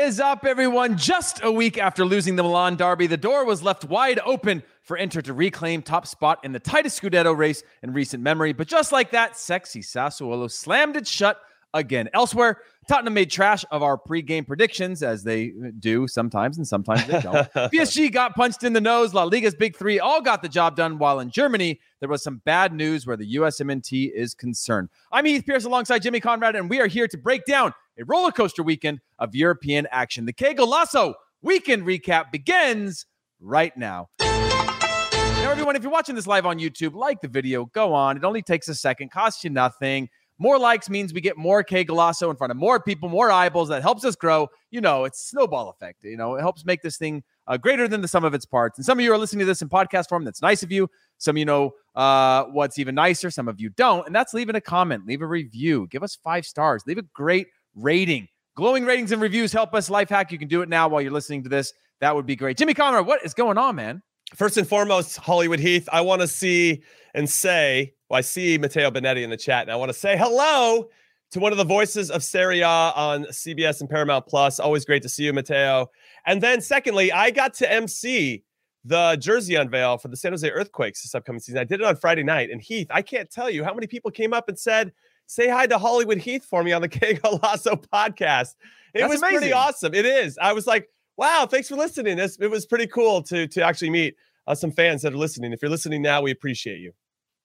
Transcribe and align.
Is 0.00 0.18
up, 0.18 0.46
everyone? 0.46 0.96
Just 0.96 1.44
a 1.44 1.52
week 1.52 1.76
after 1.76 2.06
losing 2.06 2.34
the 2.34 2.42
Milan 2.42 2.74
Derby, 2.76 3.06
the 3.06 3.18
door 3.18 3.44
was 3.44 3.62
left 3.62 3.84
wide 3.84 4.18
open 4.24 4.62
for 4.82 4.96
Inter 4.96 5.20
to 5.20 5.34
reclaim 5.34 5.82
top 5.82 6.06
spot 6.06 6.42
in 6.42 6.52
the 6.52 6.58
tightest 6.58 7.00
Scudetto 7.00 7.36
race 7.36 7.62
in 7.82 7.92
recent 7.92 8.22
memory. 8.22 8.54
But 8.54 8.66
just 8.66 8.92
like 8.92 9.10
that, 9.10 9.36
sexy 9.36 9.82
Sassuolo 9.82 10.50
slammed 10.50 10.96
it 10.96 11.06
shut 11.06 11.38
again. 11.74 12.08
Elsewhere, 12.14 12.62
Tottenham 12.88 13.12
made 13.12 13.30
trash 13.30 13.62
of 13.70 13.82
our 13.82 13.98
pre-game 13.98 14.46
predictions, 14.46 15.02
as 15.02 15.22
they 15.22 15.52
do 15.78 16.08
sometimes, 16.08 16.56
and 16.56 16.66
sometimes 16.66 17.06
they 17.06 17.20
don't. 17.20 17.52
PSG 17.54 18.10
got 18.10 18.34
punched 18.34 18.64
in 18.64 18.72
the 18.72 18.80
nose. 18.80 19.12
La 19.12 19.24
Liga's 19.24 19.54
big 19.54 19.76
three 19.76 20.00
all 20.00 20.22
got 20.22 20.40
the 20.40 20.48
job 20.48 20.76
done, 20.76 20.96
while 20.96 21.20
in 21.20 21.30
Germany, 21.30 21.78
there 22.00 22.08
was 22.08 22.22
some 22.22 22.40
bad 22.46 22.72
news 22.72 23.06
where 23.06 23.18
the 23.18 23.36
USMNT 23.36 24.10
is 24.12 24.32
concerned. 24.32 24.88
I'm 25.12 25.26
Heath 25.26 25.44
Pearce 25.46 25.64
alongside 25.64 26.00
Jimmy 26.00 26.20
Conrad, 26.20 26.56
and 26.56 26.70
we 26.70 26.80
are 26.80 26.86
here 26.86 27.06
to 27.06 27.18
break 27.18 27.44
down 27.44 27.74
a 27.98 28.04
roller 28.04 28.32
coaster 28.32 28.62
weekend 28.62 29.00
of 29.18 29.34
European 29.34 29.86
action. 29.90 30.24
The 30.26 30.32
Qué 30.32 30.56
Golazo 30.56 31.14
weekend 31.42 31.84
recap 31.84 32.30
begins 32.30 33.06
right 33.40 33.76
now. 33.76 34.08
Now, 34.20 35.50
everyone, 35.50 35.76
if 35.76 35.82
you're 35.82 35.92
watching 35.92 36.14
this 36.14 36.26
live 36.26 36.46
on 36.46 36.58
YouTube, 36.58 36.94
like 36.94 37.20
the 37.20 37.28
video, 37.28 37.64
go 37.66 37.94
on. 37.94 38.16
It 38.16 38.24
only 38.24 38.42
takes 38.42 38.68
a 38.68 38.74
second, 38.74 39.10
costs 39.10 39.42
you 39.42 39.50
nothing. 39.50 40.08
More 40.38 40.58
likes 40.58 40.88
means 40.88 41.12
we 41.12 41.20
get 41.20 41.36
more 41.36 41.62
Qué 41.62 41.86
Golazo 41.86 42.30
in 42.30 42.36
front 42.36 42.50
of 42.50 42.56
more 42.56 42.80
people, 42.80 43.10
more 43.10 43.30
eyeballs. 43.30 43.68
That 43.68 43.82
helps 43.82 44.06
us 44.06 44.16
grow. 44.16 44.48
You 44.70 44.80
know, 44.80 45.04
it's 45.04 45.28
snowball 45.28 45.68
effect. 45.68 46.02
You 46.02 46.16
know, 46.16 46.36
it 46.36 46.40
helps 46.40 46.64
make 46.64 46.80
this 46.80 46.96
thing 46.96 47.22
uh, 47.46 47.58
greater 47.58 47.86
than 47.86 48.00
the 48.00 48.08
sum 48.08 48.24
of 48.24 48.32
its 48.32 48.46
parts. 48.46 48.78
And 48.78 48.84
some 48.86 48.98
of 48.98 49.04
you 49.04 49.12
are 49.12 49.18
listening 49.18 49.40
to 49.40 49.44
this 49.44 49.60
in 49.60 49.68
podcast 49.68 50.08
form. 50.08 50.24
That's 50.24 50.40
nice 50.40 50.62
of 50.62 50.72
you. 50.72 50.88
Some 51.18 51.36
of 51.36 51.38
you 51.38 51.44
know 51.44 51.72
uh, 51.94 52.44
what's 52.44 52.78
even 52.78 52.94
nicer. 52.94 53.30
Some 53.30 53.48
of 53.48 53.60
you 53.60 53.68
don't. 53.68 54.06
And 54.06 54.14
that's 54.14 54.32
leaving 54.32 54.56
a 54.56 54.62
comment, 54.62 55.04
leave 55.04 55.20
a 55.20 55.26
review, 55.26 55.86
give 55.90 56.02
us 56.02 56.16
five 56.24 56.46
stars, 56.46 56.84
leave 56.86 56.98
a 56.98 57.02
great 57.02 57.48
rating. 57.74 58.28
Glowing 58.56 58.84
ratings 58.84 59.12
and 59.12 59.22
reviews 59.22 59.52
help 59.52 59.74
us. 59.74 59.88
Life 59.88 60.08
hack. 60.08 60.32
You 60.32 60.38
can 60.38 60.48
do 60.48 60.62
it 60.62 60.68
now 60.68 60.88
while 60.88 61.00
you're 61.00 61.12
listening 61.12 61.42
to 61.44 61.48
this. 61.48 61.72
That 62.00 62.14
would 62.14 62.26
be 62.26 62.36
great. 62.36 62.56
Jimmy 62.56 62.74
Conrad, 62.74 63.06
what 63.06 63.24
is 63.24 63.34
going 63.34 63.58
on, 63.58 63.76
man? 63.76 64.02
First 64.34 64.56
and 64.56 64.68
foremost, 64.68 65.16
Hollywood 65.16 65.58
Heath, 65.58 65.88
I 65.92 66.00
want 66.02 66.22
to 66.22 66.28
see 66.28 66.82
and 67.14 67.28
say, 67.28 67.94
well, 68.08 68.18
I 68.18 68.20
see 68.20 68.58
Matteo 68.58 68.90
Bonetti 68.90 69.22
in 69.22 69.30
the 69.30 69.36
chat, 69.36 69.62
and 69.62 69.72
I 69.72 69.76
want 69.76 69.88
to 69.88 69.98
say 69.98 70.16
hello 70.16 70.88
to 71.32 71.40
one 71.40 71.52
of 71.52 71.58
the 71.58 71.64
voices 71.64 72.10
of 72.10 72.22
Serie 72.22 72.60
A 72.60 72.66
on 72.66 73.24
CBS 73.24 73.80
and 73.80 73.90
Paramount 73.90 74.26
Plus. 74.26 74.60
Always 74.60 74.84
great 74.84 75.02
to 75.02 75.08
see 75.08 75.24
you, 75.24 75.32
Matteo. 75.32 75.90
And 76.26 76.40
then, 76.40 76.60
secondly, 76.60 77.12
I 77.12 77.30
got 77.30 77.54
to 77.54 77.72
MC 77.72 78.44
the 78.84 79.16
jersey 79.20 79.56
unveil 79.56 79.98
for 79.98 80.08
the 80.08 80.16
San 80.16 80.32
Jose 80.32 80.48
Earthquakes 80.48 81.02
this 81.02 81.14
upcoming 81.14 81.40
season. 81.40 81.58
I 81.58 81.64
did 81.64 81.80
it 81.80 81.86
on 81.86 81.96
Friday 81.96 82.22
night, 82.22 82.50
and 82.50 82.60
Heath, 82.60 82.86
I 82.90 83.02
can't 83.02 83.30
tell 83.30 83.50
you 83.50 83.64
how 83.64 83.74
many 83.74 83.86
people 83.86 84.10
came 84.10 84.32
up 84.32 84.48
and 84.48 84.58
said, 84.58 84.92
say 85.30 85.48
hi 85.48 85.66
to 85.66 85.78
Hollywood 85.78 86.18
Heath 86.18 86.44
for 86.44 86.64
me 86.64 86.72
on 86.72 86.82
the 86.82 86.88
Qué 86.88 87.20
Golazo 87.20 87.82
podcast. 87.92 88.56
It 88.92 89.00
That's 89.00 89.10
was 89.10 89.22
amazing. 89.22 89.38
pretty 89.38 89.52
awesome. 89.52 89.94
It 89.94 90.04
is. 90.04 90.36
I 90.42 90.52
was 90.52 90.66
like, 90.66 90.88
wow, 91.16 91.46
thanks 91.48 91.68
for 91.68 91.76
listening. 91.76 92.18
It's, 92.18 92.36
it 92.38 92.48
was 92.48 92.66
pretty 92.66 92.88
cool 92.88 93.22
to 93.24 93.46
to 93.46 93.62
actually 93.62 93.90
meet 93.90 94.16
uh, 94.46 94.54
some 94.54 94.72
fans 94.72 95.02
that 95.02 95.12
are 95.12 95.18
listening. 95.18 95.52
If 95.52 95.62
you're 95.62 95.70
listening 95.70 96.02
now, 96.02 96.20
we 96.22 96.32
appreciate 96.32 96.80
you. 96.80 96.92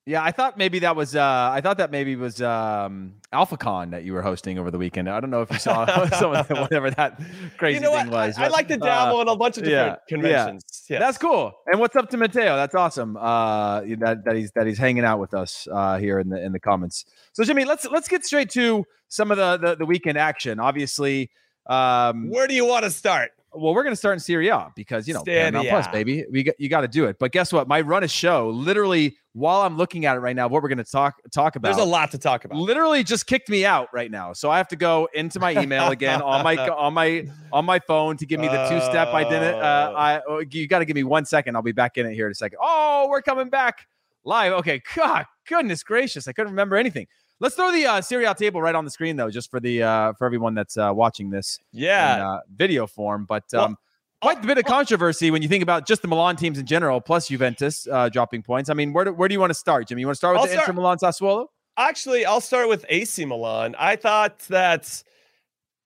Yeah, 0.08 0.23
I 0.23 0.31
thought 0.31 0.56
maybe 0.56 0.80
that 0.80 0.95
was 0.95 1.16
uh 1.16 1.50
I 1.52 1.61
thought 1.61 1.80
that 1.80 1.89
maybe 1.89 2.16
was 2.16 2.39
um 2.39 3.16
AlphaCon 3.34 3.89
that 3.92 4.03
you 4.03 4.14
were 4.14 4.22
hosting 4.22 4.59
over 4.59 4.70
the 4.70 4.78
weekend. 4.78 5.09
I 5.09 5.20
don't 5.20 5.31
know 5.31 5.42
if 5.42 5.52
you 5.52 5.58
saw 5.58 5.86
some 6.09 6.36
of 6.36 6.47
the, 6.47 6.56
whatever 6.56 6.92
that 6.92 7.20
crazy 7.58 7.78
you 7.78 7.81
know 7.81 7.97
thing 7.97 8.12
was. 8.12 8.38
I, 8.38 8.45
I 8.45 8.47
like 8.50 8.67
to 8.67 8.78
dabble 8.78 9.17
uh, 9.17 9.22
in 9.23 9.28
a 9.30 9.35
bunch 9.35 9.57
of 9.57 9.66
yeah, 9.66 9.69
different 9.69 10.00
conventions. 10.07 10.63
Yes. 10.88 11.00
That's 11.00 11.18
cool. 11.18 11.53
And 11.66 11.80
what's 11.80 11.96
up 11.96 12.12
to 12.12 12.18
Mateo? 12.18 12.56
That's 12.56 12.75
awesome. 12.75 13.18
Uh, 13.18 13.81
that 13.81 14.25
that 14.25 14.35
he's 14.35 14.52
that 14.52 14.68
he's 14.68 14.78
hanging 14.78 15.06
out 15.06 15.19
with 15.19 15.34
us 15.34 15.68
uh, 15.72 15.97
here 15.97 16.19
in 16.19 16.30
the 16.30 16.40
in 16.40 16.51
the 16.51 16.59
comments. 16.59 17.06
So 17.34 17.44
Jimmy, 17.44 17.66
let's 17.66 17.85
let's 17.85 18.07
get 18.07 18.24
straight 18.24 18.51
to 18.51 18.85
some 19.07 19.31
of 19.31 19.38
the 19.38 19.57
the, 19.57 19.75
the 19.78 19.85
weekend 19.88 20.19
action. 20.19 20.59
Obviously, 20.59 21.31
um, 21.66 22.30
Where 22.30 22.47
do 22.47 22.53
you 22.53 22.66
want 22.66 22.84
to 22.84 22.91
start? 22.91 23.31
Well, 23.56 23.74
we're 23.74 23.84
gonna 23.84 23.96
start 23.96 24.14
in 24.14 24.20
Serie 24.20 24.50
A 24.50 24.72
because 24.76 25.08
you 25.08 25.14
know 25.14 25.24
Serie 25.24 25.40
Paramount 25.40 25.68
Plus, 25.70 25.88
baby. 25.90 26.26
We 26.32 26.44
got, 26.44 26.56
you 26.60 26.70
got 26.70 26.82
to 26.82 26.88
do 26.88 27.06
it. 27.06 27.18
But 27.20 27.32
guess 27.32 27.52
what? 27.54 27.68
My 27.68 27.82
run 27.82 28.04
a 28.04 28.08
show 28.08 28.50
literally 28.50 29.18
while 29.34 29.62
I'm 29.62 29.78
looking 29.78 30.06
at 30.06 30.16
it 30.16 30.20
right 30.20 30.36
now. 30.36 30.48
What 30.48 30.64
we're 30.64 30.70
gonna 30.70 30.84
talk 30.84 31.16
talk 31.32 31.56
about? 31.56 31.70
There's 31.76 31.86
a 31.86 31.90
lot 31.90 32.12
to 32.12 32.18
talk 32.18 32.46
about. 32.46 32.58
literally 32.58 33.04
just 33.04 33.28
kicked 33.28 33.50
me 33.50 33.66
out 33.66 33.90
right 33.94 34.10
now. 34.12 34.34
So 34.34 34.50
I 34.50 34.58
have 34.58 34.68
to 34.70 34.76
go 34.76 35.08
into 35.14 35.40
my 35.40 35.52
email 35.62 35.90
again 35.90 36.22
on 36.22 36.44
my 36.44 36.56
on 36.70 36.94
my 36.94 37.28
on 37.52 37.66
my 37.66 37.80
phone 37.80 38.18
to 38.18 38.26
give 38.26 38.40
me 38.40 38.48
the 38.48 38.68
two 38.70 38.80
step 38.82 39.10
identity. 39.10 39.58
Uh, 39.58 39.90
Oh. 39.92 39.96
I 39.96 40.22
oh, 40.28 40.44
you 40.52 40.68
got 40.68 40.80
to 40.80 40.86
give 40.86 40.96
me 40.96 41.04
one 41.04 41.26
second. 41.26 41.56
I'll 41.56 41.62
be 41.62 41.72
back 41.72 41.98
in 41.98 42.06
it 42.06 42.14
here 42.14 42.26
in 42.28 42.32
a 42.32 42.36
second. 42.36 42.60
Oh, 42.62 43.08
we're 43.10 43.22
coming 43.22 43.50
back 43.50 43.88
live. 44.24 44.54
Okay, 44.54 44.82
God, 44.96 45.26
goodness 45.48 45.84
gracious, 45.84 46.28
I 46.28 46.32
couldn't 46.34 46.52
remember 46.52 46.76
anything. 46.76 47.08
Let's 47.40 47.56
throw 47.56 47.72
the 47.72 47.85
uh, 47.85 48.01
Serie 48.01 48.25
A 48.25 48.34
table 48.34 48.62
right 48.62 48.75
on 48.75 48.85
the 48.85 48.91
screen 48.91 49.16
though, 49.18 49.29
just 49.29 49.51
for 49.51 49.59
the 49.59 49.84
uh, 49.84 50.13
for 50.13 50.25
everyone 50.25 50.53
that's 50.53 50.78
uh, 50.78 50.91
watching 50.94 51.29
this 51.29 51.59
Yeah. 51.73 52.16
in 52.16 52.22
uh, 52.22 52.40
video 52.56 52.88
form. 52.88 53.25
But 53.25 53.44
Well, 53.51 53.66
um, 53.66 53.78
quite 54.22 54.41
a 54.44 54.47
bit 54.47 54.57
of 54.57 54.63
controversy 54.66 55.31
when 55.31 55.41
you 55.41 55.50
think 55.50 55.62
about 55.63 55.85
just 55.85 56.01
the 56.01 56.07
Milan 56.07 56.38
teams 56.38 56.57
in 56.57 56.66
general, 56.66 57.01
plus 57.01 57.28
Juventus 57.28 57.88
uh, 57.91 58.07
dropping 58.09 58.41
points. 58.41 58.69
I 58.69 58.74
mean, 58.74 58.94
where 58.94 59.06
do, 59.06 59.13
where 59.13 59.28
do 59.28 59.34
you 59.34 59.40
want 59.40 59.50
to 59.50 59.56
start, 59.56 59.88
Jimmy? 59.90 60.01
You 60.01 60.07
want 60.07 60.16
to 60.16 60.18
start 60.18 60.35
with 60.35 60.41
I'll 60.41 60.47
the 60.47 60.53
start- 60.53 60.69
Inter 60.69 60.81
Milan 60.81 60.97
Sassuolo? 60.97 61.47
Actually, 61.78 62.25
I'll 62.25 62.40
start 62.40 62.69
with 62.69 62.85
AC 62.88 63.25
Milan. 63.25 63.75
I 63.78 63.97
thought 63.97 64.40
that 64.47 65.03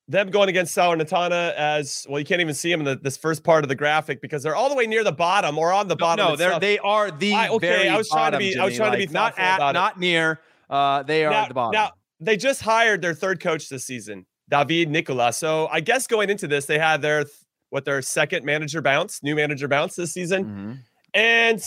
them 0.07 0.29
going 0.29 0.49
against 0.49 0.75
Salernitana 0.77 1.53
as 1.55 2.05
well, 2.07 2.19
you 2.19 2.25
can't 2.25 2.41
even 2.41 2.53
see 2.53 2.69
them 2.71 2.81
in 2.81 2.85
the, 2.85 2.95
this 2.95 3.17
first 3.17 3.43
part 3.43 3.63
of 3.63 3.69
the 3.69 3.75
graphic 3.75 4.21
because 4.21 4.43
they're 4.43 4.55
all 4.55 4.69
the 4.69 4.75
way 4.75 4.85
near 4.85 5.03
the 5.03 5.11
bottom 5.11 5.57
or 5.57 5.73
on 5.73 5.87
the 5.87 5.95
bottom. 5.95 6.27
No, 6.27 6.35
they're 6.35 6.59
they 6.59 6.77
are 6.77 7.09
the 7.09 7.33
I- 7.33 7.49
okay, 7.49 7.67
very 7.67 7.89
I 7.89 7.97
was 7.97 8.07
trying 8.07 8.33
to 8.33 8.37
bottom, 8.37 8.39
be- 8.39 8.57
I 8.59 8.65
was 8.65 8.73
Jimmy, 8.75 8.85
trying 8.87 8.99
to 9.01 9.07
be 9.07 9.13
not 9.13 9.39
at 9.39 9.55
about 9.55 9.69
it. 9.71 9.73
not 9.73 9.99
near. 9.99 10.39
Uh, 10.69 11.03
they 11.03 11.25
are 11.25 11.31
now, 11.31 11.43
at 11.43 11.47
the 11.47 11.53
bottom. 11.53 11.71
Now, 11.73 11.91
they 12.19 12.37
just 12.37 12.61
hired 12.61 13.01
their 13.01 13.13
third 13.13 13.39
coach 13.39 13.69
this 13.69 13.85
season, 13.85 14.25
David 14.49 14.89
Nicola. 14.89 15.33
So 15.33 15.67
I 15.67 15.79
guess 15.79 16.07
going 16.07 16.29
into 16.29 16.47
this, 16.47 16.65
they 16.65 16.79
had 16.79 17.01
their 17.01 17.25
what 17.69 17.85
their 17.85 18.01
second 18.01 18.45
manager 18.45 18.81
bounce, 18.81 19.21
new 19.23 19.35
manager 19.35 19.67
bounce 19.67 19.95
this 19.95 20.13
season. 20.13 20.45
Mhm. 20.45 20.77
And 21.13 21.63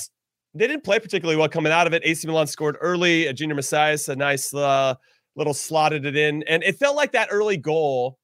they 0.54 0.66
didn't 0.66 0.84
play 0.84 0.98
particularly 0.98 1.36
well 1.36 1.48
coming 1.48 1.72
out 1.72 1.86
of 1.86 1.94
it. 1.94 2.02
AC 2.04 2.26
Milan 2.26 2.46
scored 2.46 2.76
early. 2.80 3.26
A 3.26 3.32
Junior 3.32 3.54
Messias, 3.54 4.08
a 4.08 4.16
nice 4.16 4.52
uh, 4.52 4.94
little 5.36 5.54
slotted 5.54 6.04
it 6.04 6.16
in. 6.16 6.42
And 6.44 6.62
it 6.62 6.76
felt 6.76 6.96
like 6.96 7.12
that 7.12 7.28
early 7.30 7.56
goal 7.56 8.18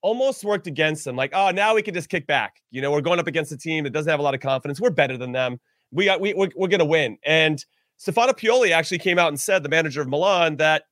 almost 0.00 0.44
worked 0.44 0.66
against 0.66 1.04
them. 1.04 1.16
Like, 1.16 1.30
oh, 1.34 1.50
now 1.50 1.74
we 1.74 1.82
can 1.82 1.94
just 1.94 2.08
kick 2.08 2.26
back. 2.26 2.56
You 2.70 2.82
know, 2.82 2.90
we're 2.90 3.00
going 3.00 3.18
up 3.18 3.26
against 3.26 3.52
a 3.52 3.56
team 3.56 3.84
that 3.84 3.90
doesn't 3.90 4.10
have 4.10 4.20
a 4.20 4.22
lot 4.22 4.34
of 4.34 4.40
confidence. 4.40 4.80
We're 4.80 4.90
better 4.90 5.16
than 5.16 5.32
them. 5.32 5.60
We 5.90 6.04
got, 6.04 6.20
we, 6.20 6.34
we're, 6.34 6.50
we're 6.56 6.68
going 6.68 6.80
to 6.80 6.84
win. 6.84 7.18
And 7.24 7.64
Stefano 7.98 8.32
Pioli 8.32 8.70
actually 8.70 8.98
came 8.98 9.18
out 9.18 9.28
and 9.28 9.38
said, 9.38 9.62
the 9.62 9.68
manager 9.68 10.00
of 10.00 10.08
Milan, 10.08 10.56
that 10.56 10.84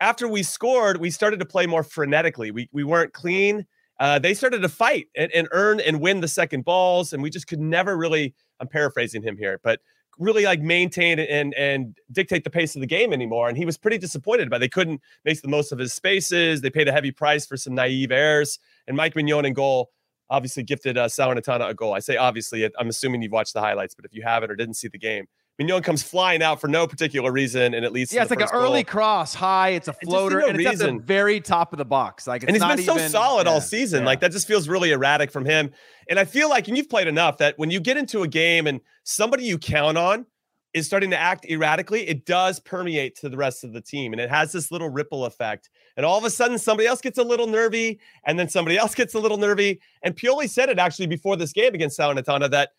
after 0.00 0.26
we 0.26 0.42
scored, 0.42 1.00
we 1.00 1.10
started 1.10 1.40
to 1.40 1.44
play 1.44 1.66
more 1.66 1.82
frenetically. 1.82 2.52
We, 2.52 2.68
we 2.72 2.84
weren't 2.84 3.12
clean. 3.12 3.66
Uh, 4.00 4.18
they 4.18 4.32
started 4.32 4.62
to 4.62 4.68
fight 4.68 5.08
and, 5.16 5.30
and 5.32 5.48
earn 5.52 5.80
and 5.80 6.00
win 6.00 6.20
the 6.20 6.28
second 6.28 6.64
balls. 6.64 7.12
And 7.12 7.22
we 7.22 7.30
just 7.30 7.46
could 7.46 7.60
never 7.60 7.96
really, 7.96 8.34
I'm 8.58 8.68
paraphrasing 8.68 9.22
him 9.22 9.36
here, 9.36 9.60
but 9.62 9.80
really 10.18 10.44
like 10.44 10.60
maintain 10.60 11.18
and 11.18 11.54
and 11.54 11.96
dictate 12.10 12.44
the 12.44 12.50
pace 12.50 12.74
of 12.74 12.80
the 12.80 12.86
game 12.86 13.12
anymore. 13.12 13.48
And 13.48 13.56
he 13.56 13.64
was 13.64 13.78
pretty 13.78 13.98
disappointed 13.98 14.50
by 14.50 14.58
they 14.58 14.68
couldn't 14.68 15.00
make 15.24 15.40
the 15.40 15.48
most 15.48 15.72
of 15.72 15.78
his 15.78 15.94
spaces. 15.94 16.60
They 16.60 16.70
paid 16.70 16.88
a 16.88 16.92
heavy 16.92 17.10
price 17.10 17.46
for 17.46 17.56
some 17.56 17.74
naive 17.74 18.12
errors. 18.12 18.58
And 18.86 18.96
Mike 18.96 19.14
Maignan 19.14 19.46
in 19.46 19.52
goal 19.52 19.90
obviously 20.30 20.62
gifted 20.62 20.96
uh, 20.96 21.06
Salernitana 21.06 21.68
a 21.68 21.74
goal. 21.74 21.94
I 21.94 21.98
say 21.98 22.16
obviously, 22.16 22.68
I'm 22.78 22.88
assuming 22.88 23.22
you've 23.22 23.32
watched 23.32 23.54
the 23.54 23.60
highlights, 23.60 23.94
but 23.94 24.04
if 24.04 24.14
you 24.14 24.22
haven't 24.22 24.50
or 24.50 24.56
didn't 24.56 24.74
see 24.74 24.88
the 24.88 24.98
game, 24.98 25.26
Maignan 25.60 25.82
comes 25.82 26.02
flying 26.02 26.42
out 26.42 26.60
for 26.60 26.68
no 26.68 26.86
particular 26.86 27.30
reason, 27.30 27.74
and 27.74 27.84
it 27.84 27.92
leads. 27.92 28.12
Yeah, 28.12 28.22
it's 28.22 28.30
like 28.30 28.40
an 28.40 28.48
first 28.48 28.54
early 28.54 28.84
cross, 28.84 29.34
high. 29.34 29.70
It's 29.70 29.88
a 29.88 29.92
floater, 29.92 30.40
no 30.40 30.46
and 30.46 30.60
it's 30.60 30.82
at 30.82 30.90
the 30.90 30.98
very 30.98 31.40
top 31.40 31.72
of 31.72 31.78
the 31.78 31.84
box. 31.84 32.26
Like, 32.26 32.42
it's 32.42 32.48
and 32.48 32.56
he's 32.56 32.76
been 32.76 32.84
so 32.84 32.96
even- 32.96 33.10
solid 33.10 33.46
yeah, 33.46 33.52
all 33.52 33.60
season. 33.60 34.00
yeah. 34.00 34.06
Like 34.06 34.20
that 34.20 34.32
just 34.32 34.46
feels 34.48 34.68
really 34.68 34.92
erratic 34.92 35.30
from 35.30 35.44
him. 35.44 35.70
And 36.08 36.18
I 36.18 36.24
feel 36.24 36.48
like, 36.48 36.68
and 36.68 36.76
you've 36.76 36.88
played 36.88 37.06
enough 37.06 37.38
that 37.38 37.58
when 37.58 37.70
you 37.70 37.80
get 37.80 37.96
into 37.96 38.22
a 38.22 38.28
game 38.28 38.66
and 38.66 38.80
somebody 39.04 39.44
you 39.44 39.58
count 39.58 39.98
on 39.98 40.26
is 40.74 40.86
starting 40.86 41.10
to 41.10 41.18
act 41.18 41.44
erratically, 41.50 42.08
it 42.08 42.24
does 42.24 42.58
permeate 42.58 43.14
to 43.16 43.28
the 43.28 43.36
rest 43.36 43.62
of 43.62 43.74
the 43.74 43.80
team. 43.80 44.12
And 44.12 44.20
it 44.20 44.30
has 44.30 44.52
this 44.52 44.72
little 44.72 44.88
ripple 44.88 45.26
effect. 45.26 45.68
And 45.98 46.06
all 46.06 46.16
of 46.16 46.24
a 46.24 46.30
sudden, 46.30 46.58
somebody 46.58 46.86
else 46.88 47.02
gets 47.02 47.18
a 47.18 47.22
little 47.22 47.46
nervy, 47.46 48.00
and 48.24 48.38
then 48.38 48.48
somebody 48.48 48.78
else 48.78 48.94
gets 48.96 49.12
a 49.12 49.18
little 49.18 49.36
nervy. 49.36 49.80
And 50.02 50.16
Pioli 50.16 50.48
said 50.48 50.70
it 50.70 50.78
actually 50.78 51.08
before 51.08 51.36
this 51.36 51.52
game 51.52 51.74
against 51.74 51.98
Salernitana 51.98 52.50
that 52.50 52.70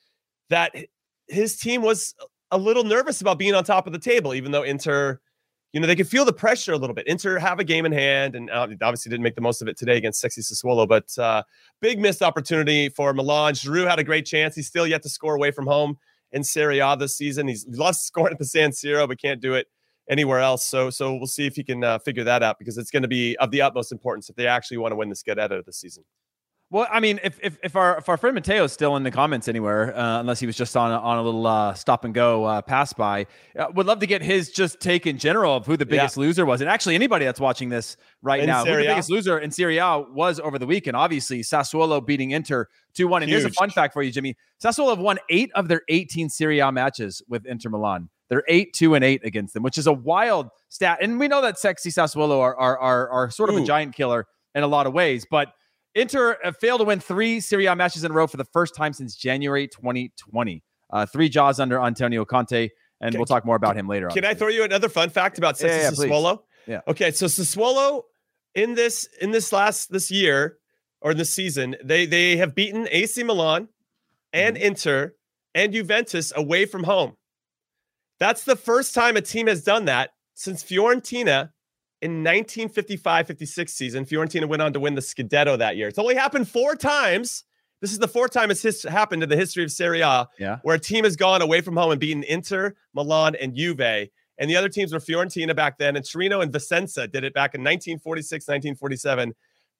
that 0.50 0.76
his 1.28 1.56
team 1.58 1.84
was 1.84 2.16
a 2.54 2.58
little 2.58 2.84
nervous 2.84 3.20
about 3.20 3.40
being 3.40 3.56
on 3.56 3.64
top 3.64 3.88
of 3.88 3.94
the 3.94 4.00
table, 4.00 4.34
even 4.34 4.52
though 4.52 4.64
Inter, 4.64 5.20
you 5.74 5.82
know, 5.82 5.88
they 5.88 5.96
could 5.96 6.08
feel 6.08 6.24
the 6.24 6.34
pressure 6.34 6.72
a 6.72 6.78
little 6.78 6.94
bit. 6.94 7.08
Inter 7.08 7.40
have 7.40 7.60
a 7.60 7.64
game 7.64 7.86
in 7.86 7.92
hand, 7.92 8.36
and 8.36 8.50
uh, 8.52 8.68
obviously 8.82 9.10
didn't 9.10 9.24
make 9.24 9.36
the 9.36 9.42
most 9.42 9.62
of 9.62 9.68
it 9.68 9.78
today 9.78 9.98
against 9.98 10.22
Sexy 10.22 10.42
Sassuolo, 10.42 10.88
but 10.88 11.18
uh, 11.18 11.44
big 11.82 12.00
missed 12.00 12.22
opportunity 12.22 12.90
for 12.90 13.14
Milan. 13.14 13.54
Giroud 13.54 13.90
had 13.90 14.00
a 14.00 14.04
great 14.04 14.26
chance. 14.26 14.56
He's 14.56 14.68
still 14.68 14.86
yet 14.86 15.02
to 15.04 15.10
score 15.10 15.36
away 15.36 15.52
from 15.52 15.66
home 15.66 15.98
in 16.32 16.44
Serie 16.44 16.80
A 16.80 16.96
this 16.96 17.18
season. 17.18 17.48
He's 17.48 17.64
he 17.64 17.76
loves 17.76 18.00
scoring 18.02 18.34
at 18.34 18.40
the 18.40 18.46
San 18.46 18.70
Siro, 18.70 19.08
but 19.08 19.20
can't 19.20 19.42
do 19.42 19.56
it 19.56 19.68
anywhere 20.08 20.40
else. 20.40 20.66
So 20.66 20.92
so 20.92 21.16
we'll 21.16 21.26
see 21.26 21.48
if 21.48 21.56
he 21.56 21.64
can 21.64 21.84
uh, 21.84 21.98
figure 22.00 22.24
that 22.24 22.44
out 22.44 22.60
because 22.60 22.78
it's 22.78 22.92
going 22.92 23.04
to 23.04 23.10
be 23.10 23.36
of 23.38 23.50
the 23.50 23.62
utmost 23.62 23.92
importance 23.92 24.30
if 24.30 24.36
they 24.36 24.48
actually 24.48 24.78
want 24.78 24.92
to 24.92 24.96
win 24.96 25.10
this 25.10 25.24
Scudetto 25.24 25.66
this 25.66 25.78
season. 25.78 26.04
Well, 26.74 26.88
I 26.92 27.02
mean, 27.02 27.20
if 27.24 27.40
if, 27.44 27.60
if 27.62 27.76
our 27.76 28.00
if 28.00 28.10
our 28.10 28.18
friend 28.18 28.34
Mateo 28.34 28.64
is 28.64 28.74
still 28.74 28.96
in 28.96 29.04
the 29.04 29.12
comments 29.12 29.48
anywhere, 29.48 29.96
uh, 29.96 30.20
unless 30.20 30.40
he 30.40 30.48
was 30.48 30.58
just 30.58 30.76
on 30.76 30.92
a, 30.92 30.98
on 30.98 31.20
a 31.20 31.22
little 31.22 31.46
uh, 31.46 31.76
stop 31.76 32.04
and 32.04 32.16
go 32.16 32.46
uh, 32.46 32.64
pass 32.64 32.94
by, 32.94 33.28
uh, 33.56 33.68
would 33.76 33.86
love 33.86 34.00
to 34.00 34.08
get 34.08 34.24
his 34.24 34.50
just 34.50 34.80
take 34.80 35.06
in 35.06 35.20
general 35.20 35.56
of 35.56 35.68
who 35.68 35.78
the 35.78 35.86
biggest 35.86 36.18
yeah. 36.18 36.22
loser 36.22 36.48
was, 36.48 36.62
and 36.62 36.70
actually 36.72 36.96
anybody 36.96 37.26
that's 37.26 37.40
watching 37.40 37.70
this 37.70 37.96
right 38.24 38.40
in 38.40 38.48
now, 38.48 38.66
who 38.66 38.76
the 38.76 38.88
biggest 38.88 39.12
loser 39.12 39.38
in 39.38 39.52
Serie 39.52 39.78
A 39.78 40.00
was 40.00 40.40
over 40.40 40.58
the 40.58 40.66
weekend. 40.66 40.98
Obviously, 40.98 41.42
Sassuolo 41.42 42.04
beating 42.04 42.32
Inter 42.32 42.68
two 42.96 43.08
one. 43.08 43.22
And 43.22 43.30
here's 43.30 43.46
a 43.46 43.52
fun 43.52 43.70
fact 43.70 43.94
for 43.94 44.02
you, 44.02 44.12
Jimmy: 44.12 44.36
Sassuolo 44.60 44.90
have 44.90 44.98
won 44.98 45.20
eight 45.30 45.52
of 45.54 45.68
their 45.68 45.84
eighteen 45.90 46.28
Serie 46.28 46.58
A 46.58 46.72
matches 46.72 47.22
with 47.28 47.46
Inter 47.46 47.70
Milan. 47.70 48.10
They're 48.30 48.44
eight, 48.48 48.74
two, 48.74 48.96
and 48.96 49.06
eight 49.06 49.24
against 49.24 49.54
them, 49.54 49.62
which 49.62 49.78
is 49.78 49.86
a 49.86 49.94
wild 49.94 50.50
stat. 50.70 50.98
And 51.04 51.20
we 51.20 51.28
know 51.28 51.44
that 51.44 51.60
sexy 51.60 51.92
Sassuolo 51.92 52.40
are 52.40 52.56
are 52.56 52.80
are, 52.80 53.10
are 53.10 53.30
sort 53.30 53.52
of 53.52 53.58
Ooh. 53.58 53.62
a 53.62 53.64
giant 53.64 53.94
killer 53.94 54.26
in 54.56 54.64
a 54.64 54.68
lot 54.68 54.88
of 54.88 54.94
ways, 54.94 55.24
but 55.30 55.50
Inter 55.96 56.38
failed 56.60 56.82
to 56.82 56.86
win 56.86 57.00
three 57.00 57.40
Serie 57.40 57.68
A 57.68 57.76
matches 57.76 58.04
in 58.04 58.12
a 58.12 58.14
row 58.14 58.28
for 58.28 58.38
the 58.38 58.46
first 58.46 58.76
time 58.76 58.94
since 58.94 59.16
January 59.16 59.68
2020. 59.68 60.64
Uh, 60.90 61.06
three 61.06 61.30
jaws 61.30 61.60
under 61.60 61.80
Antonio 61.80 62.24
Conte, 62.24 62.70
and 63.02 63.10
okay. 63.10 63.18
we'll 63.18 63.26
talk 63.26 63.46
more 63.46 63.56
about 63.56 63.76
him 63.76 63.88
later. 63.88 64.08
Can 64.10 64.26
I 64.26 64.34
throw 64.34 64.48
you 64.48 64.64
another 64.64 64.90
fun 64.90 65.10
fact 65.10 65.38
about 65.38 65.60
yeah, 65.62 65.68
yeah, 65.68 65.92
Sassuolo? 65.92 66.40
Yeah. 66.68 66.82
Okay, 66.88 67.12
so 67.12 67.26
Sassuolo 67.26 68.04
in 68.56 68.76
this 68.76 69.08
in 69.20 69.32
this 69.32 69.52
last 69.52 69.92
this 69.92 70.12
year 70.12 70.58
or 71.02 71.14
this 71.14 71.30
season, 71.30 71.76
they 71.84 72.06
they 72.06 72.38
have 72.38 72.56
beaten 72.56 72.88
AC 72.92 73.24
Milan 73.24 73.70
and 74.32 74.56
mm-hmm. 74.56 74.66
Inter 74.66 75.16
and 75.56 75.74
Juventus 75.74 76.32
away 76.36 76.66
from 76.66 76.84
home. 76.84 77.18
That's 78.20 78.44
the 78.44 78.56
first 78.56 78.94
time 78.94 79.18
a 79.18 79.22
team 79.22 79.48
has 79.48 79.64
done 79.64 79.86
that 79.86 80.12
since 80.34 80.64
Fiorentina 80.64 81.50
in 82.04 82.22
1955-56 82.22 83.70
season. 83.70 84.06
Fiorentina 84.06 84.46
went 84.46 84.62
on 84.62 84.74
to 84.74 84.80
win 84.80 84.94
the 84.94 85.02
Scudetto 85.02 85.58
that 85.58 85.78
year. 85.78 85.88
It's 85.88 85.98
only 85.98 86.16
happened 86.16 86.50
four 86.50 86.76
times. 86.76 87.46
This 87.80 87.94
is 87.94 88.00
the 88.00 88.10
fourth 88.10 88.32
time 88.32 88.52
it's 88.52 88.62
his- 88.62 88.84
happened 88.84 89.24
in 89.24 89.30
the 89.30 89.38
history 89.38 89.64
of 89.64 89.72
Serie 89.72 90.02
A, 90.02 90.28
yeah. 90.38 90.60
where 90.64 90.76
a 90.76 90.80
team 90.80 91.06
has 91.06 91.16
gone 91.16 91.42
away 91.42 91.62
from 91.62 91.78
home 91.78 91.92
and 91.92 92.00
beaten 92.02 92.24
Inter, 92.24 92.76
Milan, 92.94 93.36
and 93.36 93.56
Juve. 93.56 94.10
And 94.38 94.50
the 94.50 94.58
other 94.58 94.68
teams 94.68 94.92
were 94.92 95.00
Fiorentina 95.00 95.56
back 95.56 95.78
then, 95.78 95.96
and 95.96 96.06
Torino 96.06 96.42
and 96.42 96.52
Vicenza 96.52 97.10
did 97.10 97.24
it 97.24 97.34
back 97.34 97.56
in 97.56 97.62
1946, 97.62 98.48
1947. 98.48 99.34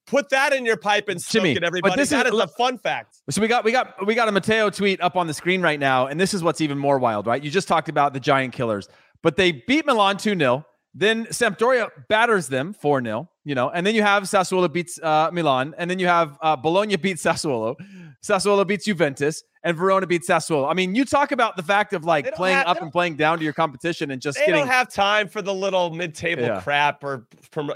Put 0.06 0.30
that 0.30 0.54
in 0.54 0.64
your 0.64 0.76
pipe 0.78 1.08
and 1.08 1.20
smoke 1.20 1.42
Jimmy, 1.42 1.56
it, 1.56 1.62
everybody. 1.62 1.92
But 1.92 1.96
this 1.98 2.10
that 2.10 2.26
is, 2.26 2.32
is 2.32 2.40
a 2.40 2.48
fun 2.48 2.78
fact. 2.78 3.16
So 3.30 3.42
we 3.42 3.48
got 3.48 3.64
we 3.64 3.72
got 3.72 4.06
we 4.06 4.14
got 4.14 4.28
a 4.28 4.32
Mateo 4.32 4.70
tweet 4.70 5.00
up 5.00 5.16
on 5.16 5.26
the 5.26 5.34
screen 5.34 5.60
right 5.60 5.80
now, 5.80 6.06
and 6.06 6.20
this 6.20 6.34
is 6.34 6.42
what's 6.42 6.60
even 6.60 6.78
more 6.78 6.98
wild, 6.98 7.26
right? 7.26 7.42
You 7.42 7.50
just 7.50 7.68
talked 7.68 7.88
about 7.88 8.12
the 8.12 8.20
giant 8.20 8.52
killers, 8.52 8.88
but 9.22 9.36
they 9.36 9.52
beat 9.52 9.86
Milan 9.86 10.16
2-0. 10.16 10.64
Then 10.94 11.26
Sampdoria 11.26 11.90
batters 12.08 12.46
them 12.46 12.72
4 12.72 13.02
0, 13.02 13.28
you 13.44 13.54
know, 13.56 13.68
and 13.68 13.84
then 13.84 13.96
you 13.96 14.02
have 14.02 14.24
Sassuolo 14.24 14.72
beats 14.72 14.98
uh, 15.02 15.28
Milan, 15.32 15.74
and 15.76 15.90
then 15.90 15.98
you 15.98 16.06
have 16.06 16.38
uh, 16.40 16.54
Bologna 16.54 16.96
beats 17.04 17.22
Sassuolo, 17.22 17.74
Sassuolo 18.22 18.64
beats 18.64 18.84
Juventus, 18.84 19.42
and 19.64 19.76
Verona 19.76 20.06
beats 20.06 20.28
Sassuolo. 20.28 20.70
I 20.70 20.74
mean, 20.74 20.94
you 20.94 21.04
talk 21.04 21.32
about 21.32 21.56
the 21.56 21.64
fact 21.64 21.94
of 21.94 22.04
like 22.04 22.32
playing 22.34 22.58
have, 22.58 22.68
up 22.68 22.82
and 22.82 22.92
playing 22.92 23.16
down 23.16 23.38
to 23.38 23.44
your 23.44 23.52
competition 23.52 24.12
and 24.12 24.22
just 24.22 24.38
getting 24.38 24.52
they 24.52 24.58
getting. 24.58 24.68
don't 24.68 24.74
have 24.74 24.92
time 24.92 25.28
for 25.28 25.42
the 25.42 25.52
little 25.52 25.90
mid 25.90 26.14
table 26.14 26.44
yeah. 26.44 26.60
crap 26.60 27.02
or, 27.02 27.26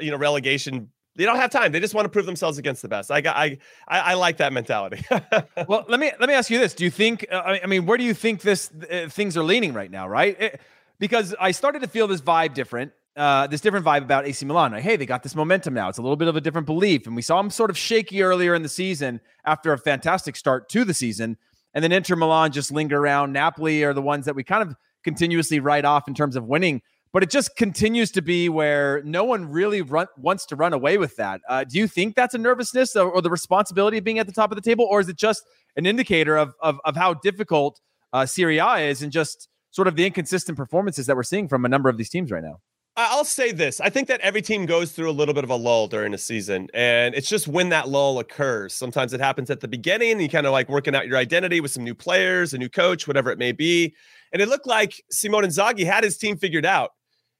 you 0.00 0.12
know, 0.12 0.16
relegation 0.16 0.88
they 1.18 1.24
don't 1.24 1.36
have 1.36 1.50
time. 1.50 1.72
They 1.72 1.80
just 1.80 1.94
want 1.94 2.04
to 2.04 2.08
prove 2.10 2.26
themselves 2.26 2.58
against 2.58 2.80
the 2.80 2.86
best. 2.86 3.10
I 3.10 3.20
got, 3.20 3.36
I, 3.36 3.58
I, 3.88 3.98
I 3.98 4.14
like 4.14 4.36
that 4.36 4.52
mentality. 4.52 5.04
well, 5.66 5.84
let 5.88 5.98
me 5.98 6.12
let 6.20 6.28
me 6.28 6.34
ask 6.34 6.48
you 6.48 6.60
this: 6.60 6.74
Do 6.74 6.84
you 6.84 6.90
think? 6.90 7.26
Uh, 7.28 7.58
I 7.60 7.66
mean, 7.66 7.86
where 7.86 7.98
do 7.98 8.04
you 8.04 8.14
think 8.14 8.40
this 8.40 8.70
uh, 8.88 9.08
things 9.08 9.36
are 9.36 9.42
leaning 9.42 9.74
right 9.74 9.90
now? 9.90 10.08
Right? 10.08 10.40
It, 10.40 10.60
because 11.00 11.34
I 11.40 11.50
started 11.50 11.82
to 11.82 11.88
feel 11.88 12.06
this 12.06 12.20
vibe 12.20 12.54
different 12.54 12.92
uh, 13.18 13.48
this 13.48 13.60
different 13.60 13.84
vibe 13.84 14.02
about 14.02 14.26
AC 14.26 14.46
Milan. 14.46 14.72
Like, 14.72 14.82
hey, 14.82 14.96
they 14.96 15.04
got 15.04 15.22
this 15.22 15.34
momentum 15.34 15.74
now. 15.74 15.88
It's 15.88 15.98
a 15.98 16.02
little 16.02 16.16
bit 16.16 16.28
of 16.28 16.36
a 16.36 16.40
different 16.40 16.66
belief. 16.66 17.06
And 17.06 17.16
we 17.16 17.22
saw 17.22 17.42
them 17.42 17.50
sort 17.50 17.68
of 17.68 17.76
shaky 17.76 18.22
earlier 18.22 18.54
in 18.54 18.62
the 18.62 18.68
season 18.68 19.20
after 19.44 19.72
a 19.72 19.78
fantastic 19.78 20.36
start 20.36 20.68
to 20.70 20.84
the 20.84 20.94
season. 20.94 21.36
And 21.74 21.82
then 21.82 21.92
Inter 21.92 22.16
Milan 22.16 22.52
just 22.52 22.70
linger 22.70 22.98
around. 22.98 23.32
Napoli 23.32 23.82
are 23.82 23.92
the 23.92 24.00
ones 24.02 24.24
that 24.26 24.36
we 24.36 24.44
kind 24.44 24.62
of 24.62 24.76
continuously 25.02 25.58
write 25.58 25.84
off 25.84 26.06
in 26.06 26.14
terms 26.14 26.36
of 26.36 26.44
winning. 26.44 26.80
But 27.12 27.22
it 27.22 27.30
just 27.30 27.56
continues 27.56 28.12
to 28.12 28.22
be 28.22 28.48
where 28.48 29.02
no 29.02 29.24
one 29.24 29.50
really 29.50 29.82
run, 29.82 30.06
wants 30.16 30.46
to 30.46 30.56
run 30.56 30.72
away 30.72 30.98
with 30.98 31.16
that. 31.16 31.40
Uh, 31.48 31.64
do 31.64 31.78
you 31.78 31.88
think 31.88 32.14
that's 32.14 32.34
a 32.34 32.38
nervousness 32.38 32.94
or, 32.94 33.10
or, 33.10 33.22
the 33.22 33.30
responsibility 33.30 33.96
of 33.98 34.04
being 34.04 34.18
at 34.18 34.26
the 34.26 34.32
top 34.32 34.52
of 34.52 34.56
the 34.56 34.62
table? 34.62 34.86
Or 34.88 35.00
is 35.00 35.08
it 35.08 35.16
just 35.16 35.42
an 35.76 35.86
indicator 35.86 36.36
of, 36.36 36.54
of, 36.60 36.78
of 36.84 36.96
how 36.96 37.14
difficult 37.14 37.80
uh, 38.12 38.26
Serie 38.26 38.58
A 38.58 38.88
is 38.88 39.02
and 39.02 39.10
just 39.10 39.48
sort 39.70 39.88
of 39.88 39.96
the 39.96 40.04
inconsistent 40.04 40.58
performances 40.58 41.06
that 41.06 41.16
we're 41.16 41.22
seeing 41.22 41.48
from 41.48 41.64
a 41.64 41.68
number 41.68 41.88
of 41.88 41.96
these 41.96 42.10
teams 42.10 42.30
right 42.30 42.44
now? 42.44 42.60
I'll 43.00 43.24
say 43.24 43.52
this. 43.52 43.80
I 43.80 43.90
think 43.90 44.08
that 44.08 44.20
every 44.22 44.42
team 44.42 44.66
goes 44.66 44.90
through 44.90 45.08
a 45.08 45.12
little 45.12 45.32
bit 45.32 45.44
of 45.44 45.50
a 45.50 45.54
lull 45.54 45.86
during 45.86 46.14
a 46.14 46.18
season, 46.18 46.66
and 46.74 47.14
it's 47.14 47.28
just 47.28 47.46
when 47.46 47.68
that 47.68 47.88
lull 47.88 48.18
occurs. 48.18 48.74
Sometimes 48.74 49.12
it 49.12 49.20
happens 49.20 49.50
at 49.50 49.60
the 49.60 49.68
beginning, 49.68 50.20
you 50.20 50.28
kind 50.28 50.46
of 50.46 50.52
like 50.52 50.68
working 50.68 50.96
out 50.96 51.06
your 51.06 51.16
identity 51.16 51.60
with 51.60 51.70
some 51.70 51.84
new 51.84 51.94
players, 51.94 52.54
a 52.54 52.58
new 52.58 52.68
coach, 52.68 53.06
whatever 53.06 53.30
it 53.30 53.38
may 53.38 53.52
be. 53.52 53.94
And 54.32 54.42
it 54.42 54.48
looked 54.48 54.66
like 54.66 55.00
Simone 55.12 55.44
Inzaghi 55.44 55.86
had 55.86 56.02
his 56.02 56.18
team 56.18 56.36
figured 56.36 56.66
out. 56.66 56.90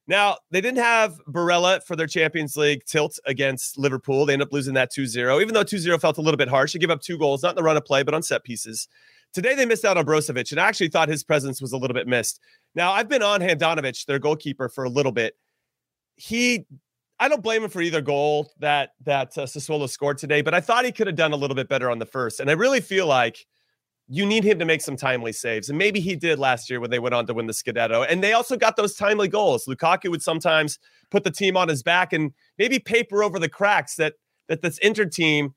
Now, 0.06 0.37
they 0.52 0.60
didn't 0.60 0.78
have 0.78 1.19
Barella 1.28 1.82
for 1.82 1.96
their 1.96 2.06
Champions 2.06 2.56
League 2.56 2.84
tilt 2.84 3.19
against 3.26 3.76
Liverpool. 3.76 4.26
They 4.26 4.34
ended 4.34 4.46
up 4.46 4.52
losing 4.52 4.75
that 4.75 4.93
2 4.93 5.06
0, 5.06 5.40
even 5.40 5.54
though 5.54 5.64
2 5.64 5.78
0 5.78 5.99
felt 5.99 6.19
a 6.19 6.22
little 6.22 6.38
bit 6.38 6.49
harsh. 6.49 6.72
They 6.72 6.78
give 6.78 6.90
up 6.90 7.02
two 7.02 7.19
goals, 7.19 7.43
not 7.43 7.50
in 7.50 7.56
the 7.56 7.64
run 7.64 7.76
of 7.76 7.84
play, 7.84 8.04
but 8.04 8.14
on 8.14 8.22
set 8.22 8.44
pieces. 8.44 8.87
Today, 9.32 9.56
they 9.56 9.66
missed 9.66 9.84
out 9.84 9.99
on 9.99 10.06
Brozovic, 10.06 10.52
and 10.52 10.61
I 10.61 10.69
actually 10.69 10.88
thought 10.88 11.08
his 11.08 11.25
presence 11.25 11.61
was 11.61 11.72
a 11.72 11.76
little 11.76 11.94
bit 11.94 12.06
missed. 12.06 12.40
Now, 12.76 12.93
I've 12.93 13.08
been 13.08 13.25
on 13.25 13.40
Handanovic, 13.40 14.06
their 14.06 14.20
goalkeeper, 14.20 14.69
for 14.69 14.84
a 14.84 14.88
little 14.88 15.12
bit 15.12 15.34
he 16.19 16.67
I 17.20 17.29
don't 17.29 17.43
blame 17.43 17.65
him 17.65 17.70
for 17.70 17.81
either 17.81 18.00
goal 18.00 18.53
that 18.61 18.91
that 19.05 19.37
uh, 19.37 19.43
Sassuolo 19.43 19.88
scored 19.88 20.19
today, 20.19 20.43
but 20.43 20.55
I 20.55 20.61
thought 20.61 20.85
he 20.85 20.93
could 20.93 21.06
have 21.06 21.17
done 21.17 21.32
a 21.32 21.37
little 21.37 21.56
bit 21.56 21.69
better 21.69 21.91
on 21.91 21.99
the 21.99 22.06
first. 22.06 22.41
And 22.41 22.50
I 22.50 22.53
really 22.53 22.81
feel 22.81 23.06
like 23.06 23.47
you 24.09 24.25
need 24.25 24.44
him 24.44 24.59
to 24.59 24.65
make 24.65 24.81
some 24.81 24.97
timely 24.97 25.32
saves. 25.32 25.69
And 25.69 25.76
maybe 25.76 26.00
he 26.00 26.17
did 26.17 26.38
last 26.38 26.70
year 26.70 26.81
when 26.81 26.91
they 26.91 26.99
went 26.99 27.15
on 27.15 27.26
to 27.26 27.35
win 27.35 27.47
the 27.47 27.53
Scudetto. 27.53 28.06
And 28.09 28.23
they 28.23 28.32
also 28.32 28.56
got 28.56 28.76
those 28.76 28.94
timely 28.94 29.29
goals. 29.29 29.67
Lukaku 29.67 30.11
would 30.11 30.23
sometimes 30.23 30.79
put 31.11 31.25
the 31.25 31.31
team 31.31 31.56
on 31.56 31.69
his 31.69 31.82
back 31.82 32.12
and 32.12 32.32
maybe 32.56 32.79
paper 32.79 33.23
over 33.23 33.38
the 33.38 33.49
cracks 33.49 33.97
that 33.97 34.14
that 34.49 34.62
this 34.62 34.79
Inter 34.79 35.05
team, 35.05 35.55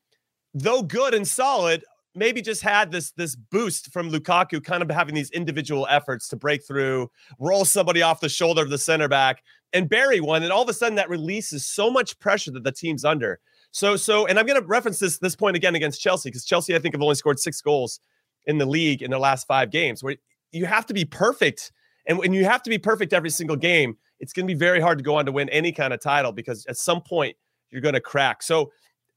though 0.54 0.82
good 0.82 1.14
and 1.14 1.28
solid, 1.28 1.84
maybe 2.16 2.42
just 2.42 2.62
had 2.62 2.92
this 2.92 3.12
this 3.12 3.36
boost 3.36 3.92
from 3.92 4.12
Lukaku, 4.12 4.64
kind 4.64 4.84
of 4.84 4.90
having 4.90 5.16
these 5.16 5.32
individual 5.32 5.88
efforts 5.90 6.28
to 6.30 6.36
break 6.36 6.66
through, 6.66 7.10
roll 7.40 7.66
somebody 7.66 8.02
off 8.02 8.20
the 8.20 8.30
shoulder 8.30 8.62
of 8.62 8.70
the 8.70 8.78
center 8.78 9.08
back, 9.08 9.44
and 9.74 9.90
bury 9.90 10.20
one, 10.20 10.44
and 10.44 10.52
all 10.52 10.64
of 10.64 10.70
a 10.70 10.74
sudden 10.74 10.96
that 10.96 11.10
releases 11.10 11.66
so 11.66 11.90
much 11.90 12.20
pressure 12.20 12.52
that 12.52 12.64
the 12.64 12.72
team's 12.72 13.06
under. 13.06 13.40
So 13.72 13.96
so, 13.96 14.28
and 14.28 14.38
I'm 14.38 14.46
going 14.46 14.60
to 14.62 14.68
reference 14.68 15.00
this 15.00 15.18
this 15.18 15.36
point 15.36 15.56
again 15.56 15.76
against 15.76 16.02
Chelsea 16.02 16.30
because 16.30 16.46
Chelsea 16.46 16.76
I 16.76 16.80
think 16.80 16.94
have 16.94 17.02
only 17.02 17.16
scored 17.16 17.40
six 17.40 17.62
goals 17.62 18.00
in 18.46 18.58
the 18.58 18.66
league 18.66 19.02
in 19.02 19.12
their 19.12 19.20
last 19.20 19.48
five 19.48 19.72
games. 19.72 20.04
Where 20.04 20.16
you 20.52 20.66
have 20.66 20.86
to 20.88 20.94
be 20.94 21.06
perfect, 21.06 21.72
and 22.06 22.18
when 22.18 22.34
you 22.34 22.46
have 22.46 22.64
to 22.64 22.70
be 22.70 22.78
perfect 22.78 23.14
every 23.14 23.30
single 23.30 23.56
game, 23.56 23.98
it's 24.20 24.34
going 24.34 24.46
to 24.46 24.54
be 24.54 24.58
very 24.58 24.82
hard 24.82 24.98
to 24.98 25.04
go 25.04 25.16
on 25.16 25.26
to 25.26 25.32
win 25.32 25.50
any 25.50 25.72
kind 25.72 25.94
of 25.94 26.02
title 26.02 26.32
because 26.32 26.66
at 26.66 26.78
some 26.78 27.02
point 27.02 27.36
you're 27.70 27.82
going 27.82 27.94
to 27.94 28.02
crack. 28.02 28.44
So 28.44 28.72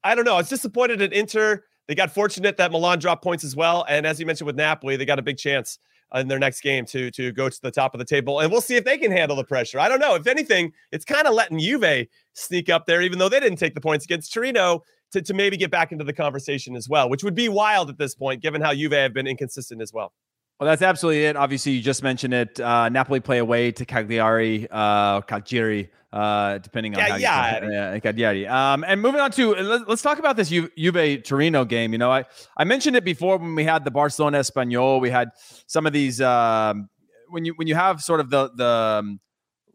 I 0.04 0.14
don't 0.14 0.24
know. 0.24 0.34
I 0.34 0.38
was 0.38 0.48
disappointed 0.48 1.02
at 1.02 1.12
Inter 1.12 1.64
they 1.88 1.94
got 1.94 2.12
fortunate 2.12 2.56
that 2.56 2.72
Milan 2.72 2.98
dropped 2.98 3.22
points 3.22 3.44
as 3.44 3.54
well. 3.54 3.84
And 3.88 4.06
as 4.06 4.18
you 4.20 4.26
mentioned 4.26 4.46
with 4.46 4.56
Napoli, 4.56 4.96
they 4.96 5.04
got 5.04 5.18
a 5.18 5.22
big 5.22 5.36
chance 5.36 5.78
in 6.14 6.28
their 6.28 6.38
next 6.38 6.60
game 6.60 6.84
to 6.86 7.10
to 7.10 7.32
go 7.32 7.48
to 7.48 7.62
the 7.62 7.70
top 7.70 7.94
of 7.94 7.98
the 7.98 8.04
table. 8.04 8.40
And 8.40 8.50
we'll 8.50 8.60
see 8.60 8.76
if 8.76 8.84
they 8.84 8.98
can 8.98 9.10
handle 9.10 9.36
the 9.36 9.44
pressure. 9.44 9.80
I 9.80 9.88
don't 9.88 10.00
know. 10.00 10.14
If 10.14 10.26
anything, 10.26 10.72
it's 10.92 11.04
kind 11.04 11.26
of 11.26 11.34
letting 11.34 11.58
Juve 11.58 12.06
sneak 12.34 12.70
up 12.70 12.86
there, 12.86 13.02
even 13.02 13.18
though 13.18 13.28
they 13.28 13.40
didn't 13.40 13.58
take 13.58 13.74
the 13.74 13.80
points 13.80 14.04
against 14.04 14.32
Torino. 14.32 14.82
To, 15.12 15.22
to 15.22 15.32
maybe 15.32 15.56
get 15.56 15.70
back 15.70 15.92
into 15.92 16.02
the 16.02 16.12
conversation 16.12 16.74
as 16.74 16.88
well, 16.88 17.08
which 17.08 17.22
would 17.22 17.36
be 17.36 17.48
wild 17.48 17.88
at 17.88 17.98
this 17.98 18.16
point, 18.16 18.42
given 18.42 18.60
how 18.60 18.74
Juve 18.74 18.90
have 18.90 19.14
been 19.14 19.28
inconsistent 19.28 19.80
as 19.80 19.92
well. 19.92 20.12
Well, 20.58 20.68
that's 20.68 20.82
absolutely 20.82 21.26
it. 21.26 21.36
Obviously, 21.36 21.70
you 21.70 21.82
just 21.82 22.02
mentioned 22.02 22.34
it. 22.34 22.58
Uh, 22.58 22.88
Napoli 22.88 23.20
play 23.20 23.38
away 23.38 23.70
to 23.70 23.84
Cagliari, 23.84 24.66
uh, 24.72 25.20
Cagliari 25.20 25.88
uh, 26.14 26.58
depending 26.58 26.94
on 26.94 27.00
yeah, 27.00 27.08
how 27.08 27.16
yeah. 27.16 27.94
you 27.94 28.00
yeah, 28.14 28.30
yeah. 28.30 28.72
Um, 28.72 28.84
and 28.86 29.02
moving 29.02 29.20
on 29.20 29.32
to 29.32 29.54
let's, 29.56 29.84
let's 29.88 30.02
talk 30.02 30.20
about 30.20 30.36
this 30.36 30.48
Ju- 30.48 30.70
Juve 30.78 31.24
Torino 31.24 31.64
game. 31.64 31.90
You 31.90 31.98
know, 31.98 32.12
I 32.12 32.24
I 32.56 32.62
mentioned 32.62 32.94
it 32.94 33.04
before 33.04 33.36
when 33.36 33.56
we 33.56 33.64
had 33.64 33.84
the 33.84 33.90
Barcelona 33.90 34.38
Espanyol. 34.38 35.00
We 35.00 35.10
had 35.10 35.30
some 35.66 35.86
of 35.86 35.92
these 35.92 36.20
um, 36.20 36.88
when 37.30 37.44
you 37.44 37.54
when 37.54 37.66
you 37.66 37.74
have 37.74 38.00
sort 38.00 38.20
of 38.20 38.30
the 38.30 38.48
the 38.54 39.00
um, 39.00 39.20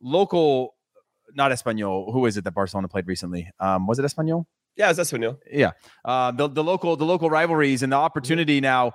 local, 0.02 0.76
not 1.36 1.52
Espanyol. 1.52 2.14
Who 2.14 2.26
is 2.26 2.38
it 2.38 2.46
that 2.46 2.54
Barcelona 2.54 2.88
played 2.88 3.08
recently? 3.08 3.52
Um, 3.60 3.86
was 3.86 4.00
it 4.00 4.06
Espanyol? 4.06 4.46
Yeah, 4.78 4.92
it's 4.92 5.00
Espanyol. 5.00 5.40
Yeah, 5.52 5.72
uh, 6.06 6.32
the 6.32 6.48
the 6.48 6.64
local 6.64 6.96
the 6.96 7.06
local 7.06 7.30
rivalries 7.30 7.84
and 7.84 7.92
the 7.92 7.98
opportunity 7.98 8.62
now. 8.62 8.94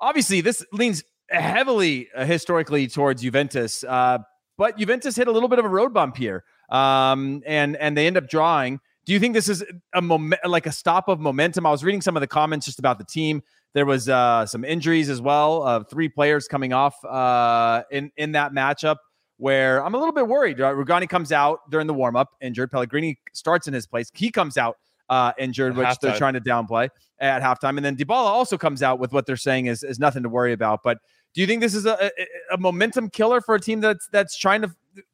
Obviously, 0.00 0.40
this 0.40 0.64
leans 0.72 1.04
heavily 1.28 2.08
uh, 2.16 2.24
historically 2.24 2.86
towards 2.86 3.20
Juventus. 3.20 3.84
Uh, 3.84 4.18
but 4.56 4.78
Juventus 4.78 5.14
hit 5.14 5.28
a 5.28 5.32
little 5.32 5.50
bit 5.50 5.58
of 5.58 5.66
a 5.66 5.68
road 5.68 5.92
bump 5.92 6.16
here 6.16 6.42
um, 6.70 7.42
and 7.46 7.76
and 7.76 7.96
they 7.96 8.06
end 8.06 8.16
up 8.16 8.28
drawing. 8.28 8.80
Do 9.04 9.12
you 9.12 9.20
think 9.20 9.34
this 9.34 9.48
is 9.48 9.64
a 9.94 10.02
moment, 10.02 10.40
like 10.44 10.66
a 10.66 10.72
stop 10.72 11.08
of 11.08 11.20
momentum? 11.20 11.64
I 11.66 11.70
was 11.70 11.84
reading 11.84 12.00
some 12.00 12.16
of 12.16 12.20
the 12.20 12.26
comments 12.26 12.66
just 12.66 12.78
about 12.78 12.98
the 12.98 13.04
team. 13.04 13.42
There 13.72 13.86
was 13.86 14.08
uh, 14.08 14.46
some 14.46 14.64
injuries 14.64 15.08
as 15.10 15.20
well. 15.20 15.62
Uh, 15.62 15.84
three 15.84 16.08
players 16.08 16.48
coming 16.48 16.72
off 16.72 17.04
uh, 17.04 17.82
in 17.90 18.10
in 18.16 18.32
that 18.32 18.52
matchup. 18.52 18.96
where 19.38 19.84
I'm 19.84 19.94
a 19.94 19.98
little 19.98 20.14
bit 20.14 20.26
worried. 20.28 20.58
Rugani 20.58 21.08
comes 21.08 21.32
out 21.32 21.70
during 21.70 21.86
the 21.86 21.94
warm 21.94 22.16
up 22.16 22.30
injured. 22.40 22.70
Pellegrini 22.70 23.18
starts 23.32 23.68
in 23.68 23.74
his 23.74 23.86
place. 23.86 24.10
He 24.14 24.30
comes 24.30 24.56
out 24.56 24.76
uh, 25.08 25.32
injured, 25.38 25.72
At 25.72 25.78
which 25.78 25.86
halftime. 25.86 26.00
they're 26.00 26.16
trying 26.16 26.34
to 26.34 26.40
downplay 26.40 26.88
at 27.20 27.42
halftime. 27.42 27.76
And 27.76 27.84
then 27.84 27.96
Dybala 27.96 28.26
also 28.26 28.56
comes 28.58 28.82
out 28.82 28.98
with 28.98 29.12
what 29.12 29.26
they're 29.26 29.36
saying 29.36 29.66
is, 29.66 29.82
is 29.82 29.98
nothing 29.98 30.22
to 30.22 30.28
worry 30.28 30.52
about. 30.52 30.80
But 30.82 30.98
do 31.34 31.40
you 31.40 31.46
think 31.46 31.60
this 31.60 31.74
is 31.74 31.86
a, 31.86 32.06
a, 32.06 32.10
a 32.54 32.58
momentum 32.58 33.10
killer 33.10 33.40
for 33.40 33.54
a 33.54 33.60
team 33.60 33.80
that's 33.80 34.08
that's 34.10 34.36
trying 34.38 34.62
to 34.62 34.70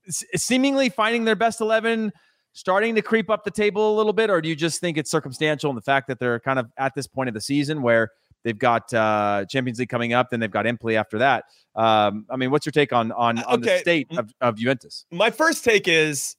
s- 0.07 0.25
seemingly 0.37 0.89
finding 0.89 1.25
their 1.25 1.37
best 1.37 1.61
eleven, 1.61 2.13
starting 2.53 2.95
to 2.95 3.03
creep 3.03 3.31
up 3.31 3.45
the 3.45 3.51
table 3.51 3.95
a 3.95 3.97
little 3.97 4.13
bit, 4.13 4.31
or 4.31 4.41
do 4.41 4.49
you 4.49 4.57
just 4.57 4.81
think 4.81 4.99
it's 4.99 5.11
circumstantial 5.11 5.71
in 5.71 5.77
the 5.77 5.83
fact 5.83 6.09
that 6.09 6.19
they're 6.19 6.41
kind 6.41 6.59
of 6.59 6.71
at 6.77 6.95
this 6.95 7.07
point 7.07 7.29
of 7.29 7.35
the 7.35 7.41
season 7.41 7.83
where 7.83 8.11
they've 8.45 8.59
got 8.59 8.93
uh, 8.93 9.45
Champions 9.49 9.79
League 9.79 9.89
coming 9.89 10.13
up, 10.13 10.31
then 10.31 10.41
they've 10.41 10.51
got 10.51 10.67
Empoli 10.67 10.97
after 10.97 11.19
that? 11.19 11.45
Um, 11.77 12.27
I 12.29 12.37
mean, 12.37 12.51
what's 12.51 12.67
your 12.67 12.73
take 12.73 12.93
on 12.93 13.13
on, 13.13 13.39
on 13.45 13.61
the 13.61 13.79
state 13.79 14.09
of, 14.17 14.33
of 14.41 14.57
Juventus? 14.57 15.07
my 15.11 15.31
first 15.31 15.65
take 15.65 15.89
is 15.89 16.37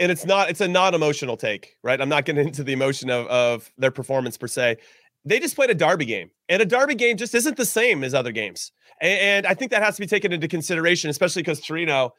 and 0.00 0.10
it's 0.10 0.24
not 0.24 0.50
it's 0.50 0.60
a 0.60 0.68
non-emotional 0.68 1.36
take 1.36 1.76
right 1.82 2.00
i'm 2.00 2.08
not 2.08 2.24
getting 2.24 2.46
into 2.46 2.64
the 2.64 2.72
emotion 2.72 3.10
of, 3.10 3.26
of 3.28 3.70
their 3.78 3.90
performance 3.90 4.36
per 4.36 4.46
se 4.46 4.76
they 5.24 5.38
just 5.38 5.54
played 5.54 5.70
a 5.70 5.74
derby 5.74 6.04
game 6.04 6.30
and 6.48 6.60
a 6.60 6.66
derby 6.66 6.94
game 6.94 7.16
just 7.16 7.34
isn't 7.34 7.56
the 7.56 7.64
same 7.64 8.02
as 8.02 8.14
other 8.14 8.32
games 8.32 8.72
and, 9.00 9.20
and 9.20 9.46
i 9.46 9.54
think 9.54 9.70
that 9.70 9.82
has 9.82 9.94
to 9.96 10.00
be 10.00 10.06
taken 10.06 10.32
into 10.32 10.48
consideration 10.48 11.10
especially 11.10 11.42
because 11.42 11.60
torino 11.60 12.12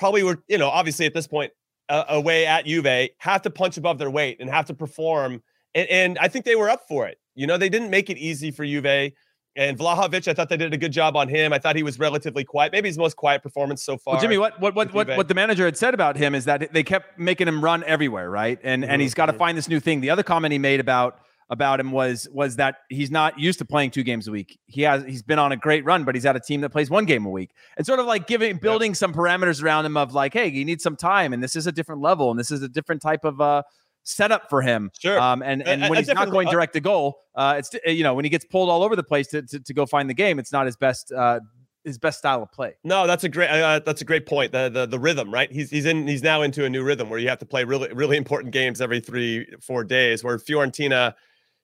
probably 0.00 0.24
were 0.24 0.42
you 0.48 0.58
know 0.58 0.68
obviously 0.68 1.06
at 1.06 1.14
this 1.14 1.28
point 1.28 1.52
uh, 1.88 2.04
away 2.08 2.46
at 2.46 2.66
juve 2.66 3.10
have 3.18 3.42
to 3.42 3.50
punch 3.50 3.76
above 3.76 3.98
their 3.98 4.10
weight 4.10 4.38
and 4.40 4.50
have 4.50 4.66
to 4.66 4.74
perform 4.74 5.42
and, 5.74 5.88
and 5.88 6.18
i 6.18 6.26
think 6.26 6.44
they 6.44 6.56
were 6.56 6.68
up 6.68 6.82
for 6.88 7.06
it 7.06 7.18
you 7.36 7.46
know 7.46 7.56
they 7.56 7.68
didn't 7.68 7.90
make 7.90 8.10
it 8.10 8.18
easy 8.18 8.50
for 8.50 8.64
juve 8.64 9.12
and 9.56 9.76
Vlahovic, 9.76 10.28
I 10.28 10.32
thought 10.32 10.48
they 10.48 10.56
did 10.56 10.72
a 10.72 10.76
good 10.76 10.92
job 10.92 11.16
on 11.16 11.28
him. 11.28 11.52
I 11.52 11.58
thought 11.58 11.74
he 11.74 11.82
was 11.82 11.98
relatively 11.98 12.44
quiet, 12.44 12.70
maybe 12.70 12.88
his 12.88 12.96
most 12.96 13.16
quiet 13.16 13.42
performance 13.42 13.82
so 13.82 13.98
far. 13.98 14.14
Well, 14.14 14.22
Jimmy, 14.22 14.38
what 14.38 14.60
what 14.60 14.76
what 14.76 14.94
what, 14.94 15.08
what 15.08 15.28
the 15.28 15.34
manager 15.34 15.64
had 15.64 15.76
said 15.76 15.92
about 15.92 16.16
him 16.16 16.34
is 16.36 16.44
that 16.44 16.72
they 16.72 16.84
kept 16.84 17.18
making 17.18 17.48
him 17.48 17.62
run 17.62 17.82
everywhere, 17.84 18.30
right? 18.30 18.60
And 18.62 18.84
and 18.84 19.00
Mhm, 19.00 19.02
he's 19.02 19.14
got 19.14 19.26
to 19.26 19.32
mhm. 19.32 19.38
find 19.38 19.58
this 19.58 19.68
new 19.68 19.80
thing. 19.80 20.00
The 20.00 20.10
other 20.10 20.22
comment 20.22 20.52
he 20.52 20.58
made 20.58 20.78
about 20.78 21.18
about 21.50 21.80
him 21.80 21.90
was 21.90 22.28
was 22.32 22.56
that 22.56 22.76
he's 22.88 23.10
not 23.10 23.38
used 23.38 23.58
to 23.58 23.64
playing 23.64 23.90
two 23.90 24.02
games 24.02 24.28
a 24.28 24.30
week. 24.30 24.58
He 24.66 24.82
has 24.82 25.04
he's 25.04 25.22
been 25.22 25.38
on 25.38 25.52
a 25.52 25.56
great 25.56 25.84
run, 25.84 26.04
but 26.04 26.14
he's 26.14 26.24
at 26.24 26.36
a 26.36 26.40
team 26.40 26.60
that 26.62 26.70
plays 26.70 26.88
one 26.88 27.04
game 27.04 27.26
a 27.26 27.30
week. 27.30 27.50
And 27.76 27.84
sort 27.84 27.98
of 27.98 28.06
like 28.06 28.26
giving 28.26 28.56
building 28.56 28.94
some 28.94 29.12
parameters 29.12 29.62
around 29.62 29.84
him 29.84 29.96
of 29.96 30.14
like, 30.14 30.32
hey, 30.32 30.48
you 30.48 30.64
need 30.64 30.80
some 30.80 30.96
time, 30.96 31.32
and 31.32 31.42
this 31.42 31.56
is 31.56 31.66
a 31.66 31.72
different 31.72 32.00
level, 32.00 32.30
and 32.30 32.38
this 32.38 32.50
is 32.50 32.62
a 32.62 32.68
different 32.68 33.02
type 33.02 33.24
of 33.24 33.40
uh 33.40 33.62
setup 34.04 34.48
for 34.48 34.62
him. 34.62 34.90
Sure. 34.98 35.18
Um, 35.18 35.42
and 35.42 35.66
and 35.66 35.84
a 35.84 35.88
when 35.88 35.98
he's 35.98 36.08
not 36.08 36.30
going 36.30 36.48
uh, 36.48 36.52
direct 36.52 36.72
to 36.74 36.80
goal, 36.80 37.18
uh, 37.34 37.56
it's 37.58 37.70
you 37.84 38.04
know 38.04 38.14
when 38.14 38.24
he 38.24 38.30
gets 38.30 38.44
pulled 38.44 38.70
all 38.70 38.82
over 38.82 38.96
the 38.96 39.02
place 39.02 39.26
to 39.28 39.42
to, 39.42 39.60
to 39.60 39.74
go 39.74 39.86
find 39.86 40.08
the 40.08 40.14
game, 40.14 40.38
it's 40.38 40.52
not 40.52 40.66
his 40.66 40.76
best 40.76 41.12
uh 41.12 41.40
his 41.84 41.98
best 41.98 42.18
style 42.18 42.42
of 42.42 42.52
play. 42.52 42.74
No, 42.84 43.06
that's 43.06 43.24
a 43.24 43.28
great 43.28 43.48
uh, 43.48 43.80
that's 43.80 44.02
a 44.02 44.04
great 44.04 44.26
point. 44.26 44.52
The, 44.52 44.68
the 44.68 44.86
the 44.86 44.98
rhythm, 44.98 45.32
right? 45.32 45.50
He's 45.50 45.70
he's 45.70 45.86
in 45.86 46.06
he's 46.06 46.22
now 46.22 46.42
into 46.42 46.64
a 46.64 46.70
new 46.70 46.82
rhythm 46.82 47.08
where 47.08 47.18
you 47.18 47.28
have 47.28 47.38
to 47.38 47.46
play 47.46 47.64
really 47.64 47.92
really 47.92 48.16
important 48.16 48.52
games 48.52 48.80
every 48.80 49.00
three 49.00 49.46
four 49.60 49.84
days. 49.84 50.22
Where 50.22 50.38
Fiorentina, 50.38 51.14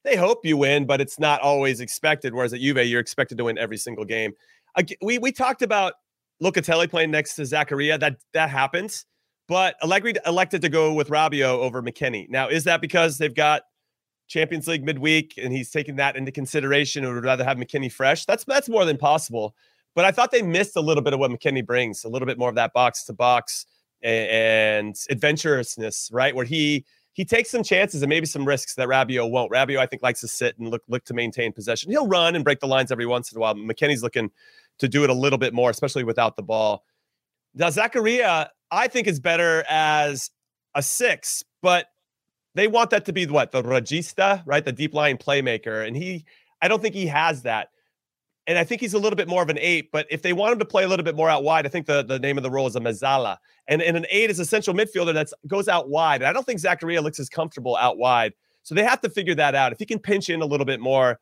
they 0.06 0.16
hope 0.16 0.44
you 0.44 0.56
win, 0.56 0.86
but 0.86 1.00
it's 1.00 1.18
not 1.18 1.40
always 1.40 1.80
expected. 1.80 2.32
Whereas 2.32 2.54
at 2.54 2.60
Juve, 2.60 2.86
you're 2.86 3.00
expected 3.00 3.36
to 3.38 3.44
win 3.44 3.58
every 3.58 3.76
single 3.76 4.04
game. 4.04 4.32
We 5.02 5.18
we 5.18 5.32
talked 5.32 5.62
about 5.62 5.94
Locatelli 6.42 6.88
playing 6.88 7.10
next 7.10 7.34
to 7.34 7.42
Zakaria. 7.42 7.98
That 7.98 8.16
that 8.32 8.48
happens, 8.48 9.04
but 9.48 9.76
Allegri 9.82 10.14
elected 10.24 10.62
to 10.62 10.68
go 10.68 10.92
with 10.92 11.08
Rabiot 11.08 11.42
over 11.42 11.82
McKennie. 11.82 12.28
Now, 12.28 12.48
is 12.48 12.64
that 12.64 12.80
because 12.80 13.18
they've 13.18 13.34
got 13.34 13.62
Champions 14.28 14.68
League 14.68 14.84
midweek 14.84 15.34
and 15.42 15.52
he's 15.52 15.70
taking 15.70 15.96
that 15.96 16.16
into 16.16 16.30
consideration 16.30 17.04
and 17.04 17.14
would 17.14 17.24
rather 17.24 17.44
have 17.44 17.56
McKennie 17.56 17.92
fresh? 17.92 18.26
That's 18.26 18.44
that's 18.44 18.68
more 18.68 18.84
than 18.84 18.98
possible. 18.98 19.56
But 19.94 20.04
I 20.04 20.12
thought 20.12 20.30
they 20.30 20.42
missed 20.42 20.76
a 20.76 20.80
little 20.80 21.02
bit 21.02 21.14
of 21.14 21.20
what 21.20 21.30
McKennie 21.30 21.66
brings, 21.66 22.04
a 22.04 22.08
little 22.08 22.26
bit 22.26 22.38
more 22.38 22.50
of 22.50 22.54
that 22.56 22.74
box 22.74 23.04
to 23.04 23.12
box 23.12 23.66
and 24.02 24.94
adventurousness, 25.10 26.10
right? 26.12 26.36
Where 26.36 26.44
he 26.44 26.84
he 27.16 27.24
takes 27.24 27.48
some 27.48 27.62
chances 27.62 28.02
and 28.02 28.10
maybe 28.10 28.26
some 28.26 28.44
risks 28.44 28.74
that 28.74 28.88
Rabiot 28.88 29.30
won't. 29.30 29.50
Rabiot, 29.50 29.78
I 29.78 29.86
think, 29.86 30.02
likes 30.02 30.20
to 30.20 30.28
sit 30.28 30.58
and 30.58 30.68
look 30.68 30.82
look 30.86 31.02
to 31.06 31.14
maintain 31.14 31.50
possession. 31.50 31.90
He'll 31.90 32.06
run 32.06 32.34
and 32.34 32.44
break 32.44 32.60
the 32.60 32.66
lines 32.66 32.92
every 32.92 33.06
once 33.06 33.32
in 33.32 33.38
a 33.38 33.40
while. 33.40 33.54
McKennie's 33.54 34.02
looking 34.02 34.30
to 34.80 34.86
do 34.86 35.02
it 35.02 35.08
a 35.08 35.14
little 35.14 35.38
bit 35.38 35.54
more, 35.54 35.70
especially 35.70 36.04
without 36.04 36.36
the 36.36 36.42
ball. 36.42 36.84
Now, 37.54 37.68
Zakaria, 37.68 38.50
I 38.70 38.88
think 38.88 39.06
is 39.06 39.18
better 39.18 39.64
as 39.70 40.30
a 40.74 40.82
six, 40.82 41.42
but 41.62 41.86
they 42.54 42.68
want 42.68 42.90
that 42.90 43.06
to 43.06 43.14
be 43.14 43.26
what 43.26 43.50
the 43.50 43.62
regista, 43.62 44.42
right? 44.44 44.62
The 44.62 44.72
deep 44.72 44.92
line 44.92 45.16
playmaker, 45.16 45.86
and 45.86 45.96
he, 45.96 46.26
I 46.60 46.68
don't 46.68 46.82
think 46.82 46.94
he 46.94 47.06
has 47.06 47.42
that. 47.42 47.70
And 48.46 48.58
I 48.58 48.64
think 48.64 48.80
he's 48.80 48.94
a 48.94 48.98
little 48.98 49.16
bit 49.16 49.28
more 49.28 49.42
of 49.42 49.48
an 49.48 49.58
eight. 49.60 49.90
But 49.90 50.06
if 50.10 50.22
they 50.22 50.32
want 50.32 50.52
him 50.52 50.58
to 50.60 50.64
play 50.64 50.84
a 50.84 50.88
little 50.88 51.04
bit 51.04 51.16
more 51.16 51.28
out 51.28 51.42
wide, 51.42 51.66
I 51.66 51.68
think 51.68 51.86
the, 51.86 52.02
the 52.02 52.18
name 52.18 52.36
of 52.36 52.42
the 52.42 52.50
role 52.50 52.66
is 52.66 52.76
a 52.76 52.80
mezzala. 52.80 53.38
And, 53.66 53.82
and 53.82 53.96
an 53.96 54.06
eight 54.10 54.30
is 54.30 54.38
a 54.38 54.44
central 54.44 54.76
midfielder 54.76 55.12
that 55.14 55.28
goes 55.46 55.68
out 55.68 55.88
wide. 55.88 56.22
And 56.22 56.28
I 56.28 56.32
don't 56.32 56.46
think 56.46 56.60
Zakaria 56.60 57.02
looks 57.02 57.18
as 57.18 57.28
comfortable 57.28 57.76
out 57.76 57.98
wide. 57.98 58.34
So 58.62 58.74
they 58.74 58.84
have 58.84 59.00
to 59.02 59.10
figure 59.10 59.34
that 59.34 59.54
out. 59.54 59.72
If 59.72 59.78
he 59.78 59.86
can 59.86 59.98
pinch 59.98 60.28
in 60.28 60.42
a 60.42 60.46
little 60.46 60.66
bit 60.66 60.80
more 60.80 61.18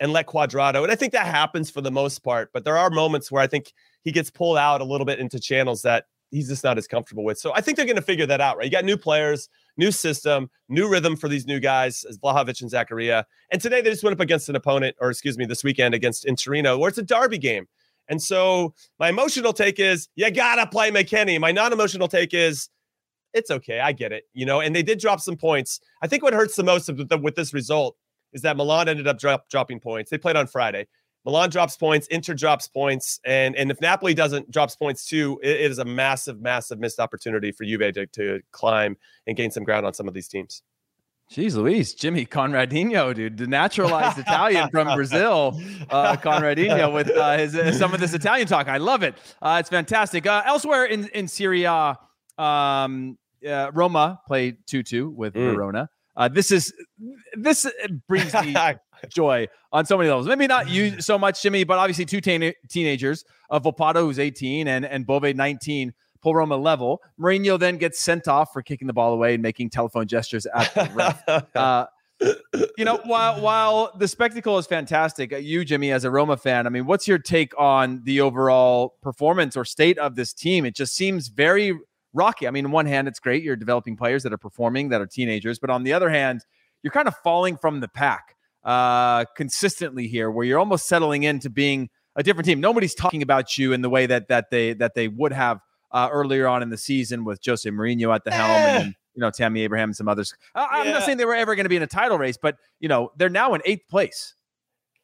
and 0.00 0.12
let 0.12 0.26
Cuadrado, 0.26 0.82
and 0.82 0.92
I 0.92 0.94
think 0.94 1.12
that 1.12 1.26
happens 1.26 1.70
for 1.70 1.80
the 1.80 1.90
most 1.90 2.20
part, 2.20 2.50
but 2.52 2.64
there 2.64 2.76
are 2.76 2.90
moments 2.90 3.30
where 3.30 3.42
I 3.42 3.46
think 3.46 3.72
he 4.02 4.12
gets 4.12 4.30
pulled 4.30 4.58
out 4.58 4.80
a 4.80 4.84
little 4.84 5.04
bit 5.04 5.18
into 5.18 5.40
channels 5.40 5.82
that 5.82 6.04
he's 6.30 6.48
just 6.48 6.64
not 6.64 6.78
as 6.78 6.86
comfortable 6.86 7.24
with. 7.24 7.38
So 7.38 7.52
I 7.54 7.60
think 7.60 7.76
they're 7.76 7.86
going 7.86 7.96
to 7.96 8.02
figure 8.02 8.26
that 8.26 8.40
out, 8.40 8.56
right? 8.56 8.64
You 8.64 8.70
got 8.70 8.84
new 8.84 8.96
players, 8.96 9.48
new 9.76 9.90
system, 9.90 10.50
new 10.68 10.88
rhythm 10.88 11.16
for 11.16 11.28
these 11.28 11.46
new 11.46 11.60
guys, 11.60 12.04
as 12.08 12.18
and 12.22 12.70
Zakaria. 12.70 13.24
And 13.50 13.60
today 13.60 13.80
they 13.80 13.90
just 13.90 14.02
went 14.02 14.14
up 14.14 14.20
against 14.20 14.48
an 14.48 14.56
opponent, 14.56 14.96
or 15.00 15.10
excuse 15.10 15.38
me, 15.38 15.44
this 15.44 15.62
weekend 15.62 15.94
against 15.94 16.24
in 16.24 16.36
Torino, 16.36 16.78
where 16.78 16.88
it's 16.88 16.98
a 16.98 17.02
derby 17.02 17.38
game. 17.38 17.66
And 18.08 18.22
so 18.22 18.74
my 18.98 19.08
emotional 19.08 19.52
take 19.52 19.78
is 19.78 20.08
you 20.14 20.30
gotta 20.30 20.66
play 20.66 20.90
McKennie. 20.90 21.40
My 21.40 21.52
non-emotional 21.52 22.08
take 22.08 22.34
is 22.34 22.68
it's 23.34 23.50
okay. 23.50 23.80
I 23.80 23.92
get 23.92 24.12
it, 24.12 24.24
you 24.32 24.46
know. 24.46 24.60
And 24.60 24.74
they 24.74 24.82
did 24.82 24.98
drop 24.98 25.20
some 25.20 25.36
points. 25.36 25.80
I 26.02 26.06
think 26.06 26.22
what 26.22 26.32
hurts 26.32 26.56
the 26.56 26.62
most 26.62 26.88
with, 26.88 27.08
the, 27.08 27.18
with 27.18 27.34
this 27.34 27.52
result 27.52 27.96
is 28.32 28.42
that 28.42 28.56
Milan 28.56 28.88
ended 28.88 29.06
up 29.06 29.18
drop, 29.18 29.48
dropping 29.50 29.80
points. 29.80 30.10
They 30.10 30.18
played 30.18 30.36
on 30.36 30.46
Friday. 30.46 30.86
Milan 31.26 31.50
drops 31.50 31.76
points, 31.76 32.06
Inter 32.06 32.32
drops 32.34 32.68
points, 32.68 33.20
and 33.24 33.54
and 33.56 33.70
if 33.70 33.80
Napoli 33.80 34.14
doesn't 34.14 34.48
drops 34.50 34.76
points 34.76 35.06
too, 35.06 35.38
it, 35.42 35.50
it 35.50 35.70
is 35.70 35.78
a 35.78 35.84
massive, 35.84 36.40
massive 36.40 36.78
missed 36.78 37.00
opportunity 37.00 37.50
for 37.52 37.64
Juve 37.64 37.92
to, 37.94 38.06
to 38.06 38.40
climb 38.52 38.96
and 39.26 39.36
gain 39.36 39.50
some 39.50 39.64
ground 39.64 39.84
on 39.84 39.92
some 39.92 40.06
of 40.06 40.14
these 40.14 40.28
teams. 40.28 40.62
Jeez 41.28 41.56
Louise, 41.56 41.92
Jimmy 41.92 42.24
Conradinho, 42.24 43.12
dude, 43.12 43.36
the 43.36 43.48
naturalized 43.48 44.16
Italian 44.16 44.70
from 44.70 44.94
Brazil, 44.94 45.60
uh, 45.90 46.14
Conradinho 46.22 46.94
with 46.94 47.10
uh, 47.10 47.36
his, 47.36 47.56
uh, 47.56 47.72
some 47.72 47.92
of 47.92 47.98
this 47.98 48.14
Italian 48.14 48.46
talk. 48.46 48.68
I 48.68 48.76
love 48.76 49.02
it. 49.02 49.16
Uh, 49.42 49.56
it's 49.58 49.68
fantastic. 49.68 50.24
Uh, 50.24 50.42
elsewhere 50.46 50.84
in 50.84 51.08
in 51.08 51.26
Serie 51.26 51.64
A, 51.64 51.96
um, 52.38 53.18
uh, 53.44 53.72
Roma 53.74 54.20
played 54.28 54.58
two 54.68 54.84
two 54.84 55.10
with 55.10 55.34
Mm. 55.34 55.54
Verona. 55.54 55.90
Uh, 56.16 56.28
this 56.28 56.52
is 56.52 56.72
this 57.34 57.66
brings 58.08 58.32
me 58.32 58.54
joy 59.08 59.48
on 59.72 59.86
so 59.86 59.96
many 59.96 60.08
levels. 60.08 60.26
Maybe 60.26 60.46
not 60.46 60.68
you 60.68 61.00
so 61.00 61.18
much, 61.18 61.42
Jimmy, 61.42 61.64
but 61.64 61.78
obviously 61.78 62.04
two 62.04 62.20
teen- 62.20 62.54
teenagers, 62.68 63.24
uh, 63.50 63.60
Volpato, 63.60 64.00
who's 64.00 64.18
18, 64.18 64.68
and, 64.68 64.84
and 64.84 65.06
Bove, 65.06 65.34
19, 65.34 65.92
pull 66.22 66.34
Roma 66.34 66.56
level. 66.56 67.02
Mourinho 67.20 67.58
then 67.58 67.76
gets 67.76 68.00
sent 68.00 68.28
off 68.28 68.52
for 68.52 68.62
kicking 68.62 68.86
the 68.86 68.92
ball 68.92 69.12
away 69.12 69.34
and 69.34 69.42
making 69.42 69.70
telephone 69.70 70.06
gestures 70.06 70.46
at 70.46 70.74
the 70.74 70.90
ref. 70.94 71.22
Uh, 71.54 71.86
you 72.78 72.84
know, 72.84 72.98
while 73.04 73.40
while 73.42 73.92
the 73.98 74.08
spectacle 74.08 74.56
is 74.56 74.66
fantastic, 74.66 75.32
uh, 75.32 75.36
you, 75.36 75.64
Jimmy, 75.66 75.92
as 75.92 76.04
a 76.04 76.10
Roma 76.10 76.38
fan, 76.38 76.66
I 76.66 76.70
mean, 76.70 76.86
what's 76.86 77.06
your 77.06 77.18
take 77.18 77.52
on 77.58 78.02
the 78.04 78.22
overall 78.22 78.94
performance 79.02 79.56
or 79.56 79.66
state 79.66 79.98
of 79.98 80.16
this 80.16 80.32
team? 80.32 80.64
It 80.64 80.74
just 80.74 80.94
seems 80.94 81.28
very 81.28 81.78
rocky. 82.14 82.48
I 82.48 82.50
mean, 82.50 82.64
on 82.64 82.72
one 82.72 82.86
hand, 82.86 83.06
it's 83.06 83.20
great. 83.20 83.42
You're 83.42 83.56
developing 83.56 83.96
players 83.96 84.22
that 84.22 84.32
are 84.32 84.38
performing, 84.38 84.88
that 84.88 85.00
are 85.00 85.06
teenagers. 85.06 85.58
But 85.58 85.70
on 85.70 85.82
the 85.82 85.92
other 85.92 86.08
hand, 86.08 86.40
you're 86.82 86.90
kind 86.92 87.08
of 87.08 87.16
falling 87.18 87.56
from 87.56 87.80
the 87.80 87.88
pack 87.88 88.35
uh, 88.66 89.24
consistently 89.36 90.08
here, 90.08 90.30
where 90.30 90.44
you're 90.44 90.58
almost 90.58 90.88
settling 90.88 91.22
into 91.22 91.48
being 91.48 91.88
a 92.16 92.22
different 92.22 92.46
team. 92.46 92.60
Nobody's 92.60 92.94
talking 92.94 93.22
about 93.22 93.56
you 93.56 93.72
in 93.72 93.80
the 93.80 93.88
way 93.88 94.06
that 94.06 94.28
that 94.28 94.50
they 94.50 94.74
that 94.74 94.94
they 94.94 95.08
would 95.08 95.32
have 95.32 95.60
uh, 95.92 96.08
earlier 96.10 96.48
on 96.48 96.62
in 96.62 96.68
the 96.68 96.76
season 96.76 97.24
with 97.24 97.40
Jose 97.46 97.68
Mourinho 97.70 98.14
at 98.14 98.24
the 98.24 98.32
helm 98.32 98.50
and 98.50 98.94
you 99.14 99.20
know 99.20 99.30
Tammy 99.30 99.62
Abraham 99.62 99.90
and 99.90 99.96
some 99.96 100.08
others. 100.08 100.34
I, 100.54 100.66
I'm 100.80 100.90
not 100.90 101.04
saying 101.04 101.16
they 101.18 101.24
were 101.24 101.34
ever 101.34 101.54
going 101.54 101.64
to 101.64 101.70
be 101.70 101.76
in 101.76 101.82
a 101.82 101.86
title 101.86 102.18
race, 102.18 102.36
but 102.36 102.56
you 102.80 102.88
know 102.88 103.12
they're 103.16 103.28
now 103.30 103.54
in 103.54 103.62
eighth 103.64 103.88
place. 103.88 104.34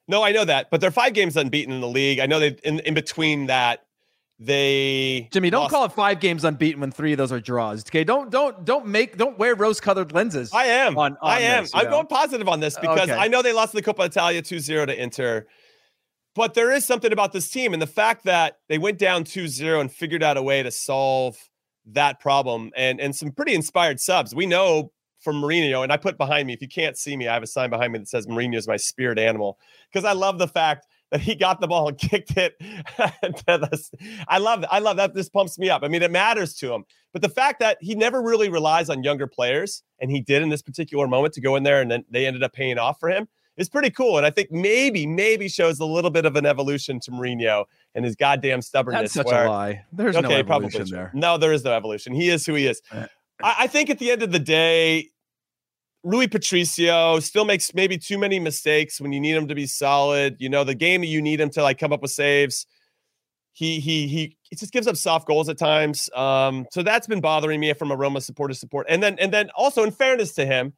No, 0.08 0.24
I 0.24 0.32
know 0.32 0.44
that, 0.44 0.68
but 0.70 0.80
they're 0.80 0.90
five 0.90 1.14
games 1.14 1.36
unbeaten 1.36 1.72
in 1.72 1.80
the 1.80 1.88
league. 1.88 2.18
I 2.18 2.26
know 2.26 2.40
they 2.40 2.56
in, 2.64 2.80
in 2.80 2.94
between 2.94 3.46
that 3.46 3.84
they 4.46 5.28
Jimmy, 5.32 5.50
don't 5.50 5.62
lost- 5.62 5.72
call 5.72 5.84
it 5.84 5.92
five 5.92 6.18
games 6.20 6.44
unbeaten 6.44 6.80
when 6.80 6.90
three 6.90 7.12
of 7.12 7.18
those 7.18 7.30
are 7.32 7.40
draws. 7.40 7.82
Okay, 7.86 8.04
don't 8.04 8.30
don't 8.30 8.64
don't 8.64 8.86
make 8.86 9.16
don't 9.16 9.38
wear 9.38 9.54
rose-colored 9.54 10.12
lenses. 10.12 10.50
I 10.52 10.64
am. 10.66 10.98
on- 10.98 11.16
I 11.22 11.40
am. 11.40 11.64
this, 11.64 11.72
I'm 11.74 11.84
know? 11.84 11.90
going 11.92 12.06
positive 12.06 12.48
on 12.48 12.60
this 12.60 12.76
because 12.78 13.08
Okay. 13.08 13.12
I 13.14 13.28
know 13.28 13.42
they 13.42 13.52
lost 13.52 13.72
the 13.72 13.82
Coppa 13.82 14.06
Italia 14.06 14.42
2-0 14.42 14.86
to 14.86 15.00
Inter. 15.02 15.46
But 16.34 16.54
there 16.54 16.72
is 16.72 16.84
something 16.86 17.12
about 17.12 17.32
this 17.32 17.50
team 17.50 17.72
and 17.74 17.82
the 17.82 17.86
fact 17.86 18.24
that 18.24 18.58
they 18.68 18.78
went 18.78 18.98
down 18.98 19.24
2-0 19.24 19.80
and 19.80 19.92
figured 19.92 20.22
out 20.22 20.36
a 20.38 20.42
way 20.42 20.62
to 20.62 20.70
solve 20.70 21.36
that 21.86 22.20
problem 22.20 22.70
and 22.76 23.00
and 23.00 23.14
some 23.14 23.32
pretty 23.32 23.54
inspired 23.54 24.00
subs. 24.00 24.34
We 24.34 24.46
know 24.46 24.92
from 25.20 25.40
Mourinho, 25.40 25.84
and 25.84 25.92
I 25.92 25.96
put 25.98 26.16
behind 26.18 26.48
me, 26.48 26.52
if 26.52 26.60
you 26.60 26.68
can't 26.68 26.96
see 26.96 27.16
me, 27.16 27.28
I 27.28 27.34
have 27.34 27.44
a 27.44 27.46
sign 27.46 27.70
behind 27.70 27.92
me 27.92 28.00
that 28.00 28.08
says 28.08 28.26
Mourinho 28.26 28.56
is 28.56 28.66
my 28.66 28.76
spirit 28.76 29.18
animal 29.20 29.56
because 29.92 30.04
I 30.04 30.12
love 30.14 30.38
the 30.38 30.48
fact 30.48 30.86
that 31.12 31.20
he 31.20 31.34
got 31.34 31.60
the 31.60 31.68
ball 31.68 31.88
and 31.88 31.98
kicked 32.10 32.36
it. 32.36 32.56
I 32.98 34.38
love 34.38 34.62
that. 34.62 34.72
I 34.72 34.80
love 34.80 34.96
that. 34.96 35.14
This 35.14 35.28
pumps 35.28 35.58
me 35.58 35.70
up. 35.70 35.82
I 35.84 35.88
mean, 35.88 36.02
it 36.02 36.10
matters 36.10 36.54
to 36.54 36.72
him. 36.72 36.84
But 37.12 37.22
the 37.22 37.28
fact 37.28 37.60
that 37.60 37.78
he 37.80 37.94
never 37.94 38.20
really 38.20 38.48
relies 38.48 38.88
on 38.88 39.04
younger 39.04 39.26
players, 39.26 39.82
and 40.00 40.10
he 40.10 40.20
did 40.20 40.42
in 40.42 40.48
this 40.48 40.62
particular 40.62 41.06
moment 41.06 41.34
to 41.34 41.40
go 41.40 41.54
in 41.54 41.62
there, 41.62 41.80
and 41.80 41.90
then 41.90 42.04
they 42.10 42.26
ended 42.26 42.42
up 42.42 42.54
paying 42.54 42.78
off 42.78 42.98
for 42.98 43.10
him 43.10 43.28
is 43.58 43.68
pretty 43.68 43.90
cool. 43.90 44.16
And 44.16 44.24
I 44.24 44.30
think 44.30 44.50
maybe, 44.50 45.06
maybe 45.06 45.48
shows 45.48 45.78
a 45.78 45.84
little 45.84 46.10
bit 46.10 46.24
of 46.24 46.36
an 46.36 46.46
evolution 46.46 46.98
to 47.00 47.10
Mourinho 47.10 47.66
and 47.94 48.04
his 48.04 48.16
goddamn 48.16 48.62
stubbornness. 48.62 49.12
That's 49.12 49.14
such 49.14 49.26
where, 49.26 49.44
a 49.44 49.50
lie. 49.50 49.84
There's 49.92 50.16
okay, 50.16 50.26
no 50.26 50.34
evolution 50.36 50.70
probably 50.70 50.90
there. 50.90 51.10
No, 51.12 51.36
there 51.36 51.52
is 51.52 51.62
no 51.62 51.72
evolution. 51.72 52.14
He 52.14 52.30
is 52.30 52.46
who 52.46 52.54
he 52.54 52.66
is. 52.66 52.80
Uh, 52.90 53.06
I, 53.42 53.56
I 53.60 53.66
think 53.66 53.90
at 53.90 53.98
the 53.98 54.10
end 54.10 54.22
of 54.22 54.32
the 54.32 54.38
day, 54.38 55.10
Rui 56.04 56.26
Patricio 56.26 57.20
still 57.20 57.44
makes 57.44 57.74
maybe 57.74 57.96
too 57.96 58.18
many 58.18 58.40
mistakes 58.40 59.00
when 59.00 59.12
you 59.12 59.20
need 59.20 59.36
him 59.36 59.46
to 59.48 59.54
be 59.54 59.66
solid. 59.66 60.36
You 60.38 60.48
know, 60.48 60.64
the 60.64 60.74
game 60.74 61.04
you 61.04 61.22
need 61.22 61.40
him 61.40 61.50
to 61.50 61.62
like 61.62 61.78
come 61.78 61.92
up 61.92 62.02
with 62.02 62.10
saves. 62.10 62.66
He 63.52 63.80
he 63.80 64.08
he 64.08 64.36
he 64.42 64.56
just 64.56 64.72
gives 64.72 64.86
up 64.86 64.96
soft 64.96 65.26
goals 65.26 65.48
at 65.48 65.58
times. 65.58 66.10
Um, 66.14 66.66
so 66.72 66.82
that's 66.82 67.06
been 67.06 67.20
bothering 67.20 67.60
me 67.60 67.72
from 67.74 67.90
a 67.90 67.96
Roma 67.96 68.20
supporter 68.20 68.54
support. 68.54 68.86
And 68.88 69.02
then 69.02 69.18
and 69.18 69.32
then 69.32 69.50
also 69.56 69.84
in 69.84 69.90
fairness 69.92 70.32
to 70.34 70.46
him, 70.46 70.72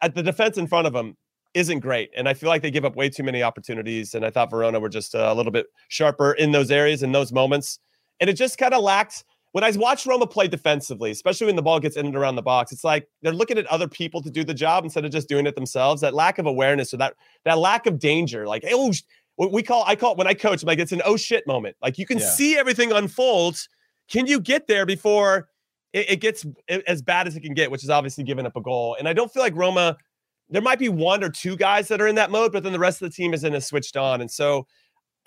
at 0.00 0.14
the 0.14 0.22
defense 0.22 0.56
in 0.56 0.66
front 0.66 0.86
of 0.86 0.94
him 0.94 1.16
isn't 1.54 1.80
great. 1.80 2.10
And 2.16 2.28
I 2.28 2.34
feel 2.34 2.48
like 2.48 2.62
they 2.62 2.70
give 2.70 2.84
up 2.84 2.96
way 2.96 3.08
too 3.08 3.22
many 3.24 3.42
opportunities. 3.42 4.14
And 4.14 4.24
I 4.24 4.30
thought 4.30 4.50
Verona 4.50 4.80
were 4.80 4.88
just 4.88 5.14
a 5.14 5.32
little 5.34 5.52
bit 5.52 5.66
sharper 5.88 6.32
in 6.32 6.52
those 6.52 6.70
areas 6.70 7.02
in 7.02 7.12
those 7.12 7.32
moments. 7.32 7.78
And 8.20 8.30
it 8.30 8.34
just 8.34 8.58
kind 8.58 8.74
of 8.74 8.82
lacks 8.82 9.24
when 9.52 9.64
I 9.64 9.70
watch 9.70 10.06
Roma 10.06 10.26
play 10.26 10.46
defensively, 10.46 11.10
especially 11.10 11.46
when 11.46 11.56
the 11.56 11.62
ball 11.62 11.80
gets 11.80 11.96
in 11.96 12.06
and 12.06 12.16
around 12.16 12.36
the 12.36 12.42
box, 12.42 12.70
it's 12.70 12.84
like 12.84 13.08
they're 13.22 13.32
looking 13.32 13.58
at 13.58 13.66
other 13.66 13.88
people 13.88 14.22
to 14.22 14.30
do 14.30 14.44
the 14.44 14.54
job 14.54 14.84
instead 14.84 15.04
of 15.04 15.10
just 15.10 15.28
doing 15.28 15.46
it 15.46 15.54
themselves. 15.54 16.02
That 16.02 16.14
lack 16.14 16.38
of 16.38 16.46
awareness 16.46 16.92
or 16.92 16.98
that 16.98 17.14
that 17.44 17.58
lack 17.58 17.86
of 17.86 17.98
danger, 17.98 18.46
like 18.46 18.64
oh, 18.70 18.92
we 19.36 19.62
call 19.62 19.84
I 19.86 19.96
call 19.96 20.12
it 20.12 20.18
when 20.18 20.26
I 20.26 20.34
coach, 20.34 20.62
like 20.64 20.78
it's 20.78 20.92
an 20.92 21.02
oh 21.04 21.16
shit 21.16 21.46
moment. 21.46 21.76
Like 21.80 21.98
you 21.98 22.06
can 22.06 22.18
yeah. 22.18 22.28
see 22.28 22.58
everything 22.58 22.92
unfolds. 22.92 23.68
Can 24.10 24.26
you 24.26 24.40
get 24.40 24.66
there 24.66 24.84
before 24.84 25.48
it, 25.92 26.10
it 26.10 26.16
gets 26.20 26.44
as 26.86 27.00
bad 27.02 27.26
as 27.26 27.36
it 27.36 27.40
can 27.40 27.54
get, 27.54 27.70
which 27.70 27.84
is 27.84 27.90
obviously 27.90 28.24
giving 28.24 28.44
up 28.44 28.56
a 28.56 28.60
goal? 28.60 28.96
And 28.98 29.08
I 29.08 29.12
don't 29.12 29.32
feel 29.32 29.42
like 29.42 29.56
Roma. 29.56 29.96
There 30.50 30.62
might 30.62 30.78
be 30.78 30.88
one 30.88 31.22
or 31.22 31.28
two 31.28 31.58
guys 31.58 31.88
that 31.88 32.00
are 32.00 32.06
in 32.06 32.14
that 32.14 32.30
mode, 32.30 32.52
but 32.52 32.62
then 32.62 32.72
the 32.72 32.78
rest 32.78 33.02
of 33.02 33.10
the 33.10 33.14
team 33.14 33.34
isn't 33.34 33.54
as 33.54 33.66
switched 33.66 33.98
on. 33.98 34.22
And 34.22 34.30
so 34.30 34.66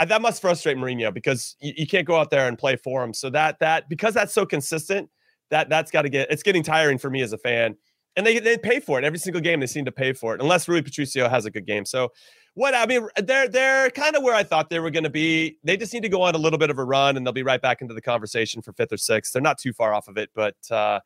that 0.05 0.21
must 0.21 0.41
frustrate 0.41 0.77
Mourinho 0.77 1.13
because 1.13 1.55
you, 1.59 1.73
you, 1.77 1.87
can't 1.87 2.07
go 2.07 2.15
out 2.15 2.29
there 2.29 2.47
and 2.47 2.57
play 2.57 2.75
for 2.75 3.03
him. 3.03 3.13
So 3.13 3.29
that 3.31 3.59
that 3.59 3.89
because 3.89 4.13
that's 4.13 4.33
so 4.33 4.45
consistent, 4.45 5.09
that 5.49 5.69
that's 5.69 5.91
got 5.91 6.03
to 6.03 6.09
get 6.09 6.31
it's 6.31 6.43
getting 6.43 6.63
tiring 6.63 6.97
for 6.97 7.09
me 7.09 7.21
as 7.21 7.33
a 7.33 7.37
fan. 7.37 7.75
And 8.15 8.25
they 8.25 8.39
they 8.39 8.57
pay 8.57 8.79
for 8.79 8.99
it 8.99 9.05
every 9.05 9.19
single 9.19 9.41
game. 9.41 9.59
They 9.59 9.67
seem 9.67 9.85
to 9.85 9.91
pay 9.91 10.13
for 10.13 10.35
it 10.35 10.41
unless 10.41 10.67
Rui 10.67 10.81
Patricio 10.81 11.29
has 11.29 11.45
a 11.45 11.51
good 11.51 11.65
game. 11.65 11.85
So 11.85 12.11
what 12.53 12.75
I 12.75 12.85
mean, 12.85 13.07
they're 13.17 13.47
they're 13.47 13.89
kind 13.91 14.15
of 14.15 14.23
where 14.23 14.35
I 14.35 14.43
thought 14.43 14.69
they 14.69 14.79
were 14.79 14.91
going 14.91 15.03
to 15.03 15.09
be. 15.09 15.57
They 15.63 15.77
just 15.77 15.93
need 15.93 16.03
to 16.03 16.09
go 16.09 16.21
on 16.21 16.35
a 16.35 16.37
little 16.37 16.59
bit 16.59 16.69
of 16.69 16.77
a 16.77 16.83
run, 16.83 17.15
and 17.15 17.25
they'll 17.25 17.33
be 17.33 17.43
right 17.43 17.61
back 17.61 17.81
into 17.81 17.93
the 17.93 18.01
conversation 18.01 18.61
for 18.61 18.73
fifth 18.73 18.91
or 18.91 18.97
sixth. 18.97 19.33
They're 19.33 19.41
not 19.41 19.57
too 19.57 19.73
far 19.73 19.93
off 19.93 20.07
of 20.07 20.17
it, 20.17 20.29
but. 20.33 20.55
uh 20.71 20.99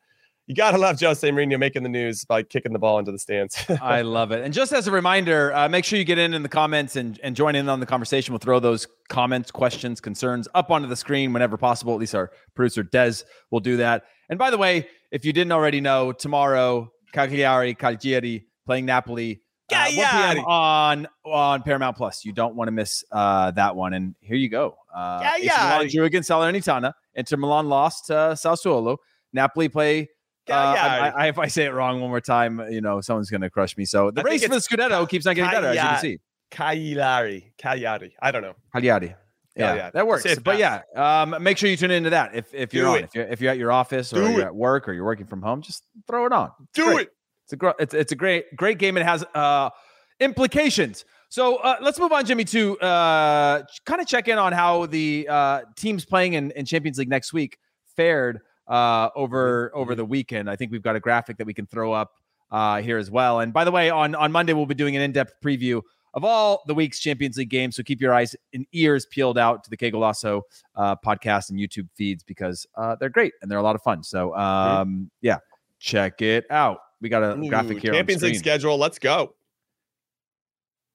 you 0.46 0.54
gotta 0.54 0.78
love 0.78 1.00
Jose 1.00 1.28
Mourinho 1.28 1.58
making 1.58 1.82
the 1.82 1.88
news 1.88 2.24
by 2.24 2.42
kicking 2.42 2.72
the 2.72 2.78
ball 2.78 3.00
into 3.00 3.10
the 3.10 3.18
stands. 3.18 3.56
I 3.82 4.02
love 4.02 4.30
it. 4.30 4.44
And 4.44 4.54
just 4.54 4.72
as 4.72 4.86
a 4.86 4.92
reminder, 4.92 5.52
uh, 5.52 5.68
make 5.68 5.84
sure 5.84 5.98
you 5.98 6.04
get 6.04 6.18
in 6.18 6.34
in 6.34 6.42
the 6.42 6.48
comments 6.48 6.94
and, 6.94 7.18
and 7.24 7.34
join 7.34 7.56
in 7.56 7.68
on 7.68 7.80
the 7.80 7.86
conversation. 7.86 8.32
We'll 8.32 8.38
throw 8.38 8.60
those 8.60 8.86
comments, 9.08 9.50
questions, 9.50 10.00
concerns 10.00 10.46
up 10.54 10.70
onto 10.70 10.86
the 10.86 10.94
screen 10.94 11.32
whenever 11.32 11.56
possible. 11.56 11.94
At 11.94 12.00
least 12.00 12.14
our 12.14 12.30
producer 12.54 12.84
Des 12.84 13.24
will 13.50 13.60
do 13.60 13.78
that. 13.78 14.04
And 14.28 14.38
by 14.38 14.50
the 14.50 14.58
way, 14.58 14.88
if 15.10 15.24
you 15.24 15.32
didn't 15.32 15.52
already 15.52 15.80
know, 15.80 16.12
tomorrow 16.12 16.92
Cagliari, 17.12 17.74
Cagliari 17.74 18.46
playing 18.66 18.86
Napoli. 18.86 19.42
Uh, 19.72 19.90
1 19.90 19.94
p.m. 19.94 20.44
on 20.44 21.08
on 21.24 21.62
Paramount 21.64 21.96
Plus. 21.96 22.24
You 22.24 22.32
don't 22.32 22.54
want 22.54 22.68
to 22.68 22.72
miss 22.72 23.02
uh, 23.10 23.50
that 23.50 23.74
one. 23.74 23.94
And 23.94 24.14
here 24.20 24.36
you 24.36 24.48
go. 24.48 24.76
Uh, 24.94 25.28
Milan 25.40 25.88
drew 25.88 26.04
against 26.04 26.30
Salernitana. 26.30 26.92
Inter 27.16 27.36
Milan 27.36 27.68
lost 27.68 28.06
to 28.06 28.12
Sassuolo. 28.12 28.98
Napoli 29.32 29.68
play 29.68 30.08
uh, 30.48 30.54
I, 30.54 31.08
I, 31.08 31.26
if 31.28 31.38
I 31.38 31.48
say 31.48 31.64
it 31.66 31.70
wrong 31.72 32.00
one 32.00 32.10
more 32.10 32.20
time, 32.20 32.60
you 32.70 32.80
know, 32.80 33.00
someone's 33.00 33.30
going 33.30 33.40
to 33.40 33.50
crush 33.50 33.76
me. 33.76 33.84
So 33.84 34.10
the 34.10 34.20
I 34.20 34.24
race 34.24 34.42
for 34.42 34.50
the 34.50 34.56
Scudetto 34.56 35.08
keeps 35.08 35.26
on 35.26 35.34
getting 35.34 35.50
better, 35.50 35.68
as 35.68 35.76
you 35.76 35.80
can 35.82 36.00
see. 36.00 36.20
Cagliari, 36.50 37.52
Cagliari. 37.58 38.14
I 38.20 38.30
don't 38.30 38.42
know. 38.42 38.54
Cagliari. 38.72 39.14
Yeah, 39.56 39.74
yeah, 39.74 39.90
that 39.90 40.06
works. 40.06 40.26
But 40.40 40.58
yeah, 40.58 40.82
um, 40.94 41.42
make 41.42 41.56
sure 41.56 41.70
you 41.70 41.78
tune 41.78 41.90
into 41.90 42.10
that 42.10 42.34
if, 42.34 42.52
if 42.52 42.74
you're 42.74 42.84
Do 42.84 42.90
on. 42.90 42.98
It. 42.98 43.04
If 43.04 43.14
you're 43.14 43.26
if 43.26 43.40
you're 43.40 43.50
at 43.50 43.58
your 43.58 43.72
office 43.72 44.12
or 44.12 44.16
Do 44.16 44.30
you're 44.30 44.40
it. 44.40 44.46
at 44.46 44.54
work 44.54 44.86
or 44.86 44.92
you're 44.92 45.04
working 45.04 45.26
from 45.26 45.40
home, 45.40 45.62
just 45.62 45.82
throw 46.06 46.26
it 46.26 46.32
on. 46.32 46.50
It's 46.60 46.72
Do 46.74 46.84
great. 46.84 47.06
it. 47.06 47.12
It's 47.44 47.52
a 47.54 47.56
great 47.56 47.74
it's, 47.78 47.94
it's 47.94 48.12
a 48.12 48.16
great 48.16 48.54
great 48.54 48.78
game. 48.78 48.98
It 48.98 49.04
has 49.04 49.24
uh, 49.34 49.70
implications. 50.20 51.06
So 51.30 51.56
uh, 51.56 51.76
let's 51.80 51.98
move 51.98 52.12
on, 52.12 52.24
Jimmy, 52.26 52.44
to 52.44 52.78
uh, 52.80 53.62
kind 53.86 54.00
of 54.00 54.06
check 54.06 54.28
in 54.28 54.38
on 54.38 54.52
how 54.52 54.86
the 54.86 55.26
uh, 55.28 55.62
teams 55.74 56.04
playing 56.04 56.34
in, 56.34 56.50
in 56.52 56.66
Champions 56.66 56.98
League 56.98 57.08
next 57.08 57.32
week 57.32 57.58
fared 57.96 58.40
uh, 58.68 59.10
over 59.14 59.70
over 59.74 59.94
the 59.94 60.04
weekend. 60.04 60.50
I 60.50 60.56
think 60.56 60.72
we've 60.72 60.82
got 60.82 60.96
a 60.96 61.00
graphic 61.00 61.38
that 61.38 61.46
we 61.46 61.54
can 61.54 61.66
throw 61.66 61.92
up 61.92 62.12
uh, 62.50 62.80
here 62.80 62.98
as 62.98 63.10
well. 63.10 63.40
And 63.40 63.52
by 63.52 63.64
the 63.64 63.72
way, 63.72 63.90
on 63.90 64.14
on 64.14 64.32
Monday 64.32 64.52
we'll 64.52 64.66
be 64.66 64.74
doing 64.74 64.96
an 64.96 65.02
in 65.02 65.12
depth 65.12 65.34
preview 65.44 65.82
of 66.14 66.24
all 66.24 66.62
the 66.66 66.74
week's 66.74 66.98
Champions 66.98 67.36
League 67.36 67.50
games. 67.50 67.76
So 67.76 67.82
keep 67.82 68.00
your 68.00 68.14
eyes 68.14 68.34
and 68.54 68.66
ears 68.72 69.06
peeled 69.06 69.36
out 69.36 69.62
to 69.64 69.70
the 69.70 69.76
Golazo 69.76 70.42
uh, 70.74 70.96
podcast 70.96 71.50
and 71.50 71.58
YouTube 71.58 71.88
feeds 71.94 72.24
because 72.24 72.66
uh, 72.74 72.96
they're 72.98 73.10
great 73.10 73.34
and 73.42 73.50
they're 73.50 73.58
a 73.58 73.62
lot 73.62 73.74
of 73.74 73.82
fun. 73.82 74.02
So 74.02 74.34
um, 74.34 75.10
yeah, 75.20 75.38
check 75.78 76.22
it 76.22 76.46
out. 76.50 76.78
We 77.00 77.10
got 77.10 77.22
a 77.22 77.36
Ooh, 77.36 77.48
graphic 77.48 77.80
here. 77.80 77.92
Champions 77.92 78.22
League 78.22 78.36
schedule. 78.36 78.78
Let's 78.78 78.98
go. 78.98 79.34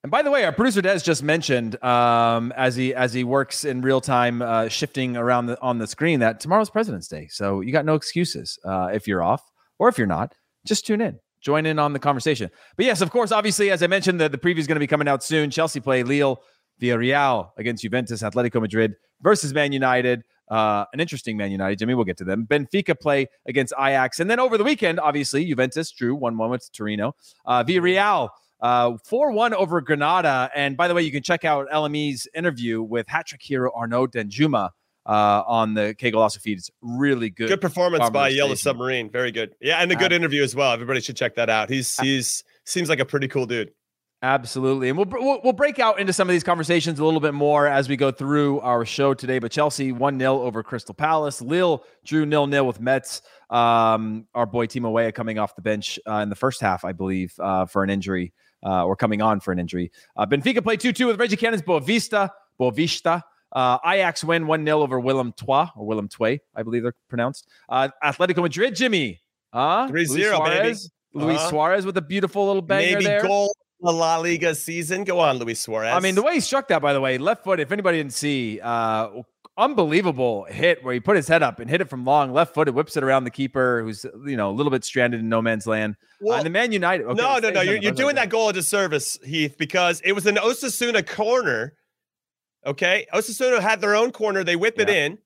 And 0.04 0.10
by 0.10 0.24
the 0.24 0.32
way, 0.32 0.46
our 0.46 0.52
producer 0.52 0.82
Des 0.82 1.00
just 1.00 1.22
mentioned 1.22 1.82
um, 1.84 2.52
as 2.58 2.76
he 2.76 2.94
as 2.96 3.14
he 3.14 3.24
works 3.24 3.66
in 3.66 3.82
real 3.82 4.02
time, 4.02 4.42
uh, 4.42 4.68
shifting 4.68 5.16
around 5.16 5.46
the, 5.46 5.62
on 5.62 5.78
the 5.78 5.86
screen 5.86 6.22
that 6.22 6.40
tomorrow's 6.40 6.72
President's 6.72 7.08
Day, 7.08 7.28
so 7.30 7.62
you 7.62 7.72
got 7.72 7.86
no 7.86 7.94
excuses 7.94 8.58
uh, 8.66 8.90
if 8.92 9.08
you're 9.08 9.22
off 9.22 9.44
or 9.78 9.90
if 9.90 10.00
you're 10.00 10.08
not. 10.08 10.34
Just 10.66 10.88
tune 10.88 11.02
in, 11.02 11.20
join 11.40 11.68
in 11.68 11.78
on 11.78 11.94
the 11.94 12.00
conversation. 12.00 12.50
But 12.78 12.86
yes, 12.88 13.02
of 13.02 13.12
course, 13.12 13.32
obviously, 13.32 13.70
as 13.70 13.84
I 13.84 13.88
mentioned, 13.88 14.20
the, 14.20 14.28
the 14.28 14.40
preview 14.40 14.58
is 14.58 14.66
going 14.66 14.78
to 14.78 14.80
be 14.80 14.88
coming 14.88 15.08
out 15.08 15.24
soon. 15.24 15.52
Chelsea 15.52 15.80
play 15.80 16.02
Lille, 16.02 16.42
Villarreal 16.82 17.52
against 17.58 17.84
Juventus, 17.84 18.24
Atletico 18.24 18.60
Madrid 18.60 18.96
versus 19.22 19.54
Man 19.54 19.72
United. 19.72 20.24
Uh, 20.50 20.84
an 20.94 21.00
interesting 21.00 21.38
Man 21.38 21.52
United, 21.52 21.78
Jimmy. 21.78 21.94
We'll 21.94 22.06
get 22.06 22.18
to 22.18 22.26
them. 22.26 22.48
Benfica 22.50 23.00
play 23.00 23.28
against 23.46 23.72
Ajax, 23.80 24.20
and 24.20 24.32
then 24.32 24.40
over 24.40 24.58
the 24.58 24.64
weekend, 24.64 25.00
obviously, 25.00 25.46
Juventus 25.46 25.92
drew 25.92 26.16
one 26.16 26.38
one 26.38 26.50
with 26.50 26.68
Torino. 26.74 27.16
Uh, 27.46 27.64
Villarreal 27.64 28.30
uh, 28.62 28.97
4 29.06 29.32
1 29.32 29.54
over 29.54 29.82
Granada. 29.82 30.50
And 30.56 30.78
by 30.78 30.88
the 30.88 30.93
way, 30.93 31.02
you 31.02 31.12
can 31.12 31.24
check 31.24 31.45
out 31.45 31.67
LME's 31.69 32.28
interview 32.34 32.82
with 32.82 33.08
hat 33.08 33.28
trick 33.28 33.41
hero 33.41 33.71
Arnaut 33.76 34.13
Danjuma 34.13 34.69
uh, 35.06 35.43
on 35.47 35.74
the 35.74 35.95
Que 35.97 36.12
Golazo 36.12 36.39
feed. 36.39 36.60
It's 36.60 36.69
really 36.82 37.30
good. 37.30 37.50
Good 37.50 37.62
performance 37.62 38.10
by 38.10 38.30
Yellow 38.30 38.56
Submarine. 38.56 39.10
Very 39.10 39.32
good. 39.32 39.56
Yeah, 39.62 39.78
and 39.78 39.91
a 39.91 39.95
good 39.95 40.13
uh, 40.13 40.15
interview 40.15 40.43
as 40.43 40.56
well. 40.56 40.71
Everybody 40.74 41.02
should 41.02 41.17
check 41.17 41.36
that 41.36 41.50
out. 41.50 41.69
He's 41.69 42.00
he's 42.00 42.43
seems 42.65 42.89
like 42.89 43.00
a 43.00 43.06
pretty 43.06 43.28
cool 43.28 43.45
dude. 43.45 43.71
Absolutely. 44.24 44.89
And 44.89 44.97
we'll, 45.00 45.08
we'll, 45.10 45.41
we'll 45.43 45.54
break 45.54 45.80
out 45.80 46.00
into 46.00 46.13
some 46.13 46.30
of 46.30 46.34
these 46.34 46.43
conversations 46.43 47.00
a 47.00 47.06
little 47.06 47.19
bit 47.19 47.34
more 47.34 47.65
as 47.65 47.89
we 47.89 47.97
go 47.97 48.12
through 48.12 48.60
our 48.60 48.86
show 48.86 49.15
today. 49.15 49.39
But 49.39 49.52
Chelsea 49.52 49.91
1 49.91 50.19
0 50.19 50.41
over 50.43 50.62
Crystal 50.62 50.93
Palace. 50.93 51.41
Lille 51.41 51.84
drew 52.06 52.30
0 52.30 52.47
0 52.47 52.63
with 52.65 52.80
Metz. 52.80 53.24
Um, 53.50 54.28
our 54.36 54.45
boy 54.45 54.67
Timo 54.67 54.91
Weah 54.91 55.12
coming 55.12 55.39
off 55.39 55.56
the 55.56 55.63
bench 55.63 56.00
uh, 56.08 56.17
in 56.17 56.30
the 56.30 56.36
first 56.36 56.62
half, 56.62 56.86
I 56.86 56.91
believe, 56.91 57.34
uh, 57.39 57.65
for 57.65 57.84
an 57.84 57.89
injury 57.89 58.32
uh, 58.65 58.86
or 58.86 58.95
coming 58.95 59.21
on 59.21 59.39
for 59.39 59.52
an 59.52 59.60
injury. 59.60 59.91
Uh, 60.15 60.26
Benfica 60.26 60.63
played 60.63 60.80
2 60.80 60.93
2 60.93 61.08
with 61.08 61.19
Reggie 61.19 61.38
Cannon's 61.38 61.62
Boavista. 61.62 62.30
Boavista. 62.60 63.24
Uh, 63.52 63.78
Ajax 63.86 64.24
win 64.24 64.47
1 64.47 64.65
0 64.65 64.82
over 64.82 65.00
Willem 65.00 65.34
Trois, 65.38 65.69
or 65.76 65.86
Willem 65.86 66.08
Tway, 66.08 66.39
I 66.56 66.63
believe 66.63 66.84
they're 66.84 66.95
pronounced. 67.10 67.47
Uh, 67.67 67.89
Atletico 68.04 68.41
Madrid, 68.41 68.76
Jimmy. 68.76 69.21
Uh, 69.52 69.88
3 69.88 70.06
0, 70.06 70.39
baby. 70.45 70.76
Luis 71.13 71.38
uh-huh. 71.38 71.50
Suarez 71.50 71.86
with 71.86 71.97
a 71.97 72.02
beautiful 72.02 72.47
little 72.47 72.62
banger 72.62 72.93
Maybe 73.00 73.04
there. 73.04 73.21
goal 73.24 73.54
the 73.82 73.91
La 73.91 74.17
Liga 74.17 74.54
season. 74.56 75.04
Go 75.04 75.19
on, 75.19 75.38
Luis 75.38 75.60
Suarez. 75.60 75.93
I 75.93 76.00
mean, 76.00 76.15
the 76.15 76.21
way 76.21 76.36
he 76.36 76.39
struck 76.39 76.67
that, 76.69 76.82
by 76.82 76.93
the 76.93 77.02
way, 77.02 77.17
left 77.17 77.43
foot. 77.43 77.60
If 77.60 77.71
anybody 77.71 77.97
didn't 77.97 78.13
see, 78.13 78.60
uh, 78.62 79.10
unbelievable 79.58 80.46
hit 80.50 80.84
where 80.84 80.94
he 80.94 81.00
put 81.00 81.16
his 81.16 81.28
head 81.28 81.44
up 81.44 81.60
and 81.60 81.70
hit 81.70 81.82
it 81.82 81.90
from 81.90 82.06
long, 82.06 82.34
left 82.34 82.54
footed, 82.54 82.74
whips 82.74 82.96
it 82.98 83.04
around 83.04 83.24
the 83.24 83.32
keeper, 83.32 83.82
who's 83.84 84.06
you 84.26 84.38
know 84.38 84.50
a 84.50 84.54
little 84.54 84.72
bit 84.72 84.84
stranded 84.84 85.20
in 85.20 85.30
no 85.30 85.42
man's 85.42 85.68
land. 85.68 85.96
Well, 86.20 86.36
uh, 86.36 86.38
and 86.38 86.46
the 86.46 86.50
Man 86.50 86.72
United. 86.72 87.06
Okay, 87.06 87.22
no, 87.22 87.40
no, 87.40 87.50
no. 87.50 87.62
You're, 87.62 87.78
you're 87.78 87.92
doing 87.92 88.16
that 88.16 88.30
goal 88.30 88.50
a 88.50 88.54
disservice, 88.54 89.18
Heath, 89.24 89.56
because 89.58 90.02
it 90.02 90.14
was 90.14 90.26
an 90.26 90.36
Osasuna 90.36 91.06
corner. 91.06 91.76
Okay, 92.66 93.08
Osasuna 93.14 93.60
had 93.60 93.82
their 93.82 93.96
own 93.96 94.12
corner. 94.12 94.44
They 94.44 94.56
whip 94.56 94.76
yeah. 94.78 94.84
it 94.84 94.90
in. 94.90 95.18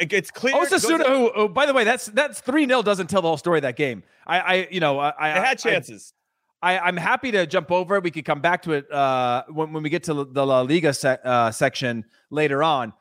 It 0.00 0.08
gets 0.08 0.30
clear. 0.30 0.54
Osasuna, 0.54 1.06
who, 1.06 1.30
who, 1.34 1.48
by 1.50 1.66
the 1.66 1.74
way, 1.74 1.84
that's 1.84 2.06
that's 2.06 2.40
three 2.40 2.66
0 2.66 2.82
doesn't 2.82 3.08
tell 3.08 3.20
the 3.20 3.28
whole 3.28 3.36
story 3.36 3.58
of 3.58 3.62
that 3.62 3.76
game. 3.76 4.02
I, 4.26 4.40
I, 4.40 4.68
you 4.70 4.80
know, 4.80 4.98
I, 4.98 5.12
I 5.18 5.28
had 5.28 5.58
chances. 5.58 6.14
I, 6.62 6.78
I'm 6.78 6.96
happy 6.96 7.30
to 7.32 7.46
jump 7.46 7.70
over 7.70 7.96
it. 7.96 8.02
We 8.02 8.10
could 8.10 8.24
come 8.24 8.40
back 8.40 8.62
to 8.62 8.72
it 8.72 8.90
uh, 8.90 9.44
when, 9.48 9.74
when 9.74 9.82
we 9.82 9.90
get 9.90 10.04
to 10.04 10.24
the 10.24 10.46
La 10.46 10.62
Liga 10.62 10.94
se- 10.94 11.18
uh, 11.22 11.50
section 11.50 12.06
later 12.30 12.62
on. 12.62 12.94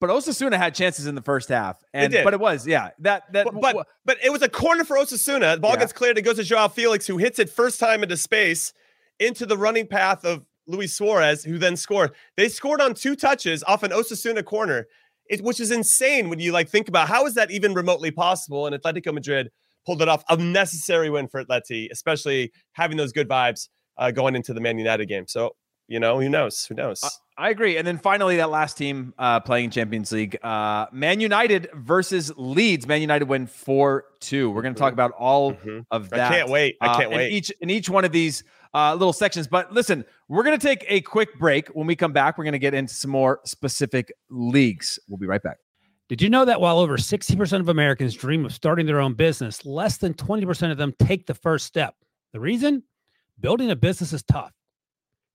But 0.00 0.08
Osasuna 0.08 0.56
had 0.56 0.74
chances 0.74 1.06
in 1.06 1.14
the 1.14 1.22
first 1.22 1.50
half, 1.50 1.82
and 1.92 2.12
but 2.24 2.32
it 2.32 2.40
was 2.40 2.66
yeah 2.66 2.90
that 3.00 3.30
that 3.32 3.44
but 3.44 3.60
but, 3.60 3.86
but 4.04 4.16
it 4.24 4.32
was 4.32 4.40
a 4.40 4.48
corner 4.48 4.82
for 4.82 4.96
Osasuna. 4.96 5.56
The 5.56 5.60
ball 5.60 5.72
yeah. 5.72 5.80
gets 5.80 5.92
cleared. 5.92 6.16
It 6.16 6.22
goes 6.22 6.36
to 6.36 6.42
Joao 6.42 6.68
Felix, 6.68 7.06
who 7.06 7.18
hits 7.18 7.38
it 7.38 7.50
first 7.50 7.78
time 7.78 8.02
into 8.02 8.16
space 8.16 8.72
into 9.18 9.44
the 9.44 9.56
running 9.56 9.86
path 9.86 10.24
of 10.24 10.44
Luis 10.66 10.96
Suarez, 10.96 11.44
who 11.44 11.58
then 11.58 11.76
scored. 11.76 12.12
They 12.36 12.48
scored 12.48 12.80
on 12.80 12.94
two 12.94 13.14
touches 13.14 13.62
off 13.64 13.82
an 13.82 13.90
Osasuna 13.90 14.44
corner, 14.44 14.86
it, 15.28 15.42
which 15.42 15.60
is 15.60 15.70
insane 15.70 16.30
when 16.30 16.38
you 16.38 16.52
like 16.52 16.68
think 16.68 16.88
about 16.88 17.08
how 17.08 17.26
is 17.26 17.34
that 17.34 17.50
even 17.50 17.74
remotely 17.74 18.10
possible. 18.10 18.66
And 18.66 18.74
Atletico 18.74 19.12
Madrid 19.12 19.50
pulled 19.86 20.02
it 20.02 20.08
off. 20.08 20.24
A 20.30 20.36
necessary 20.36 21.10
win 21.10 21.28
for 21.28 21.44
Atleti, 21.44 21.88
especially 21.92 22.52
having 22.72 22.96
those 22.96 23.12
good 23.12 23.28
vibes 23.28 23.68
uh, 23.98 24.10
going 24.10 24.34
into 24.34 24.54
the 24.54 24.60
Man 24.60 24.78
United 24.78 25.06
game. 25.06 25.26
So 25.28 25.54
you 25.90 25.98
know, 25.98 26.20
who 26.20 26.28
knows? 26.28 26.64
Who 26.66 26.76
knows? 26.76 27.02
I, 27.02 27.48
I 27.48 27.50
agree. 27.50 27.76
And 27.76 27.84
then 27.84 27.98
finally, 27.98 28.36
that 28.36 28.48
last 28.48 28.78
team 28.78 29.12
uh, 29.18 29.40
playing 29.40 29.70
Champions 29.70 30.12
League, 30.12 30.38
uh, 30.44 30.86
Man 30.92 31.18
United 31.18 31.68
versus 31.74 32.32
Leeds. 32.36 32.86
Man 32.86 33.00
United 33.00 33.24
win 33.24 33.48
four 33.48 34.04
two. 34.20 34.50
We're 34.50 34.62
going 34.62 34.74
to 34.74 34.78
talk 34.78 34.92
about 34.92 35.10
all 35.18 35.54
mm-hmm. 35.54 35.80
of 35.90 36.10
that. 36.10 36.30
I 36.30 36.36
can't 36.36 36.48
wait. 36.48 36.76
I 36.80 36.96
can't 36.96 37.12
uh, 37.12 37.16
wait. 37.16 37.26
In 37.26 37.32
each 37.32 37.52
in 37.60 37.70
each 37.70 37.90
one 37.90 38.04
of 38.04 38.12
these 38.12 38.44
uh, 38.72 38.92
little 38.92 39.12
sections. 39.12 39.48
But 39.48 39.72
listen, 39.72 40.04
we're 40.28 40.44
going 40.44 40.56
to 40.56 40.64
take 40.64 40.84
a 40.86 41.00
quick 41.00 41.36
break. 41.40 41.66
When 41.70 41.88
we 41.88 41.96
come 41.96 42.12
back, 42.12 42.38
we're 42.38 42.44
going 42.44 42.52
to 42.52 42.60
get 42.60 42.72
into 42.72 42.94
some 42.94 43.10
more 43.10 43.40
specific 43.44 44.12
leagues. 44.30 44.96
We'll 45.08 45.18
be 45.18 45.26
right 45.26 45.42
back. 45.42 45.56
Did 46.08 46.22
you 46.22 46.30
know 46.30 46.44
that 46.44 46.60
while 46.60 46.78
over 46.78 46.96
60% 46.96 47.60
of 47.60 47.68
Americans 47.68 48.14
dream 48.14 48.44
of 48.44 48.52
starting 48.52 48.86
their 48.86 49.00
own 49.00 49.14
business, 49.14 49.64
less 49.64 49.96
than 49.96 50.14
20% 50.14 50.70
of 50.70 50.76
them 50.76 50.92
take 51.00 51.26
the 51.26 51.34
first 51.34 51.66
step? 51.66 51.94
The 52.32 52.40
reason? 52.40 52.84
Building 53.40 53.70
a 53.70 53.76
business 53.76 54.12
is 54.12 54.22
tough. 54.24 54.52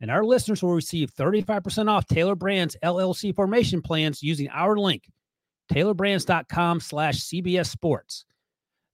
and 0.00 0.10
our 0.10 0.24
listeners 0.24 0.62
will 0.62 0.74
receive 0.74 1.12
35% 1.14 1.88
off 1.90 2.06
Tailor 2.06 2.34
Brands 2.34 2.76
LLC 2.82 3.34
formation 3.34 3.82
plans 3.82 4.22
using 4.22 4.48
our 4.48 4.76
link, 4.76 5.04
tailorbrands.com 5.72 6.80
slash 6.80 7.18
CBS 7.18 7.66
Sports. 7.66 8.24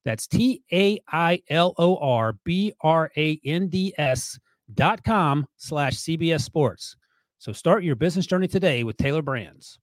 That's 0.05 0.27
T 0.27 0.63
A 0.73 1.01
I 1.11 1.43
L 1.51 1.75
O 1.79 1.97
R 1.97 2.35
B 2.45 2.73
R 2.81 3.11
A 3.17 3.41
N 3.45 3.69
D 3.69 3.93
S 3.99 4.39
dot 4.73 5.03
com 5.05 5.47
slash 5.57 5.95
CBS 5.95 6.43
Sports. 6.43 6.97
So 7.39 7.53
start 7.53 7.85
your 7.85 7.97
business 7.97 8.27
journey 8.27 8.49
today 8.49 8.85
with 8.85 8.97
Tailor 8.97 9.23
Brands. 9.23 9.79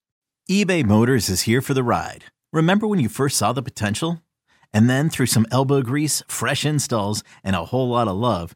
eBay 0.50 0.84
Motors 0.84 1.30
is 1.30 1.42
here 1.42 1.62
for 1.62 1.74
the 1.74 1.84
ride. 1.84 2.26
Remember 2.52 2.88
when 2.88 3.00
you 3.00 3.10
first 3.10 3.38
saw 3.38 3.54
the 3.54 3.62
potential? 3.62 4.22
And 4.74 4.90
then 4.90 5.10
through 5.10 5.28
some 5.28 5.46
elbow 5.52 5.82
grease, 5.82 6.24
fresh 6.28 6.66
installs, 6.66 7.24
and 7.44 7.56
a 7.56 7.66
whole 7.66 7.90
lot 7.90 8.08
of 8.08 8.16
love, 8.16 8.56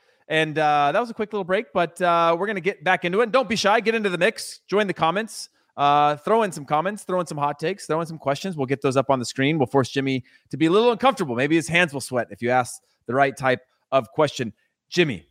And 0.31 0.57
uh, 0.57 0.93
that 0.93 0.99
was 1.01 1.09
a 1.09 1.13
quick 1.13 1.33
little 1.33 1.43
break, 1.43 1.73
but 1.73 2.01
uh, 2.01 2.37
we're 2.39 2.45
going 2.45 2.55
to 2.55 2.61
get 2.61 2.85
back 2.85 3.03
into 3.03 3.19
it. 3.19 3.23
And 3.23 3.31
don't 3.33 3.49
be 3.49 3.57
shy. 3.57 3.81
Get 3.81 3.95
into 3.95 4.09
the 4.09 4.17
mix. 4.17 4.61
Join 4.65 4.87
the 4.87 4.93
comments. 4.93 5.49
Uh, 5.75 6.15
throw 6.15 6.43
in 6.43 6.53
some 6.53 6.63
comments, 6.63 7.03
throw 7.03 7.19
in 7.19 7.27
some 7.27 7.37
hot 7.37 7.59
takes, 7.59 7.85
throw 7.85 7.99
in 7.99 8.07
some 8.07 8.17
questions. 8.17 8.55
We'll 8.55 8.65
get 8.65 8.81
those 8.81 8.95
up 8.95 9.09
on 9.09 9.19
the 9.19 9.25
screen. 9.25 9.57
We'll 9.57 9.67
force 9.67 9.89
Jimmy 9.89 10.23
to 10.51 10.55
be 10.55 10.67
a 10.67 10.71
little 10.71 10.89
uncomfortable. 10.89 11.35
Maybe 11.35 11.57
his 11.57 11.67
hands 11.67 11.93
will 11.93 11.99
sweat 11.99 12.27
if 12.31 12.41
you 12.41 12.49
ask 12.49 12.81
the 13.07 13.13
right 13.13 13.35
type 13.35 13.59
of 13.91 14.09
question. 14.11 14.53
Jimmy, 14.89 15.25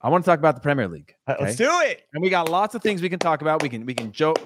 I 0.00 0.08
want 0.08 0.24
to 0.24 0.30
talk 0.30 0.38
about 0.38 0.54
the 0.54 0.60
Premier 0.60 0.86
League. 0.86 1.16
Uh, 1.26 1.32
okay? 1.32 1.44
Let's 1.44 1.56
do 1.56 1.70
it. 1.82 2.04
And 2.14 2.22
we 2.22 2.30
got 2.30 2.48
lots 2.48 2.76
of 2.76 2.82
things 2.82 3.02
we 3.02 3.08
can 3.08 3.18
talk 3.18 3.42
about. 3.42 3.60
We 3.60 3.68
can 3.68 3.86
we 3.86 3.94
can 3.94 4.12
jo- 4.12 4.36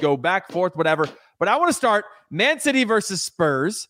go 0.00 0.16
back 0.16 0.52
forth, 0.52 0.76
whatever. 0.76 1.08
But 1.40 1.48
I 1.48 1.56
want 1.56 1.70
to 1.70 1.74
start 1.74 2.04
Man 2.30 2.60
City 2.60 2.84
versus 2.84 3.20
Spurs. 3.20 3.88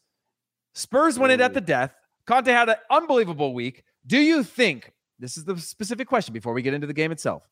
Spurs 0.72 1.18
win 1.18 1.30
it 1.30 1.42
at 1.42 1.52
the 1.52 1.60
death. 1.60 1.92
Conte 2.24 2.50
had 2.50 2.70
an 2.70 2.76
unbelievable 2.90 3.52
week. 3.52 3.84
Do 4.06 4.18
you 4.18 4.42
think 4.42 4.92
this 5.20 5.36
is 5.36 5.44
the 5.44 5.56
specific 5.58 6.08
question 6.08 6.32
before 6.32 6.52
we 6.52 6.62
get 6.62 6.74
into 6.74 6.86
the 6.86 6.94
game 6.94 7.12
itself. 7.12 7.48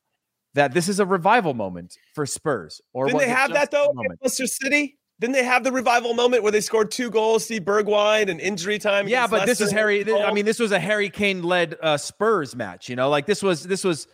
That 0.55 0.73
this 0.73 0.89
is 0.89 0.99
a 0.99 1.05
revival 1.05 1.53
moment 1.53 1.97
for 2.15 2.25
Spurs, 2.25 2.81
or 2.93 3.05
didn't 3.05 3.19
they 3.19 3.29
have 3.29 3.53
that 3.53 3.71
though? 3.71 3.93
Leicester 4.21 4.47
City 4.47 4.97
didn't 5.19 5.33
they 5.33 5.43
have 5.43 5.65
the 5.65 5.71
revival 5.71 6.13
moment 6.13 6.43
where 6.43 6.51
they 6.51 6.61
scored 6.61 6.91
two 6.91 7.09
goals? 7.09 7.43
Steve 7.43 7.63
Bergwijn 7.63 8.29
and 8.29 8.39
injury 8.39 8.79
time. 8.79 9.07
Yeah, 9.07 9.27
but 9.27 9.39
Leicester? 9.39 9.47
this 9.47 9.61
is 9.61 9.71
Harry. 9.71 10.13
I 10.13 10.31
mean, 10.31 10.45
this 10.45 10.59
was 10.59 10.71
a 10.71 10.79
Harry 10.79 11.09
Kane 11.09 11.43
led 11.43 11.75
uh, 11.81 11.97
Spurs 11.97 12.55
match. 12.55 12.87
You 12.87 12.95
know, 12.95 13.09
like 13.09 13.25
this 13.25 13.43
was 13.43 13.63
this 13.63 13.83
was 13.83 14.07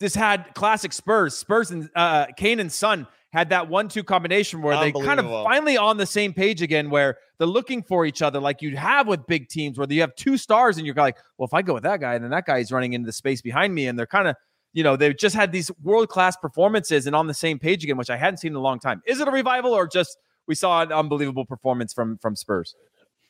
this 0.00 0.16
had 0.16 0.54
classic 0.54 0.92
Spurs. 0.92 1.36
Spurs 1.36 1.70
and 1.70 1.88
uh, 1.94 2.26
Kane 2.36 2.58
and 2.58 2.72
Son 2.72 3.06
had 3.32 3.50
that 3.50 3.68
one-two 3.68 4.02
combination 4.02 4.62
where 4.62 4.78
they 4.78 4.90
kind 4.90 5.20
of 5.20 5.26
finally 5.44 5.76
on 5.76 5.98
the 5.98 6.06
same 6.06 6.32
page 6.32 6.62
again, 6.62 6.88
where 6.88 7.18
they're 7.38 7.46
looking 7.46 7.82
for 7.82 8.06
each 8.06 8.22
other, 8.22 8.40
like 8.40 8.62
you'd 8.62 8.74
have 8.74 9.06
with 9.06 9.26
big 9.26 9.48
teams, 9.48 9.78
where 9.78 9.86
you 9.90 10.00
have 10.00 10.14
two 10.14 10.36
stars 10.38 10.78
and 10.78 10.86
you're 10.86 10.94
like, 10.94 11.18
well, 11.36 11.46
if 11.46 11.52
I 11.52 11.60
go 11.60 11.74
with 11.74 11.82
that 11.82 12.00
guy, 12.00 12.16
then 12.16 12.30
that 12.30 12.46
guy 12.46 12.58
is 12.58 12.72
running 12.72 12.94
into 12.94 13.06
the 13.06 13.12
space 13.12 13.42
behind 13.42 13.74
me, 13.74 13.86
and 13.86 13.98
they're 13.98 14.06
kind 14.06 14.28
of, 14.28 14.36
you 14.72 14.82
know, 14.82 14.96
they've 14.96 15.16
just 15.16 15.34
had 15.34 15.52
these 15.52 15.70
world-class 15.82 16.36
performances 16.36 17.06
and 17.06 17.14
on 17.14 17.26
the 17.26 17.34
same 17.34 17.58
page 17.58 17.84
again, 17.84 17.96
which 17.96 18.10
I 18.10 18.16
hadn't 18.16 18.38
seen 18.38 18.52
in 18.52 18.56
a 18.56 18.60
long 18.60 18.78
time. 18.78 19.02
Is 19.06 19.20
it 19.20 19.28
a 19.28 19.30
revival 19.30 19.72
or 19.72 19.86
just 19.86 20.16
we 20.46 20.54
saw 20.54 20.82
an 20.82 20.92
unbelievable 20.92 21.44
performance 21.44 21.92
from 21.92 22.16
from 22.18 22.34
Spurs? 22.34 22.74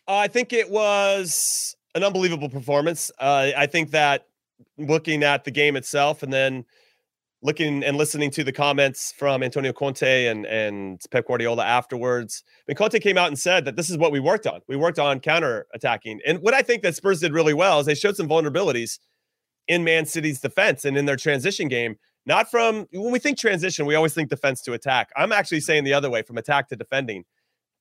Uh, 0.06 0.16
I 0.16 0.28
think 0.28 0.52
it 0.52 0.70
was 0.70 1.76
an 1.94 2.04
unbelievable 2.04 2.48
performance. 2.48 3.10
Uh, 3.18 3.50
I 3.56 3.66
think 3.66 3.90
that 3.90 4.26
looking 4.78 5.22
at 5.22 5.44
the 5.44 5.50
game 5.50 5.76
itself 5.76 6.22
and 6.22 6.32
then 6.32 6.64
looking 7.42 7.84
and 7.84 7.96
listening 7.96 8.30
to 8.32 8.42
the 8.42 8.52
comments 8.52 9.12
from 9.16 9.42
Antonio 9.42 9.72
Conte 9.72 10.26
and 10.26 10.44
and 10.46 11.00
Pep 11.10 11.26
Guardiola 11.26 11.64
afterwards. 11.64 12.42
I 12.46 12.62
mean, 12.68 12.76
Conte 12.76 12.98
came 12.98 13.18
out 13.18 13.28
and 13.28 13.38
said 13.38 13.64
that 13.64 13.76
this 13.76 13.90
is 13.90 13.96
what 13.96 14.12
we 14.12 14.20
worked 14.20 14.46
on. 14.46 14.60
We 14.68 14.76
worked 14.76 14.98
on 14.98 15.20
counter 15.20 15.66
attacking, 15.74 16.20
and 16.26 16.38
what 16.40 16.54
I 16.54 16.62
think 16.62 16.82
that 16.82 16.96
Spurs 16.96 17.20
did 17.20 17.32
really 17.32 17.54
well 17.54 17.80
is 17.80 17.86
they 17.86 17.94
showed 17.94 18.16
some 18.16 18.28
vulnerabilities 18.28 18.98
in 19.68 19.84
Man 19.84 20.06
City's 20.06 20.40
defense 20.40 20.84
and 20.84 20.96
in 20.96 21.06
their 21.06 21.16
transition 21.16 21.68
game. 21.68 21.96
Not 22.26 22.50
from 22.50 22.86
when 22.92 23.12
we 23.12 23.18
think 23.18 23.38
transition, 23.38 23.86
we 23.86 23.94
always 23.94 24.12
think 24.14 24.28
defense 24.28 24.60
to 24.62 24.72
attack. 24.72 25.10
I'm 25.16 25.32
actually 25.32 25.60
saying 25.60 25.84
the 25.84 25.94
other 25.94 26.10
way, 26.10 26.22
from 26.22 26.36
attack 26.36 26.68
to 26.68 26.76
defending. 26.76 27.24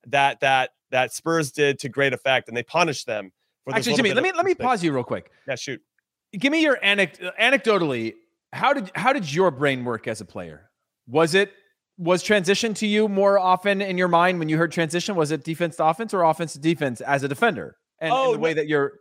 That 0.06 0.40
that 0.40 0.70
that 0.90 1.12
Spurs 1.12 1.52
did 1.52 1.78
to 1.80 1.88
great 1.88 2.12
effect, 2.12 2.48
and 2.48 2.56
they 2.56 2.62
punished 2.62 3.06
them. 3.06 3.32
For 3.64 3.74
actually, 3.74 3.96
Jimmy, 3.96 4.14
let 4.14 4.22
me 4.22 4.32
let 4.32 4.46
me 4.46 4.54
pause 4.54 4.82
you 4.82 4.92
real 4.92 5.04
quick. 5.04 5.30
Yeah, 5.46 5.56
shoot. 5.56 5.82
Give 6.32 6.52
me 6.52 6.62
your 6.62 6.78
anecdote. 6.82 7.34
Anecdotally, 7.38 8.14
how 8.52 8.72
did 8.72 8.90
how 8.94 9.12
did 9.12 9.32
your 9.32 9.50
brain 9.50 9.84
work 9.84 10.08
as 10.08 10.20
a 10.20 10.24
player? 10.24 10.70
Was 11.06 11.34
it 11.34 11.52
was 11.96 12.22
transition 12.22 12.74
to 12.74 12.86
you 12.86 13.08
more 13.08 13.38
often 13.38 13.80
in 13.82 13.98
your 13.98 14.08
mind 14.08 14.38
when 14.38 14.48
you 14.48 14.56
heard 14.56 14.72
transition? 14.72 15.16
Was 15.16 15.30
it 15.30 15.44
defense 15.44 15.76
to 15.76 15.86
offense 15.86 16.14
or 16.14 16.22
offense 16.22 16.52
to 16.52 16.58
defense 16.58 17.00
as 17.00 17.22
a 17.22 17.28
defender? 17.28 17.76
And, 18.00 18.12
oh, 18.12 18.32
the 18.32 18.38
way 18.38 18.54
that 18.54 18.68
you're 18.68 18.92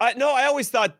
I 0.00 0.14
no, 0.14 0.34
I 0.34 0.44
always 0.44 0.68
thought 0.68 0.96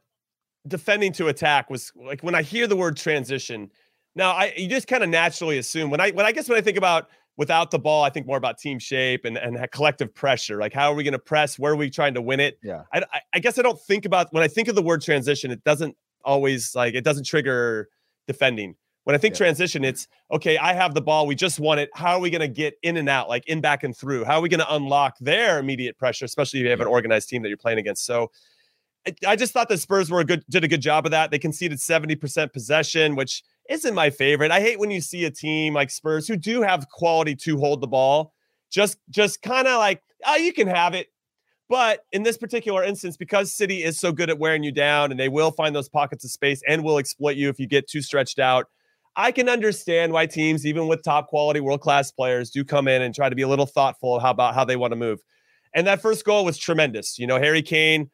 defending 0.67 1.13
to 1.15 1.29
attack 1.29 1.71
was 1.71 1.93
like 1.97 2.23
when 2.23 2.35
I 2.35 2.43
hear 2.43 2.67
the 2.67 2.77
word 2.77 2.97
transition. 2.97 3.71
Now 4.15 4.33
I 4.33 4.53
you 4.57 4.69
just 4.69 4.89
kind 4.89 5.03
of 5.03 5.09
naturally 5.09 5.59
assume 5.59 5.91
when 5.91 6.01
I 6.01 6.11
when 6.11 6.27
I 6.27 6.33
guess 6.33 6.49
when 6.49 6.59
I 6.59 6.63
think 6.63 6.77
about 6.77 7.09
without 7.37 7.71
the 7.71 7.79
ball, 7.79 8.05
I 8.05 8.11
think 8.11 8.27
more 8.27 8.37
about 8.37 8.59
team 8.59 8.79
shape 8.79 9.25
and, 9.25 9.39
and 9.39 9.59
collective 9.71 10.15
pressure. 10.15 10.61
Like, 10.61 10.75
how 10.75 10.93
are 10.93 10.95
we 10.95 11.03
going 11.03 11.13
to 11.13 11.19
press? 11.19 11.59
Where 11.59 11.73
are 11.73 11.77
we 11.77 11.89
trying 11.89 12.13
to 12.13 12.21
win 12.21 12.39
it? 12.39 12.59
Yeah. 12.63 12.83
I, 12.93 13.03
I 13.33 13.39
guess 13.39 13.59
I 13.59 13.63
don't 13.63 13.81
think 13.81 14.05
about 14.05 14.31
when 14.33 14.43
I 14.43 14.49
think 14.49 14.69
of 14.69 14.75
the 14.75 14.83
word 14.83 15.01
transition, 15.01 15.51
it 15.51 15.65
doesn't 15.65 15.97
always 16.25 16.75
like 16.75 16.95
it 16.95 17.05
doesn't 17.05 17.25
trigger 17.25 17.89
defending. 18.27 18.77
When 19.05 19.15
I 19.15 19.19
think 19.19 19.35
Yeah. 19.35 19.39
transition, 19.39 19.85
it's 19.85 20.07
okay, 20.31 20.59
I 20.59 20.75
have 20.75 20.95
the 20.95 21.01
ball. 21.01 21.27
We 21.27 21.35
just 21.35 21.59
want 21.59 21.81
it. 21.81 21.91
How 21.95 22.13
are 22.17 22.21
we 22.21 22.31
going 22.31 22.43
to 22.43 22.49
get 22.49 22.75
in 22.83 22.97
and 22.99 23.09
out, 23.09 23.29
like 23.29 23.47
in, 23.49 23.61
back, 23.61 23.83
and 23.83 23.97
through? 23.97 24.25
How 24.25 24.35
are 24.39 24.41
we 24.43 24.49
going 24.49 24.61
to 24.61 24.75
unlock 24.75 25.17
their 25.21 25.59
immediate 25.59 25.97
pressure, 25.99 26.27
especially 26.27 26.61
if 26.61 26.65
you 26.65 26.71
have 26.71 26.81
an 26.81 26.87
organized 26.87 27.29
team 27.29 27.43
that 27.43 27.49
you're 27.49 27.57
playing 27.57 27.79
against? 27.79 28.05
So 28.05 28.31
I- 29.07 29.15
I 29.29 29.37
just 29.37 29.55
thought 29.55 29.71
the 29.71 29.79
Spurs 29.79 30.11
were 30.11 30.21
a 30.21 30.25
good, 30.25 30.45
did 30.51 30.63
a 30.63 30.69
good 30.69 30.83
job 30.83 31.07
of 31.07 31.13
that. 31.13 31.31
They 31.31 31.39
conceded 31.39 31.81
70% 31.81 32.53
possession, 32.53 33.17
which 33.17 33.43
isn't 33.71 33.95
my 33.95 34.11
favorite. 34.11 34.51
I 34.51 34.61
hate 34.61 34.79
when 34.79 34.91
you 34.91 35.01
see 35.01 35.25
a 35.25 35.31
team 35.31 35.73
like 35.73 35.91
Spurs 35.91 36.29
who 36.29 36.37
do 36.37 36.61
have 36.61 36.87
quality 36.91 37.35
to 37.37 37.57
hold 37.57 37.81
the 37.81 37.87
ball, 37.89 38.35
just, 38.71 38.99
just 39.09 39.41
kind 39.41 39.67
of 39.67 39.79
like, 39.79 40.03
oh, 40.27 40.37
you 40.37 40.53
can 40.53 40.69
have 40.69 40.93
it. 40.93 41.07
But 41.71 42.01
in 42.11 42.25
this 42.25 42.37
particular 42.37 42.83
instance, 42.83 43.17
because 43.17 43.53
City 43.53 43.85
is 43.85 43.99
so 43.99 44.11
good 44.11 44.29
at 44.29 44.41
wearing 44.41 44.65
you 44.65 44.73
down 44.73 45.13
and 45.13 45.21
they 45.21 45.29
will 45.29 45.53
find 45.53 45.75
those 45.75 45.89
pockets 45.89 46.25
of 46.25 46.33
space 46.33 46.61
and 46.67 46.83
will 46.83 46.99
exploit 46.99 47.37
you 47.37 47.49
if 47.49 47.61
you 47.61 47.69
get 47.69 47.87
too 47.89 48.03
stretched 48.03 48.41
out, 48.41 48.67
I 49.15 49.31
can 49.31 49.49
understand 49.49 50.13
why 50.13 50.27
teams, 50.27 50.67
even 50.67 50.89
with 50.89 51.05
top 51.05 51.29
quality 51.29 51.61
world 51.61 51.81
class 51.81 52.11
players, 52.11 52.51
do 52.51 52.65
come 52.65 52.89
in 52.89 53.03
and 53.03 53.15
try 53.15 53.29
to 53.29 53.37
be 53.37 53.43
a 53.43 53.49
little 53.49 53.67
thoughtful 53.67 54.19
about 54.19 54.55
how 54.55 54.65
they 54.65 54.75
want 54.75 54.91
to 54.91 54.97
move. 54.97 55.21
And 55.73 55.87
that 55.87 56.03
first 56.03 56.25
goal 56.25 56.45
was 56.45 56.59
tremendous. 56.59 57.21
You 57.21 57.29
know, 57.29 57.39
Harry 57.39 57.63
Kane, 57.63 58.11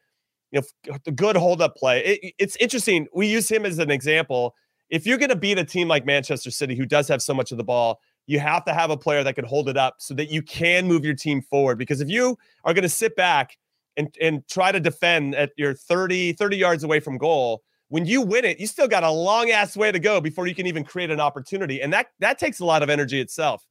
you 0.51 0.61
know, 0.61 0.97
good 1.15 1.35
hold 1.35 1.59
up 1.59 1.75
play. 1.75 2.05
It- 2.05 2.33
it's 2.37 2.55
interesting. 2.57 3.07
We 3.11 3.25
use 3.25 3.49
him 3.49 3.65
as 3.65 3.79
an 3.79 3.89
example. 3.89 4.53
If 4.91 5.07
you're 5.07 5.17
going 5.17 5.29
to 5.29 5.35
beat 5.35 5.57
a 5.57 5.65
team 5.65 5.87
like 5.87 6.05
Manchester 6.05 6.51
City, 6.51 6.75
who 6.75 6.85
does 6.85 7.07
have 7.07 7.23
so 7.23 7.33
much 7.33 7.51
of 7.51 7.57
the 7.57 7.63
ball, 7.63 7.99
you 8.27 8.39
have 8.39 8.65
to 8.65 8.73
have 8.73 8.89
a 8.89 8.97
player 8.97 9.23
that 9.23 9.35
can 9.35 9.45
hold 9.45 9.69
it 9.69 9.77
up 9.77 9.95
so 9.99 10.13
that 10.13 10.29
you 10.29 10.41
can 10.41 10.87
move 10.87 11.03
your 11.03 11.15
team 11.15 11.41
forward. 11.41 11.77
Because 11.77 12.01
if 12.01 12.09
you 12.09 12.37
are 12.63 12.73
going 12.73 12.83
to 12.83 12.89
sit 12.89 13.15
back 13.15 13.57
and, 13.95 14.13
and 14.21 14.47
try 14.47 14.71
to 14.71 14.79
defend 14.79 15.33
at 15.33 15.51
your 15.57 15.73
30, 15.73 16.33
30 16.33 16.57
yards 16.57 16.83
away 16.83 16.99
from 16.99 17.17
goal, 17.17 17.63
when 17.89 18.05
you 18.05 18.21
win 18.21 18.43
it, 18.43 18.59
you 18.59 18.67
still 18.67 18.87
got 18.87 19.03
a 19.03 19.09
long 19.09 19.49
ass 19.49 19.77
way 19.77 19.91
to 19.91 19.99
go 19.99 20.19
before 20.19 20.45
you 20.45 20.53
can 20.53 20.67
even 20.67 20.83
create 20.83 21.09
an 21.09 21.21
opportunity. 21.21 21.81
And 21.81 21.91
that 21.93 22.07
that 22.19 22.37
takes 22.37 22.59
a 22.59 22.65
lot 22.65 22.83
of 22.83 22.89
energy 22.89 23.21
itself. 23.21 23.65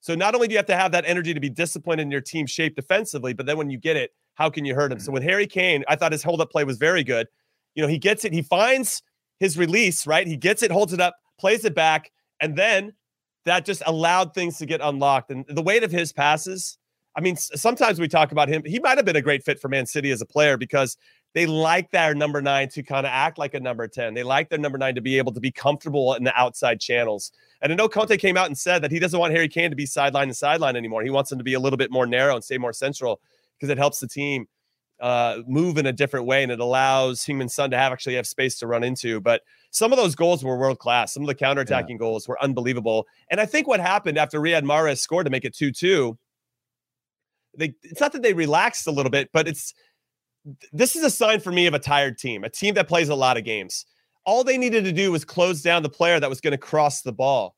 So 0.00 0.14
not 0.14 0.36
only 0.36 0.46
do 0.46 0.52
you 0.52 0.58
have 0.58 0.66
to 0.66 0.76
have 0.76 0.92
that 0.92 1.04
energy 1.04 1.34
to 1.34 1.40
be 1.40 1.50
disciplined 1.50 2.00
in 2.00 2.12
your 2.12 2.20
team 2.20 2.46
shape 2.46 2.76
defensively, 2.76 3.32
but 3.32 3.44
then 3.44 3.58
when 3.58 3.70
you 3.70 3.78
get 3.78 3.96
it, 3.96 4.12
how 4.34 4.48
can 4.50 4.64
you 4.64 4.74
hurt 4.74 4.92
him? 4.92 5.00
So 5.00 5.06
mm-hmm. 5.06 5.14
with 5.14 5.24
Harry 5.24 5.48
Kane, 5.48 5.84
I 5.88 5.96
thought 5.96 6.12
his 6.12 6.22
hold 6.22 6.40
up 6.40 6.52
play 6.52 6.62
was 6.62 6.78
very 6.78 7.02
good. 7.02 7.26
You 7.74 7.82
know, 7.82 7.88
he 7.88 7.98
gets 7.98 8.24
it, 8.24 8.32
he 8.32 8.42
finds 8.42 9.02
his 9.40 9.58
release, 9.58 10.06
right? 10.06 10.26
He 10.26 10.36
gets 10.36 10.62
it, 10.62 10.70
holds 10.70 10.92
it 10.92 11.00
up, 11.00 11.16
plays 11.40 11.64
it 11.64 11.74
back, 11.74 12.12
and 12.40 12.56
then 12.56 12.92
that 13.46 13.64
just 13.64 13.82
allowed 13.86 14.34
things 14.34 14.58
to 14.58 14.66
get 14.66 14.80
unlocked. 14.82 15.30
And 15.30 15.44
the 15.48 15.62
weight 15.62 15.84
of 15.84 15.90
his 15.90 16.12
passes, 16.12 16.78
I 17.16 17.20
mean, 17.20 17.36
sometimes 17.36 17.98
we 17.98 18.08
talk 18.08 18.32
about 18.32 18.48
him. 18.48 18.62
He 18.66 18.78
might 18.80 18.98
have 18.98 19.06
been 19.06 19.16
a 19.16 19.22
great 19.22 19.42
fit 19.42 19.58
for 19.60 19.68
Man 19.68 19.86
City 19.86 20.10
as 20.10 20.20
a 20.20 20.26
player 20.26 20.58
because 20.58 20.96
they 21.32 21.46
like 21.46 21.90
their 21.90 22.14
number 22.14 22.42
nine 22.42 22.68
to 22.70 22.82
kind 22.82 23.06
of 23.06 23.10
act 23.10 23.38
like 23.38 23.54
a 23.54 23.60
number 23.60 23.86
10. 23.86 24.14
They 24.14 24.22
like 24.22 24.48
their 24.48 24.58
number 24.58 24.78
nine 24.78 24.94
to 24.96 25.00
be 25.00 25.16
able 25.16 25.32
to 25.32 25.40
be 25.40 25.50
comfortable 25.50 26.14
in 26.14 26.24
the 26.24 26.34
outside 26.38 26.80
channels. 26.80 27.30
And 27.62 27.72
I 27.72 27.76
know 27.76 27.88
Conte 27.88 28.16
came 28.16 28.36
out 28.36 28.46
and 28.46 28.58
said 28.58 28.82
that 28.82 28.90
he 28.90 28.98
doesn't 28.98 29.18
want 29.18 29.32
Harry 29.32 29.48
Kane 29.48 29.70
to 29.70 29.76
be 29.76 29.86
sideline 29.86 30.28
to 30.28 30.34
sideline 30.34 30.76
anymore. 30.76 31.02
He 31.02 31.10
wants 31.10 31.30
him 31.30 31.38
to 31.38 31.44
be 31.44 31.54
a 31.54 31.60
little 31.60 31.76
bit 31.76 31.90
more 31.90 32.06
narrow 32.06 32.34
and 32.34 32.44
stay 32.44 32.58
more 32.58 32.72
central 32.72 33.20
because 33.56 33.70
it 33.70 33.78
helps 33.78 34.00
the 34.00 34.08
team 34.08 34.46
uh, 35.00 35.38
move 35.46 35.78
in 35.78 35.86
a 35.86 35.92
different 35.92 36.26
way 36.26 36.42
and 36.42 36.50
it 36.50 36.60
allows 36.60 37.20
Heung-Min 37.22 37.48
Son 37.48 37.70
to 37.70 37.76
have 37.76 37.92
actually 37.92 38.14
have 38.14 38.26
space 38.26 38.58
to 38.58 38.66
run 38.66 38.82
into. 38.82 39.20
But 39.20 39.42
some 39.70 39.92
of 39.92 39.98
those 39.98 40.14
goals 40.14 40.42
were 40.42 40.56
world 40.56 40.78
class. 40.78 41.12
Some 41.12 41.22
of 41.22 41.26
the 41.26 41.34
counterattacking 41.34 41.98
goals 41.98 42.26
were 42.26 42.42
unbelievable. 42.42 43.06
And 43.30 43.40
I 43.40 43.46
think 43.46 43.66
what 43.66 43.80
happened 43.80 44.18
after 44.18 44.40
Riyad 44.40 44.62
Mahrez 44.62 44.98
scored 44.98 45.26
to 45.26 45.30
make 45.30 45.44
it 45.44 45.54
2 45.54 45.70
2, 45.72 46.18
they, 47.58 47.74
it's 47.82 48.00
not 48.00 48.12
that 48.12 48.22
they 48.22 48.32
relaxed 48.32 48.86
a 48.86 48.90
little 48.90 49.10
bit, 49.10 49.30
but 49.32 49.48
it's 49.48 49.74
this 50.72 50.94
is 50.94 51.02
a 51.02 51.10
sign 51.10 51.40
for 51.40 51.50
me 51.50 51.66
of 51.66 51.74
a 51.74 51.78
tired 51.78 52.18
team, 52.18 52.44
a 52.44 52.48
team 52.48 52.74
that 52.74 52.88
plays 52.88 53.08
a 53.08 53.14
lot 53.14 53.36
of 53.36 53.44
games. 53.44 53.84
All 54.24 54.44
they 54.44 54.58
needed 54.58 54.84
to 54.84 54.92
do 54.92 55.12
was 55.12 55.24
close 55.24 55.62
down 55.62 55.82
the 55.82 55.88
player 55.88 56.20
that 56.20 56.30
was 56.30 56.40
going 56.40 56.52
to 56.52 56.58
cross 56.58 57.02
the 57.02 57.12
ball. 57.12 57.56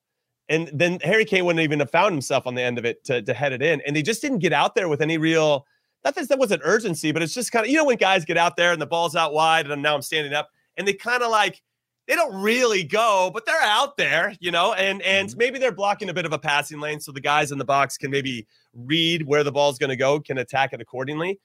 And 0.49 0.71
then 0.73 0.99
Harry 1.03 1.25
Kane 1.25 1.45
wouldn't 1.45 1.63
even 1.63 1.79
have 1.81 1.91
found 1.91 2.13
himself 2.13 2.47
on 2.47 2.55
the 2.55 2.63
end 2.63 2.79
of 2.79 2.85
it 2.85 3.05
to, 3.05 3.21
to 3.23 3.35
head 3.35 3.53
it 3.53 3.63
in. 3.63 3.83
And 3.87 3.95
they 3.95 4.03
just 4.03 4.23
didn't 4.23 4.39
get 4.39 4.53
out 4.53 4.75
there 4.75 4.89
with 4.89 5.03
any 5.03 5.19
real, 5.19 5.67
not 6.05 6.15
that 6.15 6.29
that 6.29 6.39
was 6.39 6.53
an 6.53 6.61
urgency, 6.63 7.13
but 7.13 7.23
it's 7.23 7.35
just 7.35 7.53
kind 7.53 7.67
of, 7.67 7.71
you 7.71 7.77
know, 7.77 7.85
when 7.85 7.97
guys 7.97 8.25
get 8.25 8.37
out 8.37 8.57
there 8.57 8.73
and 8.73 8.81
the 8.81 8.87
ball's 8.87 9.17
out 9.17 9.33
wide 9.33 9.71
and 9.71 9.83
now 9.83 9.95
I'm 9.95 10.03
standing 10.03 10.33
up 10.33 10.49
and 10.77 10.87
they 10.87 10.93
kind 10.93 11.23
of 11.23 11.31
like, 11.31 11.63
they 12.07 12.15
don't 12.15 12.35
really 12.41 12.83
go, 12.83 13.31
but 13.35 13.45
they're 13.45 13.61
out 13.61 13.99
there, 13.99 14.35
you 14.41 14.51
know, 14.51 14.73
and 14.73 15.03
and 15.03 15.29
mm-hmm. 15.29 15.39
maybe 15.39 15.59
they're 15.59 15.73
blocking 15.73 16.09
a 16.09 16.15
bit 16.15 16.25
of 16.25 16.33
a 16.33 16.39
passing 16.39 16.81
lane 16.81 17.01
so 17.01 17.13
the 17.13 17.21
guys 17.21 17.53
in 17.53 17.59
the 17.59 17.65
box 17.65 17.99
can 17.99 18.11
maybe 18.11 18.47
read 18.75 19.27
where 19.27 19.45
the 19.45 19.53
ball's 19.53 19.79
going 19.79 19.91
to 19.91 19.97
go, 19.97 20.19
can 20.19 20.39
attack 20.39 20.73
it 20.73 20.81
accordingly. 20.81 21.39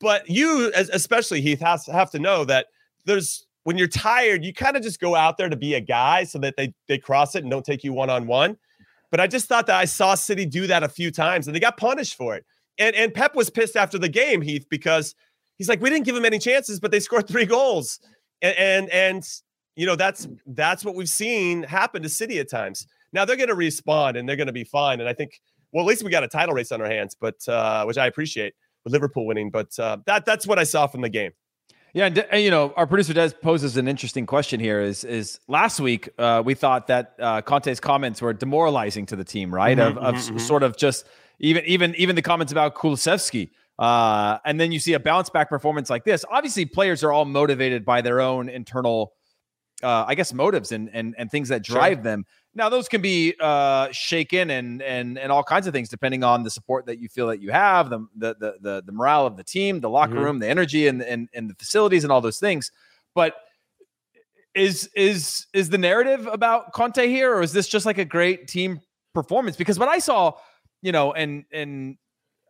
But 0.00 0.28
you, 0.28 0.72
especially 0.74 1.40
Heath, 1.40 1.60
has 1.60 1.86
have 1.86 2.10
to 2.12 2.20
know 2.20 2.44
that 2.44 2.66
there's 3.06 3.46
when 3.64 3.76
you're 3.76 3.88
tired, 3.88 4.44
you 4.44 4.52
kind 4.52 4.76
of 4.76 4.82
just 4.82 5.00
go 5.00 5.16
out 5.16 5.36
there 5.36 5.48
to 5.48 5.56
be 5.56 5.74
a 5.74 5.80
guy 5.80 6.24
so 6.24 6.38
that 6.38 6.54
they 6.56 6.72
they 6.86 6.98
cross 6.98 7.34
it 7.34 7.42
and 7.42 7.50
don't 7.50 7.64
take 7.64 7.82
you 7.82 7.92
one 7.92 8.10
on 8.10 8.26
one. 8.28 8.56
But 9.10 9.20
I 9.20 9.26
just 9.26 9.46
thought 9.46 9.66
that 9.66 9.76
I 9.76 9.84
saw 9.84 10.14
City 10.14 10.46
do 10.46 10.66
that 10.68 10.82
a 10.82 10.88
few 10.88 11.10
times 11.10 11.48
and 11.48 11.56
they 11.56 11.60
got 11.60 11.76
punished 11.76 12.16
for 12.16 12.36
it. 12.36 12.44
And 12.78 12.94
and 12.96 13.12
Pep 13.14 13.34
was 13.34 13.50
pissed 13.50 13.76
after 13.76 13.98
the 13.98 14.08
game, 14.08 14.42
Heath, 14.42 14.66
because 14.68 15.14
he's 15.58 15.68
like, 15.68 15.80
we 15.80 15.90
didn't 15.90 16.04
give 16.04 16.16
him 16.16 16.24
any 16.24 16.38
chances, 16.38 16.80
but 16.80 16.90
they 16.90 17.00
scored 17.00 17.28
three 17.28 17.46
goals. 17.46 18.00
And 18.42 18.56
and, 18.56 18.90
and 18.90 19.28
you 19.76 19.86
know 19.86 19.96
that's 19.96 20.28
that's 20.46 20.84
what 20.84 20.94
we've 20.94 21.08
seen 21.08 21.62
happen 21.62 22.02
to 22.02 22.08
City 22.08 22.38
at 22.38 22.50
times. 22.50 22.86
Now 23.12 23.24
they're 23.24 23.36
going 23.36 23.48
to 23.48 23.54
respond 23.54 24.16
and 24.16 24.28
they're 24.28 24.36
going 24.36 24.48
to 24.48 24.52
be 24.52 24.64
fine. 24.64 25.00
And 25.00 25.08
I 25.08 25.12
think, 25.12 25.40
well, 25.72 25.84
at 25.84 25.88
least 25.88 26.02
we 26.02 26.10
got 26.10 26.24
a 26.24 26.28
title 26.28 26.54
race 26.54 26.72
on 26.72 26.80
our 26.80 26.88
hands, 26.90 27.16
but 27.18 27.36
uh, 27.48 27.84
which 27.84 27.96
I 27.96 28.06
appreciate 28.06 28.54
with 28.82 28.92
Liverpool 28.92 29.24
winning. 29.26 29.50
But 29.50 29.76
uh, 29.78 29.98
that 30.06 30.24
that's 30.24 30.46
what 30.46 30.58
I 30.58 30.64
saw 30.64 30.86
from 30.86 31.00
the 31.00 31.08
game. 31.08 31.30
Yeah, 31.94 32.06
and, 32.06 32.18
and, 32.18 32.42
you 32.42 32.50
know, 32.50 32.72
our 32.76 32.88
producer 32.88 33.12
Des 33.14 33.30
poses 33.30 33.76
an 33.76 33.86
interesting 33.86 34.26
question 34.26 34.58
here. 34.58 34.80
Is 34.80 35.04
is 35.04 35.38
last 35.46 35.78
week 35.78 36.08
uh, 36.18 36.42
we 36.44 36.54
thought 36.54 36.88
that 36.88 37.14
uh, 37.20 37.40
Conte's 37.42 37.78
comments 37.78 38.20
were 38.20 38.32
demoralizing 38.32 39.06
to 39.06 39.16
the 39.16 39.22
team, 39.22 39.54
right? 39.54 39.78
Mhm, 39.78 39.90
of 39.90 39.98
of 39.98 40.14
mhm, 40.14 40.18
s- 40.18 40.30
mhm. 40.30 40.40
sort 40.40 40.64
of 40.64 40.76
just 40.76 41.06
even 41.38 41.64
even 41.66 41.94
even 41.96 42.16
the 42.16 42.22
comments 42.22 42.52
about 42.52 42.74
Kulusevski. 42.74 43.50
Uh, 43.78 44.38
and 44.44 44.60
then 44.60 44.70
you 44.70 44.78
see 44.78 44.92
a 44.92 45.00
bounce 45.00 45.30
back 45.30 45.48
performance 45.48 45.90
like 45.90 46.04
this. 46.04 46.24
Obviously, 46.30 46.64
players 46.64 47.02
are 47.02 47.12
all 47.12 47.24
motivated 47.24 47.84
by 47.84 48.00
their 48.00 48.20
own 48.20 48.48
internal, 48.48 49.14
uh, 49.82 50.04
I 50.06 50.14
guess, 50.14 50.32
motives 50.32 50.70
and 50.72 50.88
and 50.92 51.14
and 51.18 51.30
things 51.30 51.48
that 51.48 51.66
Sure. 51.66 51.76
drive 51.76 52.02
them. 52.04 52.24
Now, 52.56 52.68
those 52.68 52.86
can 52.88 53.00
be 53.02 53.34
uh, 53.40 53.88
shaken 53.90 54.50
and 54.50 54.80
and 54.80 55.18
and 55.18 55.32
all 55.32 55.42
kinds 55.42 55.66
of 55.66 55.72
things 55.74 55.88
depending 55.88 56.22
on 56.22 56.44
the 56.44 56.50
support 56.50 56.86
that 56.86 57.00
you 57.00 57.08
feel 57.08 57.26
that 57.26 57.42
you 57.42 57.50
have, 57.50 57.90
the 57.90 58.06
the 58.16 58.36
the 58.38 58.54
the, 58.60 58.82
the 58.86 58.92
morale 58.92 59.26
of 59.26 59.36
the 59.36 59.42
team, 59.42 59.80
the 59.80 59.90
locker 59.90 60.14
Mhm. 60.14 60.24
room, 60.24 60.38
the 60.38 60.48
energy, 60.48 60.86
and, 60.86 61.02
and 61.02 61.28
and 61.34 61.50
the 61.50 61.54
facilities, 61.54 62.04
and 62.04 62.12
all 62.12 62.20
those 62.20 62.38
things. 62.38 62.70
But 63.12 63.34
is 64.54 64.88
is 64.94 65.46
is 65.52 65.68
the 65.70 65.78
narrative 65.78 66.28
about 66.30 66.72
Conte 66.72 67.08
here, 67.08 67.34
or 67.34 67.42
is 67.42 67.52
this 67.52 67.66
just 67.66 67.86
like 67.86 67.98
a 67.98 68.04
great 68.04 68.46
team 68.46 68.80
performance? 69.14 69.56
Because 69.56 69.80
what 69.80 69.88
I 69.88 69.98
saw, 69.98 70.34
you 70.84 70.92
know, 70.92 71.12
and 71.14 71.44
and 71.52 71.96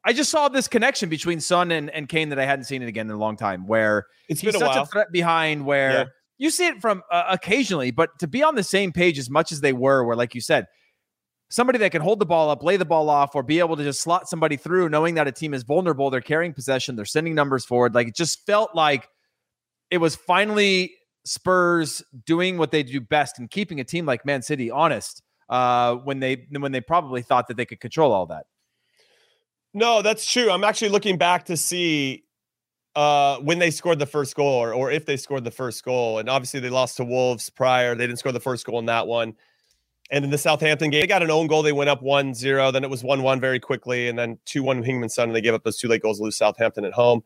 I 0.04 0.12
just 0.12 0.30
saw 0.30 0.48
this 0.48 0.68
connection 0.68 1.08
between 1.08 1.40
Son 1.40 1.70
and, 1.70 1.88
and 1.88 2.08
Kane 2.08 2.28
that 2.30 2.38
I 2.38 2.44
hadn't 2.44 2.64
seen 2.66 2.82
it 2.82 2.88
again 2.88 3.06
in 3.06 3.12
a 3.14 3.18
long 3.18 3.36
time, 3.38 3.66
where 3.66 4.06
It's 4.28 4.40
he's 4.40 4.48
been 4.52 4.56
a 4.56 4.58
such 4.66 4.74
while. 4.74 4.82
a 4.82 4.86
threat 4.86 5.10
behind 5.12 5.64
where 5.64 5.90
Yeah. 5.92 6.04
you 6.36 6.50
see 6.50 6.66
it 6.66 6.80
from 6.82 7.02
uh, 7.10 7.24
occasionally, 7.30 7.90
but 7.92 8.10
to 8.18 8.26
be 8.26 8.42
on 8.42 8.54
the 8.56 8.64
same 8.64 8.92
page 8.92 9.18
as 9.18 9.30
much 9.30 9.50
as 9.52 9.62
they 9.62 9.72
were, 9.72 10.04
where 10.04 10.16
like 10.16 10.34
you 10.34 10.42
said, 10.42 10.66
somebody 11.48 11.78
that 11.78 11.92
can 11.92 12.02
hold 12.02 12.18
the 12.18 12.26
ball 12.26 12.50
up, 12.50 12.62
lay 12.64 12.76
the 12.76 12.84
ball 12.84 13.08
off, 13.08 13.34
or 13.36 13.42
be 13.44 13.60
able 13.60 13.76
to 13.76 13.84
just 13.84 14.02
slot 14.02 14.28
somebody 14.28 14.56
through, 14.56 14.88
knowing 14.88 15.14
that 15.14 15.28
a 15.28 15.32
team 15.32 15.54
is 15.54 15.62
vulnerable, 15.62 16.10
they're 16.10 16.20
carrying 16.20 16.52
possession, 16.52 16.96
they're 16.96 17.04
sending 17.04 17.34
numbers 17.34 17.64
forward. 17.64 17.94
Like 17.94 18.08
it 18.08 18.16
just 18.16 18.44
felt 18.44 18.74
like 18.74 19.08
it 19.90 19.98
was 19.98 20.16
finally 20.16 20.92
Spurs 21.24 22.02
doing 22.26 22.58
what 22.58 22.72
they 22.72 22.82
do 22.82 23.00
best 23.00 23.38
and 23.38 23.48
keeping 23.48 23.78
a 23.80 23.84
team 23.84 24.04
like 24.04 24.26
Man 24.26 24.42
City 24.42 24.70
honest 24.70 25.22
uh, 25.48 25.96
when 25.96 26.20
they 26.20 26.46
when 26.50 26.72
they 26.72 26.80
probably 26.80 27.22
thought 27.22 27.48
that 27.48 27.56
they 27.56 27.66
could 27.66 27.80
control 27.80 28.12
all 28.12 28.26
that. 28.26 28.46
No, 29.72 30.02
that's 30.02 30.30
true. 30.30 30.50
I'm 30.50 30.64
actually 30.64 30.90
looking 30.90 31.18
back 31.18 31.46
to 31.46 31.56
see 31.56 32.24
uh, 32.94 33.38
when 33.38 33.58
they 33.58 33.70
scored 33.70 33.98
the 33.98 34.06
first 34.06 34.36
goal 34.36 34.62
or, 34.62 34.72
or 34.72 34.90
if 34.90 35.04
they 35.04 35.16
scored 35.16 35.42
the 35.42 35.50
first 35.50 35.84
goal. 35.84 36.20
And 36.20 36.28
obviously, 36.28 36.60
they 36.60 36.70
lost 36.70 36.96
to 36.98 37.04
Wolves 37.04 37.50
prior. 37.50 37.94
They 37.94 38.06
didn't 38.06 38.20
score 38.20 38.32
the 38.32 38.40
first 38.40 38.64
goal 38.64 38.78
in 38.78 38.86
that 38.86 39.06
one. 39.06 39.34
And 40.10 40.24
in 40.24 40.30
the 40.30 40.38
Southampton 40.38 40.90
game, 40.90 41.00
they 41.00 41.06
got 41.06 41.22
an 41.22 41.30
own 41.30 41.48
goal. 41.48 41.62
They 41.62 41.72
went 41.72 41.90
up 41.90 42.02
1 42.02 42.34
0. 42.34 42.70
Then 42.70 42.84
it 42.84 42.90
was 42.90 43.02
1 43.02 43.22
1 43.22 43.40
very 43.40 43.58
quickly. 43.58 44.08
And 44.08 44.18
then 44.18 44.38
2 44.46 44.62
1 44.62 44.84
Heung-Min 44.84 45.08
Son. 45.08 45.28
And 45.28 45.36
they 45.36 45.40
gave 45.40 45.54
up 45.54 45.64
those 45.64 45.78
two 45.78 45.88
late 45.88 46.02
goals 46.02 46.18
to 46.18 46.24
lose 46.24 46.36
Southampton 46.36 46.84
at 46.84 46.92
home. 46.92 47.24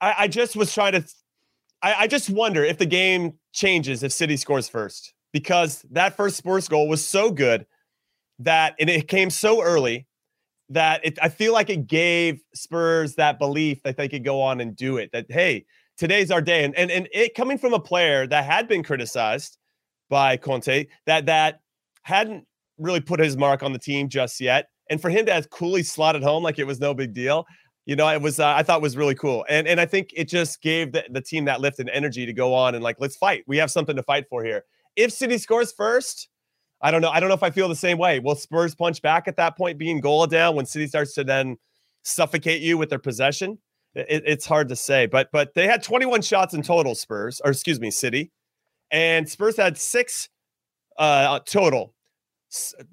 I, 0.00 0.14
I 0.20 0.28
just 0.28 0.56
was 0.56 0.74
trying 0.74 0.92
to, 0.92 1.04
I, 1.82 1.94
I 1.94 2.06
just 2.06 2.28
wonder 2.28 2.64
if 2.64 2.78
the 2.78 2.86
game 2.86 3.34
changes 3.52 4.02
if 4.02 4.12
City 4.12 4.36
scores 4.36 4.68
first 4.68 5.14
because 5.36 5.84
that 5.90 6.16
first 6.16 6.38
Spurs 6.38 6.66
goal 6.66 6.88
was 6.88 7.06
so 7.06 7.30
good 7.30 7.66
that, 8.38 8.74
and 8.80 8.88
it 8.88 9.06
came 9.06 9.28
so 9.28 9.60
early 9.60 10.06
that 10.70 11.04
it, 11.04 11.18
I 11.20 11.28
feel 11.28 11.52
like 11.52 11.68
it 11.68 11.86
gave 11.86 12.40
Spurs 12.54 13.16
that 13.16 13.38
belief 13.38 13.82
that 13.82 13.98
they 13.98 14.08
could 14.08 14.24
go 14.24 14.40
on 14.40 14.62
and 14.62 14.74
do 14.74 14.96
it. 14.96 15.10
That 15.12 15.26
hey, 15.28 15.66
today's 15.98 16.30
our 16.30 16.40
day, 16.40 16.64
and 16.64 16.74
and 16.74 16.90
and 16.90 17.06
it 17.12 17.34
coming 17.34 17.58
from 17.58 17.74
a 17.74 17.78
player 17.78 18.26
that 18.26 18.46
had 18.46 18.66
been 18.66 18.82
criticized 18.82 19.58
by 20.08 20.38
Conte, 20.38 20.86
that 21.04 21.26
that 21.26 21.60
hadn't 22.04 22.46
really 22.78 23.02
put 23.02 23.20
his 23.20 23.36
mark 23.36 23.62
on 23.62 23.74
the 23.74 23.78
team 23.78 24.08
just 24.08 24.40
yet, 24.40 24.68
and 24.88 25.02
for 25.02 25.10
him 25.10 25.26
to 25.26 25.34
have 25.34 25.50
coolly 25.50 25.82
slotted 25.82 26.22
home 26.22 26.42
like 26.42 26.58
it 26.58 26.66
was 26.66 26.80
no 26.80 26.94
big 26.94 27.12
deal. 27.12 27.44
You 27.84 27.94
know, 27.94 28.08
it 28.08 28.22
was 28.22 28.40
uh, 28.40 28.54
I 28.56 28.62
thought 28.62 28.80
was 28.80 28.96
really 28.96 29.16
cool, 29.16 29.44
and 29.50 29.68
and 29.68 29.78
I 29.82 29.84
think 29.84 30.14
it 30.16 30.30
just 30.30 30.62
gave 30.62 30.92
the, 30.92 31.04
the 31.10 31.20
team 31.20 31.44
that 31.44 31.60
lift 31.60 31.78
and 31.78 31.90
energy 31.90 32.24
to 32.24 32.32
go 32.32 32.54
on 32.54 32.74
and 32.74 32.82
like 32.82 32.96
let's 33.00 33.16
fight. 33.16 33.44
We 33.46 33.58
have 33.58 33.70
something 33.70 33.96
to 33.96 34.02
fight 34.02 34.24
for 34.30 34.42
here. 34.42 34.64
If 34.96 35.12
City 35.12 35.38
scores 35.38 35.72
first, 35.72 36.28
I 36.80 36.90
don't 36.90 37.00
know. 37.00 37.10
I 37.10 37.20
don't 37.20 37.28
know 37.28 37.34
if 37.34 37.42
I 37.42 37.50
feel 37.50 37.68
the 37.68 37.76
same 37.76 37.98
way. 37.98 38.18
Will 38.18 38.34
Spurs 38.34 38.74
punch 38.74 39.00
back 39.00 39.28
at 39.28 39.36
that 39.36 39.56
point, 39.56 39.78
being 39.78 40.00
goal 40.00 40.26
down 40.26 40.56
when 40.56 40.66
City 40.66 40.86
starts 40.86 41.14
to 41.14 41.24
then 41.24 41.56
suffocate 42.02 42.60
you 42.60 42.76
with 42.76 42.90
their 42.90 42.98
possession? 42.98 43.58
It, 43.94 44.22
it's 44.26 44.44
hard 44.44 44.68
to 44.68 44.76
say, 44.76 45.06
but 45.06 45.30
but 45.32 45.54
they 45.54 45.66
had 45.66 45.82
21 45.82 46.20
shots 46.22 46.52
in 46.52 46.62
total, 46.62 46.94
Spurs, 46.94 47.40
or 47.44 47.50
excuse 47.50 47.80
me, 47.80 47.90
City, 47.90 48.30
and 48.90 49.28
Spurs 49.28 49.56
had 49.56 49.78
six 49.78 50.28
uh, 50.98 51.38
total. 51.40 51.94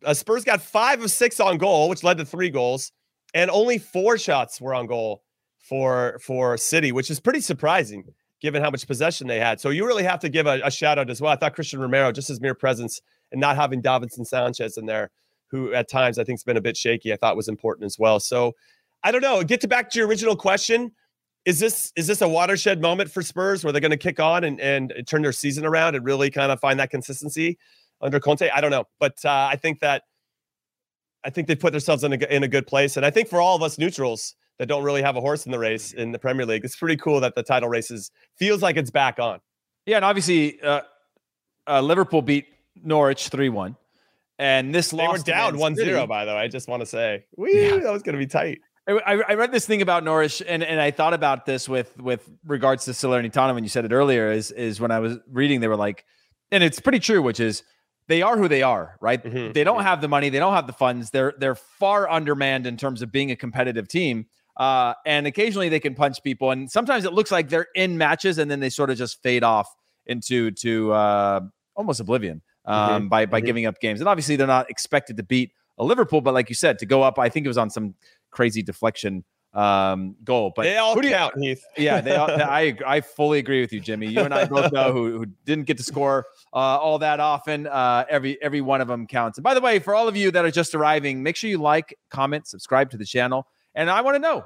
Uh, 0.06 0.14
Spurs 0.14 0.44
got 0.44 0.62
five 0.62 1.04
of 1.04 1.12
six 1.12 1.40
on 1.40 1.58
goal, 1.58 1.90
which 1.90 2.04
led 2.04 2.18
to 2.18 2.26
three 2.26 2.50
goals, 2.50 2.92
and 3.34 3.52
only 3.52 3.78
four 3.78 4.18
shots 4.18 4.62
were 4.62 4.74
on 4.74 4.88
goal 4.88 5.24
for 5.60 6.20
for 6.24 6.58
City, 6.58 6.94
which 6.94 7.12
is 7.12 7.20
pretty 7.20 7.42
surprising 7.42 8.06
given 8.44 8.62
how 8.62 8.70
much 8.70 8.86
possession 8.86 9.26
they 9.26 9.40
had. 9.40 9.62
So 9.62 9.70
you 9.70 9.88
really 9.88 10.04
have 10.04 10.20
to 10.20 10.30
give 10.30 10.46
a, 10.46 10.60
a 10.66 10.70
shout 10.70 11.00
out 11.00 11.10
as 11.10 11.22
well. 11.22 11.32
I 11.32 11.38
thought 11.38 11.56
Christian 11.56 11.80
Romero, 11.80 12.12
just 12.12 12.28
his 12.28 12.42
mere 12.42 12.54
presence 12.54 13.02
and 13.32 13.40
not 13.40 13.56
having 13.56 13.82
Davinson 13.82 14.28
Sanchez 14.28 14.78
in 14.78 14.86
there, 14.86 15.10
who 15.48 15.74
at 15.74 15.90
times 15.90 16.20
I 16.20 16.26
think 16.26 16.40
has 16.40 16.44
been 16.44 16.58
a 16.58 16.62
bit 16.62 16.76
shaky, 16.76 17.14
I 17.14 17.16
thought 17.16 17.38
was 17.38 17.48
important 17.48 17.86
as 17.86 17.98
well. 17.98 18.20
So 18.20 18.52
I 19.02 19.14
don't 19.14 19.22
know. 19.22 19.42
Get 19.44 19.62
to 19.62 19.68
back 19.70 19.90
to 19.92 19.98
your 19.98 20.10
original 20.10 20.36
question. 20.36 20.92
Is 21.46 21.60
this 21.60 21.94
is 21.96 22.06
this 22.08 22.22
a 22.22 22.28
watershed 22.28 22.82
moment 22.82 23.12
for 23.12 23.22
Spurs 23.22 23.64
where 23.64 23.72
they're 23.72 23.82
going 23.82 23.92
to 23.92 23.98
kick 23.98 24.20
on 24.20 24.44
and, 24.44 24.60
and 24.60 24.94
turn 25.08 25.22
their 25.22 25.32
season 25.32 25.66
around 25.66 25.96
and 25.96 26.06
really 26.06 26.30
kind 26.30 26.52
of 26.52 26.60
find 26.60 26.80
that 26.80 26.90
consistency 26.90 27.58
under 28.02 28.20
Conte? 28.20 28.50
I 28.50 28.62
don't 28.62 28.72
know, 28.72 28.86
but 29.00 29.16
uh, 29.26 29.50
I 29.52 29.56
think 29.56 29.80
that 29.80 30.04
I 31.24 31.30
think 31.30 31.48
they 31.48 31.56
put 31.56 31.72
themselves 31.72 32.04
in 32.04 32.14
a 32.14 32.18
in 32.34 32.44
a 32.44 32.48
good 32.48 32.68
place, 32.68 32.98
and 32.98 33.06
I 33.06 33.10
think 33.10 33.30
for 33.30 33.42
all 33.42 33.56
of 33.56 33.62
us 33.62 33.78
neutrals, 33.78 34.36
that 34.60 34.68
don't 34.68 34.84
really 34.84 35.02
have 35.02 35.16
a 35.16 35.22
horse 35.22 35.46
in 35.46 35.52
the 35.52 35.60
race 35.60 35.94
in 35.94 36.12
the 36.12 36.20
Premier 36.20 36.46
League. 36.46 36.64
It's 36.64 36.76
pretty 36.76 36.98
cool 36.98 37.20
that 37.22 37.36
the 37.36 37.44
title 37.44 37.70
races 37.70 38.12
feels 38.38 38.62
like 38.62 38.78
it's 38.78 38.92
back 38.92 39.20
on. 39.20 39.40
Yeah, 39.86 39.98
and 39.98 40.06
obviously 40.06 40.62
uh, 40.62 40.82
uh, 41.68 41.82
Liverpool 41.82 42.22
beat 42.22 42.46
Norwich 42.84 43.30
three 43.30 43.50
one, 43.50 43.76
and 44.40 44.74
this 44.74 44.92
they 44.92 45.08
were 45.08 45.18
down 45.18 45.56
1-0, 45.56 46.08
By 46.08 46.26
the 46.26 46.32
way, 46.32 46.38
I 46.38 46.48
just 46.48 46.68
want 46.68 46.82
to 46.82 46.86
say, 46.86 47.26
Wee, 47.36 47.70
yeah. 47.70 47.78
that 47.78 47.92
was 47.92 48.04
going 48.04 48.14
to 48.14 48.20
be 48.20 48.28
tight. 48.28 48.60
I, 48.86 49.22
I, 49.30 49.34
read 49.36 49.54
this 49.54 49.66
thing 49.66 49.82
about 49.82 50.04
Norwich, 50.04 50.44
and, 50.46 50.62
and 50.62 50.82
I 50.82 50.92
thought 50.92 51.14
about 51.14 51.46
this 51.46 51.70
with 51.70 51.98
with 51.98 52.30
regards 52.46 52.84
to 52.86 52.92
Salernitana 52.92 53.54
when 53.54 53.64
you 53.64 53.70
said 53.70 53.86
it 53.86 53.94
earlier. 53.94 54.30
Is 54.32 54.52
is 54.52 54.82
when 54.82 54.92
I 54.92 55.00
was 55.00 55.18
reading, 55.32 55.62
they 55.62 55.70
were 55.70 55.78
like, 55.78 56.04
and 56.52 56.62
it's 56.64 56.82
pretty 56.82 57.00
true, 57.00 57.22
which 57.22 57.40
is 57.40 57.64
they 58.08 58.22
are 58.22 58.38
who 58.38 58.50
they 58.50 58.62
are, 58.62 58.98
right? 59.00 59.24
Mm-hmm. 59.24 59.54
They 59.54 59.64
don't 59.64 59.78
mm-hmm. 59.78 59.88
have 59.88 60.02
the 60.02 60.10
money, 60.10 60.30
they 60.30 60.40
don't 60.40 60.54
have 60.54 60.68
the 60.68 60.74
funds. 60.74 61.12
They're 61.12 61.34
they're 61.38 61.56
far 61.56 62.10
undermanned 62.10 62.68
in 62.68 62.76
terms 62.76 63.02
of 63.02 63.12
being 63.12 63.32
a 63.32 63.38
competitive 63.38 63.88
team. 63.88 64.26
Uh, 64.56 64.94
and 65.06 65.26
occasionally 65.26 65.70
they 65.70 65.80
can 65.80 65.96
punch 65.96 66.22
people, 66.24 66.52
and 66.52 66.70
sometimes 66.70 67.06
it 67.06 67.14
looks 67.14 67.32
like 67.32 67.50
they're 67.50 67.68
in 67.76 67.98
matches, 67.98 68.38
and 68.38 68.50
then 68.52 68.60
they 68.60 68.70
sort 68.70 68.90
of 68.90 68.98
just 68.98 69.22
fade 69.24 69.44
off 69.44 69.68
into 70.06 70.52
to 70.52 70.92
uh, 70.92 71.40
almost 71.76 72.00
oblivion 72.00 72.42
um, 72.66 72.78
mm-hmm. 72.78 73.08
by 73.08 73.26
by 73.26 73.40
mm-hmm. 73.40 73.46
giving 73.46 73.66
up 73.66 73.80
games. 73.80 74.00
And 74.00 74.08
obviously 74.08 74.36
they're 74.36 74.48
not 74.48 74.70
expected 74.70 75.18
to 75.18 75.24
beat 75.24 75.52
a 75.78 75.84
Liverpool, 75.84 76.22
but 76.22 76.34
like 76.34 76.50
you 76.50 76.56
said, 76.56 76.80
to 76.80 76.86
go 76.86 77.02
up, 77.02 77.18
I 77.18 77.30
think 77.30 77.46
it 77.46 77.50
was 77.50 77.58
on 77.58 77.70
some 77.70 77.96
crazy 78.32 78.62
deflection 78.62 79.24
um, 79.54 80.16
goal. 80.24 80.52
But 80.56 80.64
they 80.64 80.78
all 80.78 81.00
do 81.00 81.10
count, 81.10 81.34
you, 81.38 81.50
Heath. 81.50 81.66
Yeah, 81.78 82.02
they 82.02 82.16
all, 82.16 82.30
I 82.42 82.76
I 82.86 83.02
fully 83.02 83.40
agree 83.40 83.62
with 83.62 83.74
you, 83.74 83.80
Jimmy. 83.80 84.08
You 84.08 84.22
and 84.22 84.34
I 84.34 84.46
both 84.46 84.72
know 84.72 84.92
who, 84.92 85.18
who 85.18 85.26
didn't 85.46 85.66
get 85.66 85.78
to 85.78 85.84
score 85.84 86.26
uh, 86.54 86.58
all 86.58 87.00
that 87.00 87.20
often. 87.20 87.68
Uh, 87.68 88.06
every 88.10 88.42
every 88.42 88.62
one 88.62 88.82
of 88.82 88.88
them 88.88 89.08
counts. 89.08 89.38
And 89.38 89.44
by 89.44 89.54
the 89.54 89.62
way, 89.62 89.80
for 89.80 89.96
all 89.96 90.08
of 90.08 90.16
you 90.16 90.32
that 90.32 90.46
are 90.46 90.52
just 90.52 90.76
arriving, 90.76 91.24
make 91.24 91.36
sure 91.36 91.50
you 91.50 91.58
like, 91.58 91.98
comment, 92.10 92.48
subscribe 92.48 92.90
to 92.92 92.98
the 92.98 93.06
channel. 93.06 93.48
And 93.76 93.90
I 93.90 94.02
want 94.02 94.16
to 94.16 94.20
know 94.20 94.44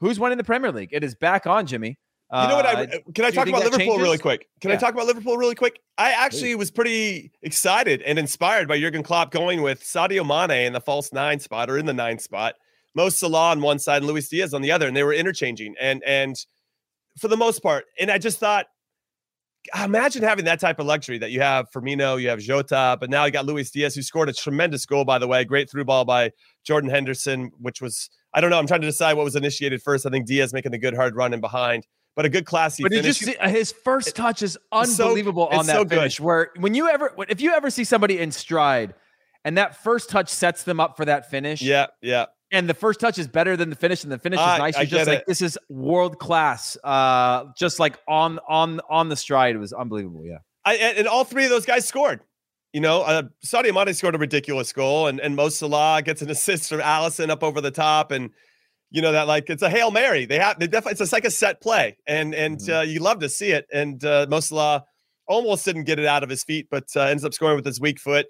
who's 0.00 0.20
winning 0.20 0.38
the 0.38 0.44
Premier 0.44 0.72
League. 0.72 0.90
It 0.92 1.04
is 1.04 1.14
back 1.14 1.46
on, 1.46 1.66
Jimmy. 1.66 1.98
You 2.30 2.46
know 2.46 2.56
what? 2.56 2.66
I, 2.66 2.82
uh, 2.82 2.86
can 3.14 3.24
I 3.24 3.30
talk 3.30 3.48
about 3.48 3.64
Liverpool 3.64 3.78
changes? 3.78 4.02
really 4.02 4.18
quick? 4.18 4.48
Can 4.60 4.68
yeah. 4.68 4.76
I 4.76 4.78
talk 4.78 4.92
about 4.92 5.06
Liverpool 5.06 5.38
really 5.38 5.54
quick? 5.54 5.80
I 5.96 6.12
actually 6.12 6.54
was 6.56 6.70
pretty 6.70 7.32
excited 7.40 8.02
and 8.02 8.18
inspired 8.18 8.68
by 8.68 8.78
Jurgen 8.78 9.02
Klopp 9.02 9.30
going 9.30 9.62
with 9.62 9.82
Sadio 9.82 10.26
Mane 10.26 10.66
in 10.66 10.74
the 10.74 10.80
false 10.80 11.10
nine 11.10 11.40
spot 11.40 11.70
or 11.70 11.78
in 11.78 11.86
the 11.86 11.94
nine 11.94 12.18
spot, 12.18 12.56
Mo 12.94 13.08
Salah 13.08 13.52
on 13.52 13.62
one 13.62 13.78
side 13.78 14.02
and 14.02 14.06
Luis 14.06 14.28
Diaz 14.28 14.52
on 14.52 14.60
the 14.60 14.70
other, 14.70 14.86
and 14.86 14.94
they 14.94 15.04
were 15.04 15.14
interchanging. 15.14 15.74
And 15.80 16.02
and 16.04 16.36
for 17.18 17.28
the 17.28 17.36
most 17.36 17.62
part, 17.62 17.86
and 17.98 18.10
I 18.10 18.18
just 18.18 18.38
thought 18.38 18.66
imagine 19.82 20.22
having 20.22 20.44
that 20.46 20.60
type 20.60 20.78
of 20.78 20.86
luxury 20.86 21.18
that 21.18 21.30
you 21.30 21.40
have 21.40 21.70
Firmino, 21.70 22.20
you 22.20 22.28
have 22.28 22.40
Jota, 22.40 22.96
but 23.00 23.10
now 23.10 23.24
you 23.24 23.30
got 23.30 23.46
Luis 23.46 23.70
Diaz, 23.70 23.94
who 23.94 24.02
scored 24.02 24.28
a 24.28 24.32
tremendous 24.32 24.86
goal, 24.86 25.04
by 25.04 25.18
the 25.18 25.26
way. 25.26 25.44
Great 25.44 25.70
through 25.70 25.84
ball 25.84 26.04
by 26.04 26.30
Jordan 26.64 26.90
Henderson, 26.90 27.50
which 27.58 27.80
was, 27.80 28.10
I 28.34 28.40
don't 28.40 28.50
know, 28.50 28.58
I'm 28.58 28.66
trying 28.66 28.82
to 28.82 28.86
decide 28.86 29.14
what 29.14 29.24
was 29.24 29.36
initiated 29.36 29.82
first. 29.82 30.06
I 30.06 30.10
think 30.10 30.26
Diaz 30.26 30.52
making 30.52 30.74
a 30.74 30.78
good 30.78 30.94
hard 30.94 31.16
run 31.16 31.32
in 31.32 31.40
behind, 31.40 31.86
but 32.14 32.24
a 32.24 32.28
good 32.28 32.44
classy 32.44 32.82
But 32.82 32.92
did 32.92 33.04
you 33.04 33.12
see 33.12 33.34
his 33.40 33.72
first 33.72 34.14
touch 34.14 34.42
is 34.42 34.58
unbelievable 34.70 35.48
so, 35.50 35.58
on 35.58 35.66
that 35.66 35.76
so 35.76 35.84
finish? 35.84 36.18
Good. 36.18 36.24
Where 36.24 36.50
when 36.58 36.74
you 36.74 36.88
ever, 36.88 37.14
if 37.28 37.40
you 37.40 37.52
ever 37.52 37.70
see 37.70 37.84
somebody 37.84 38.18
in 38.18 38.32
stride 38.32 38.94
and 39.44 39.56
that 39.56 39.82
first 39.82 40.10
touch 40.10 40.28
sets 40.28 40.64
them 40.64 40.80
up 40.80 40.96
for 40.96 41.04
that 41.04 41.30
finish. 41.30 41.62
Yeah, 41.62 41.86
yeah 42.02 42.26
and 42.50 42.68
the 42.68 42.74
first 42.74 43.00
touch 43.00 43.18
is 43.18 43.28
better 43.28 43.56
than 43.56 43.70
the 43.70 43.76
finish, 43.76 44.02
and 44.02 44.12
the 44.12 44.18
finish 44.18 44.38
is 44.38 44.46
nice. 44.46 44.76
You're 44.76 44.86
just 44.86 45.08
like, 45.08 45.26
this 45.26 45.42
is 45.42 45.58
world 45.68 46.18
class. 46.18 46.76
Uh, 46.82 47.46
just 47.56 47.78
like 47.78 47.98
on 48.08 48.38
on 48.48 48.80
on 48.88 49.08
the 49.08 49.16
stride, 49.16 49.54
it 49.54 49.58
was 49.58 49.72
unbelievable. 49.72 50.24
Yeah, 50.24 50.38
I, 50.64 50.76
and 50.76 51.06
all 51.06 51.24
three 51.24 51.44
of 51.44 51.50
those 51.50 51.66
guys 51.66 51.86
scored. 51.86 52.20
You 52.78 52.82
know, 52.82 53.02
uh, 53.02 53.22
Sadio 53.44 53.74
Mane 53.74 53.92
scored 53.92 54.14
a 54.14 54.18
ridiculous 54.18 54.72
goal, 54.72 55.08
and 55.08 55.18
and 55.18 55.34
Mo 55.34 55.48
Salah 55.48 56.00
gets 56.00 56.22
an 56.22 56.30
assist 56.36 56.68
from 56.68 56.78
Alisson 56.78 57.28
up 57.28 57.42
over 57.42 57.60
the 57.60 57.72
top, 57.72 58.12
and 58.12 58.30
you 58.92 59.02
know 59.02 59.10
that 59.10 59.26
like 59.26 59.50
it's 59.50 59.62
a 59.62 59.68
hail 59.68 59.90
mary. 59.90 60.26
They 60.26 60.38
have 60.38 60.60
they 60.60 60.68
definitely 60.68 61.02
it's 61.02 61.12
like 61.12 61.24
a 61.24 61.30
set 61.32 61.60
play, 61.60 61.96
and 62.06 62.36
and 62.36 62.58
mm-hmm. 62.58 62.72
uh, 62.72 62.82
you 62.82 63.00
love 63.00 63.18
to 63.18 63.28
see 63.28 63.50
it. 63.50 63.66
And 63.72 64.04
uh, 64.04 64.26
Mo 64.28 64.38
Salah 64.38 64.84
almost 65.26 65.64
didn't 65.64 65.86
get 65.86 65.98
it 65.98 66.06
out 66.06 66.22
of 66.22 66.30
his 66.30 66.44
feet, 66.44 66.68
but 66.70 66.84
uh, 66.94 67.00
ends 67.00 67.24
up 67.24 67.34
scoring 67.34 67.56
with 67.56 67.66
his 67.66 67.80
weak 67.80 67.98
foot 67.98 68.26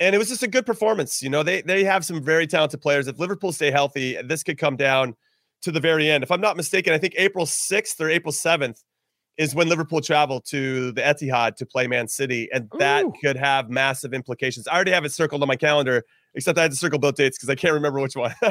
and 0.00 0.12
it 0.12 0.18
was 0.18 0.28
just 0.28 0.42
a 0.42 0.48
good 0.48 0.66
performance. 0.66 1.22
You 1.22 1.30
know, 1.30 1.44
they 1.44 1.62
they 1.62 1.84
have 1.84 2.04
some 2.04 2.20
very 2.20 2.48
talented 2.48 2.80
players. 2.80 3.06
If 3.06 3.20
Liverpool 3.20 3.52
stay 3.52 3.70
healthy, 3.70 4.20
this 4.24 4.42
could 4.42 4.58
come 4.58 4.76
down 4.76 5.14
to 5.62 5.70
the 5.70 5.78
very 5.80 6.10
end. 6.10 6.24
If 6.24 6.32
I'm 6.32 6.40
not 6.40 6.56
mistaken, 6.56 6.92
I 6.92 6.98
think 6.98 7.14
April 7.16 7.46
6th 7.46 8.00
or 8.00 8.10
April 8.10 8.32
7th 8.32 8.82
is 9.38 9.54
when 9.54 9.68
Liverpool 9.68 10.00
travel 10.00 10.40
to 10.40 10.90
the 10.92 11.00
Etihad 11.00 11.54
to 11.56 11.64
play 11.64 11.86
Man 11.86 12.08
City, 12.08 12.48
and 12.52 12.68
that 12.78 13.04
Ooh. 13.04 13.12
could 13.22 13.36
have 13.36 13.70
massive 13.70 14.12
implications. 14.12 14.66
I 14.66 14.74
already 14.74 14.90
have 14.90 15.04
it 15.04 15.12
circled 15.12 15.42
on 15.42 15.48
my 15.48 15.54
calendar, 15.54 16.04
except 16.34 16.58
I 16.58 16.62
had 16.62 16.72
to 16.72 16.76
circle 16.76 16.98
both 16.98 17.14
dates 17.14 17.38
because 17.38 17.48
I 17.48 17.54
can't 17.54 17.74
remember 17.74 18.00
which 18.00 18.16
one. 18.16 18.34
yeah, 18.42 18.48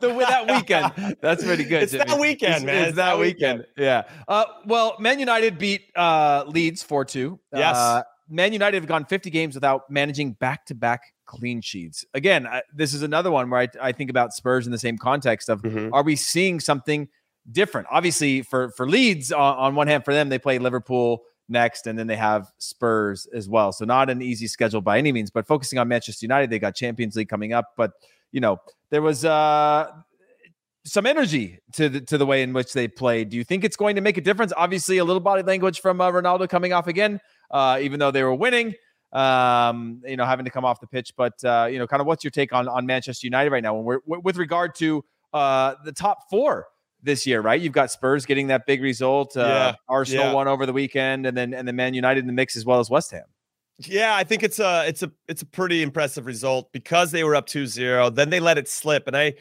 the, 0.00 0.14
that 0.18 0.44
weekend. 0.48 1.16
That's 1.22 1.42
pretty 1.42 1.64
good. 1.64 1.84
It's 1.84 1.92
Jimmy. 1.92 2.04
that 2.04 2.20
weekend, 2.20 2.54
it's, 2.56 2.64
man. 2.64 2.76
It's, 2.76 2.88
it's 2.88 2.96
that, 2.96 3.12
that 3.12 3.18
weekend. 3.18 3.58
weekend. 3.60 3.74
Yeah. 3.78 4.02
Uh, 4.28 4.44
well, 4.66 4.96
Man 5.00 5.18
United 5.18 5.58
beat 5.58 5.90
uh, 5.96 6.44
Leeds 6.46 6.82
4 6.82 7.06
2. 7.06 7.40
Yes. 7.54 7.74
Uh, 7.74 8.02
Man 8.28 8.52
United 8.52 8.76
have 8.76 8.86
gone 8.86 9.06
50 9.06 9.30
games 9.30 9.54
without 9.54 9.90
managing 9.90 10.32
back 10.32 10.66
to 10.66 10.74
back 10.74 11.14
clean 11.24 11.62
sheets. 11.62 12.04
Again, 12.12 12.46
I, 12.46 12.62
this 12.74 12.92
is 12.92 13.02
another 13.02 13.30
one 13.30 13.48
where 13.48 13.62
I, 13.62 13.68
I, 13.80 13.92
think 13.92 14.10
about 14.10 14.32
Spurs 14.32 14.66
in 14.66 14.72
the 14.72 14.78
same 14.78 14.98
context 14.98 15.48
of 15.48 15.62
mm-hmm. 15.62 15.92
are 15.94 16.02
we 16.02 16.16
seeing 16.16 16.60
something 16.60 17.08
different? 17.50 17.88
Obviously, 17.90 18.42
for 18.42 18.70
for 18.70 18.88
Leeds, 18.88 19.32
on, 19.32 19.56
on, 19.56 19.74
one 19.74 19.86
hand, 19.86 20.04
for 20.04 20.14
them, 20.14 20.28
they 20.28 20.38
play 20.38 20.58
Liverpool 20.58 21.22
next, 21.48 21.86
and 21.86 21.98
then 21.98 22.06
they 22.06 22.16
have 22.16 22.52
Spurs 22.58 23.26
as 23.34 23.48
well. 23.48 23.72
So 23.72 23.84
not 23.84 24.10
an 24.10 24.22
easy 24.22 24.46
schedule 24.46 24.80
by 24.80 24.98
any 24.98 25.12
means. 25.12 25.30
But 25.30 25.46
focusing 25.46 25.78
on 25.78 25.88
Manchester 25.88 26.24
United, 26.24 26.50
they 26.50 26.58
got 26.58 26.74
Champions 26.74 27.16
League 27.16 27.28
coming 27.28 27.52
up. 27.52 27.72
But 27.76 27.92
you 28.32 28.40
know, 28.40 28.58
there 28.90 29.02
was 29.02 29.24
uh 29.24 29.90
some 30.84 31.04
energy 31.04 31.58
to 31.72 31.88
the, 31.88 32.00
to 32.00 32.16
the 32.16 32.24
way 32.24 32.42
in 32.42 32.52
which 32.52 32.72
they 32.72 32.88
played. 32.88 33.28
Do 33.28 33.36
you 33.36 33.44
think 33.44 33.64
it's 33.64 33.76
going 33.76 33.96
to 33.96 34.00
make 34.00 34.16
a 34.16 34.22
difference? 34.22 34.52
Obviously, 34.56 34.98
a 34.98 35.04
little 35.04 35.20
body 35.20 35.42
language 35.42 35.80
from 35.80 36.00
uh, 36.00 36.10
Ronaldo 36.10 36.48
coming 36.48 36.72
off 36.72 36.86
again 36.86 37.20
uh, 37.50 37.78
even 37.80 37.98
though 37.98 38.10
they 38.10 38.22
were 38.22 38.34
winning. 38.34 38.74
Um, 39.12 40.02
you 40.06 40.18
know, 40.18 40.26
having 40.26 40.44
to 40.44 40.50
come 40.50 40.66
off 40.66 40.80
the 40.80 40.86
pitch, 40.86 41.14
but 41.16 41.42
uh, 41.42 41.66
you 41.70 41.78
know, 41.78 41.86
kind 41.86 42.02
of 42.02 42.06
what's 42.06 42.22
your 42.22 42.30
take 42.30 42.52
on 42.52 42.68
on 42.68 42.84
Manchester 42.84 43.26
United 43.26 43.50
right 43.50 43.62
now? 43.62 43.74
When 43.74 43.84
we're 44.04 44.18
with 44.20 44.36
regard 44.36 44.74
to 44.76 45.02
uh, 45.32 45.76
the 45.82 45.92
top 45.92 46.28
four 46.28 46.66
this 47.02 47.26
year, 47.26 47.40
right? 47.40 47.60
You've 47.60 47.72
got 47.72 47.90
Spurs 47.90 48.26
getting 48.26 48.48
that 48.48 48.66
big 48.66 48.82
result. 48.82 49.36
Uh, 49.36 49.40
yeah, 49.40 49.74
Arsenal 49.88 50.26
yeah. 50.26 50.32
won 50.32 50.48
over 50.48 50.66
the 50.66 50.72
weekend, 50.72 51.26
and 51.26 51.36
then 51.36 51.54
and 51.54 51.66
the 51.66 51.72
Man 51.72 51.94
United 51.94 52.20
in 52.20 52.26
the 52.26 52.32
mix 52.32 52.56
as 52.56 52.64
well 52.64 52.80
as 52.80 52.90
West 52.90 53.10
Ham. 53.12 53.24
Yeah, 53.78 54.16
I 54.16 54.24
think 54.24 54.42
it's 54.42 54.58
a 54.58 54.86
it's 54.88 55.02
a 55.02 55.12
it's 55.28 55.42
a 55.42 55.46
pretty 55.46 55.82
impressive 55.82 56.26
result 56.26 56.72
because 56.72 57.12
they 57.12 57.22
were 57.22 57.36
up 57.36 57.46
2-0, 57.46 58.14
then 58.14 58.30
they 58.30 58.40
let 58.40 58.58
it 58.58 58.68
slip 58.68 59.06
and 59.06 59.16
I 59.16 59.34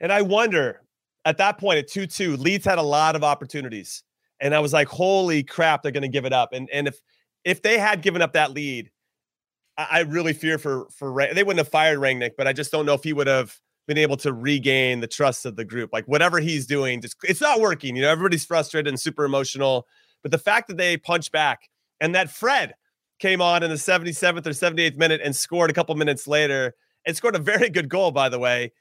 and 0.00 0.10
I 0.10 0.22
wonder 0.22 0.80
at 1.24 1.38
that 1.38 1.58
point 1.58 1.78
at 1.78 1.88
2-2, 1.88 2.38
Leeds 2.38 2.64
had 2.64 2.78
a 2.78 2.82
lot 2.82 3.14
of 3.14 3.22
opportunities. 3.22 4.02
And 4.40 4.54
I 4.54 4.58
was 4.58 4.72
like, 4.72 4.88
"Holy 4.88 5.44
crap, 5.44 5.82
they're 5.82 5.92
going 5.92 6.02
to 6.02 6.08
give 6.08 6.24
it 6.24 6.32
up." 6.32 6.52
And 6.52 6.68
and 6.72 6.88
if 6.88 6.98
if 7.44 7.62
they 7.62 7.78
had 7.78 8.02
given 8.02 8.22
up 8.22 8.32
that 8.32 8.50
lead, 8.50 8.90
I, 9.78 9.86
I 9.90 10.00
really 10.00 10.32
fear 10.32 10.58
for 10.58 10.88
for 10.90 11.14
they 11.32 11.44
wouldn't 11.44 11.64
have 11.64 11.68
fired 11.68 12.00
Rangnick, 12.00 12.32
but 12.36 12.48
I 12.48 12.52
just 12.52 12.72
don't 12.72 12.84
know 12.84 12.94
if 12.94 13.04
he 13.04 13.12
would 13.12 13.28
have 13.28 13.56
been 13.86 13.98
able 13.98 14.16
to 14.18 14.32
regain 14.32 15.00
the 15.00 15.06
trust 15.06 15.44
of 15.44 15.56
the 15.56 15.64
group. 15.64 15.90
Like 15.92 16.06
whatever 16.06 16.38
he's 16.38 16.66
doing, 16.66 17.00
just 17.00 17.16
it's 17.24 17.40
not 17.40 17.60
working. 17.60 17.96
You 17.96 18.02
know, 18.02 18.10
everybody's 18.10 18.44
frustrated 18.44 18.88
and 18.88 19.00
super 19.00 19.24
emotional. 19.24 19.86
But 20.22 20.30
the 20.30 20.38
fact 20.38 20.68
that 20.68 20.76
they 20.76 20.96
punch 20.96 21.32
back 21.32 21.68
and 22.00 22.14
that 22.14 22.30
Fred 22.30 22.74
came 23.18 23.40
on 23.40 23.62
in 23.62 23.70
the 23.70 23.76
77th 23.76 24.46
or 24.46 24.50
78th 24.50 24.96
minute 24.96 25.20
and 25.22 25.34
scored 25.34 25.70
a 25.70 25.74
couple 25.74 25.94
minutes 25.94 26.26
later 26.26 26.74
and 27.06 27.16
scored 27.16 27.36
a 27.36 27.38
very 27.42 27.70
good 27.70 27.88
goal, 27.88 28.10
by 28.10 28.28
the 28.28 28.38
way. 28.38 28.72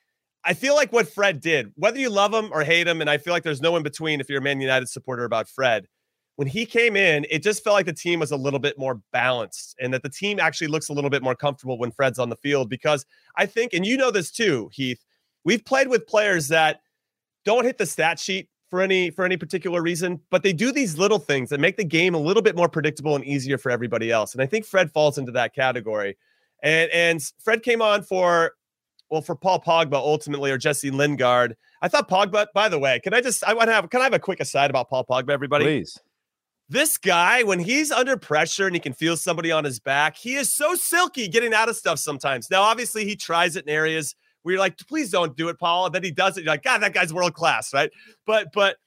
I 0.44 0.56
feel 0.56 0.74
like 0.74 0.92
what 0.92 1.08
Fred 1.08 1.40
did, 1.40 1.72
whether 1.76 2.00
you 2.00 2.10
love 2.10 2.34
him 2.34 2.50
or 2.52 2.64
hate 2.64 2.88
him, 2.88 3.00
and 3.00 3.10
I 3.10 3.20
feel 3.20 3.32
like 3.32 3.44
there's 3.44 3.62
no 3.62 3.76
in 3.76 3.84
between 3.84 4.20
if 4.20 4.28
you're 4.28 4.40
a 4.40 4.44
Man 4.44 4.60
United 4.60 4.90
supporter 4.90 5.24
about 5.24 5.48
Fred 5.48 5.86
when 6.42 6.48
he 6.48 6.66
came 6.66 6.96
in, 6.96 7.24
it 7.30 7.44
just 7.44 7.64
felt 7.64 7.76
like 7.76 7.86
the 7.86 7.94
team 7.94 8.20
was 8.20 8.32
a 8.32 8.36
little 8.36 8.58
bit 8.58 8.76
more 8.76 9.00
balanced 9.14 9.76
and 9.80 9.94
that 9.94 10.02
the 10.02 10.10
team 10.10 10.40
actually 10.40 10.66
looks 10.66 10.90
a 10.90 10.94
little 10.94 11.12
bit 11.12 11.22
more 11.22 11.36
comfortable 11.36 11.78
when 11.78 11.92
Fred's 11.92 12.18
on 12.18 12.30
the 12.30 12.36
field 12.36 12.68
because 12.68 13.06
I 13.36 13.46
think, 13.46 13.74
and 13.74 13.86
you 13.86 13.96
know 13.96 14.10
this 14.10 14.32
too, 14.32 14.68
Heath, 14.74 15.06
we've 15.44 15.64
played 15.64 15.88
with 15.88 16.08
players 16.08 16.48
that 16.48 16.82
don't 17.46 17.64
hit 17.64 17.78
the 17.78 17.86
stat 17.86 18.18
sheet 18.18 18.50
for 18.72 18.82
any 18.82 19.12
for 19.12 19.24
any 19.24 19.38
particular 19.38 19.84
reason, 19.84 20.20
but 20.32 20.42
they 20.42 20.52
do 20.52 20.72
these 20.72 20.98
little 20.98 21.20
things 21.20 21.52
that 21.52 21.60
make 21.60 21.78
the 21.78 21.84
game 21.84 22.16
a 22.16 22.18
little 22.18 22.42
bit 22.42 22.56
more 22.56 22.68
predictable 22.68 23.16
and 23.16 23.24
easier 23.24 23.60
for 23.60 23.70
everybody 23.70 24.10
else. 24.10 24.34
And 24.34 24.42
I 24.42 24.48
think 24.48 24.66
Fred 24.66 24.90
falls 24.90 25.20
into 25.20 25.32
that 25.34 25.54
category. 25.54 26.18
And 26.64 26.90
and 26.90 27.22
Fred 27.44 27.62
came 27.62 27.84
on 27.84 28.02
for 28.02 28.54
well 29.12 29.22
for 29.22 29.36
Paul 29.36 29.62
Pogba 29.62 29.94
ultimately 29.94 30.50
or 30.50 30.58
Jesse 30.58 30.90
Lingard. 30.90 31.56
I 31.84 31.88
thought 31.88 32.10
Pogba. 32.10 32.48
By 32.56 32.68
the 32.68 32.80
way, 32.80 33.00
can 33.00 33.14
I 33.14 33.22
just 33.22 33.44
I 33.44 33.54
want 33.54 33.68
to 33.68 33.74
have 33.74 33.92
can 33.92 34.02
I 34.02 34.06
have 34.06 34.14
a 34.14 34.20
quick 34.20 34.40
aside 34.40 34.72
about 34.72 34.90
Paul 34.90 35.06
Pogba, 35.08 35.30
everybody? 35.30 35.66
Please. 35.66 36.00
This 36.72 36.98
guy, 36.98 37.44
when 37.44 37.60
he's 37.60 37.92
under 37.92 38.16
pressure 38.16 38.66
and 38.66 38.74
he 38.74 38.80
can 38.80 38.94
feel 38.94 39.18
somebody 39.18 39.52
on 39.52 39.66
his 39.66 39.78
back, 39.78 40.16
he 40.16 40.36
is 40.36 40.54
so 40.54 40.74
silky 40.74 41.28
getting 41.28 41.54
out 41.54 41.68
of 41.68 41.76
stuff 41.76 42.00
sometimes. 42.00 42.50
Now, 42.50 42.62
obviously, 42.62 43.04
he 43.04 43.18
tries 43.18 43.58
it 43.58 43.66
in 43.66 43.70
areas 43.70 44.16
where 44.42 44.54
you're 44.54 44.62
like, 44.62 44.78
please 44.88 45.10
don't 45.10 45.36
do 45.36 45.50
it, 45.50 45.60
Paul. 45.60 45.88
And 45.88 45.94
then 45.94 46.02
he 46.02 46.12
does 46.12 46.38
it. 46.38 46.46
You're 46.46 46.54
like, 46.54 46.64
God, 46.64 46.78
that 46.78 46.94
guy's 46.94 47.14
world 47.14 47.34
class, 47.34 47.74
right? 47.74 47.92
But, 48.26 48.54
but, 48.54 48.78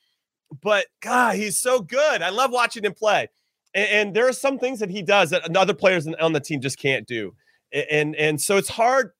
but, 0.62 0.87
God, 1.03 1.37
he's 1.37 1.59
so 1.59 1.80
good. 1.80 2.22
I 2.22 2.30
love 2.30 2.51
watching 2.51 2.87
him 2.87 2.95
play. 2.95 3.28
And, 3.74 3.89
and 3.91 4.16
there 4.16 4.26
are 4.26 4.32
some 4.32 4.59
things 4.59 4.78
that 4.78 4.89
he 4.89 5.03
does 5.03 5.28
that 5.28 5.55
other 5.55 5.74
players 5.74 6.07
on 6.07 6.32
the 6.32 6.41
team 6.41 6.62
just 6.62 6.78
can't 6.78 7.07
do. 7.07 7.35
And, 7.70 8.16
and 8.16 8.41
so 8.41 8.57
it's 8.57 8.70
hard. 8.70 9.11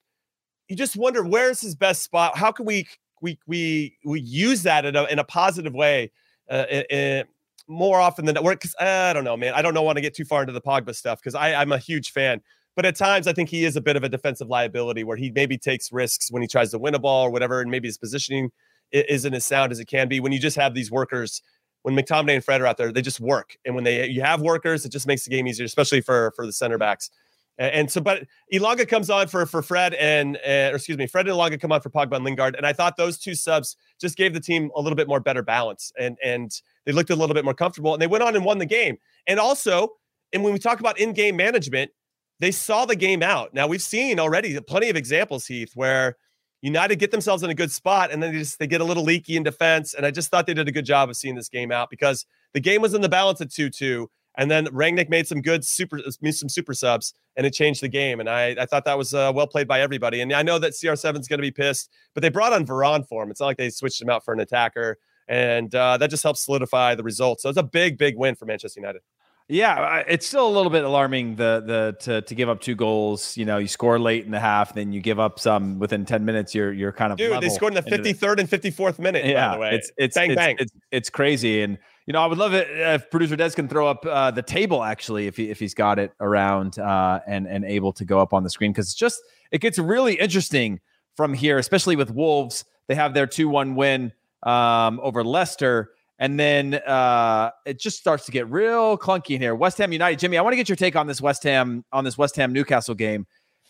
You 0.71 0.77
just 0.77 0.97
wonder 0.97 1.23
where's 1.23 1.61
his 1.61 1.75
best 1.75 2.03
spot? 2.03 2.39
How 2.39 2.51
can 2.51 2.65
we, 2.65 2.87
we, 3.21 3.39
we, 3.47 3.99
we 4.07 4.23
use 4.23 4.62
that 4.62 4.87
in 4.87 4.97
a, 4.97 5.05
in 5.05 5.19
a 5.19 5.25
positive 5.25 5.75
way? 5.75 6.12
Uh, 6.49 7.25
more 7.69 8.01
often 8.01 8.25
than 8.25 8.35
not. 8.35 8.45
Because 8.45 8.75
I 8.81 9.12
don't 9.12 9.25
know, 9.25 9.37
man. 9.37 9.55
I 9.55 9.62
don't 9.62 9.75
know 9.75 9.83
want 9.83 9.97
to 9.97 10.03
get 10.03 10.15
too 10.15 10.25
far 10.25 10.43
into 10.43 10.53
the 10.53 10.61
Pogba 10.61 10.95
stuff 10.95 11.21
because 11.21 11.35
I'm 11.35 11.73
a 11.73 11.79
huge 11.79 12.12
fan. 12.12 12.41
But 12.77 12.87
at 12.87 12.97
times, 12.97 13.29
I 13.29 13.33
think 13.33 13.49
he 13.49 13.65
is 13.65 13.77
a 13.77 13.81
bit 13.81 13.97
of 13.97 14.03
a 14.03 14.09
defensive 14.09 14.49
liability 14.49 15.05
where 15.05 15.17
he 15.17 15.31
maybe 15.31 15.57
takes 15.57 15.93
risks 15.93 16.31
when 16.31 16.43
he 16.43 16.49
tries 16.49 16.73
to 16.73 16.79
win 16.79 16.95
a 16.95 16.99
ball 16.99 17.25
or 17.25 17.31
whatever, 17.31 17.61
and 17.61 17.71
maybe 17.71 17.87
his 17.87 17.99
positioning 17.99 18.51
isn't 18.91 19.33
as 19.33 19.47
sound 19.47 19.71
as 19.71 19.79
it 19.79 19.87
can 19.87 20.09
be. 20.09 20.19
When 20.21 20.33
you 20.33 20.41
just 20.41 20.57
have 20.57 20.75
these 20.75 20.91
workers, 20.91 21.41
when 21.83 21.95
McTominay 21.95 22.35
and 22.35 22.45
Fred 22.45 22.61
are 22.61 22.67
out 22.67 22.77
there, 22.77 22.91
they 22.91 23.03
just 23.03 23.21
work. 23.21 23.57
And 23.65 23.75
when 23.75 23.85
they 23.85 24.09
you 24.09 24.23
have 24.23 24.41
workers, 24.41 24.85
it 24.85 24.91
just 24.91 25.07
makes 25.07 25.25
the 25.25 25.31
game 25.31 25.47
easier, 25.47 25.67
especially 25.67 26.01
for 26.01 26.33
for 26.35 26.47
the 26.47 26.53
center 26.53 26.79
backs. 26.79 27.11
And, 27.57 27.89
so, 27.89 28.01
but 28.01 28.25
Elanga 28.53 28.89
comes 28.89 29.11
on 29.11 29.29
for 29.29 29.47
for 29.47 29.63
Fred 29.63 29.95
and, 29.95 30.37
uh, 30.39 30.73
or 30.73 30.77
excuse 30.77 30.99
me, 30.99 31.07
Fred 31.07 31.29
and 31.29 31.37
Elanga 31.37 31.61
come 31.61 31.71
on 31.71 31.81
for 31.81 31.89
Pogba 31.89 32.17
and 32.17 32.25
Lingard, 32.25 32.57
and 32.57 32.67
I 32.67 32.73
thought 32.73 32.97
those 32.97 33.17
two 33.17 33.37
subs 33.37 33.77
just 34.01 34.17
gave 34.17 34.35
the 34.35 34.41
team 34.41 34.73
a 34.75 34.81
little 34.81 34.97
bit 34.97 35.07
more 35.07 35.21
better 35.21 35.43
balance, 35.43 35.93
and 35.97 36.19
and 36.23 36.51
they 36.85 36.91
looked 36.91 37.11
a 37.11 37.17
little 37.17 37.35
bit 37.35 37.45
more 37.45 37.55
comfortable, 37.55 37.93
and 37.93 38.03
they 38.03 38.09
went 38.09 38.25
on 38.25 38.35
and 38.35 38.45
won 38.45 38.59
the 38.59 38.67
game. 38.67 38.97
And 39.29 39.39
also, 39.39 39.91
and 40.33 40.43
when 40.43 40.53
we 40.53 40.59
talk 40.59 40.81
about 40.81 40.99
in-game 40.99 41.37
management, 41.37 41.93
they 42.41 42.51
saw 42.51 42.87
the 42.87 42.97
game 42.97 43.23
out. 43.23 43.55
Now 43.55 43.69
we've 43.69 43.81
seen 43.81 44.19
already 44.19 44.59
plenty 44.61 44.91
of 44.91 44.97
examples, 44.97 45.47
Heath, 45.47 45.71
where 45.77 46.17
United 46.61 46.97
get 46.97 47.13
themselves 47.13 47.45
in 47.45 47.51
a 47.51 47.55
good 47.55 47.71
spot, 47.71 48.11
and 48.11 48.21
then 48.21 48.33
they 48.33 48.39
just 48.41 48.59
they 48.59 48.67
get 48.67 48.81
a 48.81 48.85
little 48.85 49.05
leaky 49.05 49.37
in 49.37 49.45
defense. 49.45 49.95
And 49.95 50.05
I 50.05 50.11
just 50.11 50.29
thought 50.29 50.47
they 50.47 50.55
did 50.55 50.67
a 50.67 50.73
good 50.73 50.87
job 50.87 51.09
of 51.09 51.17
seeing 51.17 51.37
this 51.37 51.49
game 51.49 51.71
out 51.71 51.89
because 51.89 52.27
the 52.53 52.61
game 52.61 52.83
was 52.83 52.95
in 52.95 53.01
the 53.01 53.09
balance 53.09 53.41
at 53.41 53.53
two-two 53.53 54.11
and 54.37 54.51
then 54.51 54.66
Rangnick 54.66 55.09
made 55.09 55.26
some 55.26 55.41
good 55.41 55.64
super 55.64 56.01
some 56.09 56.49
super 56.49 56.74
subs, 56.74 57.14
and 57.37 57.47
it 57.47 57.53
changed 57.53 57.82
the 57.82 57.89
game. 57.89 58.20
And 58.20 58.28
I, 58.28 58.57
I 58.59 58.66
thought 58.66 58.85
that 58.85 58.99
was 58.99 59.14
uh, 59.14 59.32
well 59.35 59.47
played 59.47 59.68
by 59.68 59.80
everybody. 59.80 60.20
And 60.20 60.32
I 60.32 60.43
know 60.43 60.59
that 60.59 60.72
CR7 60.72 61.20
is 61.20 61.28
going 61.28 61.39
to 61.39 61.43
be 61.43 61.51
pissed, 61.51 61.91
but 62.14 62.22
they 62.22 62.28
brought 62.28 62.53
on 62.53 62.66
Varane 62.66 63.07
for 63.07 63.22
him. 63.22 63.30
It's 63.30 63.41
not 63.41 63.47
like 63.47 63.57
they 63.57 63.70
switched 63.70 64.01
him 64.01 64.11
out 64.11 64.24
for 64.24 64.35
an 64.35 64.41
attacker, 64.41 64.99
and 65.28 65.74
uh, 65.74 65.97
that 65.99 66.11
just 66.11 66.22
helps 66.22 66.45
solidify 66.45 66.95
the 66.95 67.05
result. 67.05 67.41
So 67.41 67.49
it's 67.49 67.59
a 67.59 67.62
big, 67.62 67.99
big 67.99 68.16
win 68.16 68.35
for 68.35 68.47
Manchester 68.47 68.80
United. 68.80 69.03
Yeah, 69.47 70.03
it's 70.09 70.26
still 70.26 70.49
a 70.49 70.51
little 70.51 70.70
bit 70.70 70.85
alarming 70.85 71.37
the 71.37 71.62
the 71.66 71.97
to 72.05 72.22
to 72.22 72.35
give 72.35 72.49
up 72.49 72.62
two 72.62 72.74
goals. 72.74 73.37
You 73.37 73.45
know, 73.45 73.59
you 73.59 73.68
score 73.68 73.99
late 73.99 74.24
in 74.24 74.30
the 74.30 74.41
half, 74.41 74.72
then 74.72 74.91
you 74.91 75.03
give 75.03 75.20
up 75.20 75.39
some 75.39 75.78
within 75.78 76.07
ten 76.07 76.24
minutes. 76.24 76.55
You're 76.55 76.72
you're 76.72 76.93
kind 76.93 77.12
of 77.12 77.18
dude. 77.18 77.43
They 77.43 77.51
scored 77.51 77.74
in 77.74 77.85
the 77.85 77.89
fifty 77.89 78.14
third 78.14 78.41
and 78.41 78.49
fifty 78.49 78.70
fourth 78.70 78.99
minute. 78.99 79.26
Yeah, 79.26 79.57
it's 79.64 79.93
it's 79.99 80.14
bang, 80.14 80.30
it's, 80.30 80.37
bang. 80.37 80.57
It's, 80.59 80.72
it's 80.91 81.11
crazy, 81.11 81.61
and 81.61 81.76
you 82.07 82.13
know, 82.13 82.21
I 82.21 82.27
would 82.27 82.39
love 82.39 82.53
it 82.53 82.69
if 82.71 83.11
producer 83.11 83.37
Des 83.37 83.51
can 83.51 83.67
throw 83.67 83.89
up 83.89 84.05
uh, 84.05 84.31
the 84.31 84.43
table 84.43 84.83
actually, 84.83 85.27
if 85.27 85.37
he, 85.37 85.51
if 85.51 85.59
he's 85.59 85.75
got 85.75 85.99
it 85.99 86.13
around 86.21 86.79
uh, 86.79 87.21
and 87.27 87.47
and 87.47 87.65
able 87.65 87.93
to 87.95 88.05
go 88.05 88.21
up 88.21 88.35
on 88.35 88.43
the 88.43 88.51
screen 88.51 88.73
because 88.73 88.87
it's 88.87 88.95
just 88.95 89.23
it 89.51 89.61
gets 89.61 89.79
really 89.79 90.15
interesting 90.15 90.81
from 91.17 91.33
here, 91.33 91.59
especially 91.59 91.97
with 91.97 92.11
Wolves. 92.11 92.65
They 92.89 92.95
have 92.95 93.15
their 93.15 93.27
two 93.27 93.49
one 93.49 93.75
win 93.75 94.13
um, 94.43 95.01
over 95.03 95.25
Leicester, 95.25 95.93
and 96.19 96.39
then 96.39 96.75
uh, 96.75 97.51
it 97.65 97.81
just 97.81 97.99
starts 97.99 98.27
to 98.27 98.33
get 98.33 98.51
real 98.51 98.99
clunky 98.99 99.37
in 99.37 99.41
here. 99.41 99.55
West 99.55 99.79
Ham 99.79 99.91
United, 99.91 100.19
Jimmy, 100.19 100.37
I 100.37 100.43
want 100.43 100.53
to 100.53 100.57
get 100.59 100.69
your 100.69 100.77
take 100.77 100.97
on 100.97 101.07
this 101.07 101.23
West 101.23 101.43
Ham 101.45 101.85
on 101.91 102.05
this 102.05 102.19
West 102.19 102.37
Ham 102.37 102.53
Newcastle 102.53 102.95
game. 102.95 103.27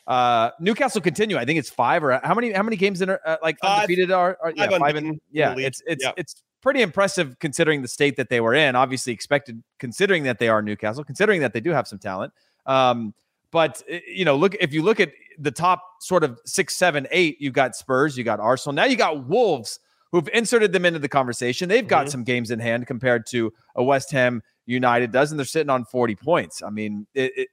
Uh, 0.08 0.50
Newcastle 0.58 1.00
continue. 1.00 1.36
I 1.36 1.44
think 1.44 1.60
it's 1.60 1.70
five 1.70 2.02
or 2.02 2.20
how 2.24 2.34
many 2.34 2.50
how 2.50 2.64
many 2.64 2.76
games 2.76 3.00
in 3.00 3.10
uh, 3.10 3.36
like 3.42 3.58
five, 3.60 3.82
undefeated 3.82 4.10
are, 4.10 4.36
are 4.42 4.52
yeah, 4.56 4.76
five 4.76 4.96
and 4.96 5.20
yeah. 5.30 5.54
It's 5.56 5.82
it's 5.86 6.04
yep. 6.04 6.14
it's 6.16 6.42
pretty 6.64 6.80
impressive 6.80 7.38
considering 7.40 7.82
the 7.82 7.88
state 7.88 8.16
that 8.16 8.30
they 8.30 8.40
were 8.40 8.54
in. 8.54 8.74
Obviously, 8.74 9.12
expected 9.12 9.62
considering 9.78 10.22
that 10.22 10.38
they 10.38 10.48
are 10.48 10.62
Newcastle, 10.62 11.04
considering 11.04 11.42
that 11.42 11.52
they 11.52 11.60
do 11.60 11.70
have 11.70 11.86
some 11.86 11.98
talent. 11.98 12.32
Um, 12.64 13.12
but 13.50 13.82
eh, 13.86 14.00
you 14.08 14.24
know, 14.24 14.34
look 14.34 14.56
if 14.58 14.72
you 14.72 14.82
look 14.82 14.98
at 14.98 15.12
the 15.38 15.50
top 15.50 15.84
sort 16.00 16.24
of 16.24 16.40
six, 16.46 16.74
seven, 16.74 17.06
eight, 17.10 17.38
you 17.38 17.52
got 17.52 17.76
Spurs, 17.76 18.16
you 18.16 18.24
got 18.24 18.40
Arsenal. 18.40 18.74
Now 18.74 18.86
you 18.86 18.96
got 18.96 19.26
Wolves, 19.26 19.78
who've 20.10 20.26
inserted 20.32 20.72
them 20.72 20.86
into 20.86 20.98
the 20.98 21.08
conversation. 21.08 21.68
They've 21.68 21.86
got 21.86 22.06
mm-hmm. 22.06 22.12
some 22.12 22.24
games 22.24 22.50
in 22.50 22.58
hand 22.58 22.86
compared 22.86 23.26
to 23.26 23.52
a 23.76 23.84
West 23.84 24.10
Ham 24.12 24.42
United 24.64 25.12
does, 25.12 25.30
and 25.30 25.38
they're 25.38 25.44
sitting 25.44 25.70
on 25.70 25.84
forty 25.84 26.16
points. 26.16 26.62
I 26.62 26.70
mean, 26.70 27.06
it, 27.12 27.32
it, 27.36 27.48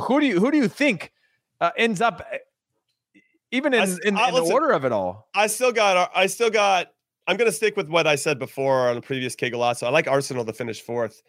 who 0.00 0.18
do 0.18 0.26
you 0.26 0.40
who 0.40 0.50
do 0.50 0.56
you 0.56 0.66
think 0.66 1.12
uh, 1.60 1.72
ends 1.76 2.00
up? 2.00 2.26
Eh, 2.32 2.38
even 3.52 3.74
in, 3.74 3.80
I, 3.80 3.84
in, 3.84 3.98
in 4.02 4.14
the 4.14 4.50
order 4.52 4.70
of 4.70 4.84
it 4.84 4.92
all, 4.92 5.28
I 5.34 5.46
still 5.46 5.72
got 5.72 6.10
I 6.14 6.26
still 6.26 6.50
got 6.50 6.88
I'm 7.26 7.36
going 7.36 7.50
to 7.50 7.56
stick 7.56 7.76
with 7.76 7.88
what 7.88 8.06
I 8.06 8.14
said 8.14 8.38
before 8.38 8.88
on 8.88 8.94
the 8.94 9.02
previous 9.02 9.34
K 9.34 9.50
I 9.52 9.88
like 9.88 10.06
Arsenal 10.06 10.44
to 10.44 10.52
finish 10.52 10.80
fourth. 10.80 11.22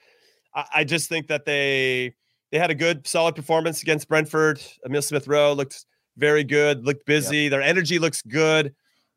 I, 0.54 0.66
I, 0.76 0.84
just 0.84 1.10
think 1.10 1.28
that 1.28 1.45
they 1.45 2.14
they 2.52 2.60
had 2.60 2.70
a 2.70 2.76
good, 2.76 3.08
solid 3.08 3.36
performance 3.36 3.82
against 3.82 4.08
Brentford. 4.08 4.62
Emil 4.86 5.02
Smith 5.02 5.28
Rowe 5.28 5.54
looked 5.54 5.86
very 6.18 6.43
good, 6.43 6.86
looked 6.86 7.06
busy. 7.06 7.43
Yep. 7.43 7.52
Their 7.52 7.62
energy 7.62 8.00
looks 8.00 8.22
good, 8.22 8.74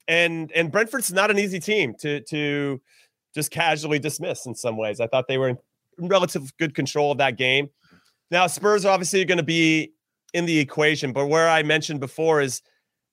and 0.08 0.50
and 0.52 0.72
Brentford's 0.72 1.12
not 1.12 1.30
an 1.30 1.38
easy 1.38 1.60
team 1.60 1.94
to 2.00 2.20
to 2.22 2.80
just 3.34 3.50
casually 3.50 3.98
dismiss 3.98 4.46
in 4.46 4.54
some 4.54 4.76
ways. 4.76 5.00
I 5.00 5.06
thought 5.06 5.28
they 5.28 5.38
were 5.38 5.50
in 5.50 5.58
relative 5.98 6.56
good 6.56 6.74
control 6.74 7.12
of 7.12 7.18
that 7.18 7.36
game. 7.36 7.68
Now 8.30 8.46
Spurs 8.46 8.84
are 8.84 8.92
obviously 8.92 9.24
going 9.24 9.38
to 9.38 9.44
be 9.44 9.92
in 10.32 10.46
the 10.46 10.58
equation, 10.58 11.12
but 11.12 11.26
where 11.26 11.48
I 11.48 11.62
mentioned 11.62 12.00
before 12.00 12.40
is 12.40 12.62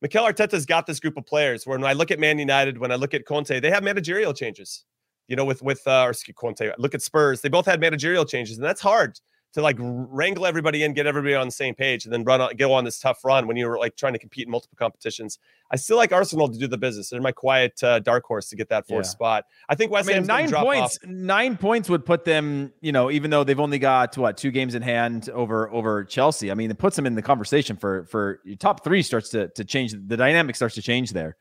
Mikel 0.02 0.24
Arteta's 0.24 0.66
got 0.66 0.86
this 0.86 1.00
group 1.00 1.18
of 1.18 1.26
players. 1.26 1.66
When 1.66 1.84
I 1.84 1.94
look 1.94 2.12
at 2.12 2.20
Man 2.20 2.38
United, 2.38 2.78
when 2.78 2.92
I 2.92 2.96
look 2.96 3.14
at 3.14 3.26
Conte, 3.26 3.60
they 3.60 3.72
have 3.72 3.84
managerial 3.84 4.34
changes. 4.34 4.86
You 5.28 5.36
know, 5.36 5.44
with 5.44 5.62
with 5.62 5.86
uh, 5.86 6.06
or 6.06 6.14
Conte, 6.36 6.72
look 6.78 6.96
at 6.96 7.02
Spurs. 7.02 7.42
They 7.42 7.50
both 7.50 7.66
had 7.66 7.82
managerial 7.82 8.24
changes, 8.24 8.58
and 8.58 8.66
that's 8.66 8.80
hard 8.80 9.20
to 9.54 9.62
like 9.62 9.78
wrangle 9.80 10.46
everybody 10.46 10.84
in, 10.84 10.94
get 10.94 11.08
everybody 11.08 11.34
on 11.34 11.48
the 11.48 11.52
same 11.52 11.74
page, 11.74 12.06
and 12.06 12.14
then 12.14 12.24
run 12.24 12.42
on, 12.42 12.56
go 12.56 12.74
on 12.74 12.84
this 12.84 13.00
tough 13.00 13.24
run 13.24 13.48
when 13.48 13.58
you're 13.58 13.78
like 13.78 13.96
trying 13.96 14.14
to 14.14 14.20
compete 14.20 14.46
in 14.46 14.52
multiple 14.52 14.76
competitions. 14.78 15.40
I 15.72 15.76
still 15.76 15.98
like 15.98 16.12
Arsenal 16.12 16.48
to 16.48 16.58
do 16.58 16.68
the 16.68 16.78
business. 16.78 17.10
They're 17.10 17.22
my 17.22 17.32
quiet 17.32 17.82
uh, 17.84 18.00
dark 18.00 18.26
horse 18.26 18.50
to 18.50 18.56
get 18.56 18.70
that 18.70 18.88
fourth 18.88 19.06
yeah. 19.06 19.12
spot. 19.12 19.46
I 19.68 19.76
think 19.76 19.92
West 19.92 20.10
I 20.10 20.14
mean, 20.14 20.26
nine 20.26 20.52
points. 20.52 21.00
Off. 21.04 21.10
Nine 21.10 21.58
points 21.58 21.90
would 21.90 22.06
put 22.06 22.26
them, 22.26 22.72
you 22.82 22.92
know, 22.92 23.10
even 23.12 23.32
though 23.32 23.44
they've 23.44 23.60
only 23.60 23.80
got 23.80 24.18
what 24.18 24.38
two 24.38 24.52
games 24.52 24.76
in 24.76 24.82
hand 24.82 25.30
over 25.30 25.72
over 25.72 26.04
Chelsea. 26.04 26.52
I 26.52 26.54
mean, 26.54 26.72
it 26.72 26.78
puts 26.78 26.96
them 26.96 27.06
in 27.06 27.16
the 27.16 27.22
conversation 27.22 27.78
for 27.78 28.06
for 28.06 28.40
your 28.46 28.58
top 28.58 28.84
three 28.84 29.02
starts 29.02 29.30
to 29.30 29.50
to 29.50 29.66
change. 29.66 29.94
The 29.94 30.18
dynamic 30.18 30.56
starts 30.56 30.76
to 30.76 30.82
change 30.82 31.12
there. 31.12 31.36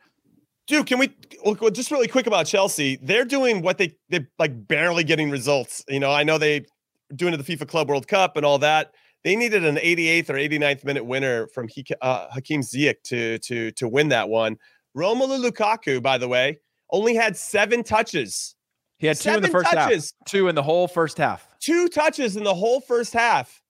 Dude, 0.66 0.86
can 0.86 0.98
we 0.98 1.14
well, 1.44 1.70
just 1.70 1.92
really 1.92 2.09
quick 2.09 2.26
about 2.26 2.46
Chelsea? 2.46 2.98
They're 3.00 3.24
doing 3.24 3.62
what 3.62 3.78
they 3.78 3.94
they 4.09 4.26
like 4.38 4.66
barely 4.66 5.04
getting 5.04 5.30
results. 5.30 5.84
You 5.88 6.00
know, 6.00 6.11
I 6.11 6.24
know 6.24 6.38
they 6.38 6.66
doing 7.14 7.36
to 7.36 7.42
the 7.42 7.57
FIFA 7.57 7.68
Club 7.68 7.88
World 7.88 8.09
Cup 8.09 8.36
and 8.36 8.44
all 8.44 8.59
that. 8.59 8.92
They 9.24 9.34
needed 9.34 9.64
an 9.64 9.76
88th 9.76 10.30
or 10.30 10.34
89th 10.34 10.84
minute 10.84 11.04
winner 11.04 11.48
from 11.48 11.68
uh, 12.00 12.28
Hakim 12.30 12.61
Ziyech 12.61 13.02
to 13.04 13.38
to 13.40 13.72
to 13.72 13.88
win 13.88 14.09
that 14.11 14.28
one. 14.28 14.57
Romelu 14.96 15.50
Lukaku, 15.50 16.02
by 16.02 16.16
the 16.16 16.28
way, 16.28 16.61
only 16.90 17.14
had 17.14 17.36
seven 17.36 17.82
touches. 17.82 18.54
He 18.98 19.07
had 19.07 19.16
two 19.16 19.24
seven 19.24 19.38
in 19.38 19.42
the 19.42 19.48
first 19.48 19.70
touches. 19.70 20.14
half. 20.20 20.30
Two 20.30 20.48
in 20.48 20.54
the 20.54 20.62
whole 20.62 20.88
first 20.88 21.18
half. 21.18 21.46
Two 21.61 21.88
touches 21.88 22.36
in 22.36 22.44
the 22.44 22.54
whole 22.54 22.80
first 22.80 23.12
half. 23.12 23.62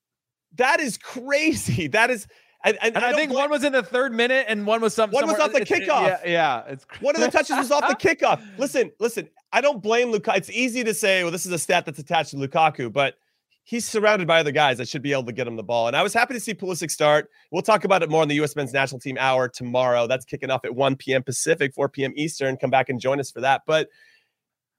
That 0.57 0.80
is 0.80 0.99
crazy. 0.99 1.89
That 1.93 2.11
is. 2.11 2.26
And, 2.64 2.76
and, 2.82 2.97
and 2.97 3.05
I, 3.05 3.11
I 3.11 3.14
think 3.14 3.32
one 3.32 3.49
was 3.49 3.62
in 3.62 3.72
the 3.72 3.82
third 3.82 4.12
minute, 4.12 4.47
and 4.49 4.66
one 4.66 4.80
was 4.80 4.93
some. 4.93 5.11
One 5.11 5.26
was 5.26 5.39
off 5.39 5.53
the 5.53 5.61
kickoff. 5.61 6.07
Yeah, 6.07 6.18
yeah, 6.24 6.62
it's 6.66 6.84
one 7.01 7.14
of 7.14 7.22
the 7.22 7.30
touches 7.30 7.57
was 7.57 7.70
off 7.70 7.87
the 7.89 7.95
kickoff. 8.09 8.43
Listen, 8.59 8.91
listen. 8.99 9.28
I 9.53 9.61
don't 9.61 9.80
blame 9.80 10.12
Lukaku. 10.12 10.37
It's 10.39 10.51
easy 10.51 10.82
to 10.82 10.93
say, 10.93 11.22
well, 11.22 11.30
this 11.30 11.47
is 11.47 11.53
a 11.53 11.59
stat 11.59 11.87
that's 11.87 12.01
attached 12.01 12.30
to 12.30 12.37
Lukaku, 12.37 12.93
but 12.93 13.14
he's 13.67 13.85
surrounded 13.85 14.29
by 14.29 14.39
other 14.39 14.53
guys 14.53 14.79
that 14.79 14.89
should 14.89 15.03
be 15.03 15.12
able 15.12 15.25
to 15.25 15.33
get 15.33 15.47
him 15.47 15.57
the 15.57 15.62
ball. 15.62 15.89
And 15.89 15.97
I 15.97 16.03
was 16.03 16.14
happy 16.14 16.33
to 16.35 16.41
see 16.41 16.55
Pulisic 16.55 16.89
start. 16.89 17.29
We'll 17.51 17.62
talk 17.62 17.83
about 17.83 18.01
it 18.01 18.09
more 18.09 18.23
in 18.23 18.29
the 18.29 18.37
U.S. 18.37 18.55
men's 18.55 18.73
national 18.73 19.01
team 19.01 19.19
hour 19.19 19.49
tomorrow. 19.49 20.07
That's 20.07 20.25
kicking 20.25 20.51
off 20.51 20.64
at 20.64 20.73
1 20.73 20.95
p.m. 20.97 21.25
Pacific, 21.25 21.75
4 21.75 21.89
p.m. 21.89 22.12
Eastern. 22.14 22.57
Come 22.57 22.71
back 22.71 22.89
and 22.89 23.01
join 23.01 23.19
us 23.19 23.33
for 23.33 23.41
that. 23.41 23.62
But 23.67 23.89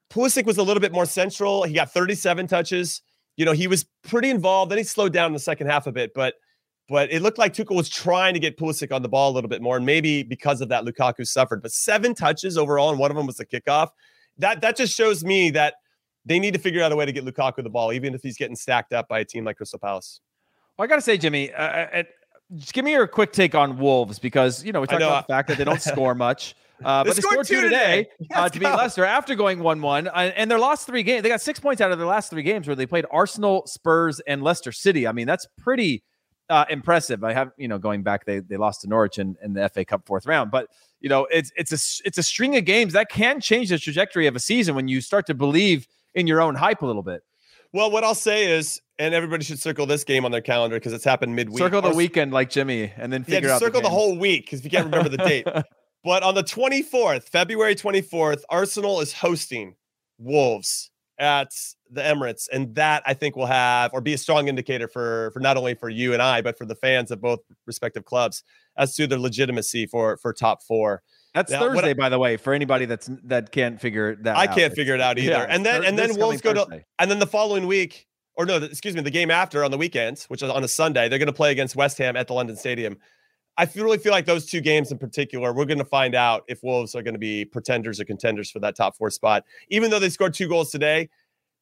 Pulisic 0.10 0.46
was 0.46 0.58
a 0.58 0.64
little 0.64 0.80
bit 0.80 0.94
more 0.94 1.06
central. 1.06 1.64
He 1.64 1.74
got 1.74 1.92
37 1.92 2.48
touches. 2.48 3.02
You 3.36 3.44
know, 3.44 3.52
he 3.52 3.68
was 3.68 3.86
pretty 4.04 4.30
involved. 4.30 4.72
Then 4.72 4.78
he 4.78 4.86
slowed 4.86 5.12
down 5.12 5.28
in 5.28 5.34
the 5.34 5.40
second 5.40 5.68
half 5.68 5.86
a 5.86 5.92
bit, 5.92 6.14
but 6.16 6.36
but 6.90 7.12
it 7.12 7.22
looked 7.22 7.38
like 7.38 7.54
Tuchel 7.54 7.76
was 7.76 7.90
trying 7.90 8.34
to 8.34 8.40
get 8.40 8.58
Pulisic 8.58 8.96
on 8.96 9.02
the 9.02 9.10
ball 9.10 9.30
a 9.30 9.34
little 9.34 9.50
bit 9.50 9.62
more, 9.62 9.76
and 9.76 9.86
maybe 9.86 10.24
because 10.24 10.62
of 10.62 10.70
that, 10.70 10.86
Lukaku 10.86 11.28
suffered. 11.28 11.62
But 11.62 11.74
seven 11.74 12.16
touches 12.16 12.58
overall, 12.58 12.90
and 12.90 12.98
one 12.98 13.12
of 13.12 13.18
them 13.18 13.28
was 13.28 13.36
the 13.36 13.46
kickoff. 13.46 13.90
That 14.38 14.62
that 14.62 14.78
just 14.78 14.96
shows 14.96 15.26
me 15.26 15.50
that 15.50 15.76
they 16.28 16.40
need 16.40 16.54
to 16.54 16.60
figure 16.60 16.84
out 16.84 16.92
a 16.92 16.96
way 16.96 17.06
to 17.06 17.12
get 17.12 17.26
Lukaku 17.26 17.64
the 17.64 17.70
ball, 17.70 17.94
even 17.94 18.14
if 18.14 18.22
he's 18.22 18.38
getting 18.38 18.56
stacked 18.56 18.94
up 18.94 19.08
by 19.08 19.20
a 19.20 19.26
team 19.26 19.46
like 19.46 19.58
Crystal 19.58 19.80
Palace. 19.80 20.22
Well, 20.78 20.84
I 20.84 20.88
got 20.88 20.96
to 20.96 21.02
say, 21.02 21.18
Jimmy, 21.18 21.52
uh, 21.54 21.64
uh, 21.64 22.04
just 22.56 22.74
give 22.74 22.86
me 22.86 22.92
your 22.92 23.08
quick 23.08 23.32
take 23.32 23.56
on 23.56 23.78
Wolves 23.78 24.20
because 24.20 24.64
you 24.64 24.72
know 24.72 24.82
we 24.82 24.88
talked 24.88 25.00
know, 25.00 25.08
about 25.08 25.28
the 25.28 25.34
fact 25.34 25.48
that 25.50 25.58
they 25.58 25.64
don't 25.64 25.82
score 25.94 26.16
much. 26.16 26.56
Uh, 26.84 27.04
but 27.04 27.16
they 27.16 27.22
scored, 27.22 27.48
two 27.48 27.62
today, 27.62 28.08
today 28.22 28.36
uh, 28.36 28.48
to 28.50 28.60
beat 28.60 28.66
Leicester 28.66 29.04
after 29.04 29.34
going 29.34 29.60
1 29.60 29.82
1. 29.82 30.08
Uh, 30.08 30.12
and 30.12 30.52
their 30.52 30.60
last 30.60 30.86
three 30.86 31.02
games, 31.02 31.24
they 31.24 31.30
got 31.30 31.42
six 31.42 31.60
points 31.60 31.82
out 31.82 31.92
of 31.92 31.98
their 31.98 32.08
last 32.08 32.30
three 32.30 32.44
games 32.44 32.68
where 32.68 32.76
they 32.76 32.86
played 32.86 33.06
Arsenal, 33.10 33.66
Spurs, 33.66 34.20
and 34.28 34.44
Leicester 34.44 34.72
City. 34.72 35.08
I 35.08 35.12
mean, 35.12 35.26
that's 35.26 35.48
pretty 35.58 36.04
uh, 36.50 36.66
impressive. 36.70 37.24
I 37.24 37.34
have, 37.34 37.52
you 37.58 37.68
know, 37.68 37.80
going 37.80 38.04
back, 38.04 38.26
they 38.26 38.40
they 38.40 38.58
lost 38.58 38.82
to 38.82 38.88
Norwich 38.88 39.18
in, 39.18 39.36
in 39.42 39.54
the 39.54 39.68
FA 39.70 39.86
Cup 39.86 40.06
fourth 40.06 40.28
round. 40.28 40.52
But, 40.52 40.68
you 41.02 41.10
know, 41.10 41.26
it's 41.32 41.52
it's 41.56 41.72
a 41.72 42.08
it's 42.08 42.20
a 42.20 42.24
string 42.24 42.56
of 42.56 42.66
games 42.66 42.94
that 42.94 43.10
can 43.10 43.42
change 43.42 43.70
the 43.70 43.80
trajectory 43.80 44.28
of 44.28 44.36
a 44.36 44.40
season 44.40 44.76
when 44.76 44.88
you 44.88 45.02
start 45.02 45.26
to 45.28 45.34
believe 45.34 45.88
in 46.18 46.28
your 46.28 46.42
own 46.42 46.56
hype 46.56 46.82
a 46.82 46.86
little 46.86 47.04
bit. 47.04 47.22
Well, 47.72 47.92
what 47.92 48.04
I'll 48.04 48.16
say 48.16 48.52
is, 48.52 48.82
and 48.98 49.14
everybody 49.14 49.44
should 49.44 49.60
circle 49.60 49.86
this 49.86 50.04
game 50.04 50.26
on 50.26 50.32
their 50.32 50.42
calendar 50.42 50.78
because 50.78 50.94
it's 50.94 51.06
happened 51.06 51.36
midweek. 51.36 51.60
Circle 51.60 51.84
the 51.84 51.94
weekend 51.94 52.34
like 52.34 52.50
Jimmy, 52.50 52.92
and 52.98 53.14
then 53.14 53.24
figure 53.24 53.50
yeah, 53.50 53.56
out 53.56 53.60
circle 53.60 53.82
the, 53.82 53.88
the 53.88 53.94
whole 53.94 54.18
week 54.18 54.46
because 54.46 54.64
you 54.64 54.70
can't 54.70 54.86
remember 54.86 55.10
the 55.10 55.18
date. 55.18 55.48
But 56.04 56.24
on 56.24 56.36
the 56.36 56.44
24th, 56.44 57.28
February 57.28 57.76
24th, 57.76 58.44
Arsenal 58.50 59.02
is 59.02 59.12
hosting 59.12 59.76
Wolves 60.18 60.90
at 61.20 61.52
the 61.92 62.02
Emirates, 62.02 62.48
and 62.50 62.74
that 62.76 63.04
I 63.06 63.14
think 63.14 63.36
will 63.36 63.48
have 63.48 63.92
or 63.94 64.00
be 64.00 64.14
a 64.14 64.18
strong 64.18 64.48
indicator 64.48 64.88
for 64.88 65.32
for 65.32 65.42
not 65.42 65.58
only 65.58 65.74
for 65.74 65.90
you 65.90 66.14
and 66.14 66.22
I, 66.22 66.42
but 66.42 66.58
for 66.58 66.66
the 66.66 66.76
fans 66.76 67.12
of 67.12 67.20
both 67.20 67.40
respective 67.66 68.06
clubs 68.06 68.44
as 68.78 68.96
to 68.96 69.08
their 69.08 69.20
legitimacy 69.20 69.86
for 69.88 70.16
for 70.18 70.32
top 70.32 70.64
four. 70.64 71.02
That's 71.34 71.52
now, 71.52 71.60
Thursday, 71.60 71.92
I, 71.92 71.94
by 71.94 72.10
the 72.10 72.20
way, 72.20 72.38
for 72.38 72.54
anybody 72.54 72.86
that's 72.86 73.10
that 73.26 73.52
can't 73.52 73.80
figure 73.80 74.16
that. 74.18 74.38
I 74.38 74.46
out. 74.46 74.56
can't 74.56 74.74
figure 74.74 74.96
it 74.96 75.02
out 75.02 75.20
either. 75.20 75.32
Yeah, 75.32 75.46
and 75.50 75.66
then 75.66 75.84
and 75.84 75.98
then 75.98 76.16
Wolves 76.18 76.42
go 76.42 76.54
Thursday. 76.54 76.80
to 76.80 76.86
and 77.00 77.12
then 77.12 77.20
the 77.20 77.28
following 77.28 77.68
week, 77.68 78.08
or 78.36 78.46
no, 78.46 78.58
excuse 78.58 78.96
me, 78.96 79.02
the 79.02 79.12
game 79.12 79.30
after 79.30 79.64
on 79.64 79.72
the 79.72 79.78
weekend, 79.78 80.26
which 80.30 80.42
is 80.42 80.50
on 80.50 80.64
a 80.64 80.68
Sunday, 80.68 81.10
they're 81.10 81.20
going 81.20 81.28
to 81.28 81.34
play 81.34 81.52
against 81.52 81.76
West 81.76 81.98
Ham 82.00 82.16
at 82.16 82.28
the 82.28 82.34
London 82.34 82.56
Stadium. 82.56 82.98
I 83.58 83.68
really 83.76 83.98
feel 83.98 84.12
like 84.12 84.26
those 84.26 84.46
two 84.46 84.62
games 84.62 84.92
in 84.92 85.00
particular, 85.00 85.52
we're 85.52 85.66
going 85.66 85.80
to 85.80 85.86
find 85.86 86.14
out 86.14 86.44
if 86.48 86.62
Wolves 86.62 86.94
are 86.94 87.02
going 87.02 87.16
to 87.16 87.20
be 87.20 87.44
pretenders 87.44 88.00
or 88.00 88.06
contenders 88.06 88.52
for 88.52 88.60
that 88.60 88.76
top 88.76 88.96
four 88.96 89.10
spot. 89.10 89.44
Even 89.70 89.90
though 89.90 90.00
they 90.00 90.10
scored 90.10 90.36
two 90.36 90.48
goals 90.48 90.70
today, 90.70 91.10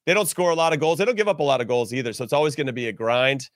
they 0.06 0.14
don't 0.14 0.28
score 0.28 0.52
a 0.52 0.56
lot 0.56 0.74
of 0.74 0.80
goals. 0.82 1.00
They 1.00 1.06
don't 1.06 1.16
give 1.16 1.30
up 1.30 1.40
a 1.40 1.44
lot 1.44 1.62
of 1.62 1.68
goals 1.68 1.94
either. 1.94 2.12
So 2.12 2.26
it's 2.26 2.34
always 2.34 2.56
going 2.56 2.68
to 2.68 2.74
be 2.74 2.90
a 2.90 2.92
grind. 2.92 3.50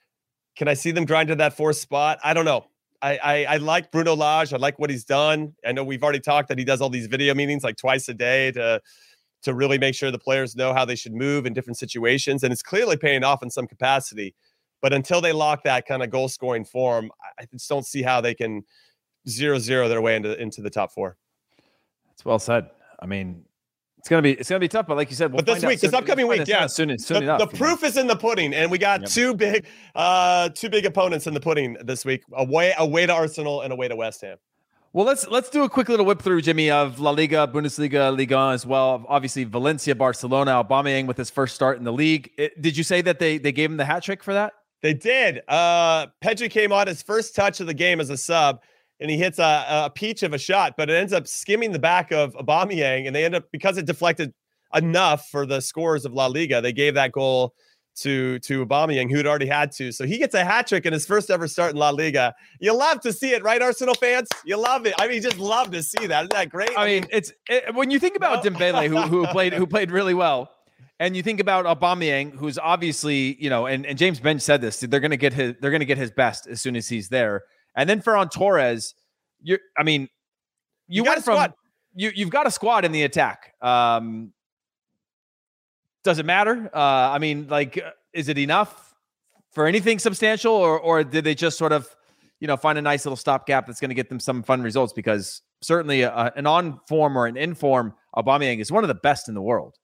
Can 0.55 0.70
I 0.70 0.74
see 0.74 0.91
them 0.91 1.05
grind 1.05 1.28
to 1.30 1.36
that 1.36 1.55
fourth 1.55 1.76
spot? 1.76 2.18
I 2.24 2.34
don't 2.34 2.45
know. 2.45 2.66
I, 3.01 3.17
I, 3.17 3.45
I 3.45 3.57
like 3.57 3.91
Bruno 3.91 4.15
Lage. 4.15 4.53
I 4.53 4.57
like 4.57 4.77
what 4.77 4.89
he's 4.89 5.05
done. 5.05 5.53
I 5.65 5.71
know 5.71 5.83
we've 5.83 6.03
already 6.03 6.19
talked 6.19 6.49
that 6.49 6.57
he 6.57 6.65
does 6.65 6.81
all 6.81 6.89
these 6.89 7.07
video 7.07 7.33
meetings 7.33 7.63
like 7.63 7.77
twice 7.77 8.07
a 8.09 8.13
day 8.13 8.51
to 8.51 8.81
to 9.41 9.53
really 9.53 9.77
make 9.77 9.95
sure 9.95 10.11
the 10.11 10.19
players 10.19 10.53
know 10.53 10.73
how 10.73 10.83
they 10.83 10.97
should 10.97 11.13
move 11.13 11.45
in 11.45 11.53
different 11.53 11.77
situations, 11.77 12.43
and 12.43 12.51
it's 12.51 12.61
clearly 12.61 12.97
paying 12.97 13.23
off 13.23 13.41
in 13.41 13.49
some 13.49 13.67
capacity. 13.67 14.35
But 14.81 14.91
until 14.91 15.21
they 15.21 15.31
lock 15.31 15.63
that 15.63 15.85
kind 15.85 16.03
of 16.03 16.09
goal 16.09 16.27
scoring 16.27 16.65
form, 16.65 17.09
I 17.39 17.45
just 17.45 17.69
don't 17.69 17.85
see 17.85 18.01
how 18.01 18.19
they 18.19 18.33
can 18.33 18.63
zero 19.27 19.59
zero 19.59 19.87
their 19.87 20.01
way 20.01 20.15
into 20.15 20.39
into 20.41 20.61
the 20.61 20.69
top 20.69 20.91
four. 20.91 21.17
That's 22.09 22.25
well 22.25 22.39
said. 22.39 22.69
I 23.01 23.05
mean, 23.05 23.45
it's 23.99 24.07
gonna 24.07 24.21
be 24.21 24.31
it's 24.31 24.49
gonna 24.49 24.59
be 24.59 24.69
tough, 24.69 24.87
but 24.87 24.95
like 24.95 25.09
you 25.09 25.15
said, 25.15 25.31
we'll 25.31 25.43
but 25.43 25.53
this 25.53 25.63
week, 25.63 25.81
this 25.81 25.93
upcoming 25.93 26.27
week, 26.27 26.47
yeah, 26.47 26.67
soon, 26.67 26.97
soon 26.97 27.17
the, 27.17 27.23
enough. 27.23 27.51
The 27.51 27.57
proof 27.57 27.83
is 27.83 27.97
in 27.97 28.07
the 28.07 28.15
pudding, 28.15 28.53
and 28.53 28.71
we 28.71 28.77
got 28.77 29.01
yep. 29.01 29.09
two 29.09 29.35
big, 29.35 29.67
uh, 29.93 30.49
two 30.49 30.69
big 30.69 30.85
opponents 30.85 31.27
in 31.27 31.33
the 31.33 31.39
pudding 31.41 31.75
this 31.83 32.05
week. 32.05 32.23
Away, 32.33 32.73
away 32.77 33.05
to 33.05 33.13
Arsenal, 33.13 33.61
and 33.61 33.73
away 33.73 33.89
to 33.89 33.97
West 33.97 34.21
Ham. 34.21 34.37
Well, 34.93 35.05
let's 35.05 35.27
let's 35.27 35.49
do 35.49 35.63
a 35.63 35.69
quick 35.69 35.89
little 35.89 36.05
whip 36.05 36.21
through, 36.21 36.41
Jimmy, 36.41 36.71
of 36.71 36.99
La 36.99 37.11
Liga, 37.11 37.45
Bundesliga, 37.45 38.15
Liga 38.15 38.51
as 38.53 38.65
well. 38.65 39.05
Obviously, 39.09 39.43
Valencia, 39.43 39.93
Barcelona, 39.93 40.63
Aubameyang 40.63 41.05
with 41.05 41.17
his 41.17 41.29
first 41.29 41.53
start 41.53 41.77
in 41.77 41.83
the 41.83 41.93
league. 41.93 42.31
It, 42.37 42.59
did 42.61 42.77
you 42.77 42.83
say 42.83 43.01
that 43.01 43.19
they 43.19 43.37
they 43.37 43.51
gave 43.51 43.69
him 43.69 43.77
the 43.77 43.85
hat 43.85 44.01
trick 44.03 44.23
for 44.23 44.33
that? 44.33 44.53
They 44.81 44.93
did. 44.93 45.41
Uh, 45.47 46.07
Pedri 46.23 46.49
came 46.49 46.71
on 46.71 46.87
his 46.87 47.01
first 47.01 47.35
touch 47.35 47.59
of 47.59 47.67
the 47.67 47.73
game 47.73 47.99
as 47.99 48.09
a 48.09 48.17
sub, 48.17 48.61
and 48.99 49.09
he 49.09 49.17
hits 49.17 49.39
a, 49.39 49.65
a 49.69 49.89
peach 49.89 50.23
of 50.23 50.33
a 50.33 50.37
shot, 50.37 50.75
but 50.77 50.89
it 50.89 50.93
ends 50.93 51.13
up 51.13 51.27
skimming 51.27 51.71
the 51.71 51.79
back 51.79 52.11
of 52.11 52.33
Aubameyang, 52.35 53.07
and 53.07 53.15
they 53.15 53.25
end 53.25 53.35
up 53.35 53.45
because 53.51 53.77
it 53.77 53.85
deflected 53.85 54.33
enough 54.73 55.27
for 55.29 55.45
the 55.45 55.61
scores 55.61 56.05
of 56.05 56.13
La 56.13 56.27
Liga. 56.27 56.61
They 56.61 56.73
gave 56.73 56.95
that 56.95 57.11
goal 57.11 57.53
to 57.97 58.39
to 58.39 58.65
Aubameyang, 58.65 59.09
who 59.09 59.17
had 59.17 59.27
already 59.27 59.45
had 59.45 59.71
to. 59.73 59.91
So 59.91 60.05
he 60.05 60.17
gets 60.17 60.33
a 60.35 60.43
hat 60.43 60.67
trick 60.67 60.85
in 60.85 60.93
his 60.93 61.05
first 61.05 61.29
ever 61.29 61.47
start 61.47 61.71
in 61.71 61.77
La 61.77 61.89
Liga. 61.89 62.33
You 62.59 62.73
love 62.73 63.01
to 63.01 63.13
see 63.13 63.31
it, 63.31 63.43
right, 63.43 63.61
Arsenal 63.61 63.95
fans? 63.95 64.27
You 64.45 64.57
love 64.57 64.85
it. 64.85 64.93
I 64.97 65.07
mean, 65.07 65.17
you 65.17 65.21
just 65.21 65.39
love 65.39 65.71
to 65.71 65.83
see 65.83 66.07
that. 66.07 66.21
Isn't 66.21 66.31
that 66.31 66.49
great? 66.49 66.71
I, 66.77 66.83
I 66.83 66.85
mean, 66.85 67.07
it's 67.11 67.31
it, 67.49 67.73
when 67.73 67.91
you 67.91 67.99
think 67.99 68.15
about 68.15 68.43
no. 68.43 68.51
Dembele, 68.51 68.87
who 68.87 69.01
who 69.01 69.27
played 69.31 69.53
who 69.53 69.67
played 69.67 69.91
really 69.91 70.13
well. 70.13 70.51
And 71.01 71.15
you 71.15 71.23
think 71.23 71.39
about 71.39 71.63
Aubameyang, 71.65 72.35
who's 72.35 72.59
obviously, 72.59 73.41
you 73.41 73.49
know, 73.49 73.67
and, 73.67 73.85
and 73.85 73.97
James 73.97 74.19
Benge 74.19 74.41
said 74.41 74.59
this, 74.59 74.81
they're 74.81 74.99
gonna 74.99 75.15
get 75.15 75.31
his 75.31 75.55
they're 75.61 75.71
gonna 75.71 75.85
get 75.85 75.97
his 75.97 76.11
best 76.11 76.47
as 76.47 76.59
soon 76.61 76.75
as 76.75 76.89
he's 76.89 77.07
there. 77.07 77.43
And 77.76 77.89
then 77.89 78.01
Ferran 78.01 78.32
Torres, 78.32 78.93
you're 79.41 79.59
I 79.78 79.84
mean, 79.84 80.09
you, 80.88 81.03
you 81.03 81.03
went 81.03 81.24
from 81.24 81.53
you 81.95 82.11
you've 82.13 82.30
got 82.30 82.47
a 82.47 82.51
squad 82.51 82.86
in 82.86 82.91
the 82.91 83.03
attack. 83.03 83.53
Um 83.61 84.34
does 86.03 86.20
it 86.20 86.26
matter? 86.26 86.70
Uh 86.74 86.80
I 87.11 87.20
mean, 87.20 87.47
like, 87.47 87.82
is 88.13 88.30
it 88.30 88.38
enough 88.38 88.93
for 89.51 89.65
anything 89.65 89.99
substantial, 89.99 90.53
or 90.53 90.80
or 90.80 91.03
did 91.03 91.24
they 91.24 91.36
just 91.36 91.57
sort 91.57 91.72
of, 91.72 91.88
you 92.39 92.47
know, 92.47 92.57
find 92.57 92.78
a 92.78 92.82
nice 92.82 93.05
little 93.05 93.17
stopgap 93.17 93.67
that's 93.67 93.80
going 93.80 93.89
to 93.89 93.95
get 93.95 94.09
them 94.09 94.20
some 94.20 94.43
fun 94.43 94.61
results? 94.61 94.93
Because 94.93 95.41
certainly 95.61 96.01
a, 96.01 96.32
an 96.36 96.47
on 96.47 96.80
form 96.88 97.17
or 97.17 97.26
an 97.26 97.38
in 97.38 97.55
form 97.55 97.93
Aubameyang 98.15 98.59
is 98.59 98.72
one 98.72 98.84
of 98.84 98.88
the 98.88 98.95
best 98.95 99.28
in 99.28 99.36
the 99.36 99.41
world. 99.41 99.76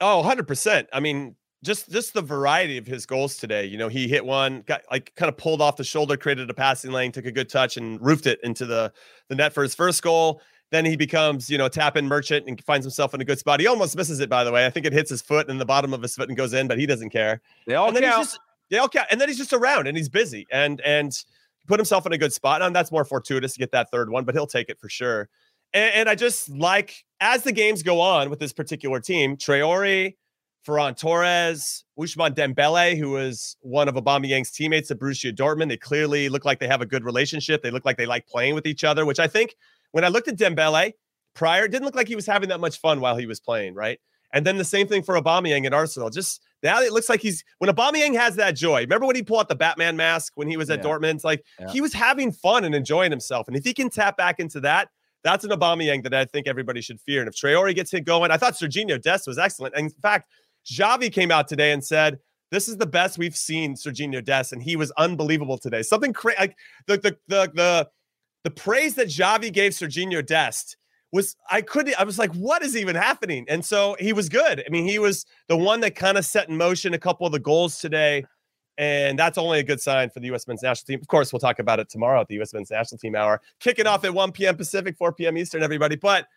Oh, 0.00 0.22
100%. 0.24 0.86
I 0.92 1.00
mean, 1.00 1.34
just 1.64 1.90
just 1.90 2.14
the 2.14 2.22
variety 2.22 2.78
of 2.78 2.86
his 2.86 3.06
goals 3.06 3.36
today. 3.36 3.64
You 3.64 3.78
know, 3.78 3.88
he 3.88 4.08
hit 4.08 4.24
one, 4.24 4.62
got 4.62 4.82
like 4.90 5.12
kind 5.16 5.28
of 5.28 5.36
pulled 5.36 5.60
off 5.60 5.76
the 5.76 5.84
shoulder, 5.84 6.16
created 6.16 6.48
a 6.50 6.54
passing 6.54 6.92
lane, 6.92 7.12
took 7.12 7.26
a 7.26 7.32
good 7.32 7.48
touch 7.48 7.76
and 7.76 8.00
roofed 8.00 8.26
it 8.26 8.38
into 8.42 8.66
the 8.66 8.92
the 9.28 9.34
net 9.34 9.52
for 9.52 9.62
his 9.62 9.74
first 9.74 10.02
goal. 10.02 10.40
Then 10.70 10.84
he 10.84 10.96
becomes, 10.96 11.48
you 11.48 11.56
know, 11.56 11.68
tap 11.68 11.96
in 11.96 12.06
merchant 12.06 12.46
and 12.46 12.62
finds 12.62 12.84
himself 12.84 13.14
in 13.14 13.20
a 13.20 13.24
good 13.24 13.38
spot. 13.38 13.58
He 13.58 13.66
almost 13.66 13.96
misses 13.96 14.20
it, 14.20 14.28
by 14.28 14.44
the 14.44 14.52
way. 14.52 14.66
I 14.66 14.70
think 14.70 14.84
it 14.84 14.92
hits 14.92 15.08
his 15.08 15.22
foot 15.22 15.48
and 15.48 15.58
the 15.58 15.64
bottom 15.64 15.94
of 15.94 16.02
his 16.02 16.14
foot 16.14 16.28
and 16.28 16.36
goes 16.36 16.52
in, 16.52 16.68
but 16.68 16.78
he 16.78 16.84
doesn't 16.84 17.08
care. 17.10 17.40
They 17.66 17.74
all 17.74 17.88
and 17.88 17.96
count. 17.96 18.24
Just, 18.24 18.38
they 18.70 18.76
all 18.76 18.88
count. 18.88 19.08
And 19.10 19.20
then 19.20 19.28
he's 19.28 19.38
just 19.38 19.54
around 19.54 19.86
and 19.88 19.96
he's 19.96 20.10
busy 20.10 20.46
and 20.52 20.80
and 20.82 21.12
put 21.66 21.78
himself 21.78 22.06
in 22.06 22.12
a 22.12 22.18
good 22.18 22.32
spot. 22.32 22.60
And 22.62 22.76
that's 22.76 22.92
more 22.92 23.04
fortuitous 23.04 23.54
to 23.54 23.58
get 23.58 23.72
that 23.72 23.90
third 23.90 24.10
one, 24.10 24.24
but 24.24 24.34
he'll 24.34 24.46
take 24.46 24.68
it 24.68 24.78
for 24.78 24.90
sure. 24.90 25.28
And, 25.72 25.94
and 25.94 26.08
I 26.08 26.14
just 26.14 26.50
like 26.50 27.04
as 27.20 27.42
the 27.44 27.52
games 27.52 27.82
go 27.82 28.00
on 28.00 28.28
with 28.28 28.38
this 28.38 28.52
particular 28.52 29.00
team, 29.00 29.36
Traore, 29.36 30.14
Ferran 30.66 30.98
Torres, 30.98 31.84
Ousmane 31.98 32.34
Dembele, 32.34 32.96
who 32.98 33.10
was 33.10 33.56
one 33.60 33.88
of 33.88 33.94
Aubameyang's 33.94 34.50
teammates 34.50 34.90
at 34.90 34.98
Borussia 34.98 35.34
Dortmund. 35.34 35.68
They 35.68 35.76
clearly 35.76 36.28
look 36.28 36.44
like 36.44 36.58
they 36.58 36.66
have 36.68 36.82
a 36.82 36.86
good 36.86 37.04
relationship. 37.04 37.62
They 37.62 37.70
look 37.70 37.84
like 37.84 37.96
they 37.96 38.06
like 38.06 38.26
playing 38.26 38.54
with 38.54 38.66
each 38.66 38.84
other, 38.84 39.06
which 39.06 39.18
I 39.18 39.26
think 39.26 39.56
when 39.92 40.04
I 40.04 40.08
looked 40.08 40.28
at 40.28 40.36
Dembele 40.36 40.92
prior, 41.34 41.64
it 41.64 41.70
didn't 41.70 41.84
look 41.84 41.94
like 41.94 42.08
he 42.08 42.16
was 42.16 42.26
having 42.26 42.48
that 42.50 42.60
much 42.60 42.78
fun 42.80 43.00
while 43.00 43.16
he 43.16 43.26
was 43.26 43.40
playing, 43.40 43.74
right? 43.74 43.98
And 44.32 44.44
then 44.44 44.58
the 44.58 44.64
same 44.64 44.86
thing 44.86 45.02
for 45.02 45.14
Aubameyang 45.14 45.64
at 45.64 45.72
Arsenal. 45.72 46.10
Just 46.10 46.42
now 46.62 46.80
it 46.80 46.92
looks 46.92 47.08
like 47.08 47.22
he's 47.22 47.44
when 47.58 47.70
Aubameyang 47.70 48.14
has 48.14 48.36
that 48.36 48.56
joy. 48.56 48.80
Remember 48.80 49.06
when 49.06 49.16
he 49.16 49.22
pulled 49.22 49.40
out 49.40 49.48
the 49.48 49.54
Batman 49.54 49.96
mask 49.96 50.32
when 50.34 50.48
he 50.48 50.56
was 50.56 50.68
at 50.68 50.80
yeah. 50.80 50.90
Dortmund? 50.90 51.24
Like 51.24 51.44
yeah. 51.58 51.70
he 51.70 51.80
was 51.80 51.94
having 51.94 52.32
fun 52.32 52.64
and 52.64 52.74
enjoying 52.74 53.10
himself. 53.10 53.48
And 53.48 53.56
if 53.56 53.64
he 53.64 53.72
can 53.72 53.88
tap 53.88 54.16
back 54.16 54.38
into 54.38 54.60
that, 54.60 54.90
that's 55.24 55.44
an 55.44 55.50
Aubameyang 55.50 56.02
that 56.04 56.14
I 56.14 56.24
think 56.24 56.46
everybody 56.46 56.80
should 56.80 57.00
fear. 57.00 57.20
And 57.20 57.28
if 57.28 57.34
Traore 57.34 57.74
gets 57.74 57.90
hit 57.90 58.04
going, 58.04 58.30
I 58.30 58.36
thought 58.36 58.54
Serginho 58.54 59.00
Dest 59.00 59.26
was 59.26 59.38
excellent. 59.38 59.74
And 59.74 59.86
in 59.86 60.00
fact, 60.00 60.28
Xavi 60.70 61.12
came 61.12 61.30
out 61.30 61.48
today 61.48 61.72
and 61.72 61.84
said, 61.84 62.18
this 62.50 62.68
is 62.68 62.76
the 62.76 62.86
best 62.86 63.18
we've 63.18 63.36
seen 63.36 63.74
Serginho 63.74 64.24
Dest, 64.24 64.52
and 64.52 64.62
he 64.62 64.76
was 64.76 64.90
unbelievable 64.92 65.58
today. 65.58 65.82
Something 65.82 66.12
crazy 66.12 66.38
like 66.38 66.56
the, 66.86 66.96
the 66.96 67.16
the 67.28 67.52
the 67.54 67.88
the 68.44 68.50
praise 68.50 68.94
that 68.94 69.08
Xavi 69.08 69.52
gave 69.52 69.72
Serginho 69.72 70.24
Dest 70.24 70.76
was 71.12 71.36
I 71.50 71.62
couldn't 71.62 72.00
I 72.00 72.04
was 72.04 72.18
like, 72.18 72.32
what 72.34 72.62
is 72.62 72.76
even 72.76 72.96
happening? 72.96 73.44
And 73.48 73.64
so 73.64 73.96
he 73.98 74.12
was 74.12 74.28
good. 74.28 74.62
I 74.66 74.70
mean, 74.70 74.86
he 74.86 74.98
was 74.98 75.26
the 75.48 75.56
one 75.56 75.80
that 75.80 75.94
kind 75.94 76.16
of 76.18 76.24
set 76.24 76.48
in 76.48 76.56
motion 76.56 76.94
a 76.94 76.98
couple 76.98 77.26
of 77.26 77.32
the 77.32 77.38
goals 77.38 77.78
today. 77.78 78.24
And 78.78 79.18
that's 79.18 79.38
only 79.38 79.58
a 79.58 79.64
good 79.64 79.80
sign 79.80 80.08
for 80.08 80.20
the 80.20 80.26
U.S. 80.26 80.46
men's 80.46 80.62
national 80.62 80.86
team. 80.86 81.00
Of 81.00 81.08
course, 81.08 81.32
we'll 81.32 81.40
talk 81.40 81.58
about 81.58 81.80
it 81.80 81.88
tomorrow 81.88 82.20
at 82.20 82.28
the 82.28 82.36
U.S. 82.36 82.54
men's 82.54 82.70
national 82.70 82.98
team 82.98 83.16
hour, 83.16 83.40
kicking 83.58 83.88
off 83.88 84.04
at 84.04 84.14
1 84.14 84.30
p.m. 84.30 84.56
Pacific, 84.56 84.96
4 84.96 85.14
p.m. 85.14 85.36
Eastern, 85.36 85.64
everybody. 85.64 85.96
But 85.96 86.28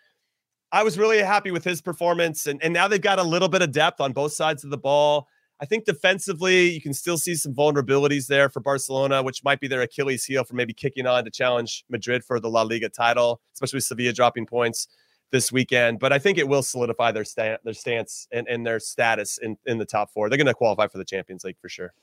I 0.72 0.84
was 0.84 0.98
really 0.98 1.20
happy 1.20 1.52
with 1.52 1.64
his 1.64 1.82
performance. 1.82 2.48
And, 2.48 2.62
and 2.64 2.74
now 2.74 2.88
they've 2.88 3.02
got 3.02 3.20
a 3.20 3.24
little 3.24 3.50
bit 3.50 3.62
of 3.62 3.72
depth 3.72 4.00
on 4.00 4.14
both 4.14 4.34
sides 4.34 4.64
of 4.64 4.70
the 4.70 4.78
ball. 4.78 5.28
I 5.60 5.66
think 5.66 5.86
defensively, 5.86 6.72
you 6.72 6.82
can 6.82 6.94
still 6.94 7.18
see 7.18 7.36
some 7.36 7.54
vulnerabilities 7.54 8.28
there 8.28 8.50
for 8.50 8.62
Barcelona, 8.62 9.22
which 9.22 9.44
might 9.44 9.60
be 9.60 9.68
their 9.68 9.82
Achilles 9.82 10.26
heel 10.26 10.44
for 10.44 10.56
maybe 10.56 10.74
kicking 10.74 11.06
on 11.06 11.24
to 11.26 11.30
challenge 11.32 11.84
Madrid 11.90 12.24
for 12.24 12.40
the 12.40 12.50
La 12.50 12.64
Liga 12.64 12.90
title, 12.90 13.42
especially 13.54 13.78
with 13.78 13.84
Sevilla 13.84 14.14
dropping 14.14 14.46
points. 14.46 14.88
this 15.32 15.52
weekend, 15.52 16.00
but 16.00 16.12
I 16.12 16.20
think 16.20 16.38
it 16.38 16.48
will 16.48 16.62
solidify 16.62 17.12
their 17.14 17.24
sta- 17.24 17.58
their 17.64 17.74
stance 17.74 18.28
and, 18.32 18.48
and 18.48 18.66
their 18.66 18.80
status 18.80 19.38
in, 19.38 19.58
in 19.66 19.78
the 19.78 19.86
top 19.86 20.12
four. 20.12 20.30
They're 20.30 20.38
going 20.38 20.46
to 20.48 20.54
qualify 20.54 20.88
for 20.88 20.98
the 20.98 21.06
Champions 21.06 21.44
League 21.44 21.58
for 21.62 21.70
sure. 21.70 21.94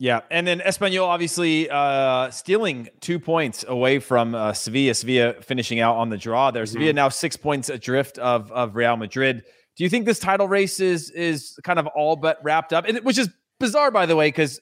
Yeah, 0.00 0.20
and 0.30 0.46
then 0.46 0.60
Espanyol 0.60 1.06
obviously 1.06 1.68
uh, 1.68 2.30
stealing 2.30 2.88
two 3.00 3.18
points 3.18 3.64
away 3.66 3.98
from 3.98 4.32
uh, 4.32 4.52
Sevilla. 4.52 4.94
Sevilla 4.94 5.34
finishing 5.40 5.80
out 5.80 5.96
on 5.96 6.08
the 6.08 6.16
draw 6.16 6.52
there. 6.52 6.62
Mm-hmm. 6.62 6.72
Sevilla 6.72 6.92
now 6.92 7.08
six 7.08 7.36
points 7.36 7.68
adrift 7.68 8.16
of 8.18 8.52
of 8.52 8.76
Real 8.76 8.96
Madrid. 8.96 9.42
Do 9.76 9.84
you 9.84 9.90
think 9.90 10.06
this 10.06 10.20
title 10.20 10.46
race 10.46 10.78
is 10.78 11.10
is 11.10 11.58
kind 11.64 11.80
of 11.80 11.88
all 11.88 12.14
but 12.14 12.38
wrapped 12.44 12.72
up? 12.72 12.84
And, 12.86 12.98
which 13.00 13.18
is 13.18 13.28
bizarre, 13.58 13.90
by 13.90 14.06
the 14.06 14.14
way, 14.14 14.28
because 14.28 14.60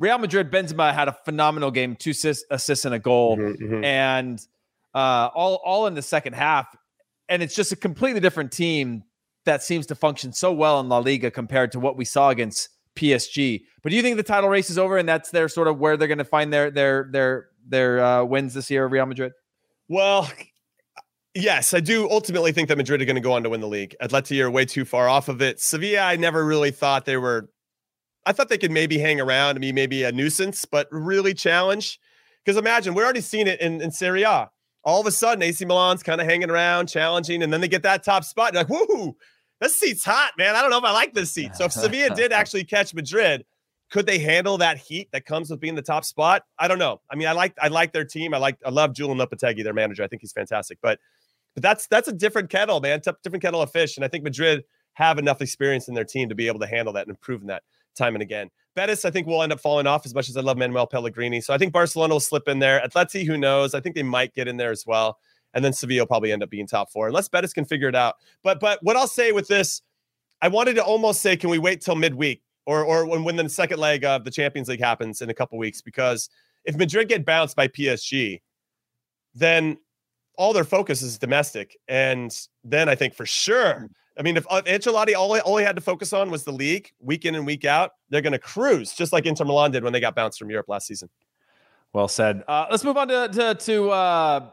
Real 0.00 0.18
Madrid 0.18 0.50
Benzema 0.50 0.92
had 0.92 1.06
a 1.06 1.12
phenomenal 1.24 1.70
game, 1.70 1.94
two 1.94 2.10
assists, 2.10 2.44
assists 2.50 2.84
and 2.84 2.94
a 2.94 2.98
goal, 2.98 3.36
mm-hmm, 3.36 3.64
mm-hmm. 3.64 3.84
and 3.84 4.40
uh, 4.92 5.28
all 5.34 5.60
all 5.64 5.86
in 5.86 5.94
the 5.94 6.02
second 6.02 6.32
half. 6.32 6.66
And 7.28 7.44
it's 7.44 7.54
just 7.54 7.70
a 7.70 7.76
completely 7.76 8.20
different 8.20 8.50
team 8.50 9.04
that 9.44 9.62
seems 9.62 9.86
to 9.86 9.94
function 9.94 10.32
so 10.32 10.52
well 10.52 10.80
in 10.80 10.88
La 10.88 10.98
Liga 10.98 11.30
compared 11.30 11.72
to 11.72 11.80
what 11.80 11.96
we 11.96 12.04
saw 12.04 12.30
against 12.30 12.70
PSG. 12.96 13.62
But 13.82 13.90
do 13.90 13.96
you 13.96 14.02
think 14.02 14.16
the 14.16 14.22
title 14.22 14.48
race 14.48 14.70
is 14.70 14.78
over 14.78 14.96
and 14.96 15.08
that's 15.08 15.30
their 15.30 15.48
sort 15.48 15.68
of 15.68 15.78
where 15.78 15.96
they're 15.96 16.08
going 16.08 16.18
to 16.18 16.24
find 16.24 16.52
their 16.52 16.70
their 16.70 17.08
their 17.10 17.46
their 17.66 18.04
uh, 18.04 18.24
wins 18.24 18.54
this 18.54 18.70
year, 18.70 18.86
Real 18.86 19.06
Madrid? 19.06 19.32
Well, 19.88 20.30
yes, 21.34 21.74
I 21.74 21.80
do 21.80 22.08
ultimately 22.10 22.52
think 22.52 22.68
that 22.68 22.78
Madrid 22.78 23.02
are 23.02 23.04
going 23.04 23.16
to 23.16 23.22
go 23.22 23.32
on 23.32 23.42
to 23.42 23.50
win 23.50 23.60
the 23.60 23.68
league. 23.68 23.94
Atleti 24.02 24.40
are 24.40 24.50
way 24.50 24.64
too 24.64 24.84
far 24.84 25.08
off 25.08 25.28
of 25.28 25.42
it. 25.42 25.60
Sevilla, 25.60 26.00
I 26.00 26.16
never 26.16 26.44
really 26.44 26.70
thought 26.70 27.04
they 27.04 27.16
were. 27.16 27.50
I 28.26 28.32
thought 28.32 28.48
they 28.48 28.58
could 28.58 28.70
maybe 28.70 28.98
hang 28.98 29.20
around, 29.20 29.56
I 29.56 29.58
mean, 29.58 29.74
maybe 29.74 30.02
a 30.02 30.10
nuisance, 30.10 30.64
but 30.64 30.88
really 30.90 31.34
challenge. 31.34 32.00
Because 32.42 32.56
imagine 32.56 32.94
we're 32.94 33.04
already 33.04 33.20
seeing 33.20 33.46
it 33.46 33.60
in, 33.60 33.82
in 33.82 33.90
Serie 33.90 34.22
A. 34.22 34.50
All 34.82 35.00
of 35.00 35.06
a 35.06 35.10
sudden, 35.10 35.42
AC 35.42 35.64
Milan's 35.64 36.02
kind 36.02 36.20
of 36.20 36.26
hanging 36.26 36.50
around, 36.50 36.88
challenging, 36.88 37.42
and 37.42 37.52
then 37.52 37.60
they 37.60 37.68
get 37.68 37.82
that 37.82 38.04
top 38.04 38.24
spot. 38.24 38.52
You're 38.52 38.64
like, 38.64 38.70
whoo, 38.70 39.16
this 39.60 39.78
seat's 39.78 40.04
hot, 40.04 40.32
man. 40.36 40.54
I 40.54 40.60
don't 40.60 40.70
know 40.70 40.78
if 40.78 40.84
I 40.84 40.92
like 40.92 41.14
this 41.14 41.30
seat. 41.30 41.54
So 41.56 41.64
if 41.64 41.72
Sevilla 41.72 42.14
did 42.14 42.32
actually 42.32 42.64
catch 42.64 42.94
Madrid, 42.94 43.44
could 43.90 44.06
they 44.06 44.18
handle 44.18 44.58
that 44.58 44.78
heat 44.78 45.08
that 45.12 45.24
comes 45.24 45.50
with 45.50 45.60
being 45.60 45.74
the 45.74 45.82
top 45.82 46.04
spot? 46.04 46.42
I 46.58 46.68
don't 46.68 46.78
know. 46.78 47.00
I 47.10 47.16
mean, 47.16 47.28
I 47.28 47.32
like 47.32 47.54
I 47.60 47.68
like 47.68 47.92
their 47.92 48.04
team. 48.04 48.34
I 48.34 48.38
like 48.38 48.58
I 48.64 48.70
love 48.70 48.92
Julen 48.92 49.24
Lopetegui, 49.24 49.62
their 49.62 49.74
manager. 49.74 50.02
I 50.02 50.08
think 50.08 50.20
he's 50.22 50.32
fantastic. 50.32 50.78
But 50.82 50.98
but 51.54 51.62
that's 51.62 51.86
that's 51.86 52.08
a 52.08 52.12
different 52.12 52.50
kettle, 52.50 52.80
man. 52.80 53.00
T- 53.00 53.12
different 53.22 53.42
kettle 53.42 53.62
of 53.62 53.70
fish. 53.70 53.96
And 53.96 54.04
I 54.04 54.08
think 54.08 54.24
Madrid 54.24 54.64
have 54.94 55.18
enough 55.18 55.40
experience 55.40 55.88
in 55.88 55.94
their 55.94 56.04
team 56.04 56.28
to 56.28 56.34
be 56.34 56.46
able 56.48 56.60
to 56.60 56.66
handle 56.66 56.92
that 56.94 57.02
and 57.02 57.10
improve 57.10 57.46
that 57.46 57.62
time 57.96 58.14
and 58.14 58.22
again. 58.22 58.50
Betis, 58.74 59.04
I 59.04 59.10
think, 59.10 59.26
will 59.26 59.42
end 59.42 59.52
up 59.52 59.60
falling 59.60 59.86
off 59.86 60.04
as 60.04 60.14
much 60.14 60.28
as 60.28 60.36
I 60.36 60.40
love 60.40 60.56
Manuel 60.56 60.86
Pellegrini. 60.86 61.40
So 61.40 61.54
I 61.54 61.58
think 61.58 61.72
Barcelona 61.72 62.14
will 62.14 62.20
slip 62.20 62.48
in 62.48 62.58
there. 62.58 62.80
Atleti, 62.80 63.24
who 63.24 63.36
knows? 63.36 63.74
I 63.74 63.80
think 63.80 63.94
they 63.94 64.02
might 64.02 64.34
get 64.34 64.48
in 64.48 64.56
there 64.56 64.72
as 64.72 64.84
well 64.84 65.18
and 65.54 65.64
then 65.64 65.72
Sevilla 65.72 66.02
will 66.02 66.06
probably 66.06 66.32
end 66.32 66.42
up 66.42 66.50
being 66.50 66.66
top 66.66 66.90
four 66.90 67.08
unless 67.08 67.28
Betis 67.28 67.52
can 67.52 67.64
figure 67.64 67.88
it 67.88 67.94
out. 67.94 68.16
But 68.42 68.60
but 68.60 68.78
what 68.82 68.96
I'll 68.96 69.08
say 69.08 69.32
with 69.32 69.48
this, 69.48 69.80
I 70.42 70.48
wanted 70.48 70.74
to 70.74 70.84
almost 70.84 71.22
say, 71.22 71.36
can 71.36 71.48
we 71.48 71.58
wait 71.58 71.80
till 71.80 71.94
midweek 71.94 72.42
or 72.66 72.84
or 72.84 73.06
when, 73.06 73.24
when 73.24 73.36
the 73.36 73.48
second 73.48 73.78
leg 73.78 74.04
of 74.04 74.24
the 74.24 74.30
Champions 74.30 74.68
League 74.68 74.80
happens 74.80 75.22
in 75.22 75.30
a 75.30 75.34
couple 75.34 75.56
weeks? 75.56 75.80
Because 75.80 76.28
if 76.64 76.76
Madrid 76.76 77.08
get 77.08 77.24
bounced 77.24 77.56
by 77.56 77.68
PSG, 77.68 78.40
then 79.34 79.78
all 80.36 80.52
their 80.52 80.64
focus 80.64 81.00
is 81.00 81.16
domestic, 81.16 81.76
and 81.88 82.36
then 82.64 82.88
I 82.88 82.94
think 82.94 83.14
for 83.14 83.26
sure. 83.26 83.88
I 84.16 84.22
mean, 84.22 84.36
if 84.36 84.46
uh, 84.48 84.62
Ancelotti 84.62 85.14
all, 85.14 85.36
all 85.40 85.56
he 85.56 85.64
had 85.64 85.74
to 85.74 85.82
focus 85.82 86.12
on 86.12 86.30
was 86.30 86.44
the 86.44 86.52
league 86.52 86.92
week 87.00 87.24
in 87.24 87.34
and 87.34 87.44
week 87.44 87.64
out, 87.64 87.92
they're 88.10 88.20
going 88.20 88.32
to 88.32 88.38
cruise 88.38 88.92
just 88.92 89.12
like 89.12 89.26
Inter 89.26 89.44
Milan 89.44 89.72
did 89.72 89.82
when 89.82 89.92
they 89.92 89.98
got 89.98 90.14
bounced 90.14 90.38
from 90.38 90.50
Europe 90.50 90.68
last 90.68 90.86
season. 90.86 91.08
Well 91.92 92.08
said. 92.08 92.42
Uh, 92.46 92.66
let's 92.70 92.84
move 92.84 92.96
on 92.96 93.08
to 93.08 93.28
to, 93.28 93.54
to 93.54 93.90
uh, 93.90 94.50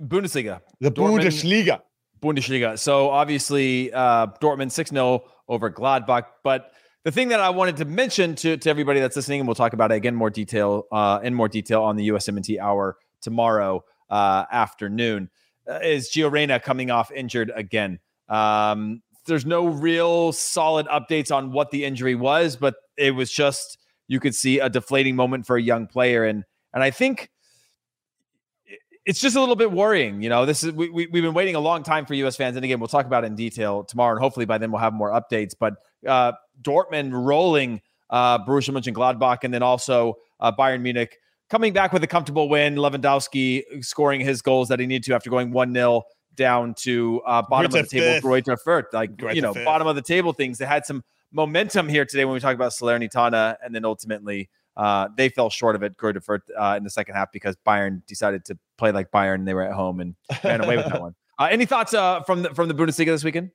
Bundesliga. 0.00 0.60
The 0.80 0.90
Dortmund, 0.90 1.20
Bundesliga. 1.20 1.80
Bundesliga. 2.20 2.78
So 2.78 3.10
obviously, 3.10 3.92
uh, 3.92 4.28
Dortmund 4.40 4.72
6 4.72 4.90
0 4.90 5.24
over 5.48 5.70
Gladbach. 5.70 6.24
But 6.42 6.72
the 7.04 7.10
thing 7.10 7.28
that 7.28 7.40
I 7.40 7.50
wanted 7.50 7.76
to 7.78 7.84
mention 7.84 8.34
to, 8.36 8.56
to 8.56 8.70
everybody 8.70 9.00
that's 9.00 9.16
listening, 9.16 9.40
and 9.40 9.48
we'll 9.48 9.54
talk 9.54 9.72
about 9.72 9.90
it 9.92 9.96
again 9.96 10.14
more 10.14 10.30
detail 10.30 10.86
uh, 10.92 11.20
in 11.22 11.34
more 11.34 11.48
detail 11.48 11.82
on 11.82 11.96
the 11.96 12.08
USMNT 12.08 12.58
hour 12.60 12.96
tomorrow 13.20 13.84
uh, 14.08 14.44
afternoon, 14.50 15.30
uh, 15.68 15.80
is 15.82 16.10
Gio 16.10 16.30
Reyna 16.30 16.60
coming 16.60 16.90
off 16.90 17.10
injured 17.10 17.50
again. 17.54 17.98
Um, 18.28 19.02
there's 19.26 19.46
no 19.46 19.66
real 19.66 20.32
solid 20.32 20.86
updates 20.86 21.34
on 21.34 21.52
what 21.52 21.70
the 21.70 21.84
injury 21.84 22.14
was, 22.14 22.56
but 22.56 22.74
it 22.96 23.12
was 23.12 23.30
just 23.30 23.78
you 24.08 24.20
could 24.20 24.34
see 24.34 24.58
a 24.58 24.68
deflating 24.68 25.16
moment 25.16 25.46
for 25.46 25.56
a 25.56 25.62
young 25.62 25.86
player, 25.86 26.24
and 26.24 26.44
and 26.72 26.82
I 26.82 26.90
think 26.90 27.30
it's 29.04 29.20
just 29.20 29.36
a 29.36 29.40
little 29.40 29.56
bit 29.56 29.72
worrying. 29.72 30.22
You 30.22 30.28
know, 30.28 30.46
this 30.46 30.62
is 30.62 30.72
we, 30.72 30.88
we 30.90 31.02
have 31.02 31.10
been 31.12 31.34
waiting 31.34 31.54
a 31.54 31.60
long 31.60 31.82
time 31.82 32.06
for 32.06 32.14
U.S. 32.14 32.36
fans, 32.36 32.56
and 32.56 32.64
again, 32.64 32.78
we'll 32.78 32.88
talk 32.88 33.06
about 33.06 33.24
it 33.24 33.28
in 33.28 33.34
detail 33.34 33.84
tomorrow, 33.84 34.12
and 34.12 34.20
hopefully 34.20 34.46
by 34.46 34.58
then 34.58 34.70
we'll 34.70 34.80
have 34.80 34.92
more 34.92 35.10
updates. 35.10 35.54
But 35.58 35.74
uh, 36.06 36.32
Dortmund 36.60 37.12
rolling 37.12 37.80
uh, 38.10 38.38
Borussia 38.44 38.70
Mönchengladbach, 38.70 39.38
and 39.42 39.52
then 39.52 39.62
also 39.62 40.14
uh, 40.40 40.52
Bayern 40.52 40.82
Munich 40.82 41.18
coming 41.50 41.72
back 41.72 41.92
with 41.92 42.04
a 42.04 42.06
comfortable 42.06 42.48
win. 42.48 42.76
Lewandowski 42.76 43.84
scoring 43.84 44.20
his 44.20 44.40
goals 44.42 44.68
that 44.68 44.78
he 44.78 44.86
needed 44.86 45.04
to 45.04 45.14
after 45.14 45.30
going 45.30 45.50
one 45.50 45.74
0 45.74 46.04
down 46.34 46.74
to 46.74 47.20
uh, 47.26 47.42
bottom 47.42 47.66
of 47.66 47.72
the 47.72 47.86
table, 47.86 48.28
Greuther 48.28 48.56
Fürth, 48.64 48.92
like 48.92 49.10
you 49.34 49.42
know, 49.42 49.52
bottom 49.52 49.86
of 49.86 49.96
the 49.96 50.02
table 50.02 50.32
things. 50.32 50.58
They 50.58 50.66
had 50.66 50.86
some 50.86 51.02
momentum 51.32 51.88
here 51.88 52.04
today 52.04 52.24
when 52.24 52.34
we 52.34 52.40
talk 52.40 52.54
about 52.54 52.72
Salernitana, 52.72 53.56
and 53.64 53.74
then 53.74 53.84
ultimately 53.84 54.48
uh, 54.76 55.08
they 55.16 55.28
fell 55.28 55.50
short 55.50 55.76
of 55.76 55.82
it, 55.82 55.96
Greuther 55.96 56.24
Fürth, 56.24 56.40
uh, 56.58 56.76
in 56.76 56.84
the 56.84 56.90
second 56.90 57.14
half 57.14 57.30
because 57.32 57.56
Bayern 57.66 58.04
decided 58.06 58.44
to 58.46 58.58
play 58.78 58.92
like 58.92 59.10
Bayern. 59.10 59.44
They 59.44 59.54
were 59.54 59.62
at 59.62 59.74
home 59.74 60.00
and 60.00 60.14
ran 60.42 60.62
away 60.62 60.76
with 60.76 60.86
that 60.86 61.00
one. 61.00 61.14
Uh, 61.38 61.48
any 61.50 61.66
thoughts 61.66 61.94
uh, 61.94 62.22
from 62.22 62.42
the, 62.42 62.54
from 62.54 62.68
the 62.68 62.74
Bundesliga 62.74 63.06
this 63.06 63.24
weekend? 63.24 63.50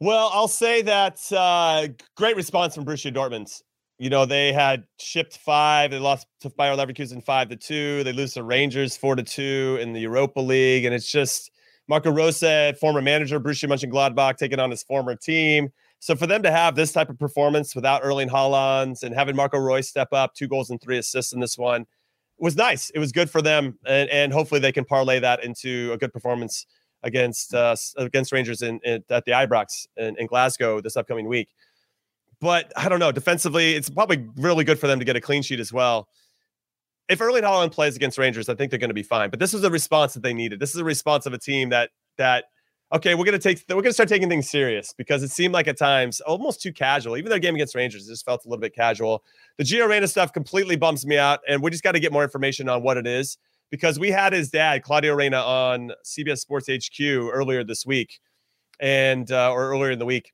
Well, 0.00 0.30
I'll 0.32 0.48
say 0.48 0.82
that 0.82 1.20
uh, 1.32 1.88
great 2.16 2.36
response 2.36 2.74
from 2.74 2.84
Borussia 2.84 3.14
Dortmund. 3.14 3.50
You 3.98 4.08
know, 4.08 4.24
they 4.24 4.50
had 4.52 4.84
shipped 4.98 5.36
five. 5.36 5.90
They 5.90 5.98
lost 5.98 6.26
to 6.40 6.50
Bayer 6.50 6.74
Leverkusen 6.74 7.22
five 7.22 7.50
to 7.50 7.56
two. 7.56 8.02
They 8.02 8.12
lose 8.14 8.32
to 8.34 8.42
Rangers 8.42 8.96
four 8.96 9.14
to 9.14 9.22
two 9.22 9.78
in 9.80 9.92
the 9.92 10.00
Europa 10.00 10.40
League, 10.40 10.86
and 10.86 10.94
it's 10.94 11.10
just 11.10 11.50
Marco 11.86 12.10
Rose, 12.10 12.42
former 12.80 13.02
manager 13.02 13.38
Borussia 13.38 13.68
Mönchengladbach, 13.68 14.36
taking 14.38 14.58
on 14.58 14.70
his 14.70 14.82
former 14.82 15.14
team. 15.14 15.70
So 16.00 16.16
for 16.16 16.26
them 16.26 16.42
to 16.42 16.50
have 16.50 16.74
this 16.74 16.92
type 16.92 17.10
of 17.10 17.18
performance 17.18 17.74
without 17.74 18.02
Erling 18.02 18.28
Haaland 18.28 19.02
and 19.02 19.14
having 19.14 19.36
Marco 19.36 19.58
Reus 19.58 19.88
step 19.88 20.08
up, 20.12 20.34
two 20.34 20.48
goals 20.48 20.70
and 20.70 20.80
three 20.80 20.98
assists 20.98 21.32
in 21.32 21.40
this 21.40 21.58
one, 21.58 21.86
was 22.38 22.56
nice. 22.56 22.88
It 22.90 22.98
was 22.98 23.12
good 23.12 23.28
for 23.28 23.42
them, 23.42 23.78
and, 23.86 24.08
and 24.08 24.32
hopefully 24.32 24.60
they 24.60 24.72
can 24.72 24.86
parlay 24.86 25.20
that 25.20 25.44
into 25.44 25.92
a 25.92 25.98
good 25.98 26.10
performance 26.10 26.64
against 27.02 27.54
uh, 27.54 27.76
against 27.98 28.32
Rangers 28.32 28.62
in, 28.62 28.80
in, 28.82 29.04
at 29.10 29.26
the 29.26 29.32
Ibrox 29.32 29.86
in, 29.98 30.16
in 30.18 30.26
Glasgow 30.26 30.80
this 30.80 30.96
upcoming 30.96 31.28
week. 31.28 31.48
But 32.40 32.72
I 32.76 32.88
don't 32.88 32.98
know. 32.98 33.12
Defensively, 33.12 33.74
it's 33.74 33.90
probably 33.90 34.26
really 34.36 34.64
good 34.64 34.78
for 34.78 34.86
them 34.86 34.98
to 34.98 35.04
get 35.04 35.16
a 35.16 35.20
clean 35.20 35.42
sheet 35.42 35.60
as 35.60 35.70
well. 35.70 36.08
If 37.10 37.20
Erling 37.20 37.42
Haaland 37.42 37.72
plays 37.72 37.96
against 37.96 38.16
Rangers, 38.16 38.48
I 38.48 38.54
think 38.54 38.70
they're 38.70 38.78
going 38.78 38.88
to 38.88 38.94
be 38.94 39.02
fine. 39.02 39.28
But 39.28 39.38
this 39.38 39.52
is 39.52 39.62
a 39.64 39.70
response 39.70 40.14
that 40.14 40.22
they 40.22 40.32
needed. 40.32 40.60
This 40.60 40.70
is 40.70 40.80
a 40.80 40.84
response 40.84 41.26
of 41.26 41.34
a 41.34 41.38
team 41.38 41.68
that 41.68 41.90
that 42.16 42.46
okay, 42.92 43.14
we're 43.14 43.24
gonna 43.24 43.38
take 43.38 43.64
we're 43.68 43.82
gonna 43.82 43.92
start 43.92 44.08
taking 44.08 44.28
things 44.28 44.50
serious 44.50 44.92
because 44.96 45.22
it 45.22 45.30
seemed 45.30 45.54
like 45.54 45.68
at 45.68 45.78
times 45.78 46.20
almost 46.20 46.60
too 46.60 46.72
casual. 46.72 47.16
Even 47.16 47.30
their 47.30 47.38
game 47.38 47.54
against 47.54 47.74
Rangers 47.74 48.06
just 48.06 48.24
felt 48.24 48.44
a 48.44 48.48
little 48.48 48.60
bit 48.60 48.74
casual. 48.74 49.24
The 49.58 49.64
Gio 49.64 49.88
Reyna 49.88 50.08
stuff 50.08 50.32
completely 50.32 50.76
bumps 50.76 51.04
me 51.04 51.18
out, 51.18 51.40
and 51.48 51.62
we 51.62 51.70
just 51.70 51.82
got 51.82 51.92
to 51.92 52.00
get 52.00 52.12
more 52.12 52.24
information 52.24 52.68
on 52.68 52.82
what 52.82 52.96
it 52.96 53.06
is 53.06 53.38
because 53.70 53.98
we 53.98 54.10
had 54.10 54.32
his 54.32 54.50
dad 54.50 54.82
Claudio 54.82 55.14
Reyna 55.14 55.38
on 55.38 55.92
CBS 56.04 56.38
Sports 56.38 56.68
HQ 56.68 57.00
earlier 57.00 57.64
this 57.64 57.86
week, 57.86 58.20
and 58.80 59.30
uh, 59.30 59.52
or 59.52 59.70
earlier 59.70 59.92
in 59.92 59.98
the 59.98 60.06
week. 60.06 60.32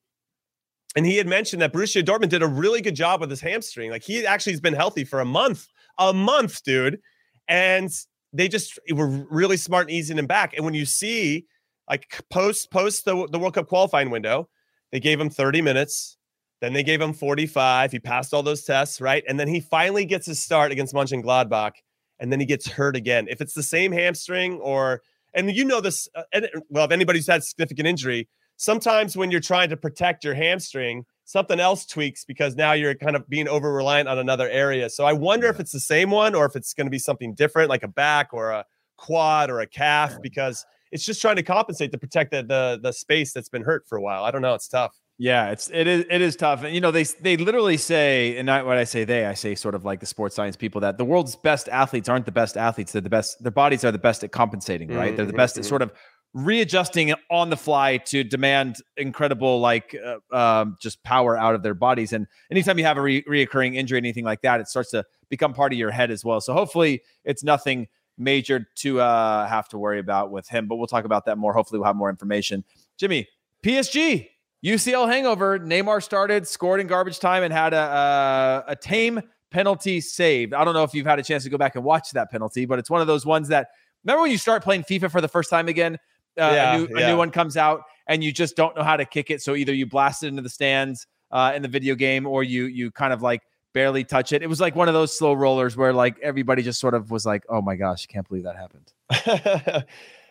And 0.96 1.04
he 1.04 1.18
had 1.18 1.26
mentioned 1.26 1.60
that 1.60 1.74
Borussia 1.74 2.02
Dortmund 2.02 2.30
did 2.30 2.42
a 2.42 2.46
really 2.46 2.80
good 2.80 2.96
job 2.96 3.20
with 3.20 3.28
his 3.28 3.42
hamstring. 3.42 3.90
Like 3.90 4.02
he 4.02 4.26
actually 4.26 4.54
has 4.54 4.62
been 4.62 4.72
healthy 4.72 5.04
for 5.04 5.20
a 5.20 5.26
month, 5.26 5.68
a 5.98 6.14
month, 6.14 6.62
dude. 6.64 7.00
And 7.48 7.90
they 8.32 8.48
just 8.48 8.78
were 8.90 9.06
really 9.30 9.58
smart 9.58 9.88
and 9.88 9.90
easing 9.96 10.18
him 10.18 10.26
back. 10.26 10.54
And 10.54 10.64
when 10.64 10.72
you 10.72 10.86
see 10.86 11.44
like 11.88 12.20
post 12.30 12.70
post 12.70 13.04
the, 13.04 13.26
the 13.30 13.38
World 13.38 13.54
Cup 13.54 13.68
qualifying 13.68 14.10
window, 14.10 14.48
they 14.92 15.00
gave 15.00 15.20
him 15.20 15.30
30 15.30 15.62
minutes. 15.62 16.16
Then 16.60 16.72
they 16.72 16.82
gave 16.82 17.00
him 17.00 17.12
45. 17.12 17.92
He 17.92 17.98
passed 17.98 18.32
all 18.32 18.42
those 18.42 18.64
tests, 18.64 19.00
right? 19.00 19.22
And 19.28 19.38
then 19.38 19.48
he 19.48 19.60
finally 19.60 20.04
gets 20.04 20.26
his 20.26 20.42
start 20.42 20.72
against 20.72 20.94
Mönchengladbach, 20.94 21.72
and 22.18 22.32
then 22.32 22.40
he 22.40 22.46
gets 22.46 22.66
hurt 22.66 22.96
again. 22.96 23.26
If 23.28 23.40
it's 23.40 23.52
the 23.52 23.62
same 23.62 23.92
hamstring 23.92 24.54
or, 24.60 25.02
and 25.34 25.54
you 25.54 25.64
know 25.64 25.82
this, 25.82 26.08
uh, 26.14 26.22
well, 26.70 26.86
if 26.86 26.92
anybody's 26.92 27.26
had 27.26 27.44
significant 27.44 27.86
injury, 27.86 28.28
sometimes 28.56 29.16
when 29.16 29.30
you're 29.30 29.40
trying 29.40 29.68
to 29.68 29.76
protect 29.76 30.24
your 30.24 30.32
hamstring, 30.32 31.04
something 31.24 31.60
else 31.60 31.84
tweaks 31.84 32.24
because 32.24 32.56
now 32.56 32.72
you're 32.72 32.94
kind 32.94 33.16
of 33.16 33.28
being 33.28 33.48
over 33.48 33.72
reliant 33.72 34.08
on 34.08 34.18
another 34.18 34.48
area. 34.48 34.88
So 34.88 35.04
I 35.04 35.12
wonder 35.12 35.46
yeah. 35.46 35.52
if 35.52 35.60
it's 35.60 35.72
the 35.72 35.80
same 35.80 36.10
one 36.10 36.34
or 36.34 36.46
if 36.46 36.56
it's 36.56 36.72
going 36.72 36.86
to 36.86 36.90
be 36.90 36.98
something 36.98 37.34
different, 37.34 37.68
like 37.68 37.82
a 37.82 37.88
back 37.88 38.28
or 38.32 38.50
a 38.50 38.64
quad 38.96 39.50
or 39.50 39.60
a 39.60 39.66
calf, 39.66 40.14
because 40.22 40.64
it's 40.92 41.04
just 41.04 41.20
trying 41.20 41.36
to 41.36 41.42
compensate 41.42 41.92
to 41.92 41.98
protect 41.98 42.30
the, 42.30 42.42
the 42.42 42.80
the 42.82 42.92
space 42.92 43.32
that's 43.32 43.48
been 43.48 43.62
hurt 43.62 43.86
for 43.88 43.96
a 43.96 44.02
while. 44.02 44.24
I 44.24 44.30
don't 44.30 44.42
know. 44.42 44.54
It's 44.54 44.68
tough. 44.68 44.98
Yeah, 45.18 45.50
it's 45.50 45.70
it 45.72 45.86
is 45.86 46.04
it 46.10 46.20
is 46.20 46.36
tough. 46.36 46.62
And 46.62 46.74
you 46.74 46.80
know, 46.80 46.90
they 46.90 47.04
they 47.04 47.36
literally 47.36 47.78
say, 47.78 48.36
and 48.36 48.46
not 48.46 48.66
what 48.66 48.76
I 48.76 48.84
say 48.84 49.04
they, 49.04 49.24
I 49.24 49.34
say 49.34 49.54
sort 49.54 49.74
of 49.74 49.84
like 49.84 50.00
the 50.00 50.06
sports 50.06 50.36
science 50.36 50.56
people 50.56 50.80
that 50.82 50.98
the 50.98 51.04
world's 51.04 51.36
best 51.36 51.68
athletes 51.70 52.08
aren't 52.08 52.26
the 52.26 52.32
best 52.32 52.56
athletes. 52.56 52.92
They're 52.92 53.00
the 53.00 53.10
best. 53.10 53.42
Their 53.42 53.52
bodies 53.52 53.84
are 53.84 53.92
the 53.92 53.98
best 53.98 54.24
at 54.24 54.32
compensating, 54.32 54.88
right? 54.88 55.08
Mm-hmm. 55.08 55.16
They're 55.16 55.26
the 55.26 55.32
best 55.32 55.56
at 55.56 55.62
mm-hmm. 55.62 55.68
sort 55.68 55.82
of 55.82 55.92
readjusting 56.34 57.14
on 57.30 57.48
the 57.48 57.56
fly 57.56 57.96
to 57.96 58.22
demand 58.22 58.76
incredible 58.98 59.58
like 59.58 59.96
uh, 60.04 60.36
um, 60.36 60.76
just 60.82 61.02
power 61.02 61.34
out 61.34 61.54
of 61.54 61.62
their 61.62 61.72
bodies. 61.72 62.12
And 62.12 62.26
anytime 62.50 62.78
you 62.78 62.84
have 62.84 62.98
a 62.98 63.02
re- 63.02 63.22
reoccurring 63.22 63.74
injury, 63.74 63.96
anything 63.96 64.24
like 64.24 64.42
that, 64.42 64.60
it 64.60 64.68
starts 64.68 64.90
to 64.90 65.02
become 65.30 65.54
part 65.54 65.72
of 65.72 65.78
your 65.78 65.90
head 65.90 66.10
as 66.10 66.26
well. 66.26 66.42
So 66.42 66.52
hopefully 66.52 67.02
it's 67.24 67.42
nothing 67.42 67.88
major 68.18 68.66
to 68.76 69.00
uh, 69.00 69.46
have 69.46 69.68
to 69.68 69.78
worry 69.78 69.98
about 69.98 70.30
with 70.30 70.48
him. 70.48 70.66
But 70.66 70.76
we'll 70.76 70.86
talk 70.86 71.04
about 71.04 71.24
that 71.26 71.38
more. 71.38 71.52
Hopefully 71.52 71.78
we'll 71.78 71.86
have 71.86 71.96
more 71.96 72.10
information. 72.10 72.64
Jimmy, 72.98 73.28
PSG 73.64 74.28
UCL 74.64 75.08
hangover. 75.08 75.58
Neymar 75.58 76.02
started, 76.02 76.46
scored 76.46 76.80
in 76.80 76.86
garbage 76.86 77.18
time, 77.20 77.42
and 77.42 77.52
had 77.52 77.72
a, 77.72 78.64
a, 78.68 78.72
a 78.72 78.76
tame 78.76 79.20
penalty 79.50 80.00
saved. 80.00 80.54
I 80.54 80.64
don't 80.64 80.74
know 80.74 80.82
if 80.82 80.94
you've 80.94 81.06
had 81.06 81.18
a 81.18 81.22
chance 81.22 81.44
to 81.44 81.50
go 81.50 81.58
back 81.58 81.76
and 81.76 81.84
watch 81.84 82.10
that 82.12 82.30
penalty, 82.30 82.66
but 82.66 82.78
it's 82.78 82.90
one 82.90 83.00
of 83.00 83.06
those 83.06 83.24
ones 83.24 83.48
that 83.48 83.68
remember 84.04 84.22
when 84.22 84.30
you 84.30 84.38
start 84.38 84.64
playing 84.64 84.82
FIFA 84.82 85.10
for 85.10 85.20
the 85.20 85.28
first 85.28 85.50
time 85.50 85.68
again 85.68 85.98
uh, 86.38 86.50
yeah, 86.52 86.74
a, 86.74 86.78
new, 86.78 86.88
yeah. 86.90 87.06
a, 87.06 87.10
new, 87.10 87.16
one 87.16 87.30
comes 87.30 87.56
out 87.56 87.82
and 88.06 88.22
you 88.22 88.32
just 88.32 88.56
don't 88.56 88.76
know 88.76 88.82
how 88.82 88.96
to 88.96 89.04
kick 89.04 89.30
it. 89.30 89.40
So 89.40 89.54
either 89.54 89.72
you 89.72 89.86
blast 89.86 90.22
it 90.22 90.28
into 90.28 90.42
the 90.42 90.50
stands 90.50 91.06
uh, 91.30 91.52
in 91.54 91.62
the 91.62 91.68
video 91.68 91.94
game 91.94 92.26
or 92.26 92.44
you 92.44 92.64
you 92.66 92.90
kind 92.90 93.12
of 93.12 93.22
like 93.22 93.42
barely 93.76 94.04
touch 94.04 94.32
it. 94.32 94.42
It 94.42 94.46
was 94.46 94.58
like 94.58 94.74
one 94.74 94.88
of 94.88 94.94
those 94.94 95.16
slow 95.16 95.34
rollers 95.34 95.76
where 95.76 95.92
like 95.92 96.18
everybody 96.22 96.62
just 96.62 96.80
sort 96.80 96.94
of 96.94 97.10
was 97.10 97.26
like, 97.26 97.44
"Oh 97.50 97.60
my 97.60 97.76
gosh, 97.76 98.06
can't 98.06 98.26
believe 98.26 98.44
that 98.44 98.56
happened." 98.56 98.94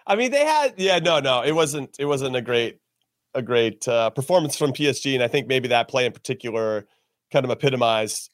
I 0.08 0.16
mean, 0.16 0.32
they 0.32 0.44
had 0.44 0.74
yeah, 0.78 0.98
no, 0.98 1.20
no, 1.20 1.44
it 1.44 1.52
wasn't 1.52 1.96
it 2.00 2.06
wasn't 2.06 2.36
a 2.36 2.42
great 2.42 2.80
a 3.36 3.44
great 3.44 3.88
uh, 3.88 4.10
performance 4.10 4.58
from 4.58 4.74
PSG, 4.74 5.14
and 5.14 5.22
I 5.22 5.28
think 5.28 5.46
maybe 5.46 5.68
that 5.68 5.88
play 5.88 6.08
in 6.08 6.12
particular 6.12 6.88
kind 7.32 7.46
of 7.46 7.52
epitomized 7.52 8.32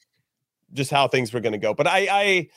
just 0.72 0.90
how 0.90 1.08
things 1.08 1.34
were 1.34 1.40
going 1.40 1.52
to 1.52 1.58
go. 1.58 1.74
But 1.74 1.86
I, 1.86 2.08
I, 2.10 2.48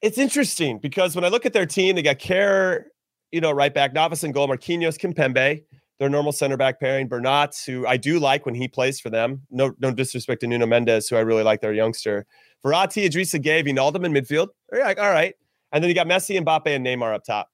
it's 0.00 0.18
interesting 0.18 0.78
because 0.78 1.14
when 1.14 1.24
I 1.24 1.28
look 1.28 1.46
at 1.46 1.52
their 1.52 1.66
team, 1.66 1.94
they 1.94 2.02
got 2.02 2.18
Kehrer 2.18 2.86
you 3.32 3.40
know, 3.40 3.50
right 3.50 3.72
back, 3.72 3.94
Navas 3.94 4.22
and 4.22 4.32
goal, 4.32 4.46
Marquinhos, 4.46 4.98
Kimpembe, 4.98 5.64
their 6.02 6.10
normal 6.10 6.32
center 6.32 6.56
back 6.56 6.80
pairing, 6.80 7.06
Bernat, 7.06 7.54
who 7.64 7.86
I 7.86 7.96
do 7.96 8.18
like 8.18 8.44
when 8.44 8.56
he 8.56 8.66
plays 8.66 8.98
for 8.98 9.08
them. 9.08 9.42
No, 9.52 9.72
no 9.78 9.92
disrespect 9.92 10.40
to 10.40 10.48
Nuno 10.48 10.66
Mendes, 10.66 11.08
who 11.08 11.14
I 11.14 11.20
really 11.20 11.44
like, 11.44 11.60
their 11.60 11.72
youngster. 11.72 12.26
Verratti, 12.66 13.06
Idrissa 13.06 13.40
Gueye, 13.40 13.64
Wijnaldum 13.64 14.04
in 14.04 14.12
midfield. 14.12 14.48
They're 14.68 14.82
like, 14.82 14.98
all 14.98 15.10
right. 15.10 15.36
And 15.70 15.82
then 15.82 15.88
you 15.88 15.94
got 15.94 16.08
Messi, 16.08 16.36
Mbappe, 16.40 16.66
and 16.66 16.84
Neymar 16.84 17.14
up 17.14 17.22
top. 17.22 17.50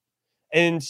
And 0.50 0.82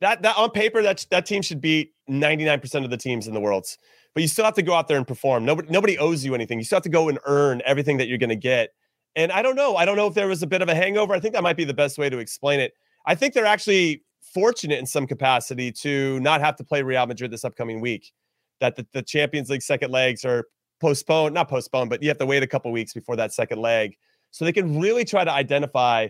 that 0.00 0.22
that 0.22 0.36
on 0.36 0.50
paper, 0.50 0.82
that 0.82 1.06
that 1.12 1.24
team 1.24 1.40
should 1.40 1.60
beat 1.60 1.92
99% 2.10 2.84
of 2.84 2.90
the 2.90 2.96
teams 2.96 3.28
in 3.28 3.32
the 3.32 3.38
world. 3.38 3.68
But 4.12 4.22
you 4.22 4.28
still 4.28 4.44
have 4.44 4.54
to 4.54 4.62
go 4.62 4.74
out 4.74 4.88
there 4.88 4.96
and 4.96 5.06
perform. 5.06 5.44
Nobody 5.44 5.68
nobody 5.70 5.96
owes 5.98 6.24
you 6.24 6.34
anything. 6.34 6.58
You 6.58 6.64
still 6.64 6.76
have 6.76 6.82
to 6.82 6.88
go 6.88 7.08
and 7.08 7.20
earn 7.26 7.62
everything 7.64 7.96
that 7.98 8.08
you're 8.08 8.18
going 8.18 8.30
to 8.30 8.34
get. 8.34 8.70
And 9.14 9.30
I 9.30 9.40
don't 9.40 9.54
know. 9.54 9.76
I 9.76 9.84
don't 9.84 9.96
know 9.96 10.08
if 10.08 10.14
there 10.14 10.26
was 10.26 10.42
a 10.42 10.48
bit 10.48 10.62
of 10.62 10.68
a 10.68 10.74
hangover. 10.74 11.14
I 11.14 11.20
think 11.20 11.34
that 11.34 11.44
might 11.44 11.56
be 11.56 11.64
the 11.64 11.74
best 11.74 11.96
way 11.96 12.10
to 12.10 12.18
explain 12.18 12.58
it. 12.58 12.72
I 13.06 13.14
think 13.14 13.34
they're 13.34 13.46
actually 13.46 14.02
fortunate 14.34 14.78
in 14.78 14.86
some 14.86 15.06
capacity 15.06 15.72
to 15.72 16.20
not 16.20 16.40
have 16.40 16.56
to 16.56 16.64
play 16.64 16.82
Real 16.82 17.06
Madrid 17.06 17.30
this 17.30 17.44
upcoming 17.44 17.80
week. 17.80 18.12
That 18.60 18.76
the, 18.76 18.86
the 18.92 19.02
Champions 19.02 19.50
League 19.50 19.62
second 19.62 19.90
legs 19.90 20.24
are 20.24 20.46
postponed, 20.80 21.34
not 21.34 21.48
postponed, 21.48 21.90
but 21.90 22.02
you 22.02 22.08
have 22.08 22.18
to 22.18 22.26
wait 22.26 22.42
a 22.42 22.46
couple 22.46 22.72
weeks 22.72 22.92
before 22.92 23.16
that 23.16 23.32
second 23.32 23.60
leg. 23.60 23.96
So 24.30 24.44
they 24.44 24.52
can 24.52 24.80
really 24.80 25.04
try 25.04 25.24
to 25.24 25.32
identify 25.32 26.08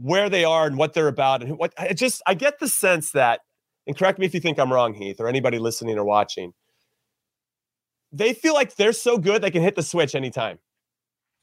where 0.00 0.30
they 0.30 0.44
are 0.44 0.66
and 0.66 0.76
what 0.76 0.94
they're 0.94 1.08
about. 1.08 1.42
And 1.42 1.58
what 1.58 1.72
I 1.78 1.92
just, 1.92 2.22
I 2.26 2.34
get 2.34 2.58
the 2.58 2.68
sense 2.68 3.12
that, 3.12 3.40
and 3.86 3.96
correct 3.96 4.18
me 4.18 4.26
if 4.26 4.34
you 4.34 4.40
think 4.40 4.58
I'm 4.58 4.72
wrong, 4.72 4.94
Heath, 4.94 5.20
or 5.20 5.28
anybody 5.28 5.58
listening 5.58 5.98
or 5.98 6.04
watching, 6.04 6.54
they 8.12 8.32
feel 8.34 8.54
like 8.54 8.76
they're 8.76 8.92
so 8.92 9.18
good 9.18 9.42
they 9.42 9.50
can 9.50 9.62
hit 9.62 9.74
the 9.74 9.82
switch 9.82 10.14
anytime. 10.14 10.58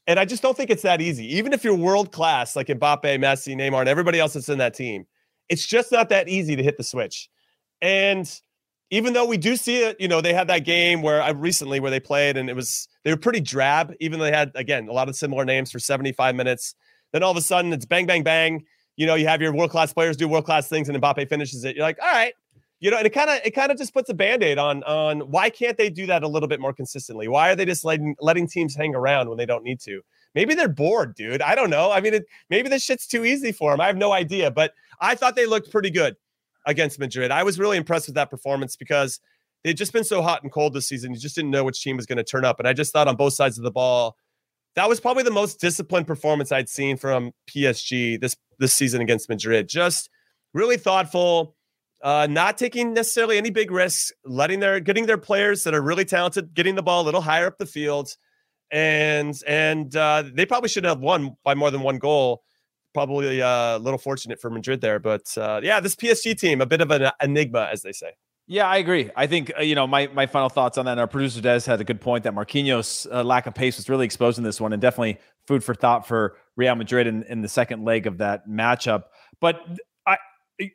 And 0.06 0.18
I 0.18 0.24
just 0.24 0.42
don't 0.42 0.56
think 0.56 0.70
it's 0.70 0.82
that 0.82 1.00
easy. 1.00 1.36
Even 1.36 1.52
if 1.52 1.62
you're 1.62 1.74
world 1.74 2.10
class, 2.12 2.56
like 2.56 2.68
Mbappe, 2.68 3.02
Messi, 3.02 3.54
Neymar, 3.54 3.80
and 3.80 3.88
everybody 3.88 4.18
else 4.18 4.32
that's 4.32 4.48
in 4.48 4.58
that 4.58 4.74
team, 4.74 5.06
it's 5.50 5.66
just 5.66 5.92
not 5.92 6.08
that 6.08 6.28
easy 6.28 6.56
to 6.56 6.62
hit 6.62 6.78
the 6.78 6.84
switch. 6.84 7.28
And 7.82 8.32
even 8.90 9.12
though 9.12 9.26
we 9.26 9.36
do 9.36 9.56
see 9.56 9.82
it, 9.82 10.00
you 10.00 10.08
know, 10.08 10.20
they 10.20 10.32
had 10.32 10.48
that 10.48 10.64
game 10.64 11.02
where 11.02 11.20
I 11.20 11.30
recently 11.30 11.80
where 11.80 11.90
they 11.90 12.00
played 12.00 12.36
and 12.36 12.48
it 12.48 12.56
was 12.56 12.88
they 13.04 13.10
were 13.10 13.18
pretty 13.18 13.40
drab, 13.40 13.92
even 14.00 14.18
though 14.18 14.24
they 14.24 14.36
had 14.36 14.52
again 14.54 14.88
a 14.88 14.92
lot 14.92 15.08
of 15.08 15.16
similar 15.16 15.44
names 15.44 15.70
for 15.70 15.78
75 15.78 16.34
minutes. 16.34 16.74
Then 17.12 17.22
all 17.22 17.32
of 17.32 17.36
a 17.36 17.42
sudden 17.42 17.72
it's 17.72 17.84
bang, 17.84 18.06
bang, 18.06 18.22
bang. 18.22 18.64
You 18.96 19.06
know, 19.06 19.16
you 19.16 19.26
have 19.26 19.42
your 19.42 19.52
world 19.52 19.70
class 19.70 19.92
players 19.92 20.16
do 20.16 20.28
world 20.28 20.44
class 20.44 20.68
things 20.68 20.88
and 20.88 21.00
Mbappe 21.00 21.28
finishes 21.28 21.64
it. 21.64 21.76
You're 21.76 21.84
like, 21.84 21.98
all 22.00 22.12
right, 22.12 22.34
you 22.78 22.90
know, 22.90 22.96
and 22.96 23.06
it 23.06 23.10
kind 23.10 23.28
of 23.28 23.40
it 23.44 23.50
kind 23.52 23.72
of 23.72 23.78
just 23.78 23.92
puts 23.92 24.08
a 24.08 24.14
band-aid 24.14 24.58
on 24.58 24.82
on 24.84 25.20
why 25.30 25.50
can't 25.50 25.76
they 25.76 25.90
do 25.90 26.06
that 26.06 26.22
a 26.22 26.28
little 26.28 26.48
bit 26.48 26.60
more 26.60 26.72
consistently? 26.72 27.28
Why 27.28 27.50
are 27.50 27.56
they 27.56 27.64
just 27.64 27.84
letting 27.84 28.14
letting 28.20 28.48
teams 28.48 28.76
hang 28.76 28.94
around 28.94 29.28
when 29.28 29.38
they 29.38 29.46
don't 29.46 29.64
need 29.64 29.80
to? 29.80 30.00
Maybe 30.34 30.54
they're 30.54 30.68
bored, 30.68 31.14
dude. 31.14 31.42
I 31.42 31.54
don't 31.54 31.70
know. 31.70 31.90
I 31.90 32.00
mean, 32.00 32.14
it, 32.14 32.24
maybe 32.48 32.68
this 32.68 32.82
shit's 32.82 33.06
too 33.06 33.24
easy 33.24 33.52
for 33.52 33.72
them. 33.72 33.80
I 33.80 33.86
have 33.86 33.96
no 33.96 34.12
idea, 34.12 34.50
but 34.50 34.72
I 35.00 35.14
thought 35.14 35.36
they 35.36 35.46
looked 35.46 35.70
pretty 35.70 35.90
good 35.90 36.16
against 36.66 36.98
Madrid. 36.98 37.30
I 37.30 37.42
was 37.42 37.58
really 37.58 37.76
impressed 37.76 38.06
with 38.06 38.14
that 38.14 38.30
performance 38.30 38.76
because 38.76 39.20
they'd 39.64 39.76
just 39.76 39.92
been 39.92 40.04
so 40.04 40.22
hot 40.22 40.42
and 40.42 40.52
cold 40.52 40.74
this 40.74 40.86
season. 40.86 41.12
You 41.12 41.18
just 41.18 41.34
didn't 41.34 41.50
know 41.50 41.64
which 41.64 41.82
team 41.82 41.96
was 41.96 42.06
going 42.06 42.18
to 42.18 42.24
turn 42.24 42.44
up, 42.44 42.58
and 42.58 42.68
I 42.68 42.72
just 42.72 42.92
thought 42.92 43.08
on 43.08 43.16
both 43.16 43.32
sides 43.32 43.58
of 43.58 43.64
the 43.64 43.70
ball, 43.70 44.16
that 44.76 44.88
was 44.88 45.00
probably 45.00 45.24
the 45.24 45.32
most 45.32 45.60
disciplined 45.60 46.06
performance 46.06 46.52
I'd 46.52 46.68
seen 46.68 46.96
from 46.96 47.32
PSG 47.48 48.20
this 48.20 48.36
this 48.58 48.72
season 48.72 49.00
against 49.00 49.28
Madrid. 49.28 49.68
Just 49.68 50.08
really 50.54 50.76
thoughtful 50.76 51.56
uh, 52.02 52.26
not 52.30 52.56
taking 52.56 52.94
necessarily 52.94 53.36
any 53.36 53.50
big 53.50 53.70
risks, 53.70 54.12
letting 54.24 54.60
their 54.60 54.80
getting 54.80 55.06
their 55.06 55.18
players 55.18 55.64
that 55.64 55.74
are 55.74 55.82
really 55.82 56.04
talented, 56.04 56.54
getting 56.54 56.74
the 56.74 56.82
ball 56.82 57.02
a 57.02 57.04
little 57.04 57.20
higher 57.20 57.46
up 57.46 57.58
the 57.58 57.66
field, 57.66 58.16
and 58.70 59.40
and 59.46 59.94
uh, 59.96 60.24
they 60.32 60.46
probably 60.46 60.68
should 60.68 60.84
have 60.84 61.00
won 61.00 61.36
by 61.44 61.54
more 61.54 61.70
than 61.70 61.82
one 61.82 61.98
goal. 61.98 62.42
Probably 62.92 63.40
uh, 63.40 63.76
a 63.76 63.78
little 63.78 63.98
fortunate 63.98 64.40
for 64.40 64.50
Madrid 64.50 64.80
there, 64.80 64.98
but 64.98 65.36
uh, 65.38 65.60
yeah, 65.62 65.80
this 65.80 65.94
PSG 65.94 66.38
team 66.38 66.60
a 66.60 66.66
bit 66.66 66.80
of 66.80 66.90
an 66.90 67.10
enigma, 67.22 67.68
as 67.72 67.82
they 67.82 67.92
say. 67.92 68.12
Yeah, 68.46 68.66
I 68.66 68.78
agree. 68.78 69.10
I 69.14 69.28
think 69.28 69.52
uh, 69.56 69.62
you 69.62 69.76
know 69.76 69.86
my 69.86 70.08
my 70.08 70.26
final 70.26 70.48
thoughts 70.48 70.76
on 70.76 70.86
that. 70.86 70.98
Our 70.98 71.06
producer 71.06 71.40
Des 71.40 71.60
had 71.66 71.80
a 71.80 71.84
good 71.84 72.00
point 72.00 72.24
that 72.24 72.34
Marquinhos' 72.34 73.06
uh, 73.12 73.22
lack 73.22 73.46
of 73.46 73.54
pace 73.54 73.76
was 73.76 73.88
really 73.88 74.04
exposed 74.04 74.38
in 74.38 74.44
this 74.44 74.60
one, 74.60 74.72
and 74.72 74.82
definitely 74.82 75.18
food 75.46 75.62
for 75.62 75.72
thought 75.72 76.06
for 76.06 76.36
Real 76.56 76.74
Madrid 76.74 77.06
in, 77.06 77.22
in 77.24 77.42
the 77.42 77.48
second 77.48 77.84
leg 77.84 78.08
of 78.08 78.18
that 78.18 78.48
matchup. 78.48 79.04
But 79.40 79.60
I, 80.04 80.16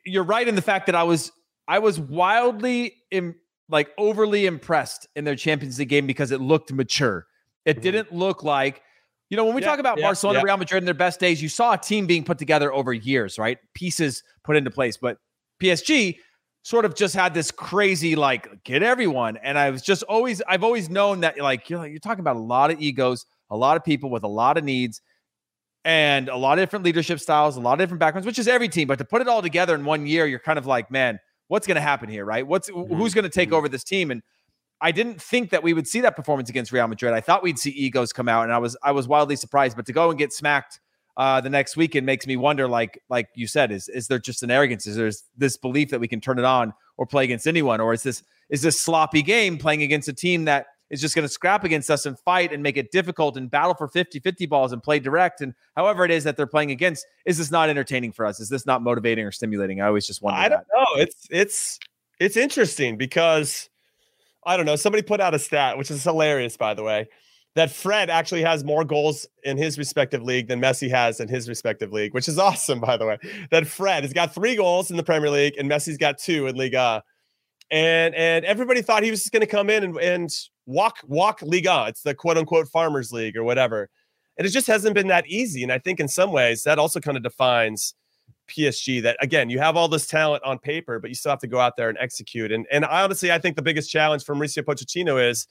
you're 0.06 0.24
right 0.24 0.48
in 0.48 0.54
the 0.54 0.62
fact 0.62 0.86
that 0.86 0.94
I 0.94 1.02
was 1.02 1.32
I 1.68 1.80
was 1.80 2.00
wildly 2.00 2.94
Im, 3.10 3.34
like 3.68 3.90
overly 3.98 4.46
impressed 4.46 5.06
in 5.14 5.24
their 5.24 5.36
Champions 5.36 5.78
League 5.78 5.90
game 5.90 6.06
because 6.06 6.30
it 6.30 6.40
looked 6.40 6.72
mature. 6.72 7.26
It 7.66 7.74
mm-hmm. 7.74 7.82
didn't 7.82 8.12
look 8.14 8.42
like 8.42 8.80
you 9.28 9.36
know 9.36 9.44
when 9.44 9.54
we 9.54 9.60
yeah, 9.60 9.68
talk 9.68 9.80
about 9.80 9.98
yeah, 9.98 10.06
Barcelona, 10.06 10.38
yeah. 10.38 10.44
Real 10.44 10.56
Madrid 10.56 10.82
in 10.82 10.86
their 10.86 10.94
best 10.94 11.20
days, 11.20 11.42
you 11.42 11.50
saw 11.50 11.74
a 11.74 11.78
team 11.78 12.06
being 12.06 12.24
put 12.24 12.38
together 12.38 12.72
over 12.72 12.92
years, 12.92 13.38
right? 13.38 13.58
Pieces 13.74 14.22
put 14.44 14.56
into 14.56 14.70
place, 14.70 14.96
but 14.96 15.18
PSG 15.62 16.16
sort 16.62 16.84
of 16.84 16.94
just 16.94 17.14
had 17.14 17.34
this 17.34 17.50
crazy 17.50 18.16
like 18.16 18.64
get 18.64 18.82
everyone 18.82 19.36
and 19.36 19.56
I 19.56 19.70
was 19.70 19.82
just 19.82 20.02
always 20.04 20.42
I've 20.48 20.64
always 20.64 20.90
known 20.90 21.20
that 21.20 21.38
like 21.38 21.70
you're 21.70 21.78
like, 21.78 21.90
you're 21.90 22.00
talking 22.00 22.20
about 22.20 22.36
a 22.36 22.40
lot 22.40 22.70
of 22.70 22.80
egos, 22.80 23.26
a 23.50 23.56
lot 23.56 23.76
of 23.76 23.84
people 23.84 24.10
with 24.10 24.24
a 24.24 24.28
lot 24.28 24.58
of 24.58 24.64
needs 24.64 25.00
and 25.86 26.28
a 26.28 26.36
lot 26.36 26.58
of 26.58 26.62
different 26.62 26.84
leadership 26.84 27.20
styles, 27.20 27.56
a 27.56 27.60
lot 27.60 27.74
of 27.74 27.78
different 27.78 28.00
backgrounds, 28.00 28.26
which 28.26 28.40
is 28.40 28.48
every 28.48 28.68
team. 28.68 28.88
But 28.88 28.98
to 28.98 29.04
put 29.04 29.22
it 29.22 29.28
all 29.28 29.40
together 29.40 29.72
in 29.76 29.84
one 29.84 30.04
year, 30.04 30.26
you're 30.26 30.40
kind 30.40 30.58
of 30.58 30.66
like, 30.66 30.90
man, 30.90 31.20
what's 31.46 31.64
going 31.64 31.76
to 31.76 31.80
happen 31.80 32.08
here, 32.08 32.24
right? 32.24 32.44
What's 32.44 32.68
mm-hmm. 32.68 32.92
who's 32.92 33.14
going 33.14 33.22
to 33.22 33.30
take 33.30 33.50
mm-hmm. 33.50 33.56
over 33.56 33.68
this 33.68 33.84
team? 33.84 34.10
And 34.10 34.20
I 34.80 34.92
didn't 34.92 35.20
think 35.20 35.50
that 35.50 35.62
we 35.62 35.72
would 35.72 35.88
see 35.88 36.00
that 36.02 36.16
performance 36.16 36.50
against 36.50 36.70
Real 36.72 36.86
Madrid. 36.86 37.14
I 37.14 37.20
thought 37.20 37.42
we'd 37.42 37.58
see 37.58 37.70
egos 37.70 38.12
come 38.12 38.28
out, 38.28 38.44
and 38.44 38.52
I 38.52 38.58
was 38.58 38.76
I 38.82 38.92
was 38.92 39.08
wildly 39.08 39.36
surprised. 39.36 39.76
But 39.76 39.86
to 39.86 39.92
go 39.92 40.10
and 40.10 40.18
get 40.18 40.32
smacked 40.32 40.80
uh, 41.16 41.40
the 41.40 41.48
next 41.48 41.76
weekend 41.76 42.04
makes 42.04 42.26
me 42.26 42.36
wonder, 42.36 42.68
like 42.68 43.02
like 43.08 43.28
you 43.34 43.46
said, 43.46 43.72
is 43.72 43.88
is 43.88 44.08
there 44.08 44.18
just 44.18 44.42
an 44.42 44.50
arrogance? 44.50 44.86
Is 44.86 44.96
there 44.96 45.10
this 45.36 45.56
belief 45.56 45.90
that 45.90 46.00
we 46.00 46.08
can 46.08 46.20
turn 46.20 46.38
it 46.38 46.44
on 46.44 46.74
or 46.98 47.06
play 47.06 47.24
against 47.24 47.46
anyone, 47.46 47.80
or 47.80 47.92
is 47.92 48.02
this 48.02 48.22
is 48.50 48.62
this 48.62 48.80
sloppy 48.80 49.22
game 49.22 49.56
playing 49.56 49.82
against 49.82 50.08
a 50.08 50.12
team 50.12 50.44
that 50.44 50.66
is 50.90 51.00
just 51.00 51.14
going 51.14 51.24
to 51.24 51.28
scrap 51.28 51.64
against 51.64 51.90
us 51.90 52.06
and 52.06 52.18
fight 52.20 52.52
and 52.52 52.62
make 52.62 52.76
it 52.76 52.92
difficult 52.92 53.36
and 53.36 53.50
battle 53.50 53.74
for 53.74 53.88
50 53.88 54.20
50 54.20 54.46
balls 54.46 54.72
and 54.72 54.82
play 54.82 55.00
direct 55.00 55.40
and 55.40 55.52
however 55.74 56.04
it 56.04 56.12
is 56.12 56.22
that 56.22 56.36
they're 56.36 56.46
playing 56.46 56.70
against 56.70 57.04
is 57.24 57.38
this 57.38 57.50
not 57.50 57.68
entertaining 57.68 58.12
for 58.12 58.24
us 58.24 58.38
is 58.38 58.48
this 58.48 58.66
not 58.66 58.82
motivating 58.82 59.24
or 59.24 59.32
stimulating 59.32 59.80
i 59.80 59.86
always 59.86 60.06
just 60.06 60.22
wonder 60.22 60.38
i 60.38 60.48
don't 60.48 60.66
know 60.72 60.86
it's 60.94 61.26
it's 61.28 61.78
it's 62.20 62.36
interesting 62.36 62.96
because 62.96 63.68
i 64.46 64.56
don't 64.56 64.66
know 64.66 64.76
somebody 64.76 65.02
put 65.02 65.20
out 65.20 65.34
a 65.34 65.38
stat 65.38 65.76
which 65.76 65.90
is 65.90 66.02
hilarious 66.02 66.56
by 66.56 66.72
the 66.72 66.82
way 66.82 67.06
that 67.54 67.70
fred 67.70 68.08
actually 68.10 68.42
has 68.42 68.64
more 68.64 68.84
goals 68.84 69.26
in 69.44 69.56
his 69.56 69.78
respective 69.78 70.22
league 70.22 70.48
than 70.48 70.60
messi 70.60 70.88
has 70.88 71.20
in 71.20 71.28
his 71.28 71.48
respective 71.48 71.92
league 71.92 72.14
which 72.14 72.28
is 72.28 72.38
awesome 72.48 72.80
by 72.80 72.96
the 72.96 73.06
way 73.06 73.18
that 73.50 73.66
fred 73.66 74.02
has 74.02 74.12
got 74.12 74.34
three 74.34 74.56
goals 74.56 74.90
in 74.90 74.96
the 74.96 75.04
premier 75.04 75.30
league 75.30 75.54
and 75.58 75.70
messi's 75.70 75.98
got 75.98 76.18
two 76.18 76.46
in 76.46 76.56
liga 76.56 77.02
and 77.70 78.14
and 78.14 78.44
everybody 78.44 78.82
thought 78.82 79.02
he 79.02 79.10
was 79.10 79.20
just 79.20 79.32
going 79.32 79.40
to 79.40 79.46
come 79.46 79.70
in 79.70 79.82
and, 79.82 79.96
and 79.98 80.30
walk 80.66 80.98
walk 81.06 81.40
Liga. 81.42 81.86
It's 81.88 82.02
the 82.02 82.14
quote 82.14 82.38
unquote 82.38 82.68
farmers 82.68 83.12
league 83.12 83.36
or 83.36 83.44
whatever. 83.44 83.88
And 84.38 84.46
it 84.46 84.50
just 84.50 84.66
hasn't 84.66 84.94
been 84.94 85.08
that 85.08 85.26
easy. 85.26 85.62
And 85.62 85.72
I 85.72 85.78
think 85.78 85.98
in 85.98 86.08
some 86.08 86.30
ways 86.30 86.62
that 86.64 86.78
also 86.78 87.00
kind 87.00 87.16
of 87.16 87.22
defines 87.22 87.94
PSG 88.48 89.02
that 89.02 89.16
again, 89.20 89.50
you 89.50 89.58
have 89.58 89.76
all 89.76 89.88
this 89.88 90.06
talent 90.06 90.42
on 90.44 90.58
paper, 90.58 90.98
but 90.98 91.10
you 91.10 91.14
still 91.14 91.30
have 91.30 91.40
to 91.40 91.46
go 91.46 91.58
out 91.58 91.76
there 91.76 91.88
and 91.88 91.98
execute. 91.98 92.52
And 92.52 92.66
and 92.70 92.84
I 92.84 93.02
honestly, 93.02 93.32
I 93.32 93.38
think 93.38 93.56
the 93.56 93.62
biggest 93.62 93.90
challenge 93.90 94.24
for 94.24 94.34
Mauricio 94.34 94.62
Pochettino 94.62 95.30
is 95.30 95.46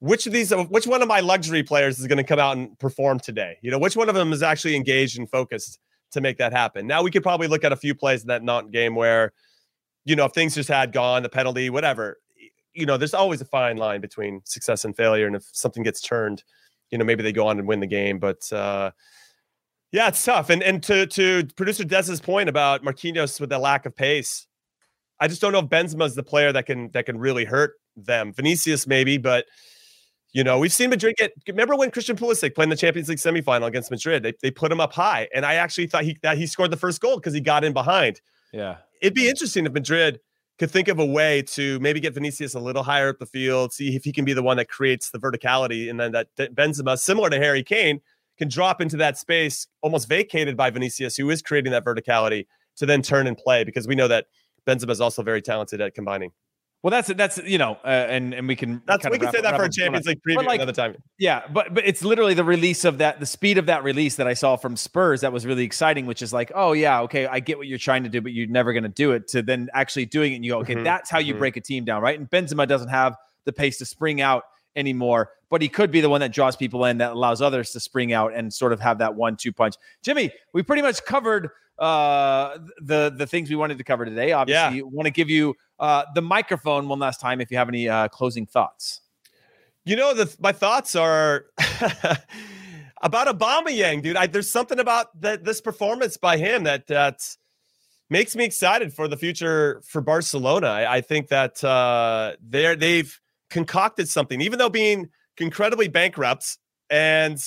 which 0.00 0.26
of 0.26 0.32
these 0.32 0.50
which 0.50 0.86
one 0.86 1.02
of 1.02 1.08
my 1.08 1.20
luxury 1.20 1.62
players 1.62 1.98
is 1.98 2.06
going 2.06 2.18
to 2.18 2.24
come 2.24 2.38
out 2.38 2.56
and 2.56 2.78
perform 2.78 3.18
today? 3.18 3.58
You 3.62 3.70
know, 3.70 3.78
which 3.78 3.96
one 3.96 4.08
of 4.08 4.14
them 4.14 4.32
is 4.32 4.42
actually 4.42 4.76
engaged 4.76 5.18
and 5.18 5.28
focused 5.28 5.78
to 6.12 6.20
make 6.20 6.38
that 6.38 6.52
happen. 6.52 6.86
Now 6.86 7.02
we 7.02 7.10
could 7.10 7.22
probably 7.22 7.48
look 7.48 7.64
at 7.64 7.72
a 7.72 7.76
few 7.76 7.94
plays 7.94 8.22
in 8.22 8.28
that 8.28 8.42
not 8.42 8.70
game 8.70 8.94
where, 8.94 9.32
you 10.04 10.16
know, 10.16 10.24
if 10.26 10.32
things 10.32 10.54
just 10.54 10.68
had 10.68 10.92
gone, 10.92 11.22
the 11.22 11.28
penalty, 11.28 11.70
whatever. 11.70 12.18
You 12.74 12.84
know, 12.84 12.98
there's 12.98 13.14
always 13.14 13.40
a 13.40 13.46
fine 13.46 13.78
line 13.78 14.02
between 14.02 14.42
success 14.44 14.84
and 14.84 14.94
failure, 14.94 15.26
and 15.26 15.34
if 15.34 15.44
something 15.52 15.82
gets 15.82 16.02
turned, 16.02 16.44
you 16.90 16.98
know, 16.98 17.04
maybe 17.06 17.22
they 17.22 17.32
go 17.32 17.46
on 17.46 17.58
and 17.58 17.66
win 17.66 17.80
the 17.80 17.86
game. 17.86 18.18
But 18.18 18.52
uh, 18.52 18.90
yeah, 19.96 20.08
it's 20.08 20.22
tough. 20.22 20.50
And 20.50 20.62
and 20.62 20.82
to 20.82 21.06
to 21.06 21.46
producer 21.56 21.82
Des's 21.82 22.20
point 22.20 22.50
about 22.50 22.84
Marquinhos 22.84 23.40
with 23.40 23.48
the 23.48 23.58
lack 23.58 23.86
of 23.86 23.96
pace, 23.96 24.46
I 25.20 25.26
just 25.26 25.40
don't 25.40 25.52
know 25.52 25.60
if 25.60 25.70
Benzema 25.70 26.04
is 26.04 26.14
the 26.14 26.22
player 26.22 26.52
that 26.52 26.66
can 26.66 26.90
that 26.90 27.06
can 27.06 27.16
really 27.16 27.46
hurt 27.46 27.76
them. 27.96 28.34
Vinicius 28.34 28.86
maybe, 28.86 29.16
but 29.16 29.46
you 30.34 30.44
know, 30.44 30.58
we've 30.58 30.72
seen 30.72 30.90
Madrid 30.90 31.16
get. 31.16 31.32
Remember 31.48 31.74
when 31.76 31.90
Christian 31.90 32.14
Pulisic 32.14 32.54
played 32.54 32.64
in 32.64 32.70
the 32.70 32.76
Champions 32.76 33.08
League 33.08 33.16
semifinal 33.16 33.66
against 33.66 33.90
Madrid? 33.90 34.22
They, 34.22 34.34
they 34.42 34.50
put 34.50 34.70
him 34.70 34.82
up 34.82 34.92
high, 34.92 35.28
and 35.34 35.46
I 35.46 35.54
actually 35.54 35.86
thought 35.86 36.04
he 36.04 36.18
that 36.22 36.36
he 36.36 36.46
scored 36.46 36.70
the 36.70 36.76
first 36.76 37.00
goal 37.00 37.16
because 37.16 37.32
he 37.32 37.40
got 37.40 37.64
in 37.64 37.72
behind. 37.72 38.20
Yeah, 38.52 38.76
it'd 39.00 39.14
be 39.14 39.30
interesting 39.30 39.64
if 39.64 39.72
Madrid 39.72 40.20
could 40.58 40.70
think 40.70 40.88
of 40.88 40.98
a 40.98 41.06
way 41.06 41.40
to 41.42 41.80
maybe 41.80 42.00
get 42.00 42.12
Vinicius 42.12 42.52
a 42.52 42.60
little 42.60 42.82
higher 42.82 43.08
up 43.08 43.18
the 43.18 43.24
field, 43.24 43.72
see 43.72 43.96
if 43.96 44.04
he 44.04 44.12
can 44.12 44.26
be 44.26 44.34
the 44.34 44.42
one 44.42 44.58
that 44.58 44.68
creates 44.68 45.08
the 45.08 45.18
verticality, 45.18 45.88
and 45.88 45.98
then 45.98 46.12
that, 46.12 46.28
that 46.36 46.54
Benzema, 46.54 46.98
similar 46.98 47.30
to 47.30 47.38
Harry 47.38 47.62
Kane, 47.62 48.02
can 48.38 48.48
drop 48.48 48.80
into 48.80 48.96
that 48.98 49.18
space 49.18 49.66
almost 49.82 50.08
vacated 50.08 50.56
by 50.56 50.70
Vinicius, 50.70 51.16
who 51.16 51.30
is 51.30 51.42
creating 51.42 51.72
that 51.72 51.84
verticality 51.84 52.46
to 52.76 52.86
then 52.86 53.02
turn 53.02 53.26
and 53.26 53.36
play 53.36 53.64
because 53.64 53.88
we 53.88 53.94
know 53.94 54.08
that 54.08 54.26
Benzema 54.66 54.90
is 54.90 55.00
also 55.00 55.22
very 55.22 55.42
talented 55.42 55.80
at 55.80 55.94
combining. 55.94 56.32
Well, 56.82 56.90
that's 56.90 57.08
that's 57.14 57.38
you 57.38 57.58
know, 57.58 57.78
uh, 57.84 57.88
and 57.88 58.32
and 58.32 58.46
we 58.46 58.54
can 58.54 58.80
that's 58.86 59.08
we 59.10 59.18
can 59.18 59.32
say 59.32 59.40
that 59.40 59.56
for 59.56 59.64
a 59.64 59.68
Champions 59.68 60.06
League 60.06 60.20
preview 60.22 60.44
like, 60.44 60.60
another 60.60 60.72
time. 60.72 60.96
Yeah, 61.18 61.42
but 61.52 61.74
but 61.74 61.84
it's 61.84 62.04
literally 62.04 62.34
the 62.34 62.44
release 62.44 62.84
of 62.84 62.98
that, 62.98 63.18
the 63.18 63.26
speed 63.26 63.58
of 63.58 63.66
that 63.66 63.82
release 63.82 64.16
that 64.16 64.28
I 64.28 64.34
saw 64.34 64.56
from 64.56 64.76
Spurs 64.76 65.22
that 65.22 65.32
was 65.32 65.46
really 65.46 65.64
exciting. 65.64 66.06
Which 66.06 66.22
is 66.22 66.32
like, 66.32 66.52
oh 66.54 66.74
yeah, 66.74 67.00
okay, 67.00 67.26
I 67.26 67.40
get 67.40 67.58
what 67.58 67.66
you're 67.66 67.78
trying 67.78 68.04
to 68.04 68.08
do, 68.08 68.20
but 68.20 68.32
you're 68.32 68.46
never 68.46 68.72
going 68.72 68.84
to 68.84 68.88
do 68.88 69.12
it. 69.12 69.26
To 69.28 69.42
then 69.42 69.68
actually 69.74 70.06
doing 70.06 70.32
it, 70.32 70.36
and 70.36 70.44
you 70.44 70.52
go, 70.52 70.60
okay, 70.60 70.74
mm-hmm. 70.74 70.84
that's 70.84 71.10
how 71.10 71.18
you 71.18 71.32
mm-hmm. 71.32 71.40
break 71.40 71.56
a 71.56 71.60
team 71.60 71.84
down, 71.84 72.02
right? 72.02 72.16
And 72.16 72.30
Benzema 72.30 72.68
doesn't 72.68 72.90
have 72.90 73.16
the 73.46 73.52
pace 73.52 73.78
to 73.78 73.86
spring 73.86 74.20
out 74.20 74.44
anymore, 74.76 75.30
but 75.50 75.62
he 75.62 75.68
could 75.68 75.90
be 75.90 76.00
the 76.00 76.08
one 76.08 76.20
that 76.20 76.32
draws 76.32 76.54
people 76.54 76.84
in 76.84 76.98
that 76.98 77.12
allows 77.12 77.42
others 77.42 77.72
to 77.72 77.80
spring 77.80 78.12
out 78.12 78.34
and 78.34 78.52
sort 78.52 78.72
of 78.72 78.80
have 78.80 78.98
that 78.98 79.14
one-two 79.14 79.52
punch. 79.52 79.74
Jimmy, 80.02 80.30
we 80.52 80.62
pretty 80.62 80.82
much 80.82 81.04
covered 81.04 81.50
uh, 81.78 82.58
the 82.80 83.12
the 83.16 83.26
things 83.26 83.50
we 83.50 83.56
wanted 83.56 83.78
to 83.78 83.84
cover 83.84 84.04
today. 84.04 84.32
Obviously, 84.32 84.78
yeah. 84.78 84.82
want 84.84 85.06
to 85.06 85.10
give 85.10 85.28
you 85.28 85.54
uh, 85.78 86.04
the 86.14 86.22
microphone 86.22 86.88
one 86.88 86.98
last 86.98 87.20
time 87.20 87.40
if 87.40 87.50
you 87.50 87.56
have 87.56 87.68
any 87.68 87.88
uh, 87.88 88.08
closing 88.08 88.46
thoughts. 88.46 89.00
You 89.84 89.96
know, 89.96 90.14
the, 90.14 90.34
my 90.40 90.52
thoughts 90.52 90.96
are 90.96 91.46
about 93.02 93.28
Aubameyang, 93.28 94.02
dude. 94.02 94.16
I, 94.16 94.26
there's 94.26 94.50
something 94.50 94.78
about 94.78 95.20
that 95.20 95.44
this 95.44 95.60
performance 95.60 96.16
by 96.16 96.38
him 96.38 96.64
that 96.64 96.86
that 96.88 97.36
makes 98.08 98.34
me 98.34 98.44
excited 98.44 98.92
for 98.92 99.08
the 99.08 99.16
future 99.16 99.82
for 99.84 100.00
Barcelona. 100.00 100.68
I, 100.68 100.96
I 100.96 101.00
think 101.02 101.28
that 101.28 101.62
uh, 101.62 102.36
they're 102.40 102.76
they've 102.76 103.20
concocted 103.50 104.08
something, 104.08 104.40
even 104.40 104.58
though 104.58 104.70
being 104.70 105.08
incredibly 105.38 105.88
bankrupt 105.88 106.58
and 106.90 107.38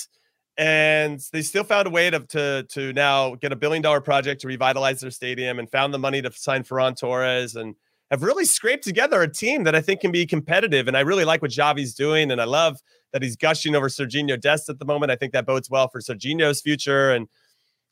and 0.56 1.20
they 1.32 1.40
still 1.40 1.64
found 1.64 1.86
a 1.86 1.90
way 1.90 2.10
to, 2.10 2.20
to 2.20 2.64
to 2.64 2.92
now 2.92 3.34
get 3.36 3.52
a 3.52 3.56
billion 3.56 3.82
dollar 3.82 4.00
project 4.00 4.42
to 4.42 4.46
revitalize 4.46 5.00
their 5.00 5.10
stadium 5.10 5.58
and 5.58 5.70
found 5.70 5.94
the 5.94 5.98
money 5.98 6.20
to 6.20 6.30
sign 6.32 6.62
Ferran 6.62 6.98
Torres 6.98 7.56
and 7.56 7.74
have 8.10 8.22
really 8.22 8.44
scraped 8.44 8.84
together 8.84 9.22
a 9.22 9.32
team 9.32 9.64
that 9.64 9.74
I 9.74 9.80
think 9.80 10.00
can 10.00 10.10
be 10.10 10.26
competitive. 10.26 10.88
And 10.88 10.96
I 10.96 11.00
really 11.00 11.24
like 11.24 11.42
what 11.42 11.52
Xavi's 11.52 11.94
doing, 11.94 12.30
and 12.30 12.40
I 12.40 12.44
love 12.44 12.78
that 13.12 13.22
he's 13.22 13.36
gushing 13.36 13.74
over 13.74 13.88
Serginho 13.88 14.38
Dest 14.40 14.68
at 14.68 14.78
the 14.78 14.84
moment. 14.84 15.12
I 15.12 15.16
think 15.16 15.32
that 15.32 15.46
bodes 15.46 15.70
well 15.70 15.88
for 15.88 16.00
Serginho's 16.00 16.60
future, 16.60 17.10
and 17.10 17.28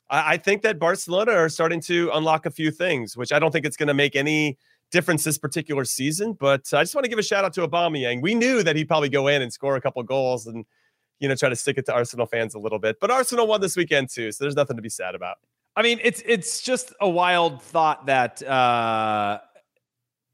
I, 0.09 0.33
I 0.33 0.37
think 0.37 0.61
that 0.63 0.77
Barcelona 0.77 1.31
are 1.31 1.49
starting 1.49 1.81
to 1.81 2.11
unlock 2.13 2.45
a 2.45 2.51
few 2.51 2.69
things, 2.69 3.17
which 3.17 3.31
I 3.31 3.39
don't 3.39 3.51
think 3.51 3.65
it's 3.65 3.77
going 3.77 3.87
to 3.87 3.93
make 3.93 4.15
any 4.15 4.57
difference 4.91 5.23
this 5.23 5.37
particular 5.37 5.85
season. 5.85 6.33
But 6.33 6.73
I 6.73 6.83
just 6.83 6.95
want 6.95 7.05
to 7.05 7.09
give 7.09 7.19
a 7.19 7.23
shout 7.23 7.45
out 7.45 7.53
to 7.53 7.67
Aubameyang. 7.67 8.21
We 8.21 8.35
knew 8.35 8.63
that 8.63 8.75
he'd 8.75 8.87
probably 8.87 9.09
go 9.09 9.27
in 9.27 9.41
and 9.41 9.51
score 9.51 9.75
a 9.75 9.81
couple 9.81 10.01
goals 10.03 10.47
and 10.47 10.65
you 11.19 11.27
know, 11.27 11.35
try 11.35 11.49
to 11.49 11.55
stick 11.55 11.77
it 11.77 11.85
to 11.85 11.93
Arsenal 11.93 12.25
fans 12.25 12.55
a 12.55 12.59
little 12.59 12.79
bit. 12.79 12.99
But 12.99 13.11
Arsenal 13.11 13.45
won 13.45 13.61
this 13.61 13.75
weekend 13.75 14.09
too, 14.09 14.31
so 14.31 14.43
there's 14.43 14.55
nothing 14.55 14.77
to 14.77 14.81
be 14.81 14.89
sad 14.89 15.15
about. 15.15 15.37
I 15.75 15.81
mean, 15.81 15.99
it's 16.01 16.21
it's 16.25 16.61
just 16.61 16.93
a 16.99 17.09
wild 17.09 17.61
thought 17.61 18.07
that 18.07 18.41
uh 18.43 19.39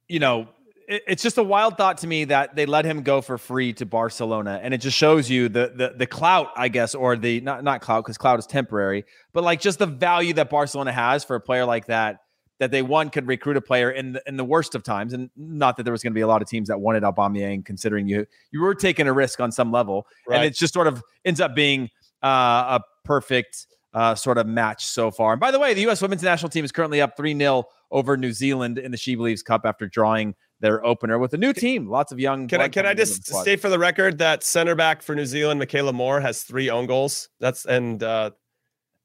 you 0.08 0.20
know, 0.20 0.47
it, 0.88 1.03
it's 1.08 1.24
just 1.24 1.38
a 1.38 1.43
wild 1.43 1.78
thought 1.78 1.97
to 1.99 2.08
me 2.08 2.26
that 2.26 2.56
they 2.56 2.66
let 2.66 2.86
him 2.86 3.01
go 3.01 3.22
for 3.22 3.38
free 3.38 3.74
to 3.74 3.86
Barcelona, 3.86 4.60
and 4.62 4.74
it 4.74 4.78
just 4.78 4.97
shows 4.97 5.30
you 5.30 5.49
the 5.49 5.74
the 5.76 5.93
the 5.97 6.08
clout, 6.08 6.51
I 6.56 6.68
guess, 6.68 6.95
or 6.95 7.16
the 7.16 7.41
not 7.41 7.64
not 7.64 7.82
clout 7.82 8.03
because 8.03 8.18
clout 8.18 8.39
is 8.39 8.45
temporary, 8.45 9.06
but 9.34 9.43
like 9.43 9.60
just 9.60 9.80
the 9.80 9.88
value 9.88 10.34
that 10.34 10.49
Barcelona 10.49 10.91
has 10.91 11.24
for 11.24 11.36
a 11.36 11.41
player 11.41 11.66
like 11.66 11.88
that 11.88 12.20
that 12.60 12.72
they 12.72 12.82
one 12.82 13.10
could 13.10 13.28
recruit 13.28 13.58
a 13.58 13.62
player 13.62 13.91
in 13.91 14.14
the, 14.14 14.24
in 14.28 14.38
the 14.38 14.45
worst 14.45 14.76
of 14.76 14.84
times, 14.84 15.14
and 15.14 15.30
not 15.36 15.78
that 15.78 15.84
there 15.84 15.91
was 15.91 16.01
going 16.01 16.14
to 16.14 16.16
be 16.16 16.22
a 16.22 16.28
lot 16.28 16.41
of 16.41 16.47
teams 16.47 16.68
that 16.70 16.80
wanted 16.80 17.03
Aubameyang, 17.03 17.66
considering 17.66 18.08
you 18.08 18.26
you 18.51 18.62
were 18.62 18.76
taking 18.76 19.08
a 19.08 19.14
risk 19.14 19.39
on 19.39 19.51
some 19.51 19.72
level, 19.72 20.08
right. 20.28 20.38
and 20.38 20.45
it 20.45 20.56
just 20.56 20.74
sort 20.74 20.88
of 20.88 21.03
ends 21.26 21.41
up 21.41 21.56
being 21.56 21.89
uh, 22.24 22.80
a 22.80 22.82
perfect 23.03 23.68
uh, 23.93 24.14
sort 24.16 24.38
of 24.38 24.45
match 24.45 24.86
so 24.86 25.10
far. 25.12 25.34
And 25.34 25.39
by 25.39 25.51
the 25.51 25.60
way, 25.60 25.74
the 25.74 25.82
U.S. 25.82 26.01
Women's 26.01 26.24
National 26.24 26.49
Team 26.49 26.66
is 26.66 26.72
currently 26.72 27.01
up 27.01 27.16
three 27.18 27.38
0 27.38 27.64
over 27.91 28.18
New 28.18 28.34
Zealand 28.34 28.78
in 28.78 28.91
the 28.91 28.97
She 28.97 29.16
Believes 29.16 29.41
Cup 29.41 29.66
after 29.66 29.88
drawing 29.88 30.36
their 30.60 30.86
opener 30.86 31.20
with 31.20 31.34
a 31.34 31.38
new 31.38 31.53
team. 31.53 31.88
Lots 31.88 32.12
of 32.12 32.20
young. 32.20 32.47
Can 32.47 32.62
I 32.62 32.68
can 32.70 32.86
I 32.86 32.93
just 32.93 33.26
state 33.26 33.60
for 33.60 33.70
the 33.70 33.80
record 33.80 34.18
that 34.20 34.43
center 34.43 34.76
back 34.76 35.01
for 35.01 35.16
New 35.16 35.26
Zealand, 35.26 35.62
Meikayla 35.62 35.93
Moore, 35.93 36.20
has 36.22 36.43
three 36.43 36.70
own 36.70 36.86
goals. 36.86 37.30
That's 37.39 37.66
and 37.66 38.01
uh, 38.01 38.32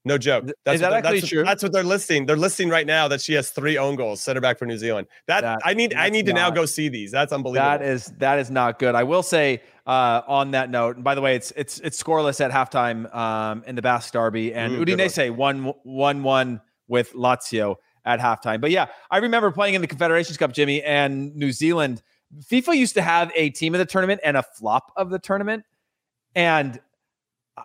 no 0.04 0.16
joke. 0.16 0.46
That's 0.64 0.76
Is 0.76 0.80
that 0.80 0.92
actually 0.92 1.20
that's 1.20 1.28
true? 1.28 1.38
What, 1.40 1.46
that's 1.46 1.62
what 1.62 1.72
they're 1.72 1.84
listing. 1.84 2.24
They're 2.24 2.36
listing 2.36 2.68
right 2.68 2.86
now 2.86 3.06
that 3.08 3.20
she 3.20 3.34
has 3.34 3.50
three 3.50 3.76
own 3.76 3.96
goals, 3.96 4.22
center 4.22 4.40
back 4.40 4.58
for 4.58 4.64
New 4.64 4.78
Zealand. 4.78 5.06
That, 5.26 5.42
that 5.42 5.58
I 5.64 5.74
need. 5.74 5.94
I 5.94 6.08
need 6.08 6.26
to 6.26 6.32
not, 6.32 6.40
now 6.40 6.50
go 6.50 6.64
see 6.64 6.88
these. 6.88 7.10
That's 7.10 7.32
unbelievable. 7.32 7.68
That 7.68 7.82
is 7.82 8.06
that 8.18 8.38
is 8.38 8.50
not 8.50 8.78
good. 8.78 8.94
I 8.94 9.02
will 9.02 9.22
say 9.22 9.62
uh, 9.86 10.22
on 10.26 10.52
that 10.52 10.70
note. 10.70 10.96
And 10.96 11.04
by 11.04 11.14
the 11.14 11.20
way, 11.20 11.36
it's 11.36 11.52
it's 11.54 11.80
it's 11.80 12.02
scoreless 12.02 12.40
at 12.40 12.50
halftime 12.50 13.14
um, 13.14 13.62
in 13.66 13.74
the 13.74 13.82
Basque 13.82 14.12
Derby, 14.12 14.54
and 14.54 14.74
Ooh, 14.74 14.84
Udinese 14.84 15.30
one 15.30 15.74
one 15.82 16.22
one 16.22 16.60
with 16.88 17.12
Lazio 17.12 17.76
at 18.04 18.20
halftime. 18.20 18.60
But 18.60 18.70
yeah, 18.70 18.86
I 19.10 19.18
remember 19.18 19.50
playing 19.50 19.74
in 19.74 19.80
the 19.82 19.86
Confederations 19.86 20.38
Cup, 20.38 20.52
Jimmy, 20.52 20.82
and 20.82 21.34
New 21.36 21.52
Zealand. 21.52 22.02
FIFA 22.44 22.76
used 22.76 22.94
to 22.94 23.02
have 23.02 23.32
a 23.34 23.50
team 23.50 23.74
of 23.74 23.80
the 23.80 23.84
tournament 23.84 24.20
and 24.24 24.36
a 24.36 24.42
flop 24.42 24.92
of 24.96 25.10
the 25.10 25.18
tournament, 25.18 25.64
and 26.34 26.80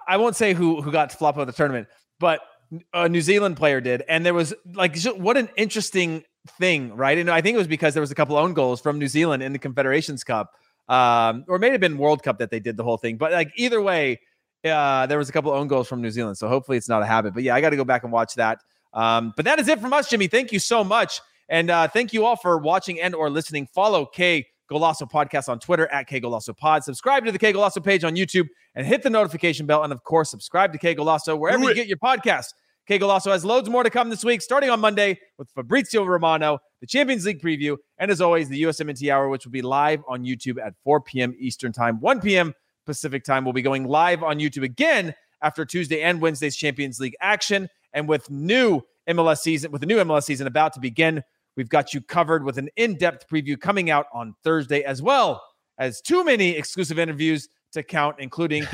I 0.07 0.17
won't 0.17 0.35
say 0.35 0.53
who 0.53 0.81
who 0.81 0.91
got 0.91 1.11
flop 1.11 1.37
of 1.37 1.47
the 1.47 1.53
tournament, 1.53 1.87
but 2.19 2.41
a 2.93 3.07
New 3.07 3.21
Zealand 3.21 3.57
player 3.57 3.81
did, 3.81 4.03
and 4.07 4.25
there 4.25 4.33
was 4.33 4.53
like 4.73 4.97
what 5.03 5.37
an 5.37 5.49
interesting 5.55 6.23
thing, 6.59 6.95
right? 6.95 7.17
And 7.17 7.29
I 7.29 7.41
think 7.41 7.55
it 7.55 7.57
was 7.57 7.67
because 7.67 7.93
there 7.93 8.01
was 8.01 8.11
a 8.11 8.15
couple 8.15 8.37
own 8.37 8.53
goals 8.53 8.81
from 8.81 8.99
New 8.99 9.07
Zealand 9.07 9.43
in 9.43 9.53
the 9.53 9.59
Confederations 9.59 10.23
Cup, 10.23 10.53
um, 10.89 11.45
or 11.47 11.57
it 11.57 11.59
may 11.59 11.69
have 11.71 11.81
been 11.81 11.97
World 11.97 12.23
Cup 12.23 12.39
that 12.39 12.51
they 12.51 12.59
did 12.59 12.77
the 12.77 12.83
whole 12.83 12.97
thing. 12.97 13.17
But 13.17 13.31
like 13.31 13.51
either 13.55 13.81
way, 13.81 14.19
uh, 14.63 15.05
there 15.05 15.17
was 15.17 15.29
a 15.29 15.31
couple 15.31 15.51
own 15.51 15.67
goals 15.67 15.87
from 15.87 16.01
New 16.01 16.11
Zealand, 16.11 16.37
so 16.37 16.47
hopefully 16.47 16.77
it's 16.77 16.89
not 16.89 17.01
a 17.01 17.05
habit. 17.05 17.33
But 17.33 17.43
yeah, 17.43 17.55
I 17.55 17.61
got 17.61 17.71
to 17.71 17.75
go 17.75 17.85
back 17.85 18.03
and 18.03 18.11
watch 18.11 18.35
that. 18.35 18.59
Um, 18.93 19.33
but 19.35 19.45
that 19.45 19.59
is 19.59 19.67
it 19.67 19.79
from 19.79 19.93
us, 19.93 20.09
Jimmy. 20.09 20.27
Thank 20.27 20.51
you 20.51 20.59
so 20.59 20.83
much, 20.83 21.21
and 21.49 21.69
uh, 21.69 21.87
thank 21.87 22.13
you 22.13 22.25
all 22.25 22.35
for 22.35 22.57
watching 22.57 22.99
and 23.01 23.13
or 23.13 23.29
listening. 23.29 23.67
Follow 23.73 24.05
Que 24.05 24.43
Golazo 24.69 25.09
Podcast 25.09 25.49
on 25.49 25.59
Twitter 25.59 25.87
at 25.87 26.07
Que 26.07 26.19
Golazo 26.19 26.55
Pod. 26.55 26.83
Subscribe 26.83 27.25
to 27.25 27.31
the 27.31 27.39
Que 27.39 27.53
Golazo 27.53 27.83
page 27.83 28.03
on 28.03 28.15
YouTube 28.15 28.47
and 28.73 28.85
hit 28.85 29.03
the 29.03 29.09
notification 29.09 29.65
bell. 29.65 29.83
And 29.83 29.93
of 29.93 30.03
course, 30.03 30.29
subscribe 30.29 30.71
to 30.73 30.77
Que 30.77 30.95
Golazo 30.95 31.37
wherever 31.37 31.63
you 31.63 31.73
get 31.73 31.87
your 31.87 31.97
podcasts. 31.97 32.53
Que 32.87 32.99
Golazo 32.99 33.31
has 33.31 33.43
loads 33.43 33.67
more 33.67 33.83
to 33.83 33.89
come 33.89 34.09
this 34.09 34.23
week, 34.23 34.41
starting 34.41 34.69
on 34.69 34.79
Monday 34.79 35.19
with 35.39 35.49
Fabrizio 35.51 36.03
Romano, 36.03 36.59
the 36.81 36.87
Champions 36.87 37.25
League 37.25 37.41
preview, 37.41 37.77
and 37.97 38.11
as 38.11 38.21
always, 38.21 38.47
the 38.47 38.61
USMNT 38.61 39.11
Hour, 39.11 39.27
which 39.29 39.43
will 39.43 39.51
be 39.51 39.63
live 39.63 40.03
on 40.07 40.23
YouTube 40.23 40.63
at 40.63 40.75
4 40.83 41.01
p.m. 41.01 41.33
Eastern 41.39 41.71
Time, 41.71 41.99
1 41.99 42.21
p.m. 42.21 42.53
Pacific 42.85 43.23
Time. 43.23 43.43
We'll 43.43 43.53
be 43.53 43.63
going 43.63 43.87
live 43.87 44.21
on 44.21 44.37
YouTube 44.37 44.63
again 44.63 45.15
after 45.41 45.65
Tuesday 45.65 46.01
and 46.01 46.21
Wednesday's 46.21 46.55
Champions 46.55 46.99
League 46.99 47.15
action. 47.19 47.69
And 47.91 48.07
with 48.07 48.29
new 48.29 48.81
MLS 49.09 49.39
season, 49.39 49.71
with 49.71 49.81
the 49.81 49.87
new 49.87 49.97
MLS 49.97 50.23
season 50.23 50.45
about 50.45 50.73
to 50.73 50.79
begin, 50.79 51.23
We've 51.55 51.69
got 51.69 51.93
you 51.93 52.01
covered 52.01 52.43
with 52.43 52.57
an 52.57 52.69
in 52.75 52.97
depth 52.97 53.27
preview 53.31 53.59
coming 53.59 53.89
out 53.89 54.07
on 54.13 54.35
Thursday, 54.43 54.83
as 54.83 55.01
well 55.01 55.41
as 55.77 56.01
too 56.01 56.23
many 56.23 56.51
exclusive 56.51 56.99
interviews 56.99 57.49
to 57.73 57.83
count, 57.83 58.17
including 58.19 58.63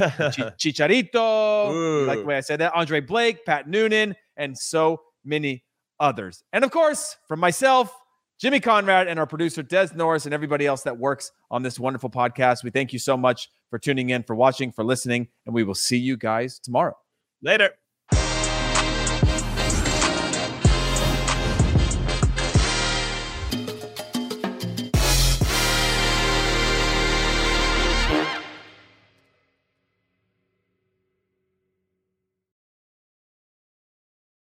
Chicharito, 0.60 2.08
like 2.08 2.20
the 2.20 2.26
way 2.26 2.38
I 2.38 2.42
said 2.42 2.60
that, 2.60 2.74
Andre 2.74 3.02
Blake, 3.02 3.46
Pat 3.46 3.68
Noonan, 3.68 4.16
and 4.38 4.58
so 4.58 5.02
many 5.24 5.64
others. 6.00 6.44
And 6.54 6.64
of 6.64 6.72
course, 6.72 7.18
from 7.28 7.40
myself, 7.40 7.96
Jimmy 8.40 8.60
Conrad, 8.60 9.08
and 9.08 9.20
our 9.20 9.28
producer, 9.28 9.62
Des 9.62 9.90
Norris, 9.96 10.26
and 10.26 10.34
everybody 10.34 10.66
else 10.66 10.82
that 10.84 10.98
works 10.98 11.32
on 11.52 11.62
this 11.62 11.80
wonderful 11.80 12.10
podcast, 12.10 12.64
we 12.64 12.72
thank 12.72 12.92
you 12.92 12.98
so 12.98 13.16
much 13.16 13.50
for 13.70 13.78
tuning 13.78 14.10
in, 14.10 14.24
for 14.24 14.36
watching, 14.36 14.72
for 14.72 14.84
listening, 14.84 15.28
and 15.46 15.54
we 15.54 15.64
will 15.64 15.76
see 15.76 15.98
you 15.98 16.18
guys 16.18 16.58
tomorrow. 16.58 16.96
Later. 17.44 17.72